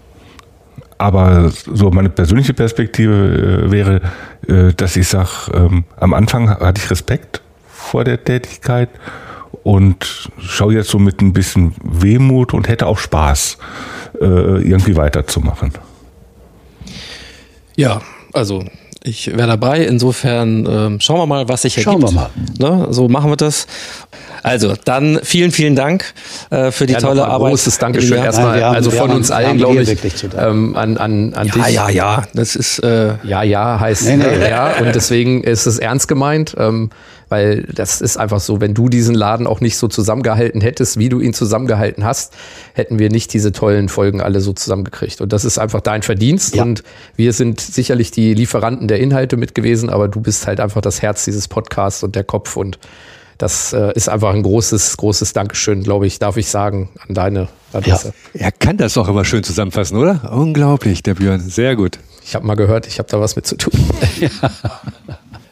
aber 0.98 1.51
so 1.73 1.90
meine 1.90 2.10
persönliche 2.10 2.55
Perspektive 2.55 3.66
äh, 3.66 3.70
wäre, 3.70 4.01
äh, 4.47 4.73
dass 4.73 4.97
ich 4.97 5.09
sage, 5.09 5.28
ähm, 5.52 5.85
am 5.97 6.14
Anfang 6.14 6.48
hatte 6.48 6.81
ich 6.81 6.90
Respekt 6.90 7.43
vor 7.66 8.05
der 8.05 8.23
Tätigkeit 8.23 8.89
und 9.64 10.31
schaue 10.39 10.74
jetzt 10.74 10.90
so 10.90 10.98
mit 10.98 11.20
ein 11.20 11.32
bisschen 11.32 11.74
Wehmut 11.82 12.55
und 12.55 12.69
hätte 12.69 12.86
auch 12.86 12.98
Spaß, 12.98 13.59
äh, 14.20 14.24
irgendwie 14.24 14.97
weiterzumachen. 14.97 15.73
Ja, 17.77 18.01
also 18.32 18.64
ich 19.02 19.27
wäre 19.27 19.48
dabei. 19.48 19.85
Insofern 19.85 20.66
ähm, 20.66 21.01
schauen 21.01 21.19
wir 21.19 21.27
mal, 21.27 21.48
was 21.48 21.62
sich 21.62 21.77
ergibt. 21.77 21.93
Schauen 21.93 22.02
wir 22.02 22.12
mal. 22.12 22.31
Ne? 22.59 22.86
So 22.90 23.09
machen 23.09 23.31
wir 23.31 23.36
das. 23.36 23.66
Also, 24.43 24.74
dann 24.85 25.20
vielen, 25.23 25.52
vielen 25.52 25.77
Dank 25.77 26.12
äh, 26.51 26.70
für 26.73 26.86
die 26.86 26.94
Ja, 26.94 27.01
tolle 27.01 27.27
Arbeit. 27.27 27.51
Großes 27.51 27.78
Dankeschön 27.78 28.19
Ja, 28.19 28.24
erstmal, 28.24 28.62
haben- 28.62 28.74
also 28.77 28.90
von 28.90 29.10
haben- 29.10 29.16
uns 29.16 29.31
allen, 29.31 29.56
glaube 29.59 29.85
dir 29.85 29.93
ich, 29.93 30.24
ähm, 30.36 30.77
an, 30.77 30.97
an, 30.98 31.35
an 31.35 31.47
Ja, 31.48 31.55
dich. 31.55 31.74
ja, 31.74 31.89
ja, 31.90 32.23
das 32.35 32.56
ist 32.56 32.78
äh, 32.81 33.14
ja, 33.24 33.43
ja 33.43 33.78
heißt 33.78 34.06
Nee, 34.06 34.16
nee. 34.16 34.24
äh, 34.24 34.51
ja 34.51 34.74
und 34.81 34.94
deswegen 34.94 35.44
ist 35.44 35.66
es 35.66 35.78
ernst 35.78 36.09
gemeint, 36.09 36.55
ähm, 36.59 36.90
weil 37.28 37.62
das 37.74 38.01
ist 38.02 38.19
einfach 38.19 38.40
so, 38.40 38.60
wenn 38.60 38.74
du 38.74 38.89
diesen 38.89 39.14
Laden 39.14 39.47
auch 39.47 39.60
nicht 39.60 39.77
so 39.78 39.89
zusammengehalten 39.89 40.60
hättest, 40.60 40.98
wie 40.98 41.09
du 41.09 41.20
ihn 41.20 41.32
zusammengehalten 41.32 42.05
hast, 42.05 42.35
hätten 42.74 42.98
wir 42.98 43.09
nicht 43.10 43.32
diese 43.32 43.52
tollen 43.52 43.89
Folgen 43.89 44.20
alle 44.20 44.40
so 44.40 44.52
zusammengekriegt. 44.52 45.20
Und 45.23 45.32
das 45.32 45.44
ist 45.47 45.56
einfach 45.59 45.81
dein 45.81 46.02
Verdienst 46.02 46.56
und 46.59 46.82
wir 47.16 47.32
sind 47.32 47.60
sicherlich 47.60 48.10
die 48.10 48.35
Lieferanten 48.35 48.86
der 48.89 48.98
Inhalte 49.01 49.36
mit 49.39 49.55
gewesen, 49.55 49.89
aber 49.89 50.09
du 50.09 50.20
bist 50.20 50.47
halt 50.47 50.60
einfach 50.60 50.82
das 50.82 51.01
Herz 51.01 51.24
dieses 51.24 51.48
Podcasts 51.48 52.02
und 52.02 52.16
der 52.16 52.24
Kopf 52.24 52.56
und 52.56 52.78
das 53.43 53.73
äh, 53.73 53.93
ist 53.97 54.09
einfach 54.09 54.32
ein 54.32 54.44
großes, 54.44 54.97
großes 54.98 55.32
Dankeschön, 55.32 55.82
glaube 55.82 56.06
ich, 56.06 56.20
darf 56.20 56.36
ich 56.36 56.47
sagen, 56.47 56.90
an 57.09 57.14
deine 57.16 57.48
Adresse. 57.73 58.14
Er 58.35 58.52
kann 58.52 58.77
das 58.77 58.97
auch 58.97 59.09
immer 59.09 59.24
schön 59.24 59.43
zusammenfassen, 59.43 59.98
oder? 59.98 60.32
Unglaublich, 60.32 61.02
der 61.02 61.14
Björn. 61.14 61.40
Sehr 61.40 61.74
gut. 61.74 61.98
Ich 62.24 62.36
habe 62.36 62.47
mal 62.47 62.55
gehört, 62.55 62.86
ich 62.86 63.01
habe 63.01 63.09
da 63.09 63.19
was 63.19 63.35
mit 63.35 63.47
zu 63.47 63.56
tun. 63.56 63.73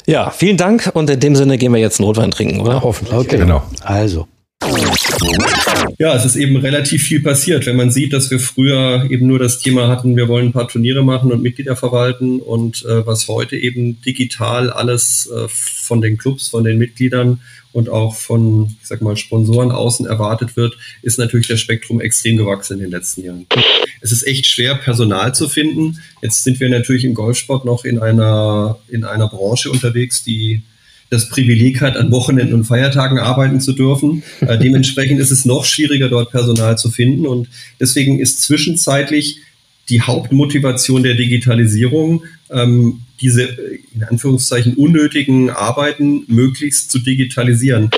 Ja, 0.06 0.30
vielen 0.30 0.56
Dank 0.56 0.90
und 0.94 1.08
in 1.08 1.20
dem 1.20 1.36
Sinne 1.36 1.56
gehen 1.56 1.72
wir 1.72 1.78
jetzt 1.78 2.00
einen 2.00 2.06
Rotwein 2.06 2.32
trinken, 2.32 2.58
oder? 2.60 2.82
hoffentlich. 2.82 3.16
Okay. 3.16 3.36
Genau. 3.36 3.62
Also. 3.82 4.26
Ja, 5.98 6.14
es 6.14 6.24
ist 6.24 6.36
eben 6.36 6.56
relativ 6.56 7.02
viel 7.02 7.22
passiert, 7.22 7.66
wenn 7.66 7.76
man 7.76 7.90
sieht, 7.90 8.12
dass 8.12 8.30
wir 8.30 8.38
früher 8.38 9.06
eben 9.10 9.26
nur 9.26 9.38
das 9.38 9.58
Thema 9.58 9.88
hatten, 9.88 10.16
wir 10.16 10.28
wollen 10.28 10.46
ein 10.46 10.52
paar 10.52 10.68
Turniere 10.68 11.04
machen 11.04 11.32
und 11.32 11.42
Mitglieder 11.42 11.76
verwalten 11.76 12.40
und 12.40 12.84
äh, 12.84 13.06
was 13.06 13.28
heute 13.28 13.56
eben 13.56 14.00
digital 14.02 14.70
alles 14.70 15.30
äh, 15.34 15.48
von 15.48 16.00
den 16.00 16.18
Clubs, 16.18 16.48
von 16.48 16.64
den 16.64 16.78
Mitgliedern 16.78 17.40
und 17.72 17.88
auch 17.88 18.16
von, 18.16 18.76
ich 18.80 18.88
sag 18.88 19.00
mal, 19.00 19.16
Sponsoren 19.16 19.70
außen 19.70 20.06
erwartet 20.06 20.56
wird, 20.56 20.76
ist 21.02 21.18
natürlich 21.18 21.48
das 21.48 21.60
Spektrum 21.60 22.00
extrem 22.00 22.36
gewachsen 22.36 22.74
in 22.74 22.80
den 22.80 22.90
letzten 22.90 23.24
Jahren. 23.24 23.46
Es 24.00 24.12
ist 24.12 24.26
echt 24.26 24.46
schwer, 24.46 24.74
Personal 24.74 25.34
zu 25.34 25.48
finden. 25.48 25.98
Jetzt 26.22 26.42
sind 26.44 26.58
wir 26.58 26.68
natürlich 26.68 27.04
im 27.04 27.14
Golfsport 27.14 27.64
noch 27.64 27.84
in 27.84 27.98
einer, 27.98 28.78
in 28.88 29.04
einer 29.04 29.28
Branche 29.28 29.70
unterwegs, 29.70 30.24
die 30.24 30.62
das 31.10 31.28
Privileg 31.28 31.80
hat, 31.80 31.96
an 31.96 32.10
Wochenenden 32.12 32.54
und 32.54 32.64
Feiertagen 32.64 33.18
arbeiten 33.18 33.60
zu 33.60 33.72
dürfen. 33.72 34.22
Äh, 34.40 34.58
dementsprechend 34.58 35.20
ist 35.20 35.30
es 35.30 35.44
noch 35.44 35.66
schwieriger, 35.66 36.08
dort 36.08 36.30
Personal 36.30 36.78
zu 36.78 36.90
finden. 36.90 37.26
Und 37.26 37.48
deswegen 37.78 38.20
ist 38.20 38.40
zwischenzeitlich 38.40 39.38
die 39.90 40.00
Hauptmotivation 40.00 41.02
der 41.02 41.14
Digitalisierung, 41.14 42.22
ähm, 42.50 43.02
diese 43.20 43.42
äh, 43.42 43.80
in 43.94 44.04
Anführungszeichen 44.04 44.74
unnötigen 44.74 45.50
Arbeiten 45.50 46.24
möglichst 46.26 46.90
zu 46.90 47.00
digitalisieren. 47.00 47.90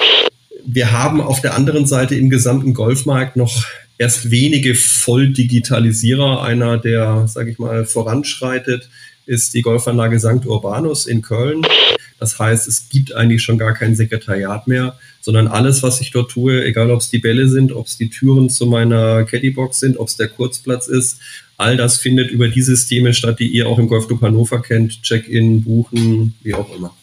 Wir 0.67 0.91
haben 0.91 1.21
auf 1.21 1.41
der 1.41 1.55
anderen 1.55 1.87
Seite 1.87 2.17
im 2.17 2.29
gesamten 2.29 2.75
Golfmarkt 2.75 3.37
noch 3.37 3.65
erst 3.99 4.31
wenige 4.31 4.75
Volldigitalisierer. 4.75 6.43
Einer, 6.43 6.79
der, 6.79 7.29
sage 7.29 7.51
ich 7.51 7.59
mal, 7.59 7.85
voranschreitet, 7.85 8.89
ist 9.27 9.55
die 9.55 9.63
Golfanlage 9.63 10.19
St. 10.19 10.47
Urbanus 10.47 11.07
in 11.07 11.23
Köln. 11.23 11.63
Das 12.23 12.39
heißt, 12.39 12.69
es 12.69 12.89
gibt 12.89 13.17
eigentlich 13.17 13.43
schon 13.43 13.59
gar 13.59 13.75
kein 13.75 13.97
Sekretariat 13.97 14.69
mehr, 14.69 14.97
sondern 15.21 15.49
alles, 15.49 15.83
was 15.83 16.01
ich 16.01 16.13
dort 16.13 16.31
tue, 16.31 16.65
egal 16.65 16.93
ob 16.93 17.01
es 17.01 17.11
die 17.11 17.19
Bälle 17.19 17.49
sind, 17.49 17.73
ob 17.73 17.89
es 17.89 17.97
die 17.97 18.11
Türen 18.11 18.49
zu 18.49 18.67
meiner 18.67 19.25
Caddybox 19.25 19.81
sind, 19.81 19.97
ob 19.97 20.07
es 20.07 20.17
der 20.17 20.29
Kurzplatz 20.29 20.87
ist, 20.87 21.19
all 21.57 21.77
das 21.77 21.99
findet 21.99 22.31
über 22.31 22.47
die 22.47 22.63
Systeme 22.63 23.13
statt, 23.13 23.41
die 23.41 23.49
ihr 23.49 23.67
auch 23.67 23.81
im 23.81 23.89
Golfclub 23.89 24.23
Hannover 24.23 24.63
kennt. 24.63 25.03
Check-in, 25.03 25.65
buchen, 25.65 26.35
wie 26.45 26.55
auch 26.55 26.73
immer. 26.77 26.95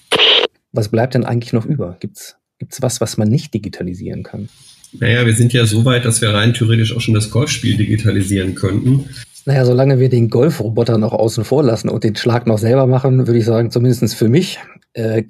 Was 0.71 0.87
bleibt 0.87 1.15
denn 1.15 1.25
eigentlich 1.25 1.51
noch 1.51 1.65
über? 1.65 1.97
Gibt's 1.99 2.37
gibt's 2.57 2.81
was, 2.81 3.01
was 3.01 3.17
man 3.17 3.27
nicht 3.27 3.53
digitalisieren 3.53 4.23
kann? 4.23 4.47
Naja, 4.93 5.25
wir 5.25 5.35
sind 5.35 5.51
ja 5.51 5.65
so 5.65 5.83
weit, 5.83 6.05
dass 6.05 6.21
wir 6.21 6.29
rein 6.29 6.53
theoretisch 6.53 6.95
auch 6.95 7.01
schon 7.01 7.13
das 7.13 7.29
Golfspiel 7.29 7.75
digitalisieren 7.75 8.55
könnten. 8.55 9.09
Naja, 9.45 9.65
solange 9.65 9.99
wir 9.99 10.09
den 10.09 10.29
Golfroboter 10.29 10.97
noch 10.97 11.13
außen 11.13 11.43
vor 11.43 11.63
lassen 11.63 11.89
und 11.89 12.03
den 12.03 12.15
Schlag 12.15 12.47
noch 12.47 12.57
selber 12.57 12.87
machen, 12.87 13.27
würde 13.27 13.39
ich 13.39 13.45
sagen, 13.45 13.71
zumindest 13.71 14.15
für 14.15 14.29
mich, 14.29 14.59
äh, 14.93 15.23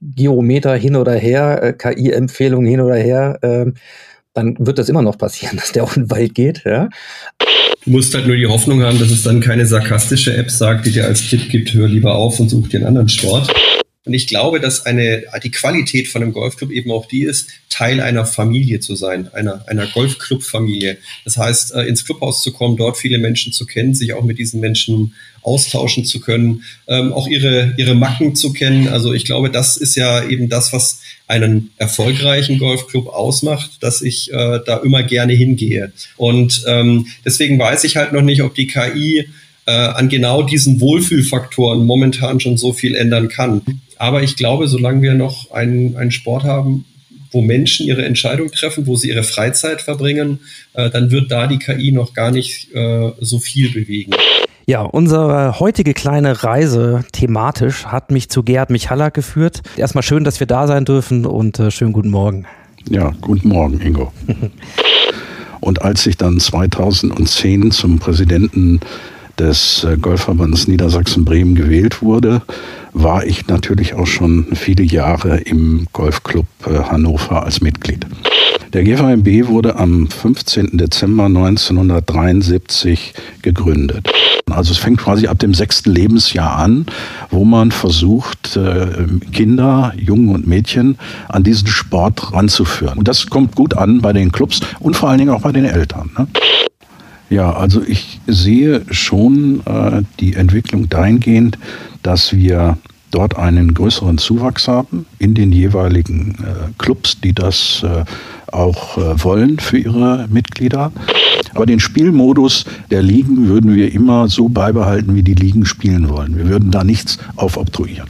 Geometer 0.00 0.74
hin 0.74 0.96
oder 0.96 1.14
her, 1.14 1.62
äh, 1.62 1.72
KI-Empfehlungen 1.72 2.66
hin 2.66 2.80
oder 2.80 2.96
her, 2.96 3.38
äh, 3.42 3.66
dann 4.34 4.56
wird 4.58 4.78
das 4.78 4.88
immer 4.88 5.02
noch 5.02 5.18
passieren, 5.18 5.56
dass 5.60 5.72
der 5.72 5.84
in 5.94 6.02
den 6.02 6.10
Wald 6.10 6.34
geht. 6.34 6.62
Ja? 6.64 6.88
Du 7.84 7.90
musst 7.90 8.14
halt 8.14 8.26
nur 8.26 8.36
die 8.36 8.46
Hoffnung 8.46 8.82
haben, 8.82 8.98
dass 8.98 9.10
es 9.10 9.22
dann 9.22 9.40
keine 9.40 9.66
sarkastische 9.66 10.36
App 10.36 10.50
sagt, 10.50 10.86
die 10.86 10.92
dir 10.92 11.06
als 11.06 11.28
Tipp 11.28 11.48
gibt, 11.48 11.72
hör 11.74 11.88
lieber 11.88 12.14
auf 12.14 12.40
und 12.40 12.48
such 12.48 12.68
dir 12.68 12.78
einen 12.78 12.88
anderen 12.88 13.08
Sport. 13.08 13.52
Und 14.06 14.14
ich 14.14 14.28
glaube, 14.28 14.60
dass 14.60 14.86
eine, 14.86 15.24
die 15.42 15.50
Qualität 15.50 16.06
von 16.06 16.22
einem 16.22 16.32
Golfclub 16.32 16.70
eben 16.70 16.92
auch 16.92 17.06
die 17.06 17.24
ist, 17.24 17.48
Teil 17.68 18.00
einer 18.00 18.24
Familie 18.24 18.78
zu 18.78 18.94
sein, 18.94 19.28
einer, 19.34 19.64
einer 19.68 19.88
Golfclub-Familie. 19.88 20.96
Das 21.24 21.36
heißt, 21.36 21.74
äh, 21.74 21.82
ins 21.82 22.04
Clubhaus 22.04 22.40
zu 22.40 22.52
kommen, 22.52 22.76
dort 22.76 22.96
viele 22.96 23.18
Menschen 23.18 23.52
zu 23.52 23.66
kennen, 23.66 23.94
sich 23.94 24.14
auch 24.14 24.22
mit 24.22 24.38
diesen 24.38 24.60
Menschen 24.60 25.14
austauschen 25.42 26.04
zu 26.04 26.20
können, 26.20 26.62
ähm, 26.86 27.12
auch 27.12 27.26
ihre, 27.26 27.74
ihre 27.78 27.96
Macken 27.96 28.36
zu 28.36 28.52
kennen. 28.52 28.86
Also 28.88 29.12
ich 29.12 29.24
glaube, 29.24 29.50
das 29.50 29.76
ist 29.76 29.96
ja 29.96 30.24
eben 30.24 30.48
das, 30.48 30.72
was 30.72 31.00
einen 31.26 31.72
erfolgreichen 31.76 32.58
Golfclub 32.58 33.08
ausmacht, 33.08 33.78
dass 33.80 34.02
ich 34.02 34.32
äh, 34.32 34.60
da 34.64 34.76
immer 34.78 35.02
gerne 35.02 35.32
hingehe. 35.32 35.92
Und 36.16 36.62
ähm, 36.68 37.08
deswegen 37.24 37.58
weiß 37.58 37.82
ich 37.82 37.96
halt 37.96 38.12
noch 38.12 38.22
nicht, 38.22 38.42
ob 38.42 38.54
die 38.54 38.68
KI 38.68 39.28
äh, 39.66 39.72
an 39.72 40.08
genau 40.08 40.42
diesen 40.42 40.80
Wohlfühlfaktoren 40.80 41.84
momentan 41.84 42.40
schon 42.40 42.56
so 42.56 42.72
viel 42.72 42.94
ändern 42.94 43.28
kann. 43.28 43.62
Aber 43.98 44.22
ich 44.22 44.36
glaube, 44.36 44.68
solange 44.68 45.02
wir 45.02 45.14
noch 45.14 45.50
einen, 45.50 45.96
einen 45.96 46.12
Sport 46.12 46.44
haben, 46.44 46.84
wo 47.32 47.40
Menschen 47.42 47.86
ihre 47.86 48.04
Entscheidung 48.04 48.50
treffen, 48.50 48.86
wo 48.86 48.96
sie 48.96 49.08
ihre 49.08 49.24
Freizeit 49.24 49.82
verbringen, 49.82 50.40
äh, 50.74 50.90
dann 50.90 51.10
wird 51.10 51.30
da 51.30 51.46
die 51.46 51.58
KI 51.58 51.92
noch 51.92 52.14
gar 52.14 52.30
nicht 52.30 52.74
äh, 52.74 53.12
so 53.20 53.38
viel 53.38 53.72
bewegen. 53.72 54.12
Ja, 54.68 54.82
unsere 54.82 55.60
heutige 55.60 55.94
kleine 55.94 56.42
Reise 56.42 57.04
thematisch 57.12 57.86
hat 57.86 58.10
mich 58.10 58.28
zu 58.28 58.42
Gerhard 58.42 58.70
Michaller 58.70 59.10
geführt. 59.10 59.62
Erstmal 59.76 60.02
schön, 60.02 60.24
dass 60.24 60.40
wir 60.40 60.46
da 60.46 60.66
sein 60.66 60.84
dürfen 60.84 61.24
und 61.24 61.58
äh, 61.60 61.70
schönen 61.70 61.92
guten 61.92 62.10
Morgen. 62.10 62.46
Ja, 62.90 63.12
guten 63.20 63.48
Morgen, 63.48 63.80
Ingo. 63.80 64.12
Und 65.60 65.82
als 65.82 66.06
ich 66.06 66.16
dann 66.16 66.38
2010 66.38 67.72
zum 67.72 67.98
Präsidenten 67.98 68.80
des 69.38 69.84
äh, 69.84 69.96
Golfverbands 69.96 70.68
Niedersachsen-Bremen 70.68 71.54
gewählt 71.54 72.02
wurde, 72.02 72.42
war 72.92 73.24
ich 73.24 73.46
natürlich 73.46 73.94
auch 73.94 74.06
schon 74.06 74.46
viele 74.54 74.82
Jahre 74.82 75.38
im 75.38 75.86
Golfclub 75.92 76.46
äh, 76.66 76.78
Hannover 76.90 77.44
als 77.44 77.60
Mitglied. 77.60 78.06
Der 78.72 78.84
GVMB 78.84 79.48
wurde 79.48 79.76
am 79.76 80.08
15. 80.08 80.76
Dezember 80.76 81.26
1973 81.26 83.14
gegründet. 83.42 84.10
Also 84.50 84.72
es 84.72 84.78
fängt 84.78 84.98
quasi 84.98 85.26
ab 85.26 85.38
dem 85.38 85.54
sechsten 85.54 85.90
Lebensjahr 85.90 86.56
an, 86.56 86.86
wo 87.30 87.44
man 87.44 87.72
versucht, 87.72 88.56
äh, 88.56 88.86
Kinder, 89.32 89.92
Jungen 89.96 90.34
und 90.34 90.46
Mädchen 90.46 90.98
an 91.28 91.42
diesen 91.42 91.68
Sport 91.68 92.32
ranzuführen. 92.32 92.98
Und 92.98 93.08
das 93.08 93.26
kommt 93.26 93.54
gut 93.54 93.74
an 93.74 94.00
bei 94.00 94.12
den 94.12 94.32
Clubs 94.32 94.60
und 94.78 94.96
vor 94.96 95.08
allen 95.08 95.18
Dingen 95.18 95.30
auch 95.30 95.42
bei 95.42 95.52
den 95.52 95.64
Eltern. 95.64 96.10
Ne? 96.16 96.26
Ja, 97.28 97.52
also 97.52 97.82
ich 97.82 98.20
sehe 98.26 98.82
schon 98.90 99.62
äh, 99.66 100.02
die 100.20 100.34
Entwicklung 100.34 100.88
dahingehend, 100.88 101.58
dass 102.02 102.32
wir 102.32 102.78
dort 103.10 103.36
einen 103.36 103.74
größeren 103.74 104.18
Zuwachs 104.18 104.68
haben 104.68 105.06
in 105.18 105.34
den 105.34 105.50
jeweiligen 105.50 106.36
äh, 106.40 106.72
Clubs, 106.78 107.20
die 107.20 107.32
das 107.32 107.82
äh, 107.82 108.04
auch 108.52 108.98
äh, 108.98 109.24
wollen 109.24 109.58
für 109.58 109.78
ihre 109.78 110.26
Mitglieder. 110.28 110.92
Aber 111.54 111.66
den 111.66 111.80
Spielmodus 111.80 112.64
der 112.90 113.02
Ligen 113.02 113.48
würden 113.48 113.74
wir 113.74 113.92
immer 113.92 114.28
so 114.28 114.48
beibehalten, 114.48 115.14
wie 115.14 115.22
die 115.22 115.34
Ligen 115.34 115.64
spielen 115.64 116.08
wollen. 116.08 116.36
Wir 116.36 116.48
würden 116.48 116.70
da 116.70 116.84
nichts 116.84 117.18
aufoktroyieren. 117.36 118.06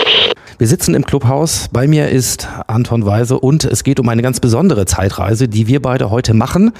Wir 0.58 0.66
sitzen 0.66 0.94
im 0.94 1.04
Clubhaus. 1.04 1.68
Bei 1.70 1.86
mir 1.86 2.08
ist 2.08 2.48
Anton 2.66 3.04
Weise 3.04 3.38
und 3.38 3.64
es 3.64 3.84
geht 3.84 4.00
um 4.00 4.08
eine 4.08 4.22
ganz 4.22 4.40
besondere 4.40 4.86
Zeitreise, 4.86 5.48
die 5.48 5.68
wir 5.68 5.80
beide 5.82 6.10
heute 6.10 6.34
machen. 6.34 6.72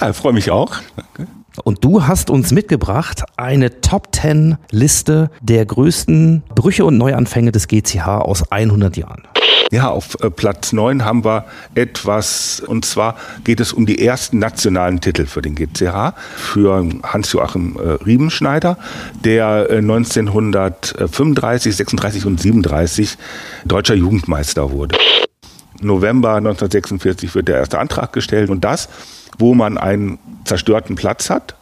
Ja, 0.00 0.12
freue 0.12 0.32
mich 0.32 0.50
auch. 0.50 0.76
Danke. 0.96 1.37
Und 1.64 1.84
du 1.84 2.06
hast 2.06 2.30
uns 2.30 2.52
mitgebracht 2.52 3.24
eine 3.36 3.80
Top 3.80 4.14
10 4.14 4.56
Liste 4.70 5.30
der 5.40 5.64
größten 5.66 6.42
Brüche 6.54 6.84
und 6.84 6.98
Neuanfänge 6.98 7.52
des 7.52 7.68
GCH 7.68 8.06
aus 8.06 8.50
100 8.50 8.96
Jahren. 8.96 9.22
Ja, 9.70 9.90
auf 9.90 10.16
äh, 10.22 10.30
Platz 10.30 10.72
9 10.72 11.04
haben 11.04 11.24
wir 11.24 11.44
etwas, 11.74 12.60
und 12.60 12.86
zwar 12.86 13.16
geht 13.44 13.60
es 13.60 13.74
um 13.74 13.84
die 13.84 14.04
ersten 14.04 14.38
nationalen 14.38 15.00
Titel 15.00 15.26
für 15.26 15.42
den 15.42 15.54
GCH, 15.54 16.14
für 16.36 16.88
Hans-Joachim 17.02 17.76
äh, 17.76 18.02
Riebenschneider, 18.04 18.78
der 19.24 19.68
äh, 19.68 19.76
1935, 19.78 21.76
36 21.76 22.24
und 22.24 22.40
37 22.40 23.18
deutscher 23.66 23.94
Jugendmeister 23.94 24.70
wurde. 24.70 24.96
November 25.80 26.34
1946 26.36 27.34
wird 27.34 27.48
der 27.48 27.56
erste 27.56 27.78
Antrag 27.78 28.12
gestellt 28.12 28.50
und 28.50 28.64
das, 28.64 28.88
wo 29.38 29.54
man 29.54 29.78
einen 29.78 30.18
zerstörten 30.44 30.96
Platz 30.96 31.30
hat, 31.30 31.54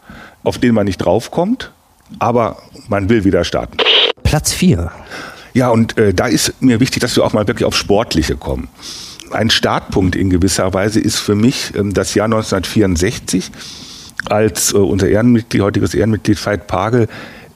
auf 0.43 0.59
den 0.59 0.74
man 0.74 0.86
nicht 0.86 0.98
draufkommt, 0.98 1.72
aber 2.18 2.56
man 2.88 3.09
will 3.09 3.24
wieder 3.24 3.44
starten. 3.44 3.78
Platz 4.22 4.52
4. 4.52 4.90
Ja, 5.55 5.70
und 5.70 5.97
äh, 5.98 6.12
da 6.12 6.26
ist 6.26 6.60
mir 6.60 6.80
wichtig, 6.80 7.01
dass 7.01 7.16
wir 7.16 7.24
auch 7.24 7.32
mal 7.32 7.48
wirklich 7.48 7.64
auf 7.64 7.76
Sportliche 7.76 8.36
kommen. 8.36 8.68
Ein 9.30 9.51
Startpunkt 9.51 10.14
in 10.14 10.30
gewisser 10.30 10.72
Weise 10.74 11.01
ist 11.01 11.18
für 11.18 11.34
mich 11.34 11.72
ähm, 11.74 11.94
das 11.94 12.14
Jahr 12.14 12.26
1964, 12.26 13.51
als 14.28 14.72
äh, 14.72 14.76
unser 14.76 15.09
Ehrenmitglied, 15.09 15.62
heutiges 15.62 15.94
Ehrenmitglied 15.94 16.44
Veit 16.44 16.66
Pagel 16.66 17.09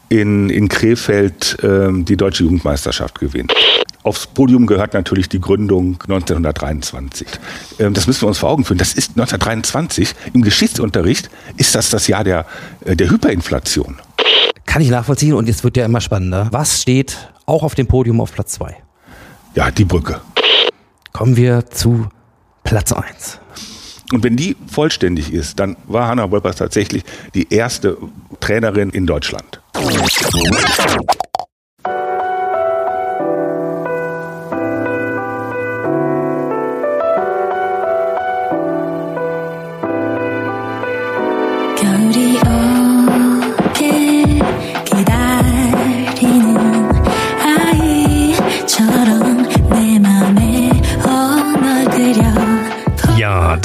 in, 0.08 0.50
in 0.50 0.68
Krefeld 0.68 1.58
ähm, 1.62 2.04
die 2.04 2.16
deutsche 2.16 2.44
Jugendmeisterschaft 2.44 3.20
gewinnt. 3.20 3.52
Aufs 4.02 4.26
Podium 4.26 4.66
gehört 4.66 4.94
natürlich 4.94 5.28
die 5.28 5.40
Gründung 5.40 5.98
1923. 6.02 7.28
Ähm, 7.78 7.92
das 7.92 8.06
müssen 8.06 8.22
wir 8.22 8.28
uns 8.28 8.38
vor 8.38 8.50
Augen 8.50 8.64
führen. 8.64 8.78
Das 8.78 8.94
ist 8.94 9.10
1923. 9.10 10.14
Im 10.32 10.42
Geschichtsunterricht 10.42 11.30
ist 11.56 11.74
das 11.74 11.90
das 11.90 12.06
Jahr 12.06 12.24
der, 12.24 12.46
äh, 12.84 12.96
der 12.96 13.10
Hyperinflation. 13.10 13.98
Kann 14.64 14.80
ich 14.80 14.88
nachvollziehen 14.88 15.34
und 15.34 15.48
jetzt 15.48 15.64
wird 15.64 15.76
ja 15.76 15.84
immer 15.84 16.00
spannender. 16.00 16.48
Was 16.50 16.80
steht 16.80 17.30
auch 17.44 17.62
auf 17.62 17.74
dem 17.74 17.86
Podium 17.86 18.20
auf 18.20 18.32
Platz 18.32 18.52
2? 18.52 18.76
Ja, 19.54 19.70
die 19.70 19.84
Brücke. 19.84 20.20
Kommen 21.12 21.36
wir 21.36 21.66
zu 21.70 22.08
Platz 22.62 22.92
1. 22.92 23.38
Und 24.12 24.24
wenn 24.24 24.36
die 24.36 24.56
vollständig 24.66 25.32
ist, 25.32 25.60
dann 25.60 25.76
war 25.86 26.08
Hanna 26.08 26.30
Wolpers 26.30 26.56
tatsächlich 26.56 27.04
die 27.34 27.52
erste 27.52 27.96
Trainerin 28.40 28.90
in 28.90 29.06
Deutschland. 29.06 29.60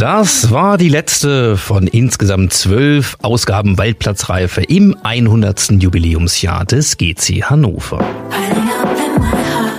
Das 0.05 0.51
war 0.51 0.77
die 0.77 0.89
letzte 0.89 1.57
von 1.57 1.87
insgesamt 1.87 2.53
zwölf 2.53 3.17
Ausgaben 3.23 3.79
Waldplatzreife 3.79 4.61
im 4.61 4.95
100. 5.01 5.81
Jubiläumsjahr 5.81 6.63
des 6.63 6.97
GC 6.97 7.45
Hannover. 7.45 8.05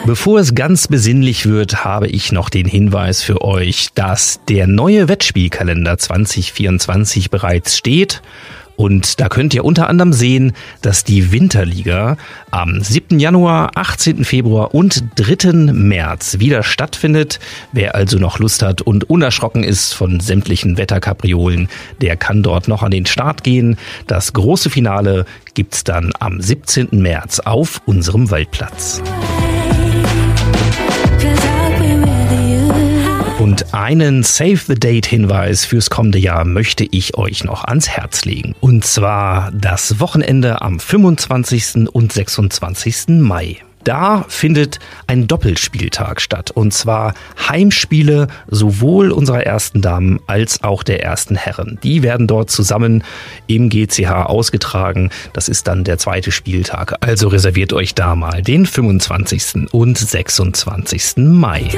Bevor 0.04 0.40
es 0.40 0.56
ganz 0.56 0.88
besinnlich 0.88 1.46
wird, 1.46 1.84
habe 1.84 2.08
ich 2.08 2.32
noch 2.32 2.48
den 2.48 2.66
Hinweis 2.66 3.22
für 3.22 3.42
euch, 3.42 3.90
dass 3.94 4.40
der 4.48 4.66
neue 4.66 5.06
Wettspielkalender 5.06 5.96
2024 5.96 7.30
bereits 7.30 7.76
steht. 7.76 8.20
Und 8.76 9.20
da 9.20 9.28
könnt 9.28 9.54
ihr 9.54 9.64
unter 9.64 9.88
anderem 9.88 10.12
sehen, 10.12 10.52
dass 10.82 11.04
die 11.04 11.32
Winterliga 11.32 12.16
am 12.50 12.80
7. 12.80 13.18
Januar, 13.18 13.70
18. 13.74 14.24
Februar 14.24 14.74
und 14.74 15.04
3. 15.16 15.72
März 15.72 16.38
wieder 16.38 16.62
stattfindet. 16.62 17.40
Wer 17.72 17.94
also 17.94 18.18
noch 18.18 18.38
Lust 18.38 18.62
hat 18.62 18.82
und 18.82 19.08
unerschrocken 19.08 19.64
ist 19.64 19.94
von 19.94 20.20
sämtlichen 20.20 20.76
Wetterkapriolen, 20.76 21.68
der 22.00 22.16
kann 22.16 22.42
dort 22.42 22.68
noch 22.68 22.82
an 22.82 22.90
den 22.90 23.06
Start 23.06 23.42
gehen. 23.42 23.78
Das 24.06 24.32
große 24.32 24.70
Finale 24.70 25.24
gibt's 25.54 25.84
dann 25.84 26.12
am 26.20 26.40
17. 26.40 26.88
März 26.92 27.40
auf 27.40 27.80
unserem 27.86 28.30
Waldplatz. 28.30 29.02
Und 33.46 33.72
einen 33.74 34.24
Save 34.24 34.56
the 34.56 34.74
Date 34.74 35.06
Hinweis 35.06 35.64
fürs 35.64 35.88
kommende 35.88 36.18
Jahr 36.18 36.44
möchte 36.44 36.84
ich 36.90 37.16
euch 37.16 37.44
noch 37.44 37.62
ans 37.62 37.88
Herz 37.88 38.24
legen. 38.24 38.56
Und 38.58 38.84
zwar 38.84 39.52
das 39.52 40.00
Wochenende 40.00 40.62
am 40.62 40.80
25. 40.80 41.88
und 41.92 42.12
26. 42.12 43.20
Mai. 43.20 43.58
Da 43.84 44.24
findet 44.26 44.80
ein 45.06 45.28
Doppelspieltag 45.28 46.20
statt. 46.20 46.50
Und 46.50 46.74
zwar 46.74 47.14
Heimspiele 47.48 48.26
sowohl 48.48 49.12
unserer 49.12 49.44
ersten 49.46 49.80
Damen 49.80 50.18
als 50.26 50.64
auch 50.64 50.82
der 50.82 51.04
ersten 51.04 51.36
Herren. 51.36 51.78
Die 51.84 52.02
werden 52.02 52.26
dort 52.26 52.50
zusammen 52.50 53.04
im 53.46 53.68
GCH 53.68 54.26
ausgetragen. 54.26 55.10
Das 55.34 55.48
ist 55.48 55.68
dann 55.68 55.84
der 55.84 55.98
zweite 55.98 56.32
Spieltag. 56.32 56.96
Also 56.98 57.28
reserviert 57.28 57.72
euch 57.72 57.94
da 57.94 58.16
mal 58.16 58.42
den 58.42 58.66
25. 58.66 59.72
und 59.72 59.96
26. 59.96 61.18
Mai. 61.18 61.70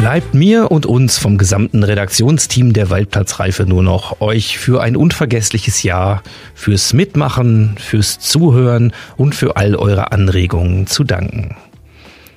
Bleibt 0.00 0.32
mir 0.32 0.70
und 0.70 0.86
uns 0.86 1.18
vom 1.18 1.36
gesamten 1.36 1.84
Redaktionsteam 1.84 2.72
der 2.72 2.88
Waldplatzreife 2.88 3.66
nur 3.66 3.82
noch, 3.82 4.22
euch 4.22 4.56
für 4.56 4.80
ein 4.80 4.96
unvergessliches 4.96 5.82
Jahr, 5.82 6.22
fürs 6.54 6.94
Mitmachen, 6.94 7.76
fürs 7.78 8.18
Zuhören 8.18 8.94
und 9.18 9.34
für 9.34 9.58
all 9.58 9.76
eure 9.76 10.10
Anregungen 10.10 10.86
zu 10.86 11.04
danken. 11.04 11.54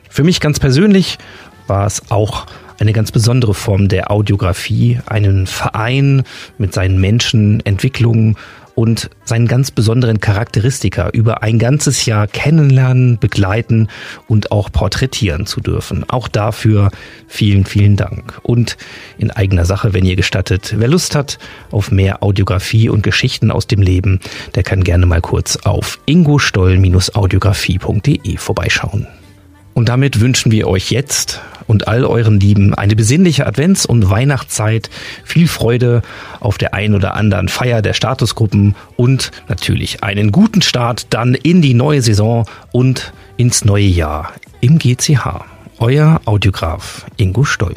Für 0.10 0.26
mich 0.26 0.42
ganz 0.42 0.60
persönlich 0.60 1.18
war 1.66 1.88
es 1.88 2.12
auch 2.12 2.48
eine 2.80 2.92
ganz 2.92 3.14
besondere 3.14 3.54
Form 3.54 3.88
der 3.88 4.12
Audiografie, 4.12 5.00
einen 5.06 5.48
Verein 5.48 6.24
mit 6.58 6.74
seinen 6.74 7.00
Menschen, 7.00 7.66
Entwicklungen 7.66 8.36
und 8.76 9.10
seinen 9.26 9.48
ganz 9.48 9.72
besonderen 9.72 10.20
Charakteristika 10.20 11.10
über 11.10 11.42
ein 11.44 11.60
ganzes 11.60 12.06
Jahr 12.06 12.28
kennenlernen, 12.28 13.20
begleiten 13.20 13.88
und 14.28 14.52
auch 14.52 14.72
porträtieren 14.72 15.46
zu 15.46 15.62
dürfen. 15.62 16.10
Auch 16.10 16.28
dafür 16.28 16.90
vielen, 17.28 17.66
vielen 17.66 17.96
Dank. 17.96 18.40
Und 18.44 18.76
in 19.18 19.32
eigener 19.32 19.66
Sache, 19.66 19.94
wenn 19.94 20.06
ihr 20.06 20.16
gestattet, 20.16 20.76
wer 20.78 20.88
Lust 20.88 21.16
hat 21.16 21.40
auf 21.72 21.90
mehr 21.92 22.24
Audiografie 22.24 22.90
und 22.90 23.04
Geschichten 23.04 23.52
aus 23.52 23.68
dem 23.68 23.82
Leben, 23.82 24.20
der 24.56 24.64
kann 24.64 24.84
gerne 24.84 25.06
mal 25.06 25.22
kurz 25.22 25.58
auf 25.58 26.00
ingostoll-audiografie.de 26.06 28.38
vorbeischauen. 28.38 29.08
Und 29.74 29.90
damit 29.90 30.20
wünschen 30.20 30.52
wir 30.52 30.68
euch 30.68 30.92
jetzt 30.92 31.42
und 31.68 31.88
all 31.88 32.06
euren 32.06 32.40
Lieben 32.40 32.74
eine 32.74 32.96
besinnliche 32.96 33.48
Advents- 33.48 33.86
und 33.86 34.10
Weihnachtszeit, 34.10 34.90
viel 35.24 35.48
Freude 35.48 36.02
auf 36.40 36.58
der 36.58 36.74
ein 36.74 36.94
oder 36.94 37.16
anderen 37.16 37.50
Feier 37.50 37.82
der 37.82 37.94
Statusgruppen 37.94 38.76
und 38.98 39.32
natürlich 39.48 40.04
einen 40.04 40.32
guten 40.32 40.62
Start 40.62 41.08
dann 41.10 41.34
in 41.34 41.62
die 41.62 41.74
neue 41.74 42.02
Saison 42.02 42.46
und 42.72 43.14
ins 43.38 43.66
neue 43.66 43.86
Jahr 43.86 44.34
im 44.62 44.78
GCH. 44.78 45.46
Euer 45.80 46.22
Audiograf 46.26 47.06
Ingo 47.18 47.44
Stoll. 47.44 47.76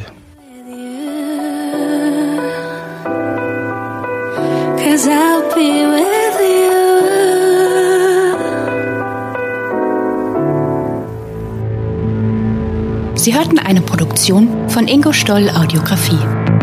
Cause 4.76 5.10
I'll 5.10 5.25
Sie 13.26 13.34
hörten 13.34 13.58
eine 13.58 13.80
Produktion 13.80 14.70
von 14.70 14.86
Ingo 14.86 15.12
Stoll 15.12 15.50
Audiografie. 15.50 16.55